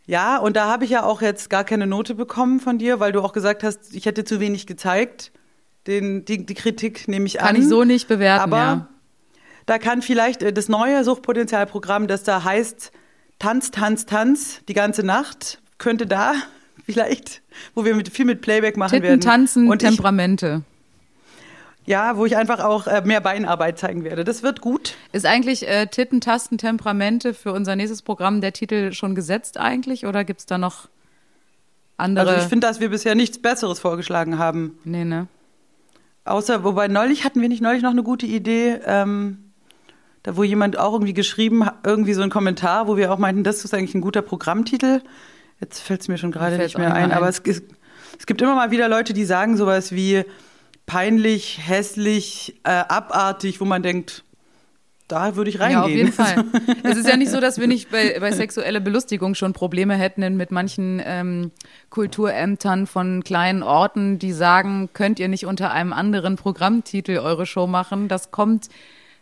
Ja, 0.10 0.38
und 0.38 0.56
da 0.56 0.66
habe 0.66 0.86
ich 0.86 0.90
ja 0.90 1.04
auch 1.04 1.22
jetzt 1.22 1.52
gar 1.52 1.64
keine 1.64 1.86
Note 1.86 2.16
bekommen 2.16 2.60
von 2.60 2.80
dir, 2.80 3.00
weil 3.00 3.12
du 3.12 3.22
auch 3.22 3.32
gesagt 3.32 3.62
hast, 3.62 3.94
ich 3.94 4.08
hätte 4.08 4.24
zu 4.24 4.40
wenig 4.40 4.66
gezeigt. 4.66 5.32
Den, 5.86 6.26
die, 6.26 6.48
die 6.48 6.56
Kritik 6.56 7.08
nehme 7.08 7.28
ich 7.28 7.38
Kann 7.38 7.50
an. 7.50 7.62
ich 7.62 7.68
so 7.68 7.84
nicht 7.84 8.08
bewerten, 8.08 8.42
Aber 8.42 8.58
ja. 8.58 8.88
da 9.68 9.78
kann 9.78 10.02
vielleicht 10.02 10.42
äh, 10.42 10.52
das 10.52 10.68
neue 10.68 11.04
Suchtpotenzialprogramm, 11.04 12.08
das 12.08 12.24
da 12.24 12.44
heißt 12.44 12.92
Tanz, 13.38 13.70
Tanz, 13.70 14.08
Tanz 14.08 14.62
die 14.68 14.74
ganze 14.74 15.04
Nacht, 15.04 15.62
könnte 15.78 16.08
da 16.08 16.34
vielleicht, 16.88 17.44
wo 17.76 17.86
wir 17.86 17.94
mit, 17.94 18.10
viel 18.10 18.26
mit 18.26 18.42
Playback 18.42 18.78
machen 18.78 18.94
Titten, 18.94 19.04
werden. 19.04 19.22
Tanzen, 19.22 19.70
und 19.70 19.78
Temperamente. 19.78 20.64
Ja, 21.90 22.18
wo 22.18 22.26
ich 22.28 22.38
einfach 22.38 22.60
auch 22.64 22.86
äh, 22.86 23.02
mehr 23.04 23.20
Beinarbeit 23.20 23.80
zeigen 23.80 24.04
werde. 24.04 24.24
Das 24.24 24.44
wird 24.44 24.62
gut. 24.62 24.94
Ist 25.12 25.26
eigentlich 25.26 25.68
äh, 25.68 25.88
Titten, 25.88 26.22
Tasten, 26.22 26.60
Temperamente 26.60 27.34
für 27.34 27.52
unser 27.52 27.76
nächstes 27.76 28.04
Programm 28.04 28.42
der 28.42 28.54
Titel 28.54 28.92
schon 28.92 29.16
gesetzt 29.16 29.58
eigentlich 29.58 30.06
oder 30.06 30.24
gibt's 30.24 30.46
da 30.46 30.60
noch 30.60 30.88
andere? 31.98 32.30
Also 32.30 32.44
ich 32.44 32.48
finde, 32.48 32.68
dass 32.68 32.80
wir 32.80 32.92
bisher 32.92 33.16
nichts 33.16 33.42
Besseres 33.42 33.80
vorgeschlagen 33.80 34.38
haben. 34.38 34.78
nee, 34.84 35.04
ne? 35.04 35.26
Außer, 36.26 36.64
wobei 36.64 36.88
neulich 36.88 37.26
hatten 37.26 37.42
wir 37.42 37.50
nicht 37.50 37.64
neulich 37.64 37.82
noch 37.82 37.90
eine 37.90 38.04
gute 38.04 38.28
Idee, 38.28 38.82
ähm, 38.86 39.52
da 40.22 40.38
wo 40.38 40.44
jemand 40.44 40.78
auch 40.78 40.94
irgendwie 40.94 41.16
geschrieben 41.16 41.66
hat, 41.66 41.78
irgendwie 41.84 42.14
so 42.14 42.22
einen 42.22 42.30
Kommentar, 42.30 42.88
wo 42.88 42.98
wir 42.98 43.12
auch 43.12 43.18
meinten, 43.18 43.44
das 43.44 43.66
ist 43.66 43.74
eigentlich 43.74 43.96
ein 43.96 44.02
guter 44.02 44.22
Programmtitel. 44.22 45.02
Jetzt 45.60 45.80
fällt 45.80 46.02
es 46.02 46.08
mir 46.08 46.20
schon 46.20 46.32
gerade 46.32 46.60
nicht 46.60 46.78
mehr 46.78 46.94
ein, 46.94 47.08
mehr 47.08 47.18
aber 47.18 47.26
ein. 47.26 47.32
es, 47.32 47.42
es, 47.46 47.64
es 48.20 48.28
gibt 48.28 48.44
immer 48.44 48.54
mal 48.54 48.70
wieder 48.70 48.88
Leute, 48.88 49.14
die 49.14 49.26
sagen 49.26 49.58
sowas 49.58 49.92
wie 49.92 50.24
peinlich, 50.90 51.60
hässlich, 51.62 52.56
äh, 52.64 52.72
abartig, 52.72 53.62
wo 53.62 53.66
man 53.66 53.84
denkt, 53.84 54.24
da 55.08 55.36
würde 55.36 55.52
ich 55.52 55.60
reingehen. 55.60 55.80
Ja, 55.80 55.84
auf 55.84 55.90
jeden 55.90 56.12
Fall. 56.12 56.46
es 56.84 56.98
ist 56.98 57.08
ja 57.08 57.16
nicht 57.16 57.30
so, 57.30 57.40
dass 57.40 57.60
wir 57.60 57.68
nicht 57.68 57.92
bei, 57.92 58.20
bei 58.20 58.32
sexueller 58.32 58.80
Belustigung 58.80 59.36
schon 59.36 59.54
Probleme 59.54 59.94
hätten 59.96 60.36
mit 60.36 60.50
manchen 60.50 61.00
ähm, 61.06 61.52
Kulturämtern 61.92 62.88
von 62.88 63.24
kleinen 63.24 63.62
Orten, 63.62 64.18
die 64.18 64.32
sagen, 64.32 64.90
könnt 64.94 65.20
ihr 65.20 65.28
nicht 65.28 65.46
unter 65.46 65.72
einem 65.72 65.94
anderen 65.94 66.38
Programmtitel 66.38 67.20
eure 67.20 67.46
Show 67.46 67.68
machen. 67.68 68.08
Das 68.08 68.32
kommt 68.32 68.70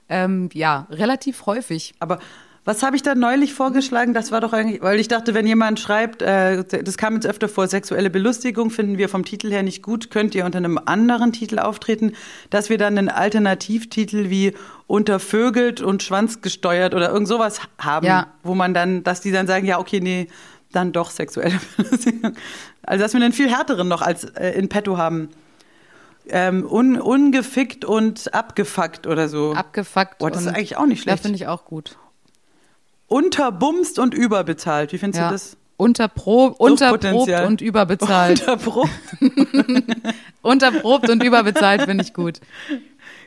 ähm, 0.07 0.49
ja 0.53 0.88
relativ 0.89 1.45
häufig. 1.47 1.95
Aber 1.99 2.20
was 2.68 2.84
habe 2.84 2.97
ich 2.97 3.01
da 3.01 3.15
neulich 3.15 3.53
vorgeschlagen? 3.53 4.13
Das 4.13 4.34
war 4.34 4.41
doch 4.41 4.51
eigentlich, 4.51 4.82
weil 4.82 4.99
ich 4.99 5.07
dachte, 5.07 5.34
wenn 5.34 5.47
jemand 5.47 5.80
schreibt, 5.80 6.22
äh, 6.22 6.65
das 6.84 6.97
kam 6.97 7.13
jetzt 7.13 7.26
öfter 7.26 7.47
vor, 7.47 7.65
sexuelle 7.70 8.09
Belustigung 8.09 8.72
finden 8.72 8.97
wir 8.97 9.07
vom 9.07 9.24
Titel 9.24 9.49
her 9.49 9.63
nicht 9.63 9.82
gut, 9.82 10.11
könnt 10.11 10.36
ihr 10.36 10.43
unter 10.43 10.57
einem 10.57 10.78
anderen 10.78 11.32
Titel 11.32 11.59
auftreten, 11.59 12.11
dass 12.49 12.70
wir 12.70 12.78
dann 12.78 12.97
einen 12.97 13.07
Alternativtitel 13.07 14.30
wie 14.30 14.53
untervögelt 14.86 15.80
und 15.80 16.03
schwanzgesteuert 16.03 16.93
oder 16.93 17.09
irgend 17.09 17.30
sowas 17.30 17.61
haben, 17.80 18.05
Ja. 18.05 18.28
wo 18.43 18.53
man 18.53 18.74
dann, 18.74 19.01
dass 19.01 19.22
die 19.22 19.32
dann 19.32 19.47
sagen, 19.47 19.65
ja, 19.65 19.80
okay, 19.80 20.01
nee, 20.01 20.28
dann 20.74 20.91
doch 20.91 21.09
sexuelle 21.09 21.57
Belustigung. 21.78 22.34
Also, 22.84 23.01
dass 23.01 23.13
wir 23.13 23.22
einen 23.22 23.32
viel 23.32 23.49
härteren 23.49 23.88
noch 23.88 24.01
als 24.01 24.26
äh, 24.26 24.49
in 24.59 24.68
petto 24.68 24.97
haben. 24.97 25.30
Ähm, 26.28 26.70
un, 26.70 26.99
ungefickt 26.99 27.86
und 27.86 28.34
abgefuckt 28.34 29.07
oder 29.07 29.30
so. 29.30 29.53
Abgefuckt. 29.53 30.18
Boah, 30.18 30.30
das 30.30 30.41
ist 30.41 30.47
eigentlich 30.49 30.76
auch 30.76 30.86
nicht 30.86 31.03
schlecht. 31.03 31.22
finde 31.22 31.38
ich 31.38 31.47
auch 31.47 31.63
gut. 31.63 31.95
Unterbumst 33.08 33.99
und 33.99 34.14
überbezahlt. 34.14 34.93
Wie 34.93 34.97
findest 34.97 35.20
Ja. 35.22 35.28
du 35.28 35.34
das? 35.34 35.58
Unterprob, 35.78 36.60
unterprobt 36.60 37.30
und 37.45 37.62
überbezahlt. 37.62 38.39
Unterbruch. 38.41 38.89
Unterprobt 40.41 41.10
und 41.10 41.24
überbezahlt 41.24 41.84
finde 41.84 42.03
ich 42.03 42.14
gut. 42.14 42.39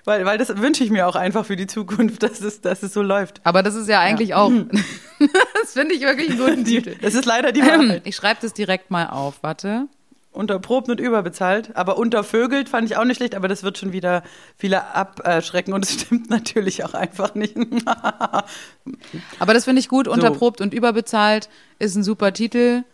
weil, 0.05 0.25
weil 0.25 0.37
das 0.39 0.57
wünsche 0.59 0.83
ich 0.83 0.91
mir 0.91 1.07
auch 1.07 1.15
einfach 1.17 1.45
für 1.45 1.55
die 1.57 1.67
Zukunft, 1.69 2.23
dass 2.23 2.41
es, 2.41 2.61
dass 2.61 2.83
es 2.83 2.93
so 2.93 3.03
läuft. 3.03 3.41
Aber 3.45 3.63
das 3.63 3.75
ist 3.77 3.89
ja 3.89 4.01
eigentlich 4.01 4.35
auch, 4.35 4.51
das 5.63 5.73
finde 5.75 5.95
ich 5.95 6.01
wirklich 6.03 6.31
einen 6.31 6.39
guten 6.39 6.65
Titel. 6.65 6.97
Das 7.01 7.15
ist 7.15 7.25
leider 7.25 7.53
die 7.53 7.63
Wahrheit. 7.63 8.03
Ich 8.05 8.17
schreibe 8.17 8.41
das 8.43 8.53
direkt 8.53 8.91
mal 8.91 9.07
auf, 9.07 9.43
warte. 9.43 9.87
Unterprobt 10.33 10.89
und 10.89 11.01
überbezahlt. 11.01 11.75
Aber 11.77 11.99
untervögelt 11.99 12.69
fand 12.69 12.89
ich 12.89 12.97
auch 12.97 13.05
nicht 13.05 13.17
schlecht, 13.17 13.35
aber 13.35 13.49
das 13.49 13.63
wird 13.65 13.79
schon 13.79 13.93
wieder 13.93 14.23
viele 14.57 14.95
abschrecken 14.95 15.73
und 15.73 15.85
es 15.85 15.93
stimmt 16.01 16.31
natürlich 16.31 16.85
auch 16.85 16.95
einfach 16.95 17.35
nicht. 17.35 17.57
Aber 19.39 19.55
das 19.55 19.65
finde 19.65 19.81
ich 19.81 19.89
gut, 19.89 20.07
unterprobt 20.07 20.61
und 20.61 20.73
überbezahlt 20.73 21.49
ist 21.81 21.97
ein 21.97 22.05
super 22.05 22.33
Titel. 22.33 22.85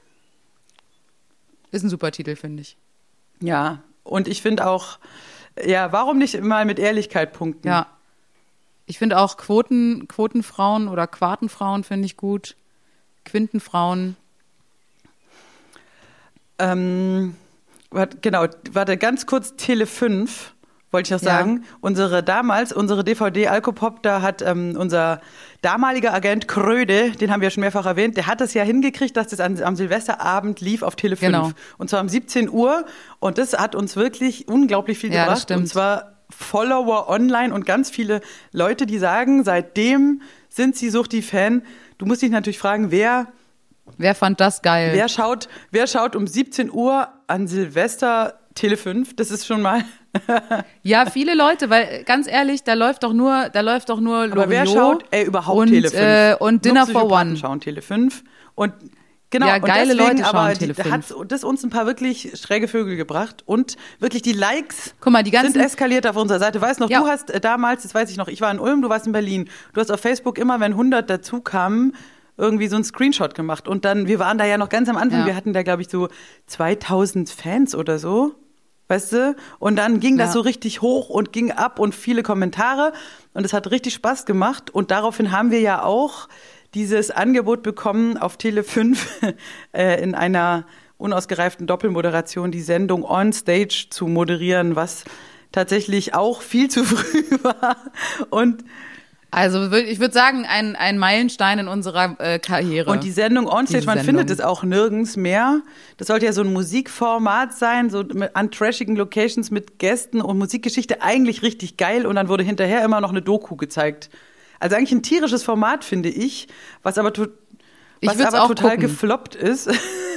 Ist 1.73 1.83
ein 1.83 1.91
super 1.91 2.11
Titel, 2.11 2.37
finde 2.37 2.63
ich. 2.63 2.79
Ja, 3.41 3.83
und 4.03 4.29
ich 4.29 4.41
finde 4.41 4.67
auch, 4.67 4.99
ja, 5.63 5.93
warum 5.93 6.19
nicht 6.19 6.41
mal 6.41 6.65
mit 6.65 6.79
Ehrlichkeit 6.79 7.33
punkten? 7.33 7.69
Ja. 7.69 7.87
Ich 8.87 8.99
finde 8.99 9.19
auch 9.19 9.37
Quoten, 9.37 10.07
Quotenfrauen 10.09 10.89
oder 10.89 11.07
Quartenfrauen 11.07 11.85
finde 11.85 12.07
ich 12.07 12.17
gut. 12.17 12.57
Quintenfrauen. 13.25 14.17
Ähm, 16.59 17.35
warte, 17.91 18.19
genau, 18.21 18.47
warte, 18.73 18.97
ganz 18.97 19.27
kurz 19.27 19.57
Tele 19.57 19.87
5 19.87 20.53
wollte 20.93 21.09
ich 21.09 21.11
noch 21.21 21.27
Ja. 21.27 21.39
sagen. 21.39 21.65
Unsere 21.81 22.23
damals, 22.23 22.73
unsere 22.73 23.05
DVD 23.05 23.49
Alkopop, 23.49 24.03
da 24.03 24.23
hat 24.23 24.41
ähm, 24.43 24.77
unser 24.79 25.21
damaliger 25.61 26.15
Agent 26.15 26.49
Kröde, 26.49 27.11
den 27.11 27.31
haben 27.33 27.41
wir 27.41 27.51
schon 27.51 27.61
mehrfach 27.63 27.85
erwähnt, 27.87 28.17
der 28.17 28.27
hat 28.27 28.41
es 28.41 28.55
ja 28.55 28.63
hingekriegt, 28.63 29.17
dass 29.17 29.27
das 29.29 29.41
an, 29.41 29.61
am 29.63 29.77
Silvesterabend 29.77 30.61
lief 30.61 30.83
auf 30.83 30.97
Tele 30.97 31.17
5. 31.17 31.27
Genau. 31.33 31.51
Und 31.77 31.91
zwar 31.91 32.01
um 32.01 32.09
17 32.09 32.49
Uhr. 32.49 32.87
Und 33.19 33.37
das 33.39 33.53
hat 33.59 33.75
uns 33.75 33.97
wirklich 33.97 34.49
unglaublich 34.49 34.99
viel 34.99 35.13
Ja, 35.13 35.27
das 35.27 35.47
gebracht. 35.47 35.61
Und 35.61 35.67
zwar 35.67 36.13
Follower 36.31 37.09
online 37.09 37.53
und 37.53 37.67
ganz 37.67 37.91
viele 37.91 38.21
Leute, 38.53 38.87
die 38.87 38.99
sagen, 38.99 39.45
seitdem 39.45 40.23
sind 40.49 40.77
sie 40.77 40.89
Suchti-Fan. 40.91 41.63
Du 41.99 42.07
musst 42.07 42.23
dich 42.23 42.31
natürlich 42.31 42.59
fragen, 42.59 42.91
wer 42.91 43.27
Wer 43.99 44.15
fand 44.15 44.41
das 44.41 44.63
geil? 44.63 44.91
Wer 44.95 45.09
schaut, 45.09 45.49
wer 45.71 45.87
schaut 45.87 46.17
um 46.17 46.27
17 46.27 46.71
Uhr 46.71 47.09
an 47.27 47.47
Silvester 47.47 48.39
Tele 48.55 48.77
5? 48.77 49.17
Das 49.17 49.31
ist 49.31 49.47
schon 49.47 49.63
mal. 49.63 49.85
Ja, 50.83 51.11
viele 51.11 51.35
Leute, 51.35 51.69
weil 51.69 52.03
ganz 52.05 52.27
ehrlich, 52.27 52.63
da 52.65 52.73
läuft 52.73 53.03
doch 53.03 53.13
nur, 53.13 53.51
da 53.51 53.61
läuft 53.61 53.91
doch 53.91 54.01
nur 54.01 54.23
Aber 54.23 54.49
wer 54.49 54.65
Loriot 54.65 55.03
schaut 55.03 55.05
ey, 55.11 55.25
überhaupt 55.27 55.59
und, 55.59 55.69
Tele 55.69 55.91
5? 55.91 56.01
Äh, 56.03 56.35
und 56.39 56.65
Dinner 56.65 56.87
for 56.87 57.11
One. 57.11 57.37
schauen 57.37 57.61
Tele 57.61 57.83
5 57.83 58.25
und 58.55 58.73
genau 59.29 59.47
Ja, 59.49 59.57
und 59.57 59.67
geile 59.67 59.95
deswegen, 59.95 59.99
Leute 60.19 60.25
schauen 60.25 60.37
aber 60.37 60.55
die, 60.55 60.73
5. 60.73 60.91
hat 60.91 61.31
das 61.31 61.45
uns 61.45 61.63
ein 61.65 61.69
paar 61.71 61.85
wirklich 61.85 62.33
schräge 62.41 62.67
Vögel 62.67 62.97
gebracht 62.97 63.43
und 63.45 63.77
wirklich 63.99 64.23
die 64.23 64.33
Likes 64.33 64.95
mal, 65.05 65.23
die 65.23 65.31
ganzen- 65.33 65.53
sind 65.53 65.61
eskaliert 65.63 66.07
auf 66.07 66.17
unserer 66.17 66.39
Seite. 66.39 66.63
Weißt 66.63 66.81
noch, 66.81 66.89
Ja. 66.89 67.01
du 67.01 67.09
hast 67.09 67.31
äh, 67.31 67.39
damals, 67.39 67.83
das 67.83 67.95
weiß 67.95 68.11
ich 68.11 68.17
noch, 68.17 68.29
ich 68.29 68.41
war 68.41 68.51
in 68.51 68.59
Ulm, 68.59 68.81
du 68.81 68.89
warst 68.89 69.07
in 69.07 69.13
Berlin. 69.13 69.51
Du 69.75 69.81
hast 69.83 69.91
auf 69.93 70.01
Facebook 70.01 70.39
immer, 70.39 70.61
wenn 70.61 70.73
100 70.73 71.11
dazu 71.11 71.43
kamen, 71.43 71.95
irgendwie 72.37 72.69
so 72.69 72.77
einen 72.77 72.85
Screenshot 72.85 73.35
gemacht 73.35 73.67
und 73.69 73.85
dann 73.85 74.07
wir 74.07 74.19
waren 74.19 74.37
da 74.39 74.45
ja 74.45 74.59
noch 74.59 74.69
ganz 74.69 74.89
am 74.89 74.97
Anfang, 74.97 75.21
Ja. 75.21 75.27
wir 75.27 75.37
hatten 75.37 75.53
da 75.53 75.63
glaube 75.63 75.83
ich 75.83 75.89
so 75.89 76.09
2000 76.47 77.31
Fans 77.31 77.75
oder 77.75 77.99
so. 77.99 78.35
Weißt 78.89 79.13
du? 79.15 79.35
Und 79.59 79.75
dann 79.77 79.99
ging 79.99 80.17
das 80.17 80.29
Ja. 80.29 80.33
so 80.35 80.41
richtig 80.43 80.81
hoch 80.81 81.09
und 81.09 81.33
ging 81.33 81.51
ab 81.51 81.81
und 81.81 81.93
viele 81.93 82.23
Kommentare. 82.23 82.93
Und 83.35 83.45
es 83.45 83.53
hat 83.53 83.69
richtig 83.73 83.95
Spaß 83.95 84.27
gemacht. 84.27 84.71
Und 84.71 84.93
daraufhin 84.93 85.33
haben 85.33 85.51
wir 85.51 85.59
ja 85.61 85.83
auch 85.83 86.29
dieses 86.73 87.11
Angebot 87.11 87.65
bekommen, 87.65 88.17
auf 88.17 88.37
Tele 88.37 88.63
5 88.63 89.09
äh, 89.73 90.01
in 90.01 90.15
einer 90.15 90.67
unausgereiften 90.99 91.67
Doppelmoderation 91.67 92.53
die 92.53 92.63
Sendung 92.63 93.03
On 93.05 93.33
Stage 93.33 93.89
zu 93.91 94.07
moderieren, 94.07 94.77
was 94.77 95.03
tatsächlich 95.51 96.15
auch 96.15 96.41
viel 96.41 96.69
zu 96.71 96.85
früh 96.85 97.25
war. 97.43 97.77
Und 98.31 98.63
Also 99.31 99.71
ich 99.73 99.99
würde 99.99 100.15
sagen, 100.15 100.47
ein, 100.49 100.77
ein 100.77 100.99
Meilenstein 100.99 101.59
in 101.59 101.69
unserer 101.69 102.17
äh, 102.21 102.39
Karriere. 102.39 102.91
Und 102.91 103.05
die 103.05 103.11
Sendung 103.11 103.47
Onstage, 103.47 103.85
man 103.85 103.99
Sendung. 103.99 104.17
findet 104.17 104.31
es 104.31 104.41
auch 104.41 104.63
nirgends 104.63 105.17
mehr. 105.17 105.63
Das 105.99 106.07
sollte 106.07 106.27
ja 106.27 106.33
so 106.33 106.43
ein 106.43 106.53
Musikformat 106.53 107.53
sein, 107.53 107.91
so 107.91 108.03
mit, 108.05 108.35
an 108.35 108.51
trashigen 108.51 108.97
Locations 108.97 109.51
mit 109.51 109.79
Gästen 109.79 110.21
und 110.21 110.39
Musikgeschichte. 110.39 111.03
Eigentlich 111.03 111.43
richtig 111.43 111.77
geil. 111.77 112.07
Und 112.07 112.17
dann 112.17 112.29
wurde 112.29 112.45
hinterher 112.45 112.85
immer 112.85 113.01
noch 113.01 113.11
eine 113.11 113.21
Doku 113.21 113.57
gezeigt. 113.57 114.11
Also 114.61 114.77
eigentlich 114.77 114.93
ein 114.93 115.03
tierisches 115.03 115.43
Format, 115.43 115.85
finde 115.85 116.09
ich, 116.09 116.49
was 116.83 116.97
aber, 116.97 117.13
to 117.13 117.27
was 118.03 118.21
aber 118.21 118.47
total 118.47 118.71
gucken. 118.71 118.81
gefloppt 118.83 119.35
ist. 119.35 119.69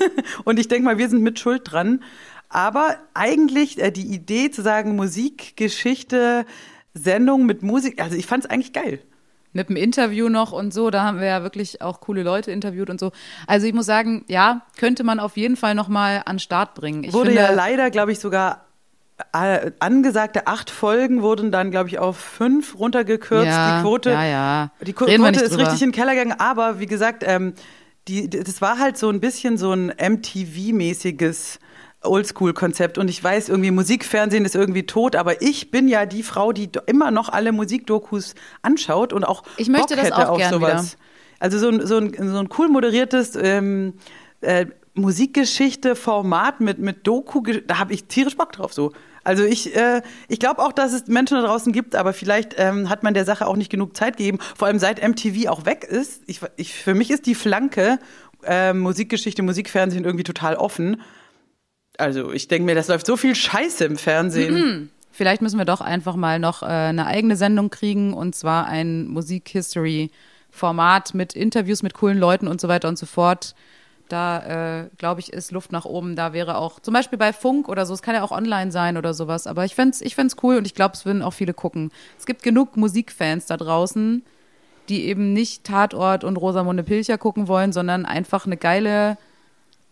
und 0.44 0.60
ich 0.60 0.68
denke 0.68 0.86
mal, 0.86 0.98
wir 0.98 1.10
sind 1.10 1.22
mit 1.22 1.40
Schuld 1.40 1.64
dran. 1.66 2.04
Aber 2.48 2.98
eigentlich 3.14 3.80
äh, 3.80 3.92
die 3.92 4.08
Idee 4.14 4.50
zu 4.50 4.62
sagen, 4.62 4.96
Musikgeschichte, 4.96 6.46
Sendung 6.94 7.46
mit 7.46 7.62
Musik, 7.64 8.02
also 8.02 8.16
ich 8.16 8.26
fand 8.26 8.46
es 8.46 8.50
eigentlich 8.50 8.74
geil. 8.74 9.00
mit 9.52 9.70
dem 9.70 9.76
Interview 9.76 10.30
noch 10.30 10.52
und 10.52 10.74
so, 10.74 10.90
da 10.90 11.04
haben 11.04 11.20
wir 11.20 11.28
ja 11.28 11.44
wirklich 11.44 11.82
auch 11.82 12.02
coole 12.02 12.24
Leute 12.24 12.52
interviewt 12.52 12.90
und 12.90 13.00
so. 13.00 13.12
Also 13.48 13.66
ich 13.66 13.74
muss 13.74 13.86
sagen, 13.86 14.24
ja, 14.28 14.62
könnte 14.78 15.04
man 15.04 15.20
auf 15.20 15.38
jeden 15.38 15.56
Fall 15.56 15.76
noch 15.76 15.88
mal 15.88 16.22
an 16.26 16.40
Start 16.40 16.76
bringen. 16.76 17.04
Ich 17.04 17.14
wurde 17.14 17.32
finde, 17.32 17.44
ja 17.44 17.52
leider, 17.52 17.90
glaube 17.90 18.12
ich, 18.12 18.20
sogar 18.20 18.66
äh, 19.34 19.72
angesagte 19.80 20.48
acht 20.48 20.70
Folgen 20.70 21.22
wurden 21.22 21.52
dann, 21.52 21.72
glaube 21.72 21.90
ich, 21.90 22.00
auf 22.00 22.18
fünf 22.18 22.78
runtergekürzt. 22.80 23.48
Ja, 23.48 23.78
die 23.78 23.84
Quote, 23.84 24.12
ja, 24.12 24.26
ja. 24.26 24.72
Die 24.86 24.94
Quote 24.94 25.12
ist 25.12 25.52
drüber. 25.52 25.64
richtig 25.64 25.82
in 25.82 25.90
den 25.90 25.96
Keller 25.96 26.14
gegangen. 26.14 26.40
Aber 26.40 26.80
wie 26.80 26.86
gesagt, 26.86 27.24
ähm, 27.26 27.54
die, 28.08 28.30
das 28.30 28.62
war 28.62 28.80
halt 28.80 28.98
so 28.98 29.10
ein 29.10 29.20
bisschen 29.20 29.58
so 29.58 29.72
ein 29.74 29.92
MTV-mäßiges 29.92 31.60
Oldschool-Konzept. 32.02 32.98
Und 32.98 33.10
ich 33.10 33.24
weiß, 33.24 33.50
irgendwie 33.50 33.72
Musikfernsehen 33.72 34.46
ist 34.46 34.56
irgendwie 34.56 34.86
tot, 34.86 35.16
aber 35.16 35.42
ich 35.42 35.72
bin 35.72 35.88
ja 35.88 36.06
die 36.06 36.24
Frau, 36.24 36.52
die 36.52 36.70
immer 36.86 37.12
noch 37.12 37.30
alle 37.30 37.52
Musikdokus 37.52 38.36
anschaut 38.62 39.14
und 39.14 39.24
auch 39.24 39.44
Ich 39.58 39.68
möchte 39.70 39.96
Bock 39.96 39.98
das 39.98 40.06
hätte 40.06 40.30
auch 40.30 40.34
auf 40.34 40.38
gern 40.38 40.54
sowas. 40.54 40.98
Also 41.40 41.58
so 41.58 41.70
ein, 41.70 41.86
so 41.86 41.98
ein, 41.98 42.14
so 42.14 42.40
ein 42.40 42.50
cool 42.58 42.68
moderiertes 42.70 43.36
ähm, 43.36 43.94
äh, 44.42 44.66
Musikgeschichte-Format 44.94 46.60
mit, 46.60 46.80
mit 46.80 47.08
Doku, 47.08 47.42
da 47.42 47.80
habe 47.80 47.94
ich 47.94 48.06
tierisch 48.06 48.36
Bock 48.36 48.52
drauf 48.52 48.74
so. 48.74 48.92
Also 49.24 49.44
ich, 49.44 49.76
äh, 49.76 50.02
ich 50.28 50.40
glaube 50.40 50.62
auch, 50.62 50.72
dass 50.72 50.94
es 50.94 51.08
Menschen 51.08 51.36
da 51.36 51.46
draußen 51.46 51.72
gibt, 51.74 51.96
aber 51.96 52.14
vielleicht 52.14 52.56
ähm, 52.58 52.90
hat 52.90 53.04
man 53.04 53.14
der 53.14 53.26
Sache 53.26 53.48
auch 53.48 53.56
nicht 53.56 53.70
genug 53.70 53.96
Zeit 53.96 54.18
gegeben. 54.18 54.40
Vor 54.58 54.68
allem 54.68 54.80
seit 54.80 55.06
MTV 55.08 55.50
auch 55.50 55.66
weg 55.66 55.84
ist. 55.84 56.24
Ich, 56.26 56.42
ich, 56.56 56.74
für 56.74 56.94
mich 56.94 57.12
ist 57.12 57.26
die 57.26 57.36
Flanke 57.36 58.00
äh, 58.44 58.74
Musikgeschichte, 58.74 59.44
Musikfernsehen 59.44 60.06
irgendwie 60.06 60.24
total 60.24 60.56
offen. 60.56 61.02
Also 62.00 62.32
ich 62.32 62.48
denke 62.48 62.66
mir, 62.66 62.76
das 62.76 62.88
läuft 62.88 63.06
so 63.06 63.18
viel 63.18 63.36
Scheiße 63.36 63.84
im 63.86 63.98
Fernsehen. 63.98 64.90
Vielleicht 65.12 65.42
müssen 65.42 65.58
wir 65.58 65.66
doch 65.66 65.82
einfach 65.82 66.16
mal 66.16 66.40
noch 66.40 66.64
äh, 66.64 66.68
eine 66.68 67.06
eigene 67.06 67.36
Sendung 67.36 67.70
kriegen 67.70 68.14
und 68.14 68.36
zwar 68.36 68.68
ein 68.68 69.08
Musik-History-Format 69.08 71.14
mit 71.14 71.34
Interviews 71.34 71.84
mit 71.84 71.94
coolen 71.94 72.18
Leuten 72.18 72.48
und 72.48 72.62
so 72.62 72.70
weiter 72.70 72.88
und 72.88 72.98
so 72.98 73.06
fort. 73.06 73.54
Da, 74.08 74.84
äh, 74.84 74.86
glaube 74.98 75.20
ich, 75.20 75.34
ist 75.34 75.52
Luft 75.52 75.74
nach 75.74 75.84
oben. 75.84 76.16
Da 76.16 76.32
wäre 76.32 76.58
auch, 76.58 76.80
zum 76.80 76.94
Beispiel 76.94 77.20
bei 77.20 77.34
Funk 77.34 77.68
oder 77.68 77.86
so, 77.86 77.94
es 77.94 78.02
kann 78.02 78.16
ja 78.16 78.24
auch 78.24 78.32
online 78.32 78.72
sein 78.72 78.96
oder 78.96 79.14
sowas. 79.14 79.46
Aber 79.46 79.66
ich 79.66 79.76
fänd's, 79.76 80.00
ich 80.00 80.16
fänd's 80.16 80.38
cool 80.42 80.56
und 80.56 80.66
ich 80.66 80.74
glaube, 80.74 80.96
es 80.96 81.06
würden 81.06 81.22
auch 81.22 81.34
viele 81.34 81.54
gucken. 81.54 81.92
Es 82.18 82.26
gibt 82.26 82.42
genug 82.42 82.78
Musikfans 82.78 83.46
da 83.46 83.58
draußen, 83.58 84.24
die 84.88 85.06
eben 85.06 85.34
nicht 85.34 85.66
Tatort 85.66 86.24
und 86.24 86.38
Rosamunde 86.38 86.84
Pilcher 86.84 87.18
gucken 87.18 87.50
wollen, 87.50 87.74
sondern 87.74 88.06
einfach 88.06 88.46
eine 88.46 88.58
geile 88.58 89.18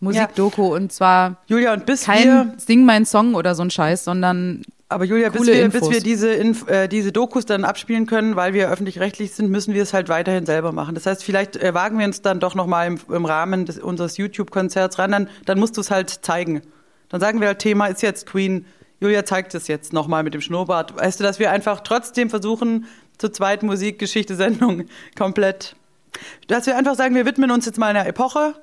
Musikdoku 0.00 0.74
und 0.74 0.92
zwar 0.92 1.38
Julia, 1.46 1.72
und 1.72 1.86
bis 1.86 2.06
wir 2.06 2.14
kein 2.14 2.58
Sing 2.58 2.84
mein 2.84 3.04
Song 3.04 3.34
oder 3.34 3.54
so 3.54 3.62
ein 3.62 3.70
Scheiß, 3.70 4.04
sondern 4.04 4.62
Aber 4.88 5.04
Julia, 5.04 5.28
bis 5.28 5.46
wir, 5.46 5.68
bis 5.68 5.90
wir 5.90 6.00
diese, 6.00 6.30
Inf 6.30 6.68
äh, 6.68 6.88
diese 6.88 7.10
Dokus 7.10 7.46
dann 7.46 7.64
abspielen 7.64 8.06
können, 8.06 8.36
weil 8.36 8.54
wir 8.54 8.70
öffentlich-rechtlich 8.70 9.32
sind, 9.32 9.50
müssen 9.50 9.74
wir 9.74 9.82
es 9.82 9.92
halt 9.92 10.08
weiterhin 10.08 10.46
selber 10.46 10.72
machen. 10.72 10.94
Das 10.94 11.06
heißt, 11.06 11.24
vielleicht 11.24 11.56
äh, 11.56 11.74
wagen 11.74 11.98
wir 11.98 12.06
uns 12.06 12.22
dann 12.22 12.38
doch 12.38 12.54
nochmal 12.54 12.86
im, 12.86 12.98
im 13.12 13.24
Rahmen 13.24 13.66
des, 13.66 13.78
unseres 13.78 14.16
YouTube-Konzerts 14.16 14.98
ran, 14.98 15.10
dann, 15.10 15.28
dann 15.46 15.58
musst 15.58 15.76
du 15.76 15.80
es 15.80 15.90
halt 15.90 16.10
zeigen. 16.10 16.62
Dann 17.08 17.20
sagen 17.20 17.40
wir 17.40 17.48
halt, 17.48 17.58
Thema 17.58 17.86
ist 17.86 18.02
jetzt 18.02 18.26
Queen. 18.26 18.66
Julia 19.00 19.24
zeigt 19.24 19.54
es 19.54 19.68
jetzt 19.68 19.92
nochmal 19.92 20.22
mit 20.22 20.34
dem 20.34 20.40
Schnurrbart. 20.40 20.96
Weißt 20.96 21.20
du, 21.20 21.24
dass 21.24 21.38
wir 21.38 21.50
einfach 21.50 21.80
trotzdem 21.80 22.30
versuchen, 22.30 22.86
zur 23.18 23.32
zweiten 23.32 23.66
Musik-Geschichte-Sendung 23.66 24.84
komplett, 25.18 25.74
dass 26.46 26.66
wir 26.66 26.76
einfach 26.76 26.94
sagen, 26.94 27.14
wir 27.14 27.26
widmen 27.26 27.50
uns 27.50 27.66
jetzt 27.66 27.78
mal 27.78 27.88
einer 27.88 28.06
Epoche, 28.06 28.54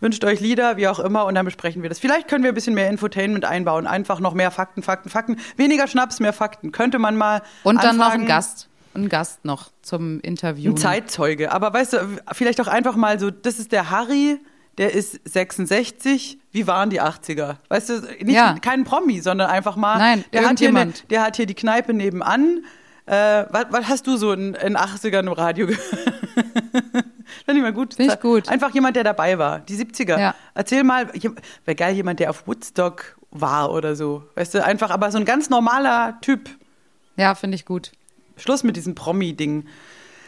wünscht 0.00 0.24
euch 0.24 0.40
Lieder, 0.40 0.76
wie 0.76 0.88
auch 0.88 0.98
immer, 0.98 1.24
und 1.26 1.34
dann 1.34 1.44
besprechen 1.44 1.82
wir 1.82 1.88
das. 1.88 1.98
Vielleicht 1.98 2.28
können 2.28 2.44
wir 2.44 2.52
ein 2.52 2.54
bisschen 2.54 2.74
mehr 2.74 2.90
Infotainment 2.90 3.44
einbauen. 3.44 3.86
Einfach 3.86 4.20
noch 4.20 4.34
mehr 4.34 4.50
Fakten, 4.50 4.82
Fakten, 4.82 5.08
Fakten. 5.08 5.36
Weniger 5.56 5.86
Schnaps, 5.86 6.20
mehr 6.20 6.32
Fakten. 6.32 6.72
Könnte 6.72 6.98
man 6.98 7.16
mal. 7.16 7.42
Und 7.62 7.82
dann 7.82 7.96
noch 7.96 8.04
anfragen. 8.06 8.24
ein 8.24 8.28
Gast. 8.28 8.68
Ein 8.94 9.08
Gast 9.08 9.44
noch 9.44 9.70
zum 9.82 10.20
Interview. 10.20 10.72
Ein 10.72 10.76
Zeitzeuge. 10.76 11.52
Aber 11.52 11.72
weißt 11.72 11.92
du, 11.94 11.98
vielleicht 12.32 12.60
auch 12.60 12.68
einfach 12.68 12.96
mal 12.96 13.18
so, 13.20 13.30
das 13.30 13.58
ist 13.58 13.72
der 13.72 13.90
Harry, 13.90 14.38
der 14.78 14.94
ist 14.94 15.20
66. 15.28 16.38
Wie 16.52 16.66
waren 16.66 16.90
die 16.90 17.00
80er? 17.02 17.56
Weißt 17.68 17.88
du, 17.90 18.00
nicht, 18.22 18.30
Ja. 18.30 18.56
kein 18.60 18.84
Promi, 18.84 19.20
sondern 19.20 19.50
einfach 19.50 19.76
mal. 19.76 19.98
Nein, 19.98 20.24
der 20.32 20.48
hat, 20.48 20.58
hier 20.58 20.72
der 21.10 21.22
hat 21.22 21.36
hier 21.36 21.46
die 21.46 21.54
Kneipe 21.54 21.92
nebenan. 21.92 22.64
Äh, 23.06 23.46
was, 23.50 23.66
was 23.70 23.88
hast 23.88 24.06
du 24.06 24.16
so 24.16 24.32
in, 24.32 24.54
in 24.54 24.76
80ern 24.76 25.20
im 25.20 25.32
Radio 25.32 25.68
gehört? 25.68 25.82
Finde 27.44 27.58
ich 27.58 27.62
mal 27.62 27.72
gut. 27.72 27.94
Finde 27.94 28.14
ich 28.14 28.20
gut. 28.20 28.48
Einfach 28.48 28.74
jemand, 28.74 28.96
der 28.96 29.04
dabei 29.04 29.38
war. 29.38 29.60
Die 29.60 29.76
70er. 29.76 30.18
Ja. 30.18 30.34
Erzähl 30.54 30.82
mal, 30.82 31.08
wäre 31.12 31.74
geil, 31.76 31.94
jemand, 31.94 32.18
der 32.20 32.30
auf 32.30 32.46
Woodstock 32.46 33.16
war 33.30 33.72
oder 33.72 33.94
so. 33.94 34.24
Weißt 34.34 34.54
du, 34.54 34.64
einfach, 34.64 34.90
aber 34.90 35.10
so 35.12 35.18
ein 35.18 35.24
ganz 35.24 35.50
normaler 35.50 36.18
Typ. 36.20 36.50
Ja, 37.16 37.34
finde 37.34 37.54
ich 37.54 37.64
gut. 37.64 37.92
Schluss 38.36 38.64
mit 38.64 38.76
diesem 38.76 38.94
Promi-Ding. 38.94 39.66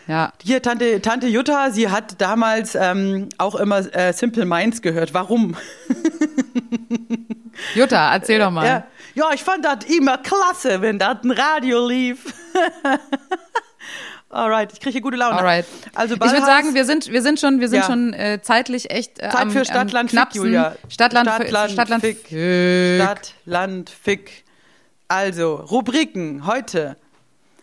Ja. 0.07 0.33
Hier, 0.43 0.63
Tante, 0.63 1.03
Tante 1.03 1.27
Jutta, 1.27 1.71
sie 1.71 1.91
hat 1.91 2.21
damals 2.21 2.75
ähm, 2.75 3.29
auch 3.37 3.55
immer 3.57 3.79
äh, 3.95 4.13
Simple 4.13 4.47
Minds 4.47 4.81
gehört. 4.81 5.13
Warum? 5.13 5.55
Jutta, 7.75 8.15
erzähl 8.15 8.39
doch 8.39 8.51
mal. 8.51 8.67
Ja, 8.67 8.87
ja 9.19 9.33
ich 9.35 9.43
fand 9.43 9.65
das 9.65 9.85
immer 9.87 10.19
klasse, 10.19 10.81
wenn 10.81 10.99
das 10.99 11.19
ein 11.25 11.31
Radio 11.33 11.87
lief. 11.87 12.33
Alright, 14.31 14.75
ich 14.75 14.81
kriege 14.81 14.93
hier 14.93 15.01
gute 15.01 15.17
Laune. 15.17 15.39
Alright. 15.39 15.65
Also 15.95 16.15
ich 16.15 16.21
würde 16.21 16.41
sagen, 16.45 16.75
wir 16.75 16.85
sind, 16.85 17.11
wir 17.11 17.23
sind 17.23 17.41
schon, 17.41 17.61
wir 17.61 17.69
sind 17.71 17.79
Ja. 17.81 17.87
schon 17.87 18.13
äh, 18.13 18.41
zeitlich 18.43 18.91
echt 18.91 19.19
äh, 19.19 19.31
Zeit 19.31 19.37
am, 19.37 19.51
für 19.51 19.65
Stadt, 19.65 19.77
am 19.77 19.89
Land, 19.89 20.11
Fick. 20.11 20.35
Julia. 20.35 20.77
Stadt, 20.91 21.13
Land, 21.15 21.29
Stadt, 21.31 21.45
Fi- 21.47 21.51
Land, 21.51 21.71
Stadt, 21.73 21.89
Land, 21.89 22.05
Fick. 22.05 22.27
Fick. 22.29 23.01
Stadt, 23.01 23.35
Land, 23.47 23.89
Fick. 23.91 24.45
Also, 25.09 25.55
Rubriken 25.55 26.47
heute. 26.47 26.97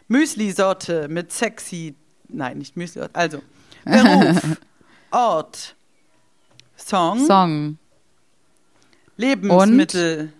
Müsli-Sorte 0.07 1.07
mit 1.07 1.31
sexy. 1.31 1.93
Nein, 2.29 2.57
nicht 2.57 2.75
Müsli-Sorte. 2.75 3.13
Also, 3.13 3.41
Beruf, 3.85 4.41
Ort, 5.11 5.75
Song, 6.75 7.25
Song. 7.27 7.77
Lebensmittel 9.17 10.33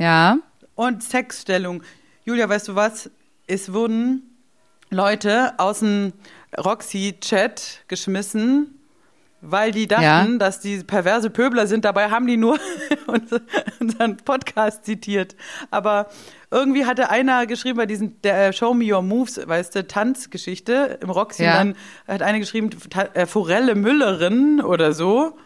Ja. 0.00 0.38
und, 0.74 1.02
Sexstellung. 1.02 1.82
Julia, 2.24 2.48
weißt 2.48 2.68
du 2.68 2.74
was? 2.74 3.10
Es 3.46 3.72
wurden 3.72 4.22
Leute 4.90 5.52
aus 5.58 5.80
dem 5.80 6.12
Roxy-Chat 6.58 7.84
geschmissen, 7.88 8.76
weil 9.42 9.72
die 9.72 9.86
dachten, 9.86 10.02
Ja. 10.02 10.26
dass 10.38 10.60
die 10.60 10.78
perverse 10.84 11.30
Pöbler 11.30 11.66
sind. 11.66 11.84
Dabei 11.84 12.10
haben 12.10 12.26
die 12.26 12.36
nur 12.36 12.58
unser- 13.06 13.40
unseren 13.80 14.16
Podcast 14.18 14.84
zitiert. 14.84 15.34
Aber 15.70 16.08
irgendwie 16.50 16.84
hatte 16.86 17.10
einer 17.10 17.46
geschrieben 17.46 17.76
bei 17.78 17.86
diesen 17.86 18.20
der 18.22 18.48
äh, 18.48 18.52
Show 18.52 18.74
Me 18.74 18.92
Your 18.94 19.02
Moves, 19.02 19.40
weißt 19.46 19.74
du, 19.76 19.86
Tanzgeschichte 19.86 20.98
im 21.02 21.10
Roxy. 21.10 21.44
Ja. 21.44 21.54
Dann 21.54 21.76
hat 22.08 22.22
eine 22.22 22.40
geschrieben, 22.40 22.70
äh, 23.14 23.26
Forelle 23.26 23.74
Müllerin 23.74 24.60
oder 24.60 24.92
so. 24.92 25.38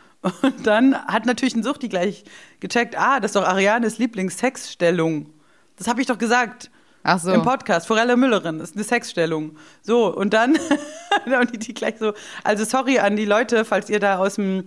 Und 0.43 0.67
dann 0.67 0.95
hat 1.07 1.27
natürlich 1.27 1.55
ein 1.55 1.63
Suchti 1.63 1.89
gleich 1.89 2.25
gecheckt, 2.61 2.97
ah, 2.99 3.21
das 3.21 3.31
ist 3.31 3.37
doch 3.37 3.47
Arianes 3.47 3.99
Lieblingssexstellung. 3.99 5.31
Das 5.77 5.87
habe 5.87 6.01
ich 6.01 6.07
doch 6.07 6.19
gesagt. 6.19 6.71
Ach 7.07 7.19
so. 7.19 7.31
Im 7.33 7.43
Podcast, 7.43 7.87
Forelle 7.87 8.17
Müllerin, 8.17 8.61
ist 8.61 8.75
eine 8.77 8.83
Sexstellung. 8.85 9.57
So, 9.83 10.07
und 10.07 10.33
dann, 10.33 10.57
und 11.41 11.53
die, 11.53 11.59
die 11.59 11.75
gleich 11.75 11.97
so, 12.01 12.15
also 12.43 12.65
sorry 12.65 12.99
an 12.99 13.15
die 13.15 13.27
Leute, 13.27 13.67
falls 13.67 13.91
ihr 13.91 14.01
da 14.01 14.17
aus 14.17 14.37
dem 14.37 14.67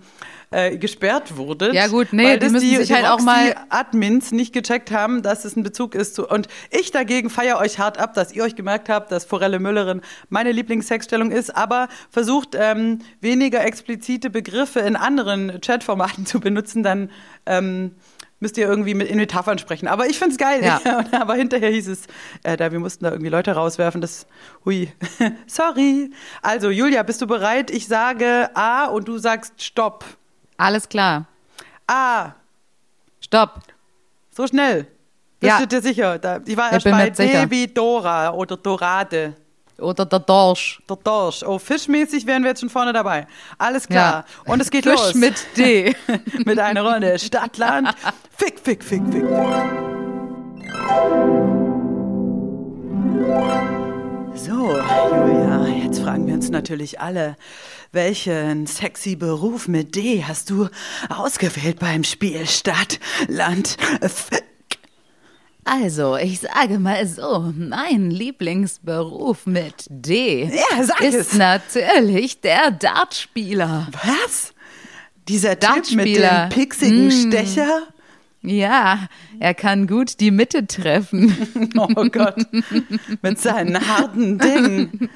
äh, 0.52 0.78
gesperrt 0.78 1.36
wurdet. 1.36 1.74
Ja, 1.74 1.88
gut, 1.88 2.12
nee, 2.12 2.24
weil 2.24 2.38
die 2.38 2.46
das 2.46 2.52
müssen 2.52 2.76
sich 2.76 2.92
halt 2.92 3.06
auch 3.06 3.20
mal- 3.20 3.56
Admins 3.70 4.30
nicht 4.30 4.52
gecheckt 4.52 4.92
haben, 4.92 5.22
dass 5.22 5.44
es 5.44 5.56
ein 5.56 5.64
Bezug 5.64 5.96
ist 5.96 6.14
zu. 6.14 6.28
Und 6.28 6.46
ich 6.70 6.92
dagegen 6.92 7.28
feiere 7.28 7.58
euch 7.58 7.80
hart 7.80 7.98
ab, 7.98 8.14
dass 8.14 8.32
ihr 8.32 8.44
euch 8.44 8.54
gemerkt 8.54 8.88
habt, 8.88 9.10
dass 9.10 9.24
Forelle 9.24 9.58
Müllerin 9.58 10.00
meine 10.28 10.52
Lieblingssexstellung 10.52 11.32
ist, 11.32 11.54
aber 11.56 11.88
versucht 12.08 12.54
ähm, 12.54 13.00
weniger 13.20 13.64
explizite 13.64 14.30
Begriffe 14.30 14.78
in 14.78 14.94
anderen 14.94 15.60
Chatformaten 15.60 16.24
zu 16.26 16.38
benutzen, 16.38 16.84
dann 16.84 17.10
ähm, 17.46 17.96
müsst 18.40 18.56
ihr 18.58 18.68
irgendwie 18.68 18.94
mit 18.94 19.08
in 19.08 19.16
Metaphern 19.16 19.58
sprechen. 19.58 19.88
Aber 19.88 20.06
ich 20.06 20.18
find's 20.18 20.36
geil. 20.38 20.64
Ja. 20.64 20.80
aber 21.20 21.34
hinterher 21.34 21.70
hieß 21.70 21.88
es, 21.88 22.02
äh, 22.42 22.56
da 22.56 22.70
wir 22.72 22.78
mussten 22.78 23.04
da 23.04 23.10
irgendwie 23.10 23.30
Leute 23.30 23.52
rauswerfen. 23.52 24.00
Das, 24.00 24.26
hui, 24.64 24.92
sorry. 25.46 26.10
Also 26.42 26.70
Julia, 26.70 27.02
bist 27.02 27.20
du 27.20 27.26
bereit? 27.26 27.70
Ich 27.70 27.86
sage 27.88 28.50
A 28.54 28.86
und 28.86 29.08
du 29.08 29.18
sagst 29.18 29.62
Stopp. 29.62 30.04
Alles 30.56 30.88
klar. 30.88 31.26
A. 31.86 32.32
Stopp. 33.20 33.60
So 34.30 34.46
schnell. 34.46 34.86
Bist 35.40 35.52
Ja. 35.52 35.58
du 35.60 35.66
dir 35.66 35.80
sicher? 35.82 36.18
Da, 36.18 36.40
ich 36.44 36.56
war 36.56 36.68
Ich 36.76 36.84
erst 36.86 37.16
bei. 37.16 37.26
D 37.26 37.50
wie 37.50 37.66
Dora 37.68 38.32
oder 38.32 38.56
Dorade. 38.56 39.34
Oder 39.80 40.04
der 40.06 40.18
Dorsch. 40.18 40.82
Der 40.88 40.96
Dorsch. 40.96 41.44
Oh, 41.44 41.58
fischmäßig 41.58 42.26
wären 42.26 42.42
wir 42.42 42.50
jetzt 42.50 42.60
schon 42.60 42.68
vorne 42.68 42.92
dabei. 42.92 43.26
Alles 43.58 43.86
klar. 43.86 44.24
Und 44.44 44.60
es 44.60 44.70
geht 44.70 44.84
Fisch 44.84 44.94
los. 44.94 45.14
mit 45.14 45.34
D. 45.56 45.94
mit 46.44 46.58
einer 46.58 46.82
Runde 46.82 47.18
Stadtland. 47.18 47.94
Fick, 48.36 48.58
fick, 48.58 48.82
fick, 48.82 49.02
fick, 49.10 49.22
fick. 49.22 49.38
So, 54.34 54.76
Julia, 54.76 55.66
jetzt 55.84 56.00
fragen 56.00 56.26
wir 56.26 56.34
uns 56.34 56.50
natürlich 56.50 57.00
alle, 57.00 57.36
welchen 57.92 58.66
sexy 58.66 59.14
Beruf 59.14 59.68
mit 59.68 59.94
D 59.94 60.24
hast 60.26 60.50
du 60.50 60.68
ausgewählt 61.08 61.78
beim 61.78 62.02
Spiel 62.02 62.46
Stadt, 62.46 62.98
Land, 63.28 63.76
Fick? 64.02 64.47
Also, 65.70 66.16
ich 66.16 66.40
sage 66.40 66.78
mal 66.78 67.06
so, 67.06 67.52
mein 67.54 68.10
Lieblingsberuf 68.10 69.44
mit 69.46 69.84
D 69.90 70.44
Ja, 70.44 70.82
sag 70.82 71.00
ist 71.02 71.14
es. 71.14 71.32
natürlich 71.34 72.40
der 72.40 72.70
Dartspieler. 72.70 73.88
Was? 73.92 74.54
Dieser 75.28 75.58
Typ 75.60 75.70
mit 75.70 75.76
Dartspieler. 75.76 76.46
dem 76.46 76.48
pixigen 76.48 77.06
Mm. 77.08 77.10
Stecher? 77.10 77.82
Ja, 78.40 79.08
er 79.40 79.52
kann 79.52 79.86
gut 79.86 80.20
die 80.20 80.30
Mitte 80.30 80.66
treffen. 80.66 81.36
Oh 81.76 82.04
Gott, 82.10 82.36
mit 83.22 83.38
seinen 83.40 83.86
harten 83.88 84.38
Dingen. 84.38 85.10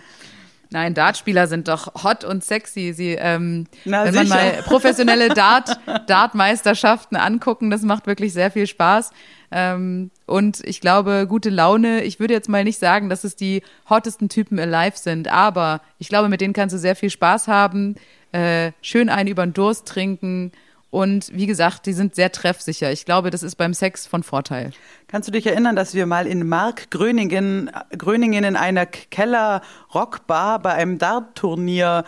Nein, 0.73 0.95
Dartspieler 0.95 1.47
sind 1.47 1.69
doch 1.69 2.03
hot 2.03 2.25
und 2.25 2.43
sexy. 2.43 2.93
Sie, 2.95 3.13
ähm, 3.19 3.67
Na, 3.85 4.05
wenn 4.05 4.15
man 4.15 4.27
sicher. 4.27 4.37
mal 4.37 4.63
professionelle 4.63 5.29
Dart, 5.29 5.79
Dartmeisterschaften 6.07 7.17
angucken, 7.17 7.71
das 7.71 7.83
macht 7.83 8.07
wirklich 8.07 8.33
sehr 8.33 8.51
viel 8.51 8.67
Spaß. 8.67 9.11
Ähm, 9.51 10.11
und 10.27 10.61
ich 10.65 10.81
glaube, 10.81 11.27
gute 11.29 11.51
Laune. 11.51 12.03
Ich 12.05 12.19
würde 12.21 12.33
jetzt 12.33 12.49
mal 12.49 12.65
nicht 12.65 12.79
sagen, 12.79 13.11
dass 13.11 13.23
es 13.23 13.37
die 13.37 13.63
hottesten 13.91 14.31
Typen 14.31 14.59
alive 14.59 14.97
sind, 14.97 15.29
aber 15.29 15.83
ich 15.99 16.09
glaube, 16.09 16.31
mit 16.31 16.41
denen 16.41 16.55
kannst 16.55 16.75
du 16.75 16.79
sehr 16.79 16.97
viel 16.97 17.11
Spaß 17.11 17.49
haben, 17.49 17.97
äh, 18.33 18.73
schön 18.81 19.11
einen 19.11 19.29
über 19.29 19.45
den 19.45 19.53
Durst 19.53 19.87
trinken. 19.87 20.53
Und 20.93 21.31
wie 21.35 21.47
gesagt, 21.47 21.87
die 21.87 21.95
sind 21.95 22.15
sehr 22.15 22.31
treffsicher. 22.33 22.93
Ich 22.93 23.07
glaube, 23.07 23.31
das 23.31 23.43
ist 23.43 23.57
beim 23.57 23.73
Sex 23.73 24.07
von 24.07 24.23
Vorteil. 24.23 24.73
Kannst 25.09 25.27
du 25.27 25.33
dich 25.33 25.47
erinnern, 25.47 25.75
dass 25.75 25.95
wir 25.95 26.05
mal 26.05 26.27
in 26.27 26.47
Mark 26.47 26.91
Gröningen, 26.91 27.71
Gröningen 27.97 28.45
in 28.45 28.57
einer 28.57 28.85
Keller-Rockbar 28.85 30.59
bei 30.59 30.75
einem 30.75 30.99
Dart-Turnier 30.99 32.05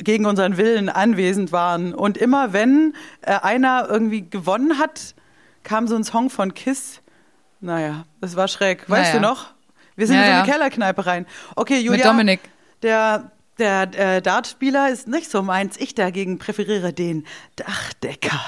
gegen 0.00 0.26
unseren 0.26 0.58
Willen 0.58 0.90
anwesend 0.90 1.50
waren? 1.50 1.94
Und 1.94 2.18
immer 2.18 2.52
wenn 2.52 2.92
äh, 3.22 3.32
einer 3.40 3.86
irgendwie 3.88 4.28
gewonnen 4.28 4.78
hat, 4.78 5.14
kam 5.62 5.88
so 5.88 5.96
ein 5.96 6.04
Song 6.04 6.28
von 6.28 6.52
Kiss. 6.52 7.00
Naja, 7.60 8.04
das 8.20 8.36
war 8.36 8.48
schräg. 8.48 8.80
Weißt 8.90 9.14
Naja. 9.14 9.14
du 9.14 9.20
noch? 9.20 9.46
Wir 9.96 10.06
sind 10.06 10.16
Ja, 10.16 10.22
in 10.24 10.28
so 10.28 10.34
eine. 10.42 10.50
Kellerkneipe 10.52 11.06
rein. 11.06 11.24
Okay, 11.56 11.78
Julia. 11.78 11.92
Mit 11.96 12.04
Dominik. 12.04 12.40
Der, 12.82 13.30
der 13.58 14.16
äh, 14.16 14.22
Dartspieler 14.22 14.90
ist 14.90 15.06
nicht 15.08 15.30
so 15.30 15.42
meins. 15.42 15.76
Ich 15.76 15.94
dagegen 15.94 16.38
präferiere 16.38 16.92
den 16.92 17.26
Dachdecker. 17.56 18.40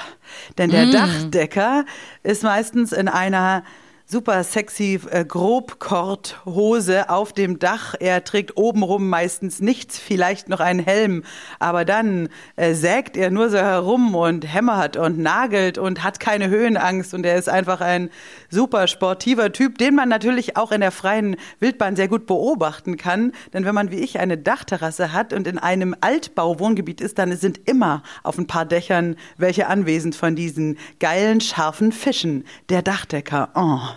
Denn 0.57 0.69
Mm. 0.69 0.71
der 0.71 0.85
Dachdecker 0.87 1.85
ist 2.23 2.43
meistens 2.43 2.91
in 2.91 3.07
einer 3.07 3.63
super 4.09 4.41
sexy 4.45 5.01
äh, 5.11 5.25
Grobkorthose 5.25 7.09
auf 7.09 7.33
dem 7.33 7.59
Dach. 7.59 7.93
Er 7.99 8.23
trägt 8.23 8.55
obenrum 8.55 9.09
meistens 9.09 9.59
nichts, 9.59 9.99
vielleicht 9.99 10.47
noch 10.47 10.61
einen 10.61 10.79
Helm. 10.79 11.23
Aber 11.59 11.83
dann 11.83 12.29
äh, 12.55 12.73
sägt 12.73 13.17
er 13.17 13.31
nur 13.31 13.49
so 13.49 13.57
herum 13.57 14.15
und 14.15 14.45
hämmert 14.45 14.95
und 14.95 15.19
nagelt 15.19 15.77
und 15.77 16.05
hat 16.05 16.21
keine 16.21 16.47
Höhenangst. 16.47 17.13
Und 17.13 17.25
er 17.25 17.35
ist 17.35 17.49
einfach 17.49 17.81
ein 17.81 18.09
super 18.49 18.87
sportiver 18.87 19.51
Typ, 19.51 19.77
den 19.77 19.95
man 19.95 20.07
natürlich 20.07 20.55
auch 20.55 20.71
in 20.71 20.79
der 20.79 20.91
freien 20.91 21.35
Wildbahn 21.59 21.97
sehr 21.97 22.07
gut 22.07 22.27
beobachten 22.27 22.95
kann. 22.95 23.33
Denn 23.51 23.65
wenn 23.65 23.75
man 23.75 23.91
wie 23.91 23.99
ich 23.99 24.19
eine 24.19 24.37
Dachterrasse 24.37 25.11
hat 25.11 25.33
und 25.33 25.47
in 25.47 25.57
einem 25.57 25.93
Altbauwohngebiet 25.99 27.01
ist, 27.01 27.19
dann 27.19 27.35
sind 27.35 27.59
immer 27.67 28.03
auf 28.23 28.37
ein 28.37 28.47
paar 28.47 28.65
Dächern 28.65 29.17
welche 29.35 29.67
anwesend 29.67 30.15
von 30.15 30.37
diesen 30.37 30.77
geilen, 31.01 31.41
scharfen 31.41 31.91
Fischen. 31.91 32.45
Der 32.69 32.81
Dachdecker. 32.81 33.49
Oh. 33.53 33.96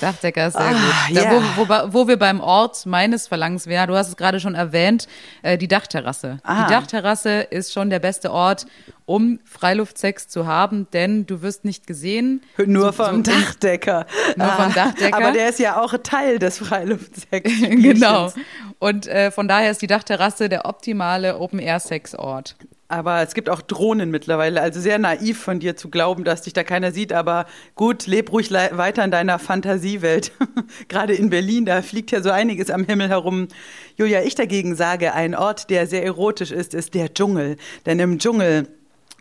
Dachdecker 0.00 0.46
ist 0.48 0.54
sehr 0.54 0.62
Ah, 0.62 0.72
gut. 1.08 1.16
Da, 1.16 1.30
wo, 1.56 1.68
wo, 1.68 1.92
wo 2.04 2.08
wir 2.08 2.18
beim 2.18 2.40
Ort 2.40 2.86
meines 2.86 3.28
Verlangens 3.28 3.66
wären, 3.66 3.88
du 3.88 3.96
hast 3.96 4.08
es 4.08 4.16
gerade 4.16 4.40
schon 4.40 4.54
erwähnt, 4.54 5.06
äh, 5.42 5.58
die 5.58 5.68
Dachterrasse. 5.68 6.38
Ah. 6.42 6.64
Die 6.66 6.72
Dachterrasse 6.72 7.40
ist 7.42 7.72
schon 7.72 7.90
der 7.90 7.98
beste 7.98 8.32
Ort, 8.32 8.66
um 9.06 9.40
Freiluftsex 9.44 10.28
zu 10.28 10.46
haben, 10.46 10.86
denn 10.92 11.26
du 11.26 11.42
wirst 11.42 11.64
nicht 11.64 11.86
gesehen. 11.86 12.42
Nur 12.64 12.86
So- 12.92 13.04
vom 13.04 13.16
so- 13.24 13.30
Dachdecker. 13.30 14.06
Nur 14.36 14.48
vom 14.48 14.72
Dachdecker. 14.74 15.16
Aber 15.16 15.32
der 15.32 15.48
ist 15.50 15.58
ja 15.58 15.80
auch 15.80 15.94
Teil 16.02 16.38
des 16.38 16.58
Freiluftsex. 16.58 17.50
Genau. 17.60 18.32
Und 18.78 19.06
äh, 19.06 19.30
von 19.30 19.46
daher 19.48 19.70
ist 19.70 19.82
die 19.82 19.86
Dachterrasse 19.86 20.48
der 20.48 20.64
optimale 20.64 21.38
Open-Air-Sex-Ort. 21.38 22.56
Aber 22.90 23.22
es 23.22 23.34
gibt 23.34 23.48
auch 23.48 23.62
Drohnen 23.62 24.10
mittlerweile. 24.10 24.60
Also 24.60 24.80
sehr 24.80 24.98
naiv 24.98 25.40
von 25.40 25.60
dir 25.60 25.76
zu 25.76 25.90
glauben, 25.90 26.24
dass 26.24 26.42
dich 26.42 26.54
da 26.54 26.64
keiner 26.64 26.90
sieht. 26.90 27.12
Aber 27.12 27.46
gut, 27.76 28.08
leb 28.08 28.32
ruhig 28.32 28.50
weiter 28.50 29.04
in 29.04 29.12
deiner 29.12 29.38
Fantasiewelt. 29.38 30.32
Gerade 30.88 31.14
in 31.14 31.30
Berlin, 31.30 31.66
da 31.66 31.82
fliegt 31.82 32.10
ja 32.10 32.20
so 32.20 32.30
einiges 32.30 32.68
am 32.68 32.84
Himmel 32.84 33.08
herum. 33.08 33.46
Julia, 33.96 34.22
ich 34.22 34.34
dagegen 34.34 34.74
sage, 34.74 35.14
ein 35.14 35.36
Ort, 35.36 35.70
der 35.70 35.86
sehr 35.86 36.04
erotisch 36.04 36.50
ist, 36.50 36.74
ist 36.74 36.94
der 36.94 37.14
Dschungel. 37.14 37.56
Denn 37.86 38.00
im 38.00 38.18
Dschungel 38.18 38.66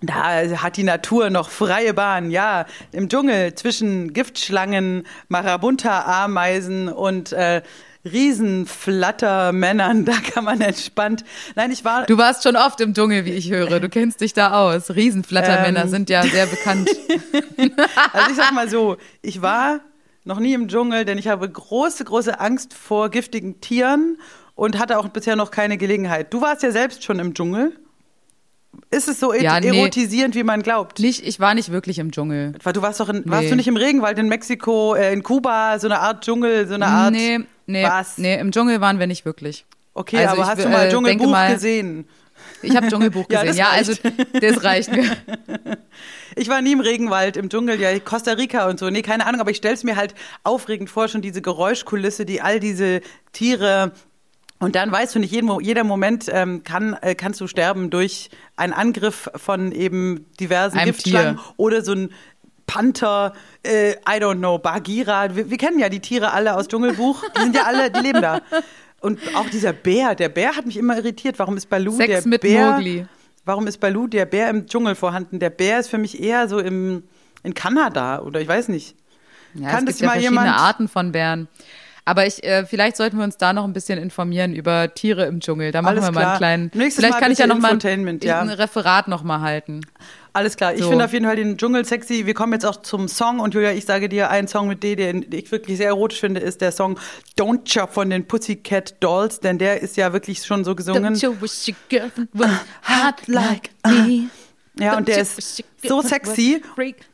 da 0.01 0.61
hat 0.63 0.77
die 0.77 0.83
Natur 0.83 1.29
noch 1.29 1.49
freie 1.49 1.93
Bahn. 1.93 2.31
Ja, 2.31 2.65
im 2.91 3.09
Dschungel 3.09 3.53
zwischen 3.55 4.13
Giftschlangen, 4.13 5.05
Marabunta-Ameisen 5.27 6.87
und 6.87 7.33
äh, 7.33 7.61
Riesenflattermännern, 8.05 10.05
da 10.05 10.13
kann 10.13 10.43
man 10.43 10.61
entspannt. 10.61 11.23
Nein, 11.55 11.71
ich 11.71 11.83
war. 11.85 12.05
Du 12.05 12.17
warst 12.17 12.43
schon 12.43 12.55
oft 12.55 12.79
im 12.81 12.93
Dschungel, 12.93 13.25
wie 13.25 13.31
ich 13.33 13.51
höre. 13.51 13.79
Du 13.79 13.89
kennst 13.89 14.21
dich 14.21 14.33
da 14.33 14.59
aus. 14.61 14.91
Riesenflattermänner 14.91 15.83
Ähm. 15.83 15.89
sind 15.89 16.09
ja 16.09 16.23
sehr 16.23 16.45
bekannt. 16.45 16.89
Also 18.13 18.31
ich 18.31 18.37
sag 18.37 18.53
mal 18.53 18.69
so, 18.69 18.95
ich 19.21 19.41
war 19.41 19.81
noch 20.23 20.39
nie 20.39 20.53
im 20.53 20.67
Dschungel, 20.69 21.03
denn 21.05 21.17
ich 21.17 21.27
habe 21.27 21.49
große, 21.49 22.03
große 22.05 22.39
Angst 22.39 22.73
vor 22.73 23.09
giftigen 23.09 23.59
Tieren 23.61 24.17
und 24.55 24.79
hatte 24.79 24.97
auch 24.97 25.09
bisher 25.09 25.35
noch 25.35 25.51
keine 25.51 25.77
Gelegenheit. 25.77 26.33
Du 26.33 26.41
warst 26.41 26.63
ja 26.63 26.71
selbst 26.71 27.03
schon 27.03 27.19
im 27.19 27.33
Dschungel. 27.33 27.73
Ist 28.91 29.07
es 29.09 29.19
so 29.19 29.33
Ja, 29.33 29.59
nee. 29.59 29.67
erotisierend, 29.77 30.35
wie 30.35 30.43
man 30.43 30.61
glaubt? 30.61 30.99
Nicht, 30.99 31.25
ich 31.27 31.39
war 31.39 31.53
nicht 31.53 31.71
wirklich 31.71 31.99
im 31.99 32.11
Dschungel. 32.11 32.53
Du 32.73 32.81
warst 32.81 32.99
doch 32.99 33.09
in, 33.09 33.23
warst 33.25 33.43
Nee. 33.45 33.49
du 33.49 33.55
nicht 33.57 33.67
im 33.67 33.77
Regenwald 33.77 34.17
in 34.19 34.27
Mexiko, 34.29 34.95
äh, 34.95 35.11
in 35.11 35.21
Kuba, 35.23 35.79
so 35.79 35.87
eine 35.87 35.99
Art 35.99 36.23
Dschungel, 36.23 36.67
so 36.67 36.75
eine 36.75 36.85
Art. 36.87 37.11
Nee, 37.11 37.39
nee, 37.69 37.83
Was? 37.83 38.17
nee, 38.17 38.39
im 38.39 38.51
Dschungel 38.51 38.81
waren 38.81 38.99
wir 38.99 39.07
nicht 39.07 39.25
wirklich. 39.25 39.65
Okay, 39.93 40.17
Also 40.17 40.33
aber 40.33 40.41
ich, 40.43 40.47
hast 40.47 40.59
du 40.59 40.63
äh, 40.67 40.71
mal 40.71 40.77
denke 40.89 40.93
Dschungelbuch 40.95 41.29
mal- 41.31 41.53
gesehen? 41.53 42.07
Ich 42.61 42.75
habe 42.75 42.87
Dschungelbuch 42.87 43.25
Ja, 43.29 43.43
gesehen. 43.43 43.47
das 43.47 43.57
Ja, 43.57 43.69
also 43.69 43.93
das 44.39 44.63
reicht 44.63 44.91
mir. 44.91 45.05
Ich 46.35 46.47
war 46.47 46.61
nie 46.61 46.71
im 46.73 46.79
Regenwald, 46.79 47.35
im 47.37 47.49
Dschungel, 47.49 47.81
ja, 47.81 47.97
Costa 47.99 48.31
Rica 48.33 48.69
und 48.69 48.79
so. 48.79 48.89
Nee, 48.89 49.01
keine 49.01 49.25
Ahnung, 49.25 49.41
aber 49.41 49.51
ich 49.51 49.57
stell's 49.57 49.83
mir 49.83 49.95
halt 49.95 50.13
aufregend 50.43 50.89
vor, 50.89 51.07
schon 51.07 51.21
diese 51.21 51.41
Geräuschkulisse, 51.41 52.23
die 52.25 52.41
all 52.41 52.59
diese 52.59 53.01
Tiere. 53.33 53.91
Und 54.59 54.75
dann 54.75 54.91
weißt 54.91 55.15
du 55.15 55.19
nicht, 55.19 55.31
jeden, 55.31 55.49
jeder 55.61 55.83
Moment 55.83 56.27
ähm, 56.31 56.63
kann, 56.63 56.93
äh, 57.01 57.15
kannst 57.15 57.41
du 57.41 57.47
sterben 57.47 57.89
durch 57.89 58.29
einen 58.55 58.73
Angriff 58.73 59.29
von 59.35 59.71
eben 59.71 60.27
diversen 60.39 60.77
Einem 60.77 60.91
Giftschlangen 60.93 61.35
Tier. 61.37 61.43
oder 61.57 61.81
so 61.83 61.93
ein 61.93 62.09
Panther, 62.69 63.33
äh, 63.63 63.91
I 63.93 64.21
don't 64.21 64.37
know, 64.37 64.57
Bagheera. 64.59 65.35
Wir, 65.35 65.49
wir 65.49 65.57
kennen 65.57 65.79
ja 65.79 65.89
die 65.89 65.99
Tiere 65.99 66.31
alle 66.33 66.55
aus 66.55 66.67
Dschungelbuch. 66.67 67.23
Die 67.35 67.41
sind 67.41 67.55
ja 67.55 67.63
alle, 67.63 67.89
die 67.89 67.99
leben 67.99 68.21
da. 68.21 68.41
Und 69.01 69.19
auch 69.35 69.49
dieser 69.49 69.73
Bär, 69.73 70.13
der 70.13 70.29
Bär 70.29 70.55
hat 70.55 70.65
mich 70.65 70.77
immer 70.77 70.97
irritiert. 70.97 71.39
Warum 71.39 71.57
ist 71.57 71.67
Baloo 71.69 71.91
Sex 71.97 72.07
der 72.23 72.27
mit 72.27 72.41
Bär? 72.41 72.71
Mowgli. 72.71 73.05
Warum 73.45 73.65
ist 73.65 73.79
Baloo 73.79 74.05
der 74.07 74.25
Bär 74.25 74.49
im 74.49 74.67
Dschungel 74.67 74.93
vorhanden? 74.95 75.39
Der 75.39 75.49
Bär 75.49 75.79
ist 75.79 75.89
für 75.89 75.97
mich 75.97 76.21
eher 76.21 76.47
so 76.47 76.59
im, 76.59 77.03
in 77.43 77.53
Kanada 77.55 78.19
oder 78.21 78.39
ich 78.41 78.47
weiß 78.47 78.67
nicht. 78.67 78.95
Ja, 79.55 79.69
Kann 79.71 79.79
es 79.79 79.85
das 79.85 79.95
gibt 79.95 80.01
ja 80.01 80.07
mal 80.07 80.13
verschiedene 80.13 80.41
jemand- 80.45 80.59
Arten 80.61 80.87
von 80.87 81.11
Bären. 81.11 81.47
Aber 82.05 82.25
ich, 82.25 82.43
äh, 82.43 82.65
vielleicht 82.65 82.97
sollten 82.97 83.17
wir 83.17 83.23
uns 83.23 83.37
da 83.37 83.53
noch 83.53 83.63
ein 83.65 83.73
bisschen 83.73 83.99
informieren 83.99 84.53
über 84.55 84.93
Tiere 84.93 85.25
im 85.25 85.39
Dschungel. 85.41 85.71
Da 85.71 85.81
machen 85.81 85.97
Alles 85.97 86.07
wir 86.07 86.11
mal 86.11 86.19
klar. 86.21 86.29
einen 86.31 86.37
kleinen. 86.37 86.71
Nächstes 86.73 86.95
vielleicht 87.03 87.13
Mal 87.15 87.19
kann 87.19 87.31
ich 87.31 87.37
ja 87.37 87.47
noch 87.47 87.59
mal 87.59 87.77
ein, 87.79 88.19
ja. 88.23 88.41
ein 88.41 88.49
Referat 88.49 89.07
noch 89.07 89.23
mal 89.23 89.41
halten. 89.41 89.81
Alles 90.31 90.55
klar, 90.57 90.73
ich 90.73 90.81
So. 90.81 90.89
finde 90.89 91.05
auf 91.05 91.13
jeden 91.13 91.25
Fall 91.25 91.35
den 91.35 91.57
Dschungel 91.57 91.85
sexy. 91.85 92.25
Wir 92.25 92.33
kommen 92.33 92.53
jetzt 92.53 92.65
auch 92.65 92.77
zum 92.77 93.07
Song 93.07 93.39
und 93.39 93.53
Julia, 93.55 93.71
ich 93.71 93.85
sage 93.85 94.09
dir, 94.09 94.29
ein 94.29 94.47
Song 94.47 94.67
mit 94.67 94.83
D, 94.83 94.95
den 94.95 95.25
ich 95.31 95.51
wirklich 95.51 95.77
sehr 95.77 95.87
erotisch 95.87 96.19
finde, 96.19 96.39
ist 96.39 96.61
der 96.61 96.71
Song 96.71 96.99
Don't 97.37 97.71
Chop 97.71 97.93
von 97.93 98.09
den 98.09 98.25
Pussycat 98.27 98.95
Dolls, 99.03 99.39
denn 99.39 99.57
der 99.57 99.81
ist 99.81 99.97
ja 99.97 100.13
wirklich 100.13 100.43
schon 100.45 100.63
so 100.63 100.75
gesungen. 100.75 101.15
Don't 101.15 101.23
you 101.23 101.35
wish 101.41 101.67
your 101.67 101.75
girlfriend 101.89 102.29
was 102.33 102.49
hot 102.87 103.27
like 103.27 103.71
me? 103.85 104.29
Ja, 104.79 104.97
und 104.97 105.07
der 105.07 105.17
you 105.17 105.21
ist 105.23 105.63
so 105.83 106.01
sexy. 106.01 106.61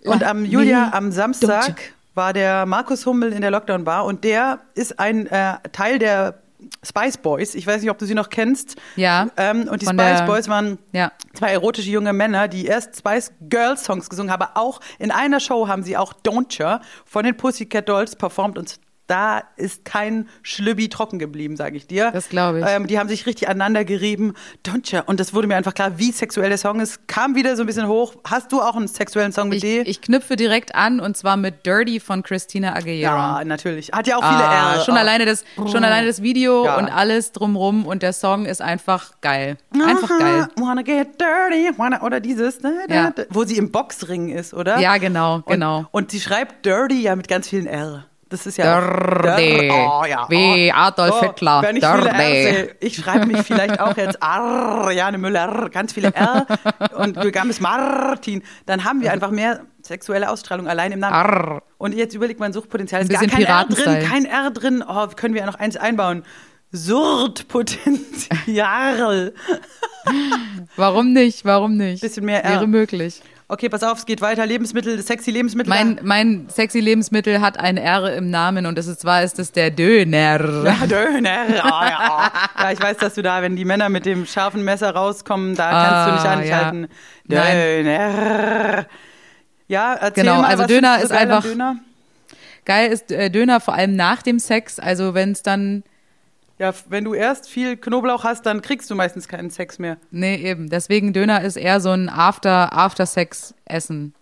Und 0.03 0.23
am 0.23 0.45
Julia, 0.45 0.91
am 0.93 1.11
Samstag 1.11 1.79
you- 1.79 1.94
war 2.15 2.33
der 2.33 2.65
Markus 2.65 3.05
Hummel 3.05 3.31
in 3.33 3.41
der 3.41 3.51
Lockdown 3.51 3.83
Bar 3.83 4.05
und 4.05 4.23
der 4.23 4.59
ist 4.73 4.99
ein 4.99 5.27
äh, 5.27 5.55
Teil 5.71 5.99
der 5.99 6.39
Spice 6.83 7.17
Boys. 7.17 7.53
Ich 7.53 7.67
weiß 7.67 7.81
nicht, 7.81 7.91
ob 7.91 7.97
du 7.99 8.05
sie 8.05 8.15
noch 8.15 8.29
kennst. 8.29 8.75
Ja, 8.95 9.27
Ähm, 9.37 9.67
und 9.69 9.81
die 9.81 9.85
Spice 9.85 9.97
der- 9.97 10.25
Boys 10.25 10.47
waren 10.47 10.79
Ja. 10.93 11.11
zwei 11.33 11.51
erotische 11.51 11.91
junge 11.91 12.11
Männer, 12.13 12.47
die 12.47 12.65
erst 12.65 12.97
Spice 12.97 13.31
Girls 13.41 13.83
Songs 13.83 14.09
gesungen 14.09 14.31
haben, 14.31 14.41
aber 14.41 14.57
auch 14.59 14.79
in 14.97 15.11
einer 15.11 15.39
Show 15.39 15.67
haben 15.67 15.83
sie 15.83 15.95
auch 15.97 16.13
Don't 16.25 16.57
Ya 16.57 16.81
von 17.05 17.23
den 17.23 17.37
Pussycat 17.37 17.87
Dolls 17.87 18.15
performt 18.15 18.57
und 18.57 18.79
da 19.07 19.43
ist 19.55 19.85
kein 19.85 20.27
Schlübbi 20.41 20.89
trocken 20.89 21.19
geblieben, 21.19 21.55
sage 21.57 21.77
ich 21.77 21.87
dir. 21.87 22.11
Das 22.11 22.29
glaube 22.29 22.59
ich. 22.59 22.65
Ähm, 22.67 22.87
die 22.87 22.97
haben 22.99 23.07
sich 23.09 23.25
richtig 23.25 23.47
aneinander 23.47 23.85
gerieben. 23.85 24.33
Don't 24.65 24.91
ya. 24.91 25.01
Und 25.01 25.19
das 25.19 25.33
wurde 25.33 25.47
mir 25.47 25.55
einfach 25.55 25.73
klar, 25.73 25.97
wie 25.97 26.11
sexuell 26.11 26.49
der 26.49 26.57
Song 26.57 26.79
ist. 26.79 27.07
Kam 27.07 27.35
wieder 27.35 27.55
so 27.55 27.63
ein 27.63 27.65
bisschen 27.67 27.87
hoch. 27.87 28.15
Hast 28.27 28.51
du 28.51 28.61
auch 28.61 28.75
einen 28.75 28.87
sexuellen 28.87 29.31
Song 29.31 29.49
mit 29.49 29.57
Ich, 29.57 29.61
D? 29.61 29.81
ich 29.81 30.01
knüpfe 30.01 30.35
direkt 30.35 30.73
an 30.75 30.99
und 30.99 31.15
zwar 31.15 31.37
mit 31.37 31.65
Dirty 31.65 31.99
von 31.99 32.23
Christina 32.23 32.73
Aguilera. 32.75 33.39
ja, 33.39 33.45
natürlich. 33.45 33.91
Hat 33.91 34.07
ja 34.07 34.17
auch 34.17 34.23
viele 34.23 34.43
Ah, 34.43 34.73
R. 34.75 34.81
schon, 34.85 34.95
Oh. 34.95 34.97
alleine 34.97 35.25
das, 35.25 35.45
schon 35.71 35.83
alleine 35.83 36.07
das 36.07 36.21
Video 36.21 36.65
Ja. 36.65 36.77
und 36.77 36.89
alles 36.89 37.31
drumrum 37.31 37.85
und 37.85 38.01
der 38.03 38.13
Song 38.13 38.45
ist 38.45 38.61
einfach 38.61 39.11
geil. 39.21 39.57
Einfach 39.73 40.09
geil. 40.19 40.41
Aha, 40.41 40.49
Wanna 40.57 40.81
get 40.81 41.19
dirty, 41.21 41.69
wanna, 41.77 42.01
oder 42.01 42.19
dieses, 42.19 42.59
da, 42.59 42.71
Ja. 42.89 43.11
da, 43.11 43.23
wo 43.29 43.43
sie 43.43 43.57
im 43.57 43.71
Boxring 43.71 44.29
ist, 44.29 44.53
oder? 44.53 44.79
Ja, 44.79 44.97
genau, 44.97 45.35
Und, 45.35 45.47
genau. 45.47 45.85
Und 45.91 46.11
sie 46.11 46.19
schreibt 46.19 46.65
dirty 46.65 47.01
ja 47.01 47.15
mit 47.15 47.27
ganz 47.27 47.47
vielen 47.49 47.67
R. 47.67 48.05
Das 48.35 48.45
ist 48.45 48.57
ja 48.57 48.79
auch- 48.79 49.21
Dirty. 49.21 49.69
Oh, 49.71 50.03
ja. 50.05 50.25
Wie 50.27 50.69
Adolf 50.71 51.21
Hitler. 51.21 51.61
Wenn 51.61 51.77
ich 51.77 51.81
Dirty. 51.81 52.17
sehe, 52.17 52.75
ich 52.81 52.97
schreibe 52.97 53.25
mich 53.27 53.37
vielleicht 53.43 53.79
auch 53.79 53.95
jetzt 53.95 54.15
R, 54.21 54.91
Jane 54.91 55.17
Müller, 55.17 55.69
ganz 55.69 55.93
viele 55.93 56.13
R 56.13 56.45
und 56.97 57.17
Gülgames 57.21 57.61
Martin. 57.61 58.43
Dann 58.65 58.83
haben 58.83 58.99
wir 59.01 59.13
einfach 59.13 59.31
mehr 59.31 59.61
sexuelle 59.81 60.29
Ausstrahlung 60.29 60.67
allein 60.67 60.91
im 60.91 60.99
Namen. 60.99 61.13
Arr. 61.15 61.63
Und 61.77 61.95
jetzt 61.95 62.13
überlegt 62.13 62.41
man 62.41 62.51
Suchtpotenzial. 62.51 63.03
Ist 63.03 63.09
gar 63.09 63.25
kein 63.25 63.43
R 63.45 63.65
drin, 63.69 63.99
kein 64.05 64.25
R 64.25 64.51
drin. 64.51 64.83
Oh, 64.85 65.07
können 65.15 65.33
wir 65.33 65.39
ja 65.41 65.47
noch 65.47 65.55
eins 65.55 65.77
einbauen. 65.77 66.23
Surtpotenzial. 66.71 69.33
Warum 70.75 71.13
nicht? 71.13 71.45
Warum 71.45 71.77
nicht? 71.77 72.01
Bisschen 72.01 72.25
mehr 72.25 72.43
R. 72.43 72.51
Wäre 72.51 72.67
möglich. 72.67 73.21
Okay, 73.47 73.69
pass 73.69 73.83
auf, 73.83 73.99
es 73.99 74.05
geht 74.07 74.21
weiter. 74.21 74.43
Lebensmittel, 74.45 74.99
sexy 75.03 75.29
Lebensmittel. 75.29 75.69
Mein, 75.69 75.99
mein 76.01 76.49
sexy 76.49 76.79
Lebensmittel 76.79 77.41
hat 77.41 77.59
ein 77.59 77.77
R 77.77 78.15
im 78.15 78.31
Namen 78.31 78.65
und 78.65 78.75
das 78.75 78.87
ist 78.87 79.01
zwar 79.01 79.21
ist 79.21 79.37
es 79.37 79.51
der 79.51 79.69
Döner. 79.69 80.63
Ja, 80.65 80.87
Döner. 80.87 81.45
Oh, 81.49 81.53
ja. 81.63 82.31
ja, 82.59 82.71
ich 82.71 82.81
weiß, 82.81 82.97
dass 82.97 83.13
du 83.13 83.21
da, 83.21 83.43
wenn 83.43 83.55
die 83.55 83.63
Männer 83.65 83.89
mit 83.89 84.07
dem 84.07 84.25
scharfen 84.25 84.63
Messer 84.63 84.89
rauskommen, 84.95 85.53
da 85.55 85.69
kannst 85.69 86.07
du 86.07 86.13
nicht 86.15 86.25
Ah, 86.25 86.57
anschalten. 86.57 86.87
ja. 87.27 87.41
Döner. 87.43 88.85
Ja, 89.67 89.93
erzähl 89.93 90.23
Genau, 90.23 90.41
mal, 90.41 90.45
also 90.47 90.63
was 90.63 90.67
Döner 90.67 90.99
ist 91.03 91.11
einfach- 91.11 91.43
Döner? 91.43 91.75
Geil 92.65 92.91
ist 92.91 93.11
äh, 93.11 93.29
Döner 93.29 93.59
vor 93.59 93.75
allem 93.75 93.95
nach 93.95 94.23
dem 94.23 94.39
Sex, 94.39 94.79
also 94.79 95.13
wenn 95.13 95.33
es 95.33 95.43
dann 95.43 95.83
Ja, 96.57 96.73
wenn 96.87 97.03
du 97.03 97.13
erst 97.13 97.49
viel 97.49 97.75
Knoblauch 97.75 98.23
hast, 98.23 98.45
dann 98.45 98.61
kriegst 98.61 98.89
du 98.89 98.95
meistens 98.95 99.27
keinen 99.27 99.49
Sex 99.49 99.77
mehr. 99.77 99.97
Nee, 100.11 100.35
eben. 100.37 100.69
Deswegen 100.69 101.11
Döner 101.11 101.41
ist 101.41 101.57
eher 101.57 101.81
so 101.81 101.89
ein 101.91 102.07
After, 102.07 102.71
After-Sex-Essen. 102.71 104.13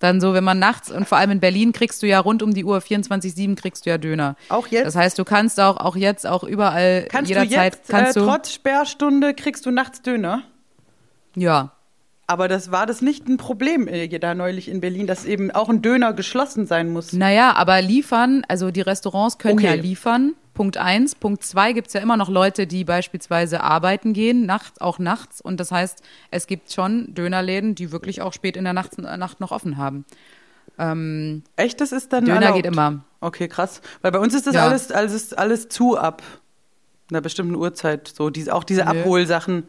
Dann 0.00 0.20
so, 0.20 0.34
wenn 0.34 0.42
man 0.42 0.58
nachts, 0.58 0.90
und 0.90 1.06
vor 1.06 1.18
allem 1.18 1.30
in 1.30 1.38
Berlin 1.38 1.70
kriegst 1.72 2.02
du 2.02 2.08
ja 2.08 2.18
rund 2.18 2.42
um 2.42 2.52
die 2.52 2.64
Uhr, 2.64 2.78
24-7 2.78 3.54
kriegst 3.54 3.86
du 3.86 3.90
ja 3.90 3.98
Döner. 3.98 4.34
Auch 4.48 4.66
jetzt? 4.66 4.86
Das 4.86 4.96
heißt, 4.96 5.16
du 5.16 5.24
kannst 5.24 5.60
auch, 5.60 5.76
auch 5.76 5.94
jetzt, 5.94 6.26
auch 6.26 6.42
überall, 6.42 7.06
Kannst 7.08 7.30
du 7.30 7.34
jederzeit, 7.34 7.76
jetzt, 7.76 7.88
kannst 7.88 8.16
äh, 8.16 8.20
du. 8.20 8.26
trotz 8.26 8.50
Sperrstunde, 8.50 9.32
kriegst 9.32 9.64
du 9.64 9.70
nachts 9.70 10.02
Döner? 10.02 10.42
Ja. 11.36 11.70
Aber 12.26 12.48
das 12.48 12.72
war 12.72 12.86
das 12.86 13.00
nicht 13.00 13.28
ein 13.28 13.36
Problem 13.36 13.86
äh, 13.86 14.08
da 14.08 14.34
neulich 14.34 14.68
in 14.68 14.80
Berlin, 14.80 15.06
dass 15.06 15.24
eben 15.24 15.52
auch 15.52 15.68
ein 15.68 15.82
Döner 15.82 16.12
geschlossen 16.14 16.66
sein 16.66 16.90
muss. 16.90 17.12
Naja, 17.12 17.52
aber 17.54 17.80
liefern, 17.80 18.42
also 18.48 18.72
die 18.72 18.80
Restaurants 18.80 19.38
können 19.38 19.58
Okay. 19.58 19.66
ja 19.66 19.74
liefern. 19.74 20.34
Punkt 20.54 20.76
eins. 20.76 21.14
Punkt 21.14 21.42
zwei 21.44 21.72
gibt's 21.72 21.94
ja 21.94 22.00
immer 22.00 22.16
noch 22.16 22.28
Leute, 22.28 22.66
die 22.66 22.84
beispielsweise 22.84 23.62
arbeiten 23.62 24.12
gehen, 24.12 24.44
nachts, 24.46 24.80
auch 24.80 24.98
nachts. 24.98 25.40
Und 25.40 25.58
das 25.60 25.72
heißt, 25.72 26.02
es 26.30 26.46
gibt 26.46 26.70
schon 26.72 27.14
Dönerläden, 27.14 27.74
die 27.74 27.90
wirklich 27.92 28.20
auch 28.22 28.32
spät 28.32 28.56
in 28.56 28.64
der 28.64 28.72
Nacht, 28.74 28.98
Nacht 28.98 29.40
noch 29.40 29.50
offen 29.50 29.76
haben. 29.78 30.04
Ähm, 30.78 31.42
Echt, 31.56 31.80
das 31.80 31.92
ist 31.92 32.12
dann 32.12 32.24
Döner 32.24 32.40
erlaubt? 32.40 32.56
geht 32.56 32.66
immer. 32.66 33.04
Okay, 33.20 33.48
krass. 33.48 33.80
Weil 34.02 34.12
bei 34.12 34.18
uns 34.18 34.34
ist 34.34 34.46
das 34.46 34.54
Ja. 34.54 34.66
alles, 34.66 34.90
alles, 34.90 35.32
alles 35.32 35.68
zu 35.68 35.96
ab 35.98 36.22
einer 37.10 37.20
bestimmten 37.20 37.54
Uhrzeit. 37.54 38.08
So, 38.08 38.30
diese, 38.30 38.54
auch 38.54 38.64
diese 38.64 38.84
Nö. 38.84 38.90
Abholsachen. 38.90 39.64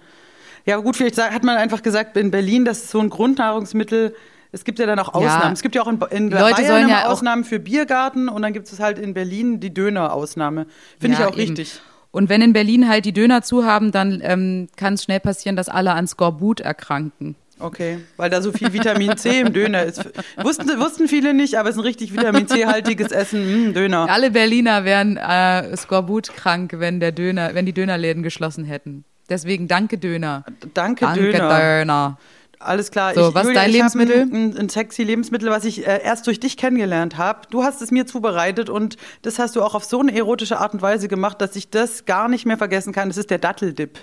Ja, 0.66 0.78
gut, 0.78 0.96
vielleicht 0.96 1.18
hat 1.20 1.44
man 1.44 1.58
einfach 1.58 1.82
gesagt, 1.82 2.16
in 2.18 2.32
Berlin, 2.32 2.64
das 2.66 2.80
ist 2.80 2.90
so 2.92 3.00
ein 3.00 3.10
Grundnahrungsmittel. 3.10 4.16
Es 4.54 4.64
gibt 4.64 4.80
ja 4.80 4.86
dann 4.86 5.00
auch 5.00 5.14
Ja. 5.20 5.36
Ausnahmen. 5.36 5.54
Es 5.54 5.62
gibt 5.62 5.76
ja 5.76 5.82
auch 5.82 5.88
in, 5.88 6.00
in 6.12 6.30
Leute 6.32 6.62
Bayern 6.62 6.88
ja 6.88 7.08
Ausnahmen 7.08 7.44
für 7.44 7.60
Biergarten 7.60 8.30
und 8.30 8.42
dann 8.42 8.54
gibt 8.54 8.72
es 8.72 8.80
halt 8.80 8.98
in 9.00 9.14
Berlin 9.14 9.60
die 9.60 9.74
Döner-Ausnahme. 9.74 10.68
Finde 11.00 11.18
Ja, 11.18 11.24
ich 11.24 11.28
auch 11.34 11.38
eben. 11.38 11.56
richtig. 11.56 11.82
Und 12.12 12.30
wenn 12.30 12.42
in 12.42 12.54
Berlin 12.54 12.88
halt 12.88 13.06
die 13.06 13.12
Döner 13.14 13.42
zu 13.42 13.66
haben, 13.66 13.92
dann 13.92 14.22
ähm, 14.24 14.68
kann 14.78 14.94
es 14.94 15.04
schnell 15.04 15.20
passieren, 15.20 15.56
dass 15.56 15.68
alle 15.68 15.94
an 15.94 16.06
Skorbut 16.08 16.60
erkranken. 16.60 17.36
Okay, 17.60 18.00
weil 18.18 18.30
da 18.30 18.42
so 18.42 18.52
viel 18.52 18.74
Vitamin 18.74 19.16
C 19.18 19.40
im 19.40 19.54
Döner 19.54 19.84
ist. 19.84 20.04
Wussten, 20.42 20.68
wussten 20.80 21.08
viele 21.08 21.34
nicht, 21.34 21.56
aber 21.58 21.70
es 21.70 21.76
ist 21.76 21.82
ein 21.82 21.86
richtig 21.86 22.12
Vitamin 22.14 22.48
C-haltiges 22.48 23.12
Essen. 23.12 23.70
Mm, 23.70 23.74
Döner. 23.74 24.08
Alle 24.10 24.32
Berliner 24.32 24.84
wären 24.86 25.18
äh, 25.18 25.76
Skorbut 25.78 26.34
krank, 26.36 26.74
wenn 26.78 27.00
der 27.00 27.12
Döner, 27.12 27.52
wenn 27.56 27.66
die 27.66 27.74
Dönerläden 27.74 28.22
geschlossen 28.22 28.66
hätten. 28.66 29.06
Deswegen 29.30 29.68
danke 29.68 29.98
Döner. 29.98 30.44
Danke, 30.74 31.06
Danke 31.06 31.32
Döner. 31.32 31.60
Döner. 31.80 32.18
Alles 32.66 32.92
klar. 32.92 33.14
So, 33.14 33.34
was 33.34 33.48
ist 33.48 33.56
dein 33.56 33.70
ich 33.70 33.76
Lebensmittel? 33.76 34.22
Ein, 34.22 34.58
ein, 34.58 34.70
sexy 34.70 35.04
Lebensmittel, 35.04 35.50
was 35.50 35.66
ich 35.66 35.86
äh, 35.86 36.02
erst 36.04 36.28
durch 36.28 36.40
dich 36.40 36.58
kennengelernt 36.58 37.18
habe. 37.18 37.42
Du 37.50 37.64
hast 37.64 37.82
es 37.82 37.92
mir 37.92 38.06
zubereitet 38.06 38.70
und 38.70 38.98
das 39.22 39.40
hast 39.40 39.56
du 39.56 39.62
auch 39.62 39.76
auf 39.76 39.84
so 39.84 40.00
eine 40.00 40.16
erotische 40.16 40.60
Art 40.60 40.74
und 40.74 40.82
Weise 40.82 41.08
gemacht, 41.08 41.42
dass 41.42 41.56
ich 41.56 41.70
das 41.70 42.06
gar 42.06 42.28
nicht 42.28 42.46
mehr 42.46 42.58
vergessen 42.58 42.94
kann. 42.94 43.10
Das 43.10 43.18
ist 43.18 43.30
der 43.30 43.40
Datteldip. 43.40 44.00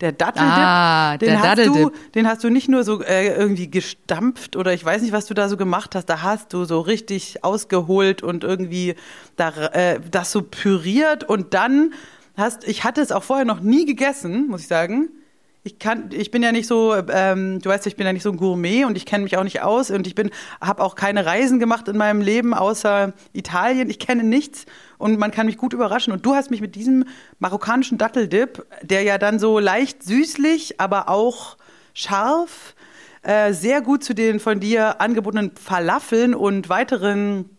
Der 0.00 0.12
Datteldip, 0.12 0.50
Ah, 0.50 1.18
den, 1.18 1.28
der 1.28 1.42
hast 1.42 1.58
du, 1.58 1.64
Datteldip. 1.64 2.12
den 2.14 2.26
hast 2.26 2.42
du 2.42 2.48
nicht 2.48 2.68
nur 2.70 2.84
so 2.84 3.02
äh, 3.02 3.36
irgendwie 3.36 3.70
gestampft 3.70 4.56
oder 4.56 4.72
ich 4.72 4.82
weiß 4.82 5.02
nicht, 5.02 5.12
was 5.12 5.26
du 5.26 5.34
da 5.34 5.48
so 5.50 5.58
gemacht 5.58 5.94
hast. 5.94 6.06
Da 6.06 6.22
hast 6.22 6.54
du 6.54 6.64
so 6.64 6.80
richtig 6.80 7.44
ausgeholt 7.44 8.22
und 8.22 8.42
irgendwie 8.42 8.94
da, 9.36 9.50
äh, 9.72 10.00
das 10.10 10.32
so 10.32 10.40
püriert 10.42 11.24
und 11.24 11.52
dann 11.52 11.92
hast, 12.34 12.66
ich 12.66 12.84
hatte 12.84 13.02
es 13.02 13.12
auch 13.12 13.22
vorher 13.22 13.44
noch 13.44 13.60
nie 13.60 13.84
gegessen, 13.84 14.48
muss 14.48 14.62
ich 14.62 14.68
sagen. 14.68 15.10
Ich 15.62 15.78
kann, 15.78 16.10
ich 16.12 16.30
bin 16.30 16.42
ja 16.42 16.52
nicht 16.52 16.66
so, 16.66 16.94
ähm, 16.94 17.60
du 17.60 17.68
weißt, 17.68 17.86
ich 17.86 17.96
bin 17.96 18.06
ja 18.06 18.12
nicht 18.12 18.22
so 18.22 18.30
ein 18.30 18.38
Gourmet 18.38 18.84
und 18.86 18.96
ich 18.96 19.04
kenne 19.04 19.24
mich 19.24 19.36
auch 19.36 19.44
nicht 19.44 19.60
aus 19.60 19.90
und 19.90 20.06
ich 20.06 20.14
bin, 20.14 20.30
habe 20.60 20.82
auch 20.82 20.94
keine 20.94 21.26
Reisen 21.26 21.58
gemacht 21.58 21.86
in 21.88 21.98
meinem 21.98 22.22
Leben 22.22 22.54
außer 22.54 23.12
Italien. 23.34 23.90
Ich 23.90 23.98
kenne 23.98 24.24
nichts 24.24 24.64
und 24.96 25.18
man 25.18 25.30
kann 25.30 25.46
mich 25.46 25.58
gut 25.58 25.74
überraschen. 25.74 26.14
Und 26.14 26.24
du 26.24 26.34
hast 26.34 26.50
mich 26.50 26.62
mit 26.62 26.76
diesem 26.76 27.04
marokkanischen 27.40 27.98
Datteldip, 27.98 28.64
der 28.82 29.02
ja 29.02 29.18
dann 29.18 29.38
so 29.38 29.58
leicht 29.58 30.02
süßlich, 30.02 30.80
aber 30.80 31.10
auch 31.10 31.58
scharf, 31.92 32.74
äh, 33.22 33.52
sehr 33.52 33.82
gut 33.82 34.02
zu 34.02 34.14
den 34.14 34.40
von 34.40 34.60
dir 34.60 35.02
angebotenen 35.02 35.52
Falafeln 35.56 36.34
und 36.34 36.70
weiteren 36.70 37.50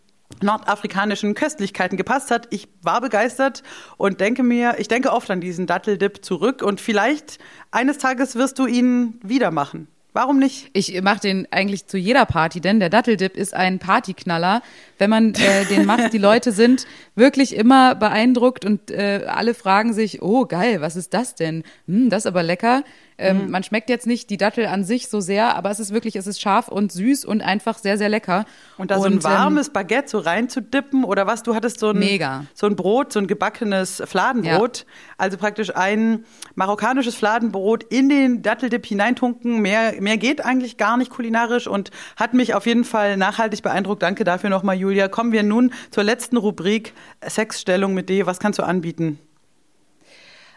nordafrikanischen 0.42 1.34
Köstlichkeiten 1.34 1.96
gepasst 1.96 2.30
hat. 2.30 2.48
Ich 2.50 2.68
war 2.82 3.00
begeistert 3.00 3.62
und 3.96 4.20
denke 4.20 4.42
mir, 4.42 4.76
ich 4.78 4.88
denke 4.88 5.12
oft 5.12 5.30
an 5.30 5.40
diesen 5.40 5.66
Datteldip 5.66 6.24
zurück 6.24 6.62
und 6.62 6.80
vielleicht 6.80 7.38
eines 7.70 7.98
Tages 7.98 8.36
wirst 8.36 8.58
du 8.58 8.66
ihn 8.66 9.18
wieder 9.22 9.50
machen. 9.50 9.88
Warum 10.14 10.38
nicht? 10.38 10.68
Ich 10.74 11.00
mache 11.00 11.20
den 11.20 11.48
eigentlich 11.50 11.86
zu 11.86 11.96
jeder 11.96 12.26
Party, 12.26 12.60
denn 12.60 12.80
der 12.80 12.90
Datteldip 12.90 13.34
ist 13.34 13.54
ein 13.54 13.78
Partyknaller. 13.78 14.60
Wenn 15.02 15.10
man 15.10 15.34
äh, 15.34 15.64
den 15.64 15.84
macht, 15.84 16.12
die 16.12 16.18
Leute 16.18 16.52
sind 16.52 16.86
wirklich 17.16 17.56
immer 17.56 17.96
beeindruckt 17.96 18.64
und 18.64 18.92
äh, 18.92 19.24
alle 19.26 19.52
fragen 19.52 19.94
sich, 19.94 20.22
oh 20.22 20.46
geil, 20.46 20.80
was 20.80 20.94
ist 20.94 21.12
das 21.12 21.34
denn? 21.34 21.64
Hm, 21.88 22.08
das 22.08 22.22
ist 22.22 22.26
aber 22.28 22.44
lecker. 22.44 22.84
Ähm, 23.18 23.44
mhm. 23.44 23.50
Man 23.50 23.62
schmeckt 23.62 23.88
jetzt 23.90 24.06
nicht 24.06 24.30
die 24.30 24.36
Dattel 24.36 24.66
an 24.66 24.84
sich 24.84 25.08
so 25.08 25.20
sehr, 25.20 25.54
aber 25.54 25.70
es 25.70 25.78
ist 25.80 25.92
wirklich, 25.92 26.16
es 26.16 26.26
ist 26.26 26.40
scharf 26.40 26.68
und 26.68 26.90
süß 26.90 27.24
und 27.24 27.40
einfach 27.40 27.78
sehr, 27.78 27.98
sehr 27.98 28.08
lecker. 28.08 28.44
Und 28.78 28.90
da 28.90 28.98
so 28.98 29.04
ein 29.04 29.14
ähm, 29.14 29.24
warmes 29.24 29.68
ähm, 29.68 29.72
Baguette 29.74 30.08
so 30.08 30.18
reinzudippen 30.18 31.04
oder 31.04 31.26
was? 31.26 31.42
Du 31.42 31.54
hattest 31.54 31.78
so 31.78 31.90
ein, 31.90 31.98
mega. 31.98 32.46
so 32.54 32.66
ein 32.66 32.74
Brot, 32.74 33.12
so 33.12 33.20
ein 33.20 33.26
gebackenes 33.26 34.02
Fladenbrot. 34.06 34.78
Ja. 34.78 34.84
Also 35.18 35.36
praktisch 35.36 35.74
ein 35.74 36.24
marokkanisches 36.54 37.14
Fladenbrot 37.14 37.84
in 37.84 38.08
den 38.08 38.42
Datteldip 38.42 38.86
hineintunken. 38.86 39.60
Mehr, 39.60 40.00
mehr 40.00 40.16
geht 40.16 40.44
eigentlich 40.44 40.76
gar 40.76 40.96
nicht 40.96 41.10
kulinarisch 41.10 41.68
und 41.68 41.90
hat 42.16 42.34
mich 42.34 42.54
auf 42.54 42.66
jeden 42.66 42.84
Fall 42.84 43.16
nachhaltig 43.16 43.62
beeindruckt. 43.62 44.02
Danke 44.02 44.24
dafür 44.24 44.50
nochmal, 44.50 44.76
Julia. 44.76 44.91
Kommen 45.08 45.32
wir 45.32 45.42
nun 45.42 45.72
zur 45.90 46.04
letzten 46.04 46.36
Rubrik 46.36 46.92
Sexstellung 47.26 47.94
mit 47.94 48.08
D. 48.08 48.26
Was 48.26 48.38
kannst 48.38 48.58
du 48.58 48.62
anbieten? 48.62 49.18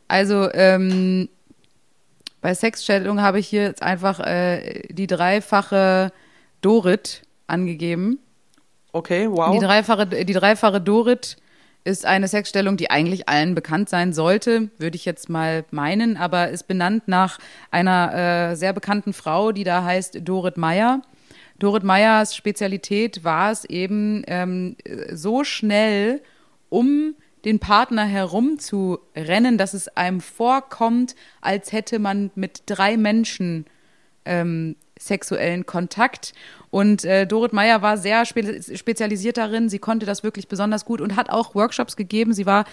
Also, 0.07 0.51
ähm, 0.53 1.29
bei 2.41 2.53
Sexstellung 2.53 3.21
habe 3.21 3.39
ich 3.39 3.47
hier 3.47 3.63
jetzt 3.63 3.81
einfach 3.81 4.19
äh, 4.19 4.83
die 4.89 5.07
dreifache 5.07 6.11
Dorit 6.61 7.23
angegeben. 7.47 8.19
Okay, 8.91 9.27
wow. 9.29 9.51
Die 9.51 9.65
dreifache, 9.65 10.05
die 10.05 10.33
dreifache 10.33 10.79
Dorit 10.79 11.37
ist 11.83 12.05
eine 12.05 12.27
Sexstellung, 12.27 12.77
die 12.77 12.89
eigentlich 12.89 13.29
allen 13.29 13.55
bekannt 13.55 13.89
sein 13.89 14.13
sollte, 14.13 14.69
würde 14.79 14.95
ich 14.95 15.05
jetzt 15.05 15.29
mal 15.29 15.65
meinen, 15.71 16.17
aber 16.17 16.49
ist 16.49 16.67
benannt 16.67 17.07
nach 17.07 17.37
einer 17.71 18.51
äh, 18.51 18.55
sehr 18.55 18.73
bekannten 18.73 19.13
Frau, 19.13 19.51
die 19.51 19.63
da 19.63 19.83
heißt 19.83 20.19
Dorit 20.23 20.57
Meyer. 20.57 21.01
Dorit 21.59 21.83
Meyers 21.83 22.35
Spezialität 22.35 23.23
war 23.23 23.51
es 23.51 23.65
eben, 23.65 24.23
ähm, 24.27 24.75
so 25.11 25.43
schnell 25.43 26.21
um 26.69 27.15
den 27.45 27.59
Partner 27.59 28.03
herumzurennen, 28.05 29.57
dass 29.57 29.73
es 29.73 29.87
einem 29.89 30.19
vorkommt, 30.19 31.15
als 31.41 31.71
hätte 31.71 31.99
man 31.99 32.31
mit 32.35 32.63
drei 32.65 32.97
Menschen 32.97 33.65
ähm, 34.25 34.75
sexuellen 34.97 35.65
Kontakt. 35.65 36.33
Und 36.71 37.05
äh, 37.05 37.27
Dorit 37.27 37.53
Meyer 37.53 37.81
war 37.81 37.97
sehr 37.97 38.25
spe 38.25 38.61
spezialisiert 38.75 39.37
darin. 39.37 39.69
Sie 39.69 39.79
konnte 39.79 40.05
das 40.05 40.23
wirklich 40.23 40.47
besonders 40.47 40.85
gut 40.85 41.01
und 41.01 41.15
hat 41.15 41.29
auch 41.29 41.53
Workshops 41.53 41.95
gegeben. 41.95 42.33
Sie 42.33 42.45
war 42.45 42.65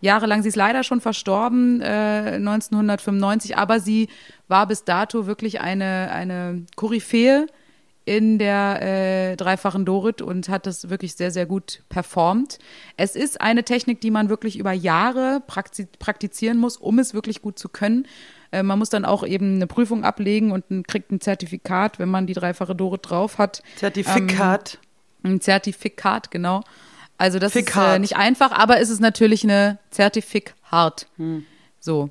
jahrelang, 0.00 0.42
sie 0.42 0.48
ist 0.48 0.56
leider 0.56 0.84
schon 0.84 1.00
verstorben, 1.00 1.80
äh, 1.80 2.36
1995, 2.36 3.56
aber 3.56 3.80
sie 3.80 4.08
war 4.48 4.66
bis 4.66 4.84
dato 4.84 5.26
wirklich 5.26 5.60
eine, 5.60 6.10
eine 6.12 6.64
Koryphäe 6.76 7.46
in 8.04 8.38
der 8.38 8.80
äh, 8.82 9.36
dreifachen 9.36 9.84
Dorit 9.84 10.22
und 10.22 10.48
hat 10.48 10.66
das 10.66 10.90
wirklich 10.90 11.14
sehr, 11.14 11.30
sehr 11.30 11.46
gut 11.46 11.82
performt. 11.88 12.58
Es 12.96 13.14
ist 13.14 13.40
eine 13.40 13.62
Technik, 13.62 14.00
die 14.00 14.10
man 14.10 14.28
wirklich 14.28 14.58
über 14.58 14.72
Jahre 14.72 15.42
praktizieren 15.46 16.58
muss, 16.58 16.76
um 16.76 16.98
es 16.98 17.14
wirklich 17.14 17.42
gut 17.42 17.58
zu 17.58 17.68
können. 17.68 18.06
Äh, 18.52 18.62
man 18.62 18.78
muss 18.78 18.90
dann 18.90 19.04
auch 19.04 19.24
eben 19.24 19.56
eine 19.56 19.66
Prüfung 19.66 20.04
ablegen 20.04 20.50
und 20.50 20.70
ein, 20.70 20.82
kriegt 20.82 21.12
ein 21.12 21.20
Zertifikat, 21.20 21.98
wenn 21.98 22.08
man 22.08 22.26
die 22.26 22.34
dreifache 22.34 22.74
Dorit 22.74 23.10
drauf 23.10 23.38
hat. 23.38 23.62
Zertifikat. 23.76 24.78
Ähm, 25.22 25.34
ein 25.34 25.40
Zertifikat, 25.40 26.30
genau. 26.30 26.62
Also 27.18 27.38
das 27.38 27.52
Fikat. 27.52 27.90
ist 27.90 27.96
äh, 27.96 27.98
nicht 27.98 28.16
einfach, 28.16 28.50
aber 28.50 28.80
es 28.80 28.88
ist 28.88 29.00
natürlich 29.00 29.44
eine 29.44 29.78
Zertifikat. 29.90 31.06
Hm. 31.16 31.44
So. 31.78 32.10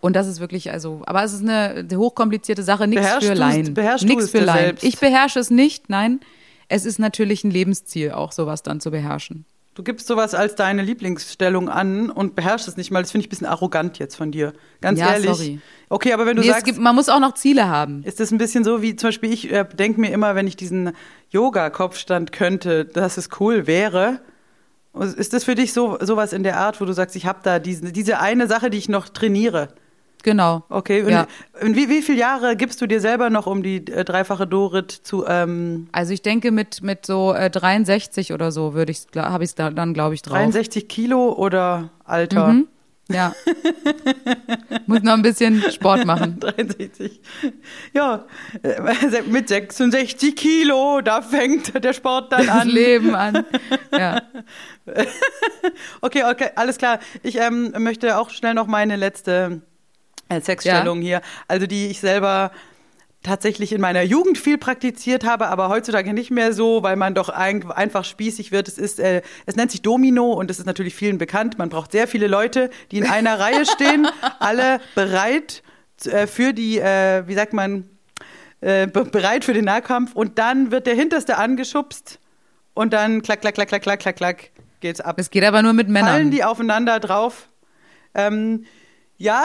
Und 0.00 0.16
das 0.16 0.26
ist 0.26 0.40
wirklich, 0.40 0.70
also, 0.70 1.02
aber 1.06 1.22
es 1.22 1.32
ist 1.32 1.42
eine 1.42 1.86
hochkomplizierte 1.94 2.62
Sache, 2.62 2.86
nichts 2.86 3.06
für 3.20 3.34
Laien. 3.34 3.74
Beherrschst 3.74 4.06
nichts 4.06 4.30
für 4.30 4.40
Laien. 4.40 4.66
Selbst. 4.66 4.84
Ich 4.84 4.98
beherrsche 4.98 5.38
es 5.38 5.50
nicht, 5.50 5.90
nein. 5.90 6.20
Es 6.68 6.86
ist 6.86 6.98
natürlich 6.98 7.44
ein 7.44 7.50
Lebensziel, 7.50 8.12
auch 8.12 8.32
sowas 8.32 8.62
dann 8.62 8.80
zu 8.80 8.90
beherrschen. 8.90 9.44
Du 9.74 9.84
gibst 9.84 10.08
sowas 10.08 10.34
als 10.34 10.56
deine 10.56 10.82
Lieblingsstellung 10.82 11.68
an 11.68 12.10
und 12.10 12.34
beherrschst 12.34 12.66
es 12.68 12.76
nicht 12.76 12.90
mal. 12.90 13.02
Das 13.02 13.12
finde 13.12 13.22
ich 13.22 13.28
ein 13.28 13.30
bisschen 13.30 13.46
arrogant 13.46 13.98
jetzt 13.98 14.16
von 14.16 14.32
dir. 14.32 14.52
Ganz 14.80 14.98
ja, 14.98 15.12
ehrlich. 15.12 15.30
Sorry. 15.30 15.60
Okay, 15.88 16.12
aber 16.12 16.26
wenn 16.26 16.36
du 16.36 16.42
nee, 16.42 16.48
sagst. 16.48 16.64
Gibt, 16.64 16.78
man 16.78 16.94
muss 16.94 17.08
auch 17.08 17.20
noch 17.20 17.34
Ziele 17.34 17.68
haben. 17.68 18.02
Ist 18.02 18.20
das 18.20 18.30
ein 18.30 18.38
bisschen 18.38 18.64
so 18.64 18.82
wie 18.82 18.96
zum 18.96 19.08
Beispiel, 19.08 19.32
ich 19.32 19.50
äh, 19.50 19.64
denke 19.64 20.00
mir 20.00 20.12
immer, 20.12 20.34
wenn 20.34 20.46
ich 20.46 20.56
diesen 20.56 20.92
Yoga-Kopfstand 21.30 22.32
könnte, 22.32 22.84
dass 22.84 23.16
es 23.16 23.28
cool 23.38 23.66
wäre. 23.66 24.20
Ist 25.16 25.32
das 25.32 25.44
für 25.44 25.54
dich 25.54 25.72
so 25.72 25.98
sowas 26.00 26.32
in 26.32 26.42
der 26.42 26.56
Art, 26.58 26.80
wo 26.80 26.84
du 26.84 26.92
sagst, 26.92 27.14
ich 27.14 27.26
habe 27.26 27.38
da 27.42 27.60
diesen, 27.60 27.92
diese 27.92 28.18
eine 28.18 28.48
Sache, 28.48 28.70
die 28.70 28.78
ich 28.78 28.88
noch 28.88 29.08
trainiere? 29.08 29.68
Genau. 30.22 30.64
Okay, 30.68 31.02
und, 31.02 31.10
ja. 31.10 31.26
und 31.62 31.76
wie, 31.76 31.88
wie 31.88 32.02
viele 32.02 32.18
Jahre 32.18 32.56
gibst 32.56 32.80
du 32.80 32.86
dir 32.86 33.00
selber 33.00 33.30
noch, 33.30 33.46
um 33.46 33.62
die 33.62 33.76
äh, 33.76 34.04
dreifache 34.04 34.46
Dorit 34.46 34.90
zu. 34.90 35.24
Ähm 35.26 35.88
also 35.92 36.12
ich 36.12 36.22
denke 36.22 36.50
mit, 36.50 36.82
mit 36.82 37.06
so 37.06 37.32
äh, 37.32 37.50
63 37.50 38.32
oder 38.32 38.52
so 38.52 38.74
würde 38.74 38.92
ich 38.92 39.06
habe 39.16 39.44
ich 39.44 39.50
es 39.50 39.54
da, 39.54 39.70
dann, 39.70 39.94
glaube 39.94 40.14
ich, 40.14 40.22
drauf. 40.22 40.36
63 40.36 40.88
Kilo 40.88 41.32
oder 41.32 41.90
Alter? 42.04 42.48
Mhm. 42.48 42.68
Ja. 43.12 43.32
Muss 44.86 45.02
noch 45.02 45.14
ein 45.14 45.22
bisschen 45.22 45.62
Sport 45.70 46.04
machen. 46.04 46.38
63. 46.40 47.20
Ja, 47.92 48.24
äh, 48.62 49.22
mit 49.22 49.48
66 49.48 50.36
Kilo, 50.36 51.00
da 51.00 51.20
fängt 51.20 51.82
der 51.82 51.92
Sport 51.92 52.32
dann 52.32 52.48
an. 52.48 52.58
Das 52.58 52.66
Leben 52.66 53.14
an. 53.14 53.44
Ja. 53.92 54.22
okay, 56.00 56.24
okay, 56.30 56.50
alles 56.54 56.78
klar. 56.78 57.00
Ich 57.22 57.36
ähm, 57.36 57.72
möchte 57.78 58.16
auch 58.16 58.30
schnell 58.30 58.54
noch 58.54 58.66
meine 58.66 58.96
letzte 58.96 59.62
Sexstellung 60.40 60.98
ja. 60.98 61.06
hier. 61.06 61.20
Also 61.48 61.66
die 61.66 61.88
ich 61.88 62.00
selber 62.00 62.52
tatsächlich 63.22 63.72
in 63.72 63.80
meiner 63.80 64.02
Jugend 64.02 64.38
viel 64.38 64.56
praktiziert 64.56 65.24
habe, 65.24 65.48
aber 65.48 65.68
heutzutage 65.68 66.14
nicht 66.14 66.30
mehr 66.30 66.52
so, 66.54 66.82
weil 66.82 66.96
man 66.96 67.14
doch 67.14 67.28
ein, 67.28 67.70
einfach 67.70 68.04
spießig 68.04 68.50
wird. 68.50 68.66
Es 68.66 68.78
ist, 68.78 68.98
äh, 68.98 69.20
es 69.44 69.56
nennt 69.56 69.70
sich 69.70 69.82
Domino 69.82 70.32
und 70.32 70.50
es 70.50 70.58
ist 70.58 70.64
natürlich 70.64 70.94
vielen 70.94 71.18
bekannt. 71.18 71.58
Man 71.58 71.68
braucht 71.68 71.92
sehr 71.92 72.08
viele 72.08 72.28
Leute, 72.28 72.70
die 72.90 72.98
in 72.98 73.06
einer 73.06 73.38
Reihe 73.40 73.66
stehen, 73.66 74.08
alle 74.38 74.80
bereit 74.94 75.62
äh, 76.06 76.26
für 76.26 76.54
die, 76.54 76.78
äh, 76.78 77.26
wie 77.26 77.34
sagt 77.34 77.52
man, 77.52 77.90
äh, 78.62 78.86
bereit 78.86 79.44
für 79.44 79.52
den 79.52 79.66
Nahkampf. 79.66 80.14
Und 80.14 80.38
dann 80.38 80.70
wird 80.70 80.86
der 80.86 80.94
Hinterste 80.94 81.36
angeschubst 81.36 82.20
und 82.72 82.94
dann 82.94 83.20
klack, 83.20 83.42
klack, 83.42 83.54
klack, 83.54 83.68
klack, 83.68 83.82
klack, 83.82 84.00
klack, 84.00 84.16
klack 84.16 84.50
geht's 84.80 85.00
ab. 85.00 85.16
Es 85.18 85.30
geht 85.30 85.44
aber 85.44 85.62
nur 85.62 85.72
mit 85.72 85.88
Männern. 85.88 86.10
Fallen 86.10 86.30
die 86.30 86.42
aufeinander 86.42 87.00
drauf? 87.00 87.48
Ähm, 88.14 88.64
ja. 89.18 89.44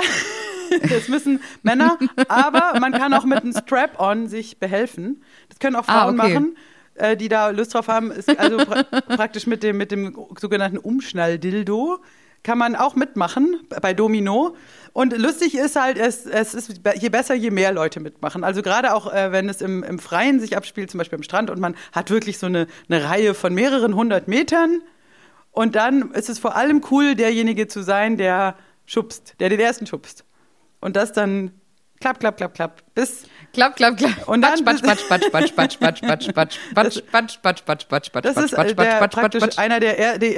Das 0.90 1.08
müssen 1.08 1.42
Männer, 1.64 1.98
aber 2.28 2.80
man 2.80 2.92
kann 2.92 3.14
auch 3.14 3.26
mit 3.26 3.42
einem 3.42 3.54
Strap-on 3.54 4.28
sich 4.28 4.60
behelfen. 4.60 5.24
Das 5.50 5.60
können 5.60 5.76
auch 5.76 5.86
Frauen 5.86 6.20
ah, 6.20 6.24
okay. 6.24 6.34
machen, 6.34 6.58
äh, 6.96 7.18
die 7.18 7.30
da 7.30 7.50
Lust 7.50 7.74
drauf 7.74 7.88
haben. 7.88 8.12
Ist 8.12 8.38
also 8.38 8.58
pra 8.58 8.84
praktisch 9.16 9.48
mit 9.48 9.64
dem, 9.64 9.78
mit 9.78 9.92
dem 9.92 10.16
sogenannten 10.40 10.78
Umschnall-Dildo 10.78 12.00
kann 12.46 12.58
man 12.60 12.76
auch 12.76 12.96
mitmachen 12.96 13.60
bei 13.82 13.94
Domino. 13.94 14.56
Und 14.94 15.18
lustig 15.18 15.58
ist 15.58 15.76
halt, 15.76 15.98
es, 15.98 16.26
es 16.26 16.54
ist 16.54 16.80
je 16.96 17.10
besser, 17.10 17.34
je 17.34 17.50
mehr 17.50 17.74
Leute 17.74 18.00
mitmachen. 18.00 18.44
Also 18.44 18.62
gerade 18.62 18.94
auch, 18.94 19.12
äh, 19.12 19.32
wenn 19.32 19.50
es 19.50 19.62
im, 19.62 19.84
im 19.84 20.00
Freien 20.00 20.40
sich 20.40 20.56
abspielt, 20.56 20.92
zum 20.92 21.00
Beispiel 21.00 21.18
am 21.18 21.24
Strand, 21.24 21.50
und 21.50 21.60
man 21.60 21.76
hat 21.92 22.12
wirklich 22.12 22.38
so 22.38 22.46
eine, 22.46 22.68
eine 22.88 23.04
Reihe 23.04 23.34
von 23.34 23.54
mehreren 23.54 23.96
hundert 23.96 24.28
Metern. 24.28 24.82
Und 25.52 25.76
dann 25.76 26.12
ist 26.12 26.30
es 26.30 26.38
vor 26.40 26.56
allem 26.56 26.82
cool, 26.92 27.16
derjenige 27.16 27.68
zu 27.68 27.82
sein, 27.82 28.16
der 28.16 28.56
schubst, 28.86 29.34
der 29.40 29.50
den 29.50 29.60
ersten 29.60 29.88
schubst 29.88 30.24
und 30.82 30.96
das 30.96 31.14
dann 31.14 31.52
klapp, 32.00 32.20
klapp, 32.20 32.38
klapp, 32.38 32.54
klapp, 32.54 32.84
bis 32.94 33.24
klapp, 33.54 33.76
klapp, 33.76 33.98
klapp. 33.98 34.28
Und 34.28 34.42
dann 34.42 34.64
batsch, 34.64 34.82
batsch, 34.82 35.08
batsch, 35.10 35.32
batsch, 35.32 35.56
batsch, 35.56 35.80
batsch, 35.80 36.04
batsch, 36.10 36.34
batsch, 36.34 36.60
batsch, 36.74 37.02
batsch, 37.02 37.42
batsch, 37.42 37.66
batsch, 37.66 37.88
batsch, 37.88 38.12
batsch, 38.12 38.24
Das 38.24 38.38
ist 38.38 38.56
praktisch 38.56 39.58
einer 39.58 39.80
der 39.80 40.20
die, 40.20 40.38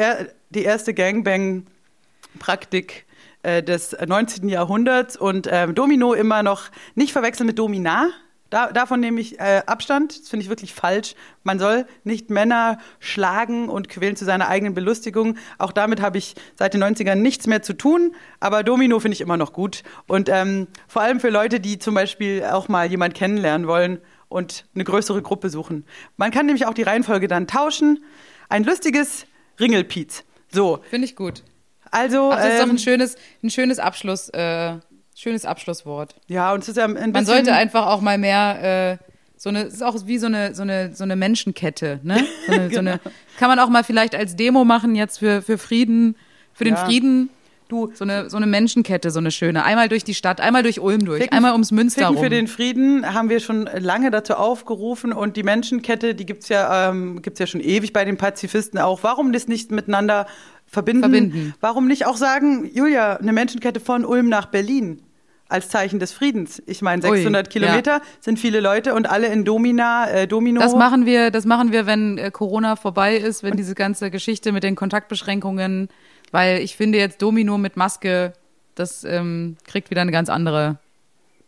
die 0.49 0.63
erste 0.63 0.93
Gangbang-Praktik 0.93 3.05
des 3.43 3.95
19. 4.05 4.49
Jahrhunderts 4.49 5.15
und 5.15 5.47
ähm, 5.49 5.73
Domino 5.73 6.13
immer 6.13 6.43
noch 6.43 6.63
nicht 6.95 7.13
verwechseln 7.13 7.47
mit 7.47 7.57
Domina. 7.57 8.09
Da, 8.49 8.71
davon 8.71 8.99
nehme 8.99 9.19
ich 9.19 9.39
äh, 9.39 9.61
Abstand. 9.65 10.19
Das 10.19 10.29
finde 10.29 10.43
ich 10.43 10.49
wirklich 10.49 10.73
falsch. 10.73 11.15
Man 11.43 11.59
soll 11.59 11.85
nicht 12.03 12.29
Männer 12.29 12.79
schlagen 12.99 13.69
und 13.69 13.89
quälen 13.89 14.15
zu 14.15 14.25
seiner 14.25 14.47
eigenen 14.47 14.73
Belustigung. 14.73 15.37
Auch 15.57 15.71
damit 15.71 16.01
habe 16.01 16.17
ich 16.17 16.35
seit 16.55 16.73
den 16.73 16.83
90ern 16.83 17.15
nichts 17.15 17.47
mehr 17.47 17.61
zu 17.61 17.73
tun. 17.73 18.15
Aber 18.39 18.63
Domino 18.63 18.99
finde 18.99 19.13
ich 19.13 19.21
immer 19.21 19.37
noch 19.37 19.53
gut. 19.53 19.83
Und 20.07 20.29
ähm, 20.29 20.67
vor 20.87 21.01
allem 21.01 21.19
für 21.19 21.29
Leute, 21.29 21.59
die 21.59 21.79
zum 21.79 21.95
Beispiel 21.95 22.43
auch 22.43 22.67
mal 22.67 22.89
jemand 22.89 23.13
kennenlernen 23.13 23.67
wollen 23.67 23.99
und 24.29 24.65
eine 24.75 24.83
größere 24.83 25.21
Gruppe 25.21 25.49
suchen. 25.49 25.85
Man 26.17 26.31
kann 26.31 26.45
nämlich 26.45 26.65
auch 26.65 26.73
die 26.73 26.83
Reihenfolge 26.83 27.27
dann 27.27 27.47
tauschen. 27.47 28.03
Ein 28.49 28.63
lustiges 28.63 29.25
Ringelpiez. 29.59 30.23
So. 30.49 30.79
Finde 30.89 31.05
ich 31.05 31.15
gut. 31.15 31.43
Also. 31.91 32.31
Ach, 32.31 32.37
das 32.37 32.53
ist 32.53 32.59
doch 32.59 32.63
ähm, 32.65 32.71
ein 32.71 32.79
schönes, 32.79 33.15
ein 33.43 33.49
schönes 33.49 33.79
Abschluss, 33.79 34.29
äh, 34.29 34.75
schönes 35.19 35.45
Abschlusswort. 35.45 36.15
ja, 36.27 36.53
und 36.53 36.61
es 36.63 36.69
ist 36.69 36.77
ja 36.77 36.85
ein 36.85 36.93
bisschen. 36.93 37.11
Man 37.11 37.25
sollte 37.25 37.53
einfach 37.53 37.87
auch 37.87 38.01
mal 38.01 38.17
mehr, 38.17 38.97
äh, 39.01 39.03
so 39.39 39.49
eine, 39.49 39.63
es 39.63 39.75
ist 39.75 39.83
auch 39.83 39.95
wie 40.05 40.17
so 40.17 40.27
eine, 40.27 40.53
so 40.55 40.61
eine, 40.63 40.95
so 40.95 41.03
eine 41.03 41.15
Menschenkette, 41.15 41.99
ne? 42.03 42.23
So 42.47 42.53
eine, 42.53 42.69
so 42.71 42.79
eine, 42.79 42.99
kann 43.39 43.49
man 43.49 43.59
auch 43.59 43.69
mal 43.69 43.83
vielleicht 43.83 44.15
als 44.15 44.35
Demo 44.35 44.63
machen 44.65 44.95
jetzt 44.95 45.19
für, 45.19 45.41
für 45.41 45.57
Frieden, 45.57 46.15
für 46.53 46.63
den 46.63 46.73
Ja. 46.75 46.85
Frieden. 46.85 47.29
Du, 47.69 47.91
So 47.93 48.05
eine, 48.05 48.29
so 48.29 48.37
eine 48.37 48.45
Menschenkette, 48.47 49.11
so 49.11 49.19
eine 49.19 49.29
schöne. 49.29 49.65
Einmal 49.65 49.89
durch 49.89 50.05
die 50.05 50.13
Stadt, 50.13 50.39
einmal 50.39 50.63
durch 50.63 50.79
Ulm 50.79 51.03
durch, 51.03 51.21
Ficken- 51.23 51.35
einmal 51.35 51.51
ums 51.51 51.71
Münster 51.73 51.99
Ficken 52.03 52.15
rum. 52.15 52.23
für 52.23 52.29
den 52.29 52.47
Frieden 52.47 53.13
haben 53.13 53.27
wir 53.29 53.41
schon 53.41 53.69
lange 53.77 54.09
dazu 54.09 54.35
aufgerufen 54.35 55.11
und 55.11 55.35
die 55.35 55.43
Menschenkette, 55.43 56.15
die 56.15 56.25
gibt's 56.25 56.47
ja, 56.47 56.89
ähm, 56.89 57.21
gibt's 57.21 57.39
ja 57.41 57.45
schon 57.45 57.59
ewig 57.59 57.91
bei 57.91 58.05
den 58.05 58.15
Pazifisten 58.15 58.79
auch. 58.79 59.03
Warum 59.03 59.33
das 59.33 59.49
nicht 59.49 59.69
miteinander 59.71 60.27
verbinden? 60.65 61.01
Verbinden. 61.01 61.53
Warum 61.59 61.87
nicht 61.87 62.05
auch 62.07 62.15
sagen, 62.15 62.71
Julia, 62.73 63.17
eine 63.17 63.33
Menschenkette 63.33 63.81
von 63.81 64.05
Ulm 64.05 64.29
nach 64.29 64.45
Berlin? 64.45 65.01
Als 65.49 65.69
Zeichen 65.69 65.99
des 65.99 66.11
Friedens. 66.11 66.61
Ich 66.65 66.81
meine, 66.81 67.01
Ui, 67.07 67.15
600 67.15 67.49
Kilometer 67.49 68.01
sind 68.19 68.37
viele 68.37 68.59
Leute 68.59 68.93
und 68.93 69.09
alle 69.09 69.27
in 69.27 69.45
Domina, 69.45 70.09
äh, 70.09 70.27
Domino. 70.27 70.59
Das 70.59 70.75
machen 70.75 71.05
wir, 71.05 71.31
das 71.31 71.45
machen 71.45 71.71
wir, 71.71 71.85
wenn 71.85 72.17
äh, 72.17 72.31
Corona 72.31 72.75
vorbei 72.75 73.15
ist, 73.15 73.43
wenn 73.43 73.55
diese 73.55 73.73
ganze 73.73 74.11
Geschichte 74.11 74.51
mit 74.51 74.63
den 74.63 74.75
Kontaktbeschränkungen, 74.75 75.87
weil 76.31 76.59
ich 76.59 76.75
finde 76.75 76.97
jetzt 76.97 77.21
Domino 77.21 77.57
mit 77.57 77.77
Maske, 77.77 78.33
das 78.75 79.03
ähm, 79.05 79.55
kriegt 79.65 79.89
wieder 79.89 80.01
eine 80.01 80.11
ganz 80.11 80.29
andere 80.29 80.79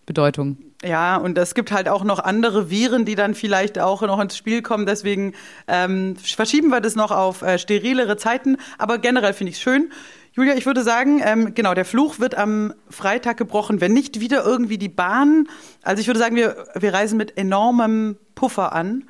Bedeutung. 0.06 0.58
Ja, 0.84 1.18
und 1.18 1.38
es 1.38 1.56
gibt 1.56 1.74
halt 1.74 1.90
auch 1.90 2.06
noch 2.06 2.20
andere 2.20 2.70
Viren, 2.70 3.04
die 3.04 3.16
dann 3.16 3.36
vielleicht 3.36 3.80
auch 3.80 4.02
noch 4.02 4.20
ins 4.20 4.38
Spiel 4.38 4.62
kommen. 4.62 4.86
Deswegen 4.86 5.34
ähm, 5.68 6.16
verschieben 6.16 6.70
wir 6.70 6.80
das 6.80 6.96
noch 6.96 7.12
auf 7.12 7.42
äh, 7.42 7.60
sterilere 7.60 8.16
Zeiten. 8.16 8.58
Aber 8.78 8.98
generell 8.98 9.34
finde 9.34 9.52
ich 9.52 9.58
es 9.58 9.62
schön. 9.62 9.92
Julia, 10.40 10.56
ich 10.56 10.66
würde 10.66 10.84
sagen, 10.84 11.22
ähm, 11.24 11.54
genau, 11.54 11.74
der 11.74 11.84
Fluch 11.86 12.20
wird 12.20 12.36
am 12.36 12.74
Freitag 12.90 13.36
gebrochen, 13.38 13.82
wenn 13.82 13.92
nicht 13.94 14.20
wieder 14.22 14.46
irgendwie 14.46 14.78
die 14.78 14.88
Bahn. 14.90 15.48
Also 15.84 16.00
ich 16.00 16.08
würde 16.08 16.20
sagen, 16.20 16.36
wir, 16.38 16.56
wir 16.76 16.94
reisen 16.94 17.18
mit 17.18 17.38
enormem 17.38 18.16
Puffer 18.36 18.72
an, 18.74 19.04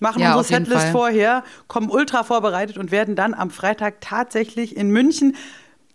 machen 0.00 0.20
Ja, 0.20 0.34
unsere 0.36 0.60
Setlist 0.60 0.88
vorher, 0.88 1.42
kommen 1.68 1.88
ultra 1.90 2.22
vorbereitet 2.22 2.76
und 2.76 2.90
werden 2.90 3.16
dann 3.16 3.32
am 3.32 3.48
Freitag 3.50 4.02
tatsächlich 4.02 4.76
in 4.76 4.90
München. 4.90 5.36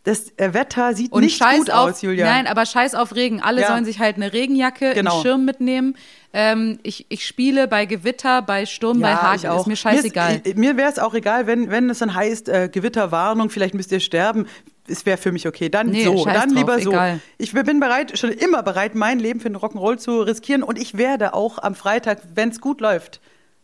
Das 0.06 0.30
äh, 0.38 0.54
Wetter 0.54 0.96
sieht 0.96 1.12
Und 1.12 1.24
nicht 1.24 1.38
scheiß 1.38 1.60
gut 1.60 1.72
auf, 1.72 1.90
aus, 1.92 2.02
Julia. 2.02 2.26
nein, 2.26 2.48
aber 2.48 2.66
scheiß 2.66 2.96
auf 2.96 3.14
Regen. 3.16 3.42
Alle 3.42 3.62
Ja. 3.62 3.68
sollen 3.68 3.84
sich 3.86 4.00
halt 4.00 4.16
eine 4.16 4.32
Regenjacke, 4.32 4.94
Genau. 4.94 5.14
einen 5.16 5.22
Schirm 5.22 5.46
mitnehmen. 5.46 5.96
Ähm, 6.32 6.80
ich, 6.84 7.06
ich 7.10 7.28
spiele 7.28 7.68
bei 7.68 7.86
Gewitter, 7.86 8.42
bei 8.42 8.66
Sturm, 8.66 9.02
bei 9.02 9.10
Ja, 9.10 9.36
ich 9.36 9.46
Hagel. 9.46 9.60
Ist 9.60 9.68
mir 9.68 9.76
scheißegal. 9.76 10.36
Mir, 10.38 10.46
ist- 10.46 10.58
mir 10.58 10.78
wäre 10.78 10.90
es 10.90 11.00
auch 11.00 11.14
egal, 11.14 11.48
wenn, 11.48 11.70
wenn 11.70 11.90
es 11.90 12.00
dann 12.00 12.16
heißt, 12.16 12.48
äh, 12.48 12.70
Gewitterwarnung, 12.72 13.50
vielleicht 13.50 13.74
müsst 13.74 13.92
ihr 13.92 14.00
sterben. 14.00 14.48
Es 14.90 15.06
wäre 15.06 15.18
für 15.18 15.32
mich 15.32 15.48
okay. 15.48 15.70
Dann 15.70 15.88
Nee, 15.88 16.04
so, 16.04 16.26
dann 16.26 16.50
drauf, 16.50 16.58
lieber 16.58 16.80
so. 16.80 16.92
egal. 16.92 17.20
Ich 17.38 17.54
bin 17.54 17.80
bereit, 17.80 18.18
schon 18.18 18.32
immer 18.32 18.64
bereit, 18.64 18.96
mein 18.96 19.20
Leben 19.20 19.40
für 19.40 19.50
den 19.50 19.58
Rock'n'Roll 19.58 19.98
zu 19.98 20.22
riskieren. 20.22 20.64
Und 20.64 20.80
ich 20.80 20.98
werde 20.98 21.34
auch 21.34 21.60
am 21.60 21.76
Freitag, 21.76 22.20
wenn 22.36 22.50
es 22.50 22.60
gut 22.62 22.82
läuft, 22.82 23.22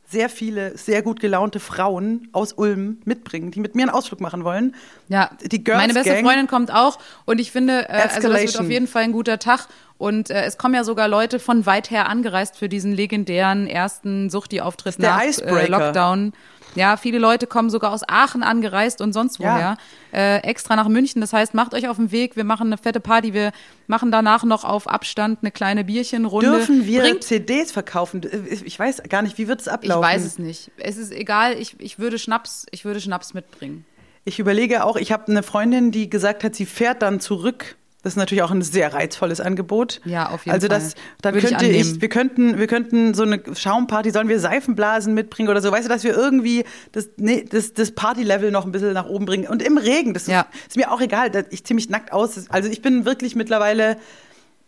sehr 0.07 0.29
viele, 0.29 0.77
sehr 0.77 1.01
gut 1.01 1.19
gelaunte 1.19 1.59
Frauen 1.59 2.29
aus 2.31 2.53
Ulm 2.53 2.99
mitbringen, 3.05 3.51
die 3.51 3.59
mit 3.59 3.75
mir 3.75 3.83
einen 3.83 3.89
Ausflug 3.89 4.21
machen 4.21 4.43
wollen. 4.43 4.75
Ja, 5.07 5.31
Die 5.41 5.63
Girls 5.63 5.81
meine 5.81 5.93
beste 5.93 6.13
Gang. 6.13 6.25
Freundin 6.25 6.47
kommt 6.47 6.71
auch 6.71 6.99
und 7.25 7.39
ich 7.39 7.51
finde, 7.51 7.89
äh, 7.89 7.93
also 7.93 8.29
das 8.29 8.41
wird 8.41 8.59
auf 8.59 8.69
jeden 8.69 8.87
Fall 8.87 9.03
ein 9.03 9.11
guter 9.11 9.39
Tag. 9.39 9.67
Und 9.97 10.29
äh, 10.29 10.43
es 10.43 10.57
kommen 10.57 10.75
ja 10.75 10.83
sogar 10.83 11.07
Leute 11.07 11.39
von 11.39 11.65
weit 11.65 11.89
her 11.89 12.09
angereist 12.09 12.57
für 12.57 12.67
diesen 12.67 12.91
legendären 12.91 13.65
ersten 13.65 14.29
Suchti-Auftritt 14.29 14.99
nach 14.99 15.23
äh. 15.23 15.67
Lockdown. 15.67 16.33
Ja, 16.75 16.97
viele 16.97 17.19
Leute 17.19 17.47
kommen 17.47 17.69
sogar 17.69 17.91
aus 17.91 18.01
Aachen 18.07 18.43
angereist 18.43 19.01
und 19.01 19.13
sonst 19.13 19.39
Ja. 19.39 19.53
woher. 19.53 19.77
Äh, 20.13 20.37
extra 20.43 20.75
nach 20.75 20.87
München. 20.87 21.21
Das 21.21 21.33
heißt, 21.33 21.53
macht 21.53 21.73
euch 21.73 21.87
auf 21.87 21.97
den 21.97 22.11
Weg. 22.11 22.35
Wir 22.35 22.43
machen 22.43 22.67
eine 22.67 22.77
fette 22.77 22.99
Party. 22.99 23.33
Wir 23.33 23.51
machen 23.87 24.11
danach 24.11 24.43
noch 24.43 24.63
auf 24.63 24.87
Abstand 24.87 25.39
eine 25.41 25.51
kleine 25.51 25.83
Bierchenrunde. 25.83 26.51
Dürfen 26.51 26.85
wir 26.85 27.01
Bringt 27.01 27.23
CDs 27.23 27.71
verkaufen? 27.71 28.21
Ich 28.63 28.77
weiß 28.77 29.03
gar 29.09 29.21
nicht, 29.21 29.37
wie 29.37 29.47
wird 29.47 29.61
es 29.61 29.67
ich 29.67 29.73
ablaufen? 29.73 30.03
weiß 30.03 30.23
es 30.25 30.37
nicht. 30.39 30.71
Es 30.77 30.97
ist 30.97 31.11
egal. 31.11 31.57
Ich, 31.59 31.79
ich 31.79 31.99
würde 31.99 32.19
Schnaps, 32.19 32.65
ich 32.71 32.85
würde 32.85 32.99
Schnaps 33.01 33.33
mitbringen. 33.33 33.85
Ich 34.23 34.39
überlege 34.39 34.83
auch, 34.83 34.95
ich 34.95 35.11
habe 35.11 35.27
eine 35.27 35.43
Freundin, 35.43 35.91
die 35.91 36.09
gesagt 36.09 36.43
hat, 36.43 36.55
sie 36.55 36.65
fährt 36.65 37.01
dann 37.01 37.19
zurück. 37.19 37.75
Das 38.05 38.13
ist 38.13 38.17
natürlich 38.17 38.43
auch 38.43 38.51
ein 38.51 38.61
sehr 38.61 38.93
reizvolles 38.93 39.41
Angebot. 39.41 39.99
Ja, 40.05 40.29
auf 40.29 40.45
jeden 40.45 40.53
also 40.53 40.67
Fall. 40.67 40.79
das, 40.79 40.93
dann 41.23 41.33
Würde 41.33 41.47
ich 41.47 41.51
könnte 41.53 41.65
ich, 41.65 41.81
annehmen. 41.81 42.01
wir 42.03 42.09
könnten, 42.09 42.59
wir 42.59 42.67
könnten 42.67 43.13
so 43.15 43.23
eine 43.23 43.41
Schaumparty, 43.55 44.11
sollen 44.11 44.27
wir 44.29 44.39
Seifenblasen 44.39 45.15
mitbringen 45.15 45.49
oder 45.49 45.59
so, 45.59 45.71
weißt 45.71 45.85
du, 45.85 45.89
dass 45.89 46.03
wir 46.03 46.13
irgendwie 46.15 46.65
das, 46.91 47.09
nee, 47.17 47.43
das, 47.49 47.73
das 47.73 47.93
Partylevel 47.93 48.51
noch 48.51 48.63
ein 48.63 48.71
bisschen 48.71 48.93
nach 48.93 49.07
oben 49.07 49.25
bringen. 49.25 49.47
Und 49.47 49.63
im 49.63 49.79
Regen, 49.79 50.13
das 50.13 50.23
ist, 50.23 50.29
Ja. 50.29 50.45
ist 50.67 50.77
mir 50.77 50.91
auch 50.91 51.01
egal, 51.01 51.31
ich 51.49 51.63
ziehe 51.65 51.73
mich 51.73 51.89
nackt 51.89 52.13
aus. 52.13 52.47
Also 52.51 52.69
ich 52.69 52.83
bin 52.83 53.05
wirklich 53.05 53.35
mittlerweile, 53.35 53.97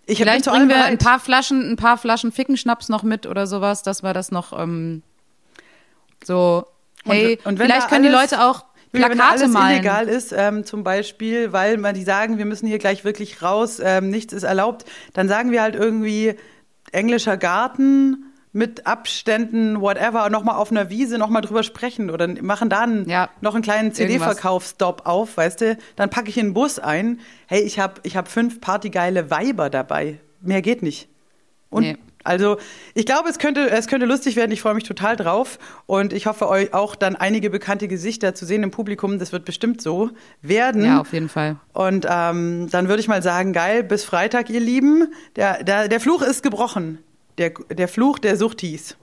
ich 0.07 0.17
Vielleicht 0.17 0.45
bringen 0.45 0.67
wir 0.67 0.77
ein 0.77 0.97
bereit. 0.97 1.03
paar 1.03 1.19
Flaschen, 1.19 1.69
ein 1.73 1.75
paar 1.75 1.99
Flaschen 1.99 2.31
Fickenschnaps 2.31 2.89
noch 2.89 3.03
mit 3.03 3.27
oder 3.27 3.45
sowas, 3.45 3.83
dass 3.83 4.01
wir 4.01 4.13
das 4.13 4.31
noch 4.31 4.59
ähm, 4.59 5.03
so. 6.23 6.65
Und- 7.05 7.13
Hey, 7.13 7.39
und 7.45 7.59
wenn 7.59 7.67
vielleicht 7.67 7.88
können 7.88 8.03
die 8.03 8.09
Leute 8.09 8.41
auch 8.43 8.65
Julia, 8.97 9.09
wenn 9.09 9.17
Plakate 9.17 9.39
alles 9.41 9.51
malen. 9.53 9.73
illegal 9.75 10.07
ist, 10.07 10.33
ähm, 10.35 10.63
zum 10.65 10.83
Beispiel, 10.83 11.53
weil 11.53 11.77
man 11.77 11.95
die 11.95 12.03
sagen, 12.03 12.37
wir 12.37 12.45
müssen 12.45 12.67
hier 12.67 12.79
gleich 12.79 13.03
wirklich 13.03 13.41
raus, 13.41 13.79
ähm, 13.83 14.09
nichts 14.09 14.33
ist 14.33 14.43
erlaubt, 14.43 14.85
dann 15.13 15.27
sagen 15.27 15.51
wir 15.51 15.61
halt 15.61 15.75
irgendwie 15.75 16.35
englischer 16.91 17.37
Garten 17.37 18.23
mit 18.53 18.87
Abständen, 18.87 19.81
whatever, 19.81 20.29
nochmal 20.29 20.55
auf 20.55 20.71
einer 20.71 20.89
Wiese 20.89 21.17
nochmal 21.17 21.41
drüber 21.43 21.61
sprechen 21.63 22.09
oder 22.09 22.27
machen 22.41 22.69
dann 22.69 23.07
Ja, 23.07 23.29
noch 23.41 23.53
einen 23.53 23.61
kleinen. 23.63 23.93
CD-Verkaufsstop 23.93 25.05
auf, 25.05 25.37
weißt 25.37 25.61
du? 25.61 25.77
Dann 25.95 26.09
packe 26.09 26.29
ich 26.29 26.37
in 26.37 26.47
den 26.47 26.53
Bus 26.53 26.79
ein. 26.79 27.19
Hey, 27.47 27.61
ich 27.61 27.77
habe 27.79 27.95
ich 28.03 28.17
hab 28.17 28.27
fünf 28.27 28.59
partygeile 28.61 29.29
Weiber 29.29 29.69
dabei. 29.69 30.19
Mehr 30.41 30.61
geht 30.61 30.81
nicht. 30.81 31.07
Und 31.69 31.83
Nee. 31.83 31.97
Also, 32.24 32.57
ich 32.93 33.05
glaube, 33.05 33.30
es 33.30 33.39
könnte, 33.39 33.70
es 33.70 33.88
könnte 33.88 34.05
lustig 34.05 34.36
werden. 34.36 34.51
Ich 34.51 34.61
freue 34.61 34.74
mich 34.74 34.84
total 34.84 35.15
drauf. 35.15 35.59
Und 35.86 36.13
ich 36.13 36.26
hoffe, 36.26 36.49
euch 36.49 36.74
auch 36.74 36.95
dann 36.95 37.15
einige 37.15 37.49
bekannte 37.49 37.88
Gesichter 37.88 38.36
zu 38.36 38.45
sehen 38.45 38.63
im 38.63 38.72
Publikum. 38.72 39.20
Das 39.20 39.32
wird 39.32 39.45
bestimmt 39.45 39.82
so 39.82 40.09
werden. 40.41 40.84
Ja, 40.84 40.99
auf 40.99 41.13
jeden 41.13 41.30
Fall. 41.30 41.57
Und 41.74 42.05
ähm, 42.09 42.68
dann 42.70 42.88
würde 42.89 42.99
ich 42.99 43.07
mal 43.07 43.24
sagen, 43.24 43.53
geil, 43.53 43.84
bis 43.84 44.03
Freitag, 44.03 44.49
ihr 44.49 44.59
Lieben. 44.59 45.13
Der, 45.36 45.63
der, 45.63 45.88
der 45.88 45.99
Fluch 45.99 46.22
ist 46.22 46.43
gebrochen. 46.43 46.99
Der, 47.38 47.51
der 47.70 47.88
Fluch 47.88 48.20
der 48.20 48.36
Suchtis. 48.36 48.97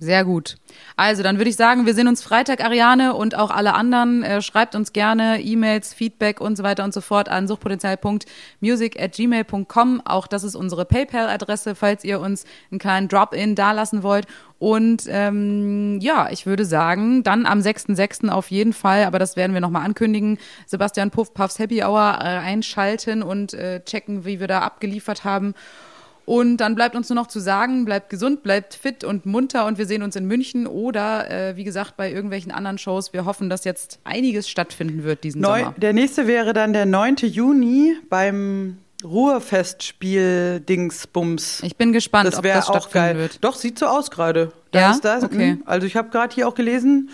Sehr 0.00 0.24
gut. 0.24 0.58
Also, 0.96 1.24
dann 1.24 1.38
würde 1.38 1.50
ich 1.50 1.56
sagen, 1.56 1.84
wir 1.84 1.94
sehen 1.94 2.06
uns 2.06 2.22
Freitag, 2.22 2.62
Ariane 2.62 3.14
und 3.14 3.34
auch 3.34 3.50
alle 3.50 3.74
anderen. 3.74 4.22
Äh, 4.22 4.40
schreibt 4.42 4.76
uns 4.76 4.92
gerne 4.92 5.42
E-Mails, 5.42 5.92
Feedback 5.92 6.40
und 6.40 6.56
so 6.56 6.62
weiter 6.62 6.84
und 6.84 6.94
so 6.94 7.00
fort 7.00 7.28
an 7.28 7.48
suchtpotenzial.music@gmail.com. 7.48 10.02
Auch 10.04 10.28
das 10.28 10.44
ist 10.44 10.54
unsere 10.54 10.84
PayPal-Adresse, 10.84 11.74
falls 11.74 12.04
ihr 12.04 12.20
uns 12.20 12.44
einen 12.70 12.78
kleinen 12.78 13.08
Drop-in 13.08 13.56
dalassen 13.56 14.04
wollt. 14.04 14.28
Und 14.60 15.04
ähm, 15.08 15.98
ja, 16.00 16.30
ich 16.30 16.46
würde 16.46 16.64
sagen, 16.64 17.24
dann 17.24 17.46
am 17.46 17.60
6.6. 17.60 18.28
auf 18.28 18.50
jeden 18.50 18.72
Fall, 18.72 19.04
aber 19.04 19.18
das 19.18 19.36
werden 19.36 19.54
wir 19.54 19.60
nochmal 19.60 19.84
ankündigen, 19.84 20.38
Sebastian 20.66 21.10
Puff 21.10 21.34
Puffs 21.34 21.58
Happy 21.58 21.82
Hour 21.82 22.18
äh, 22.20 22.24
einschalten 22.24 23.22
und 23.22 23.54
äh, 23.54 23.82
checken, 23.84 24.24
wie 24.24 24.40
wir 24.40 24.48
da 24.48 24.60
abgeliefert 24.60 25.24
haben. 25.24 25.54
Und 26.28 26.58
dann 26.58 26.74
bleibt 26.74 26.94
uns 26.94 27.08
nur 27.08 27.14
noch 27.14 27.28
zu 27.28 27.40
sagen, 27.40 27.86
bleibt 27.86 28.10
gesund, 28.10 28.42
bleibt 28.42 28.74
fit 28.74 29.02
und 29.02 29.24
munter 29.24 29.64
und 29.64 29.78
wir 29.78 29.86
sehen 29.86 30.02
uns 30.02 30.14
in 30.14 30.26
München 30.26 30.66
oder 30.66 31.30
äh, 31.30 31.56
wie 31.56 31.64
gesagt 31.64 31.96
bei 31.96 32.12
irgendwelchen 32.12 32.52
anderen 32.52 32.76
Shows. 32.76 33.14
Wir 33.14 33.24
hoffen, 33.24 33.48
dass 33.48 33.64
jetzt 33.64 33.98
einiges 34.04 34.46
stattfinden 34.46 35.04
wird 35.04 35.24
diesen 35.24 35.40
Neu, 35.40 35.60
Sommer. 35.60 35.74
der 35.78 35.94
nächste 35.94 36.26
wäre 36.26 36.52
dann 36.52 36.74
der 36.74 36.84
9. 36.84 37.16
Juni 37.22 37.96
beim 38.10 38.76
Ruhrfestspiel 39.02 40.60
Dingsbums. 40.60 41.62
Ich 41.62 41.76
bin 41.76 41.92
gespannt, 41.92 42.34
ob 42.36 42.42
wäre 42.44 42.58
das 42.58 42.68
auch 42.68 42.90
geil. 42.90 43.16
wird. 43.16 43.42
Doch, 43.42 43.54
sieht 43.54 43.78
so 43.78 43.86
aus 43.86 44.10
gerade. 44.10 44.52
Da 44.72 44.80
Ja? 44.80 44.90
ist 44.90 45.04
das. 45.04 45.24
Okay. 45.24 45.54
mhm. 45.54 45.62
Also 45.64 45.86
ich 45.86 45.96
habe 45.96 46.10
gerade 46.10 46.34
hier 46.34 46.46
auch 46.48 46.54
gelesen, 46.54 47.08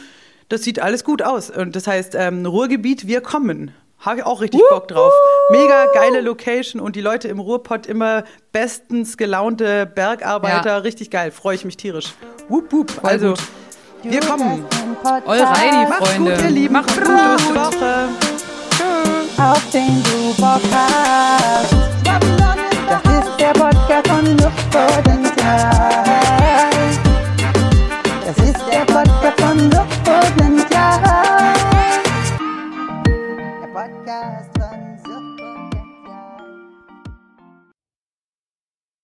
das 0.49 0.63
sieht 0.63 0.81
alles 0.81 1.05
gut 1.05 1.23
aus. 1.23 1.51
Und 1.51 1.77
das 1.77 1.87
heißt, 1.87 2.15
ähm, 2.17 2.47
Ruhrgebiet, 2.47 3.07
wir 3.07 3.21
kommen. 3.21 3.71
Habe 4.05 4.19
ich 4.19 4.27
auch 4.27 4.43
richtig 4.43 4.61
Bock 4.69 4.87
drauf. 4.89 5.13
Mega 5.51 5.87
geile 5.95 6.21
Location 6.21 6.81
und 6.81 6.95
die 6.95 7.01
Leute 7.01 7.29
im 7.29 7.39
Ruhrpott 7.39 7.87
immer 7.87 8.25
bestens 8.53 9.17
gelaunte 9.17 9.87
Bergarbeiter. 9.87 10.71
Ja. 10.71 10.77
Richtig 10.79 11.11
geil. 11.11 11.31
Freue 11.31 11.55
ich 11.55 11.65
mich 11.65 11.79
tierisch. 11.79 12.13
Wupp, 12.49 12.71
wupp. 12.71 12.93
Also, 13.03 13.31
gut. 13.31 13.39
wir 14.03 14.21
kommen. 14.21 14.67
Eure 15.25 15.43
Macht's 15.43 16.11
Freunde. 16.11 16.33
gut, 16.33 16.43
ihr 16.43 16.51
Lieben. 16.51 16.75
Macht's 16.75 16.95
Gute 16.95 17.07
gut. 17.07 17.57
Woche. 17.57 18.09
auf 19.39 19.71
den 19.73 20.03
du 20.03 20.35
Bock 20.41 20.61
hast. 20.71 21.75
Das 22.87 23.03
ist 23.19 23.41
der 23.41 23.53
Podcast 23.53 24.07
von 24.09 24.37
Luftpotenzial. 24.37 26.24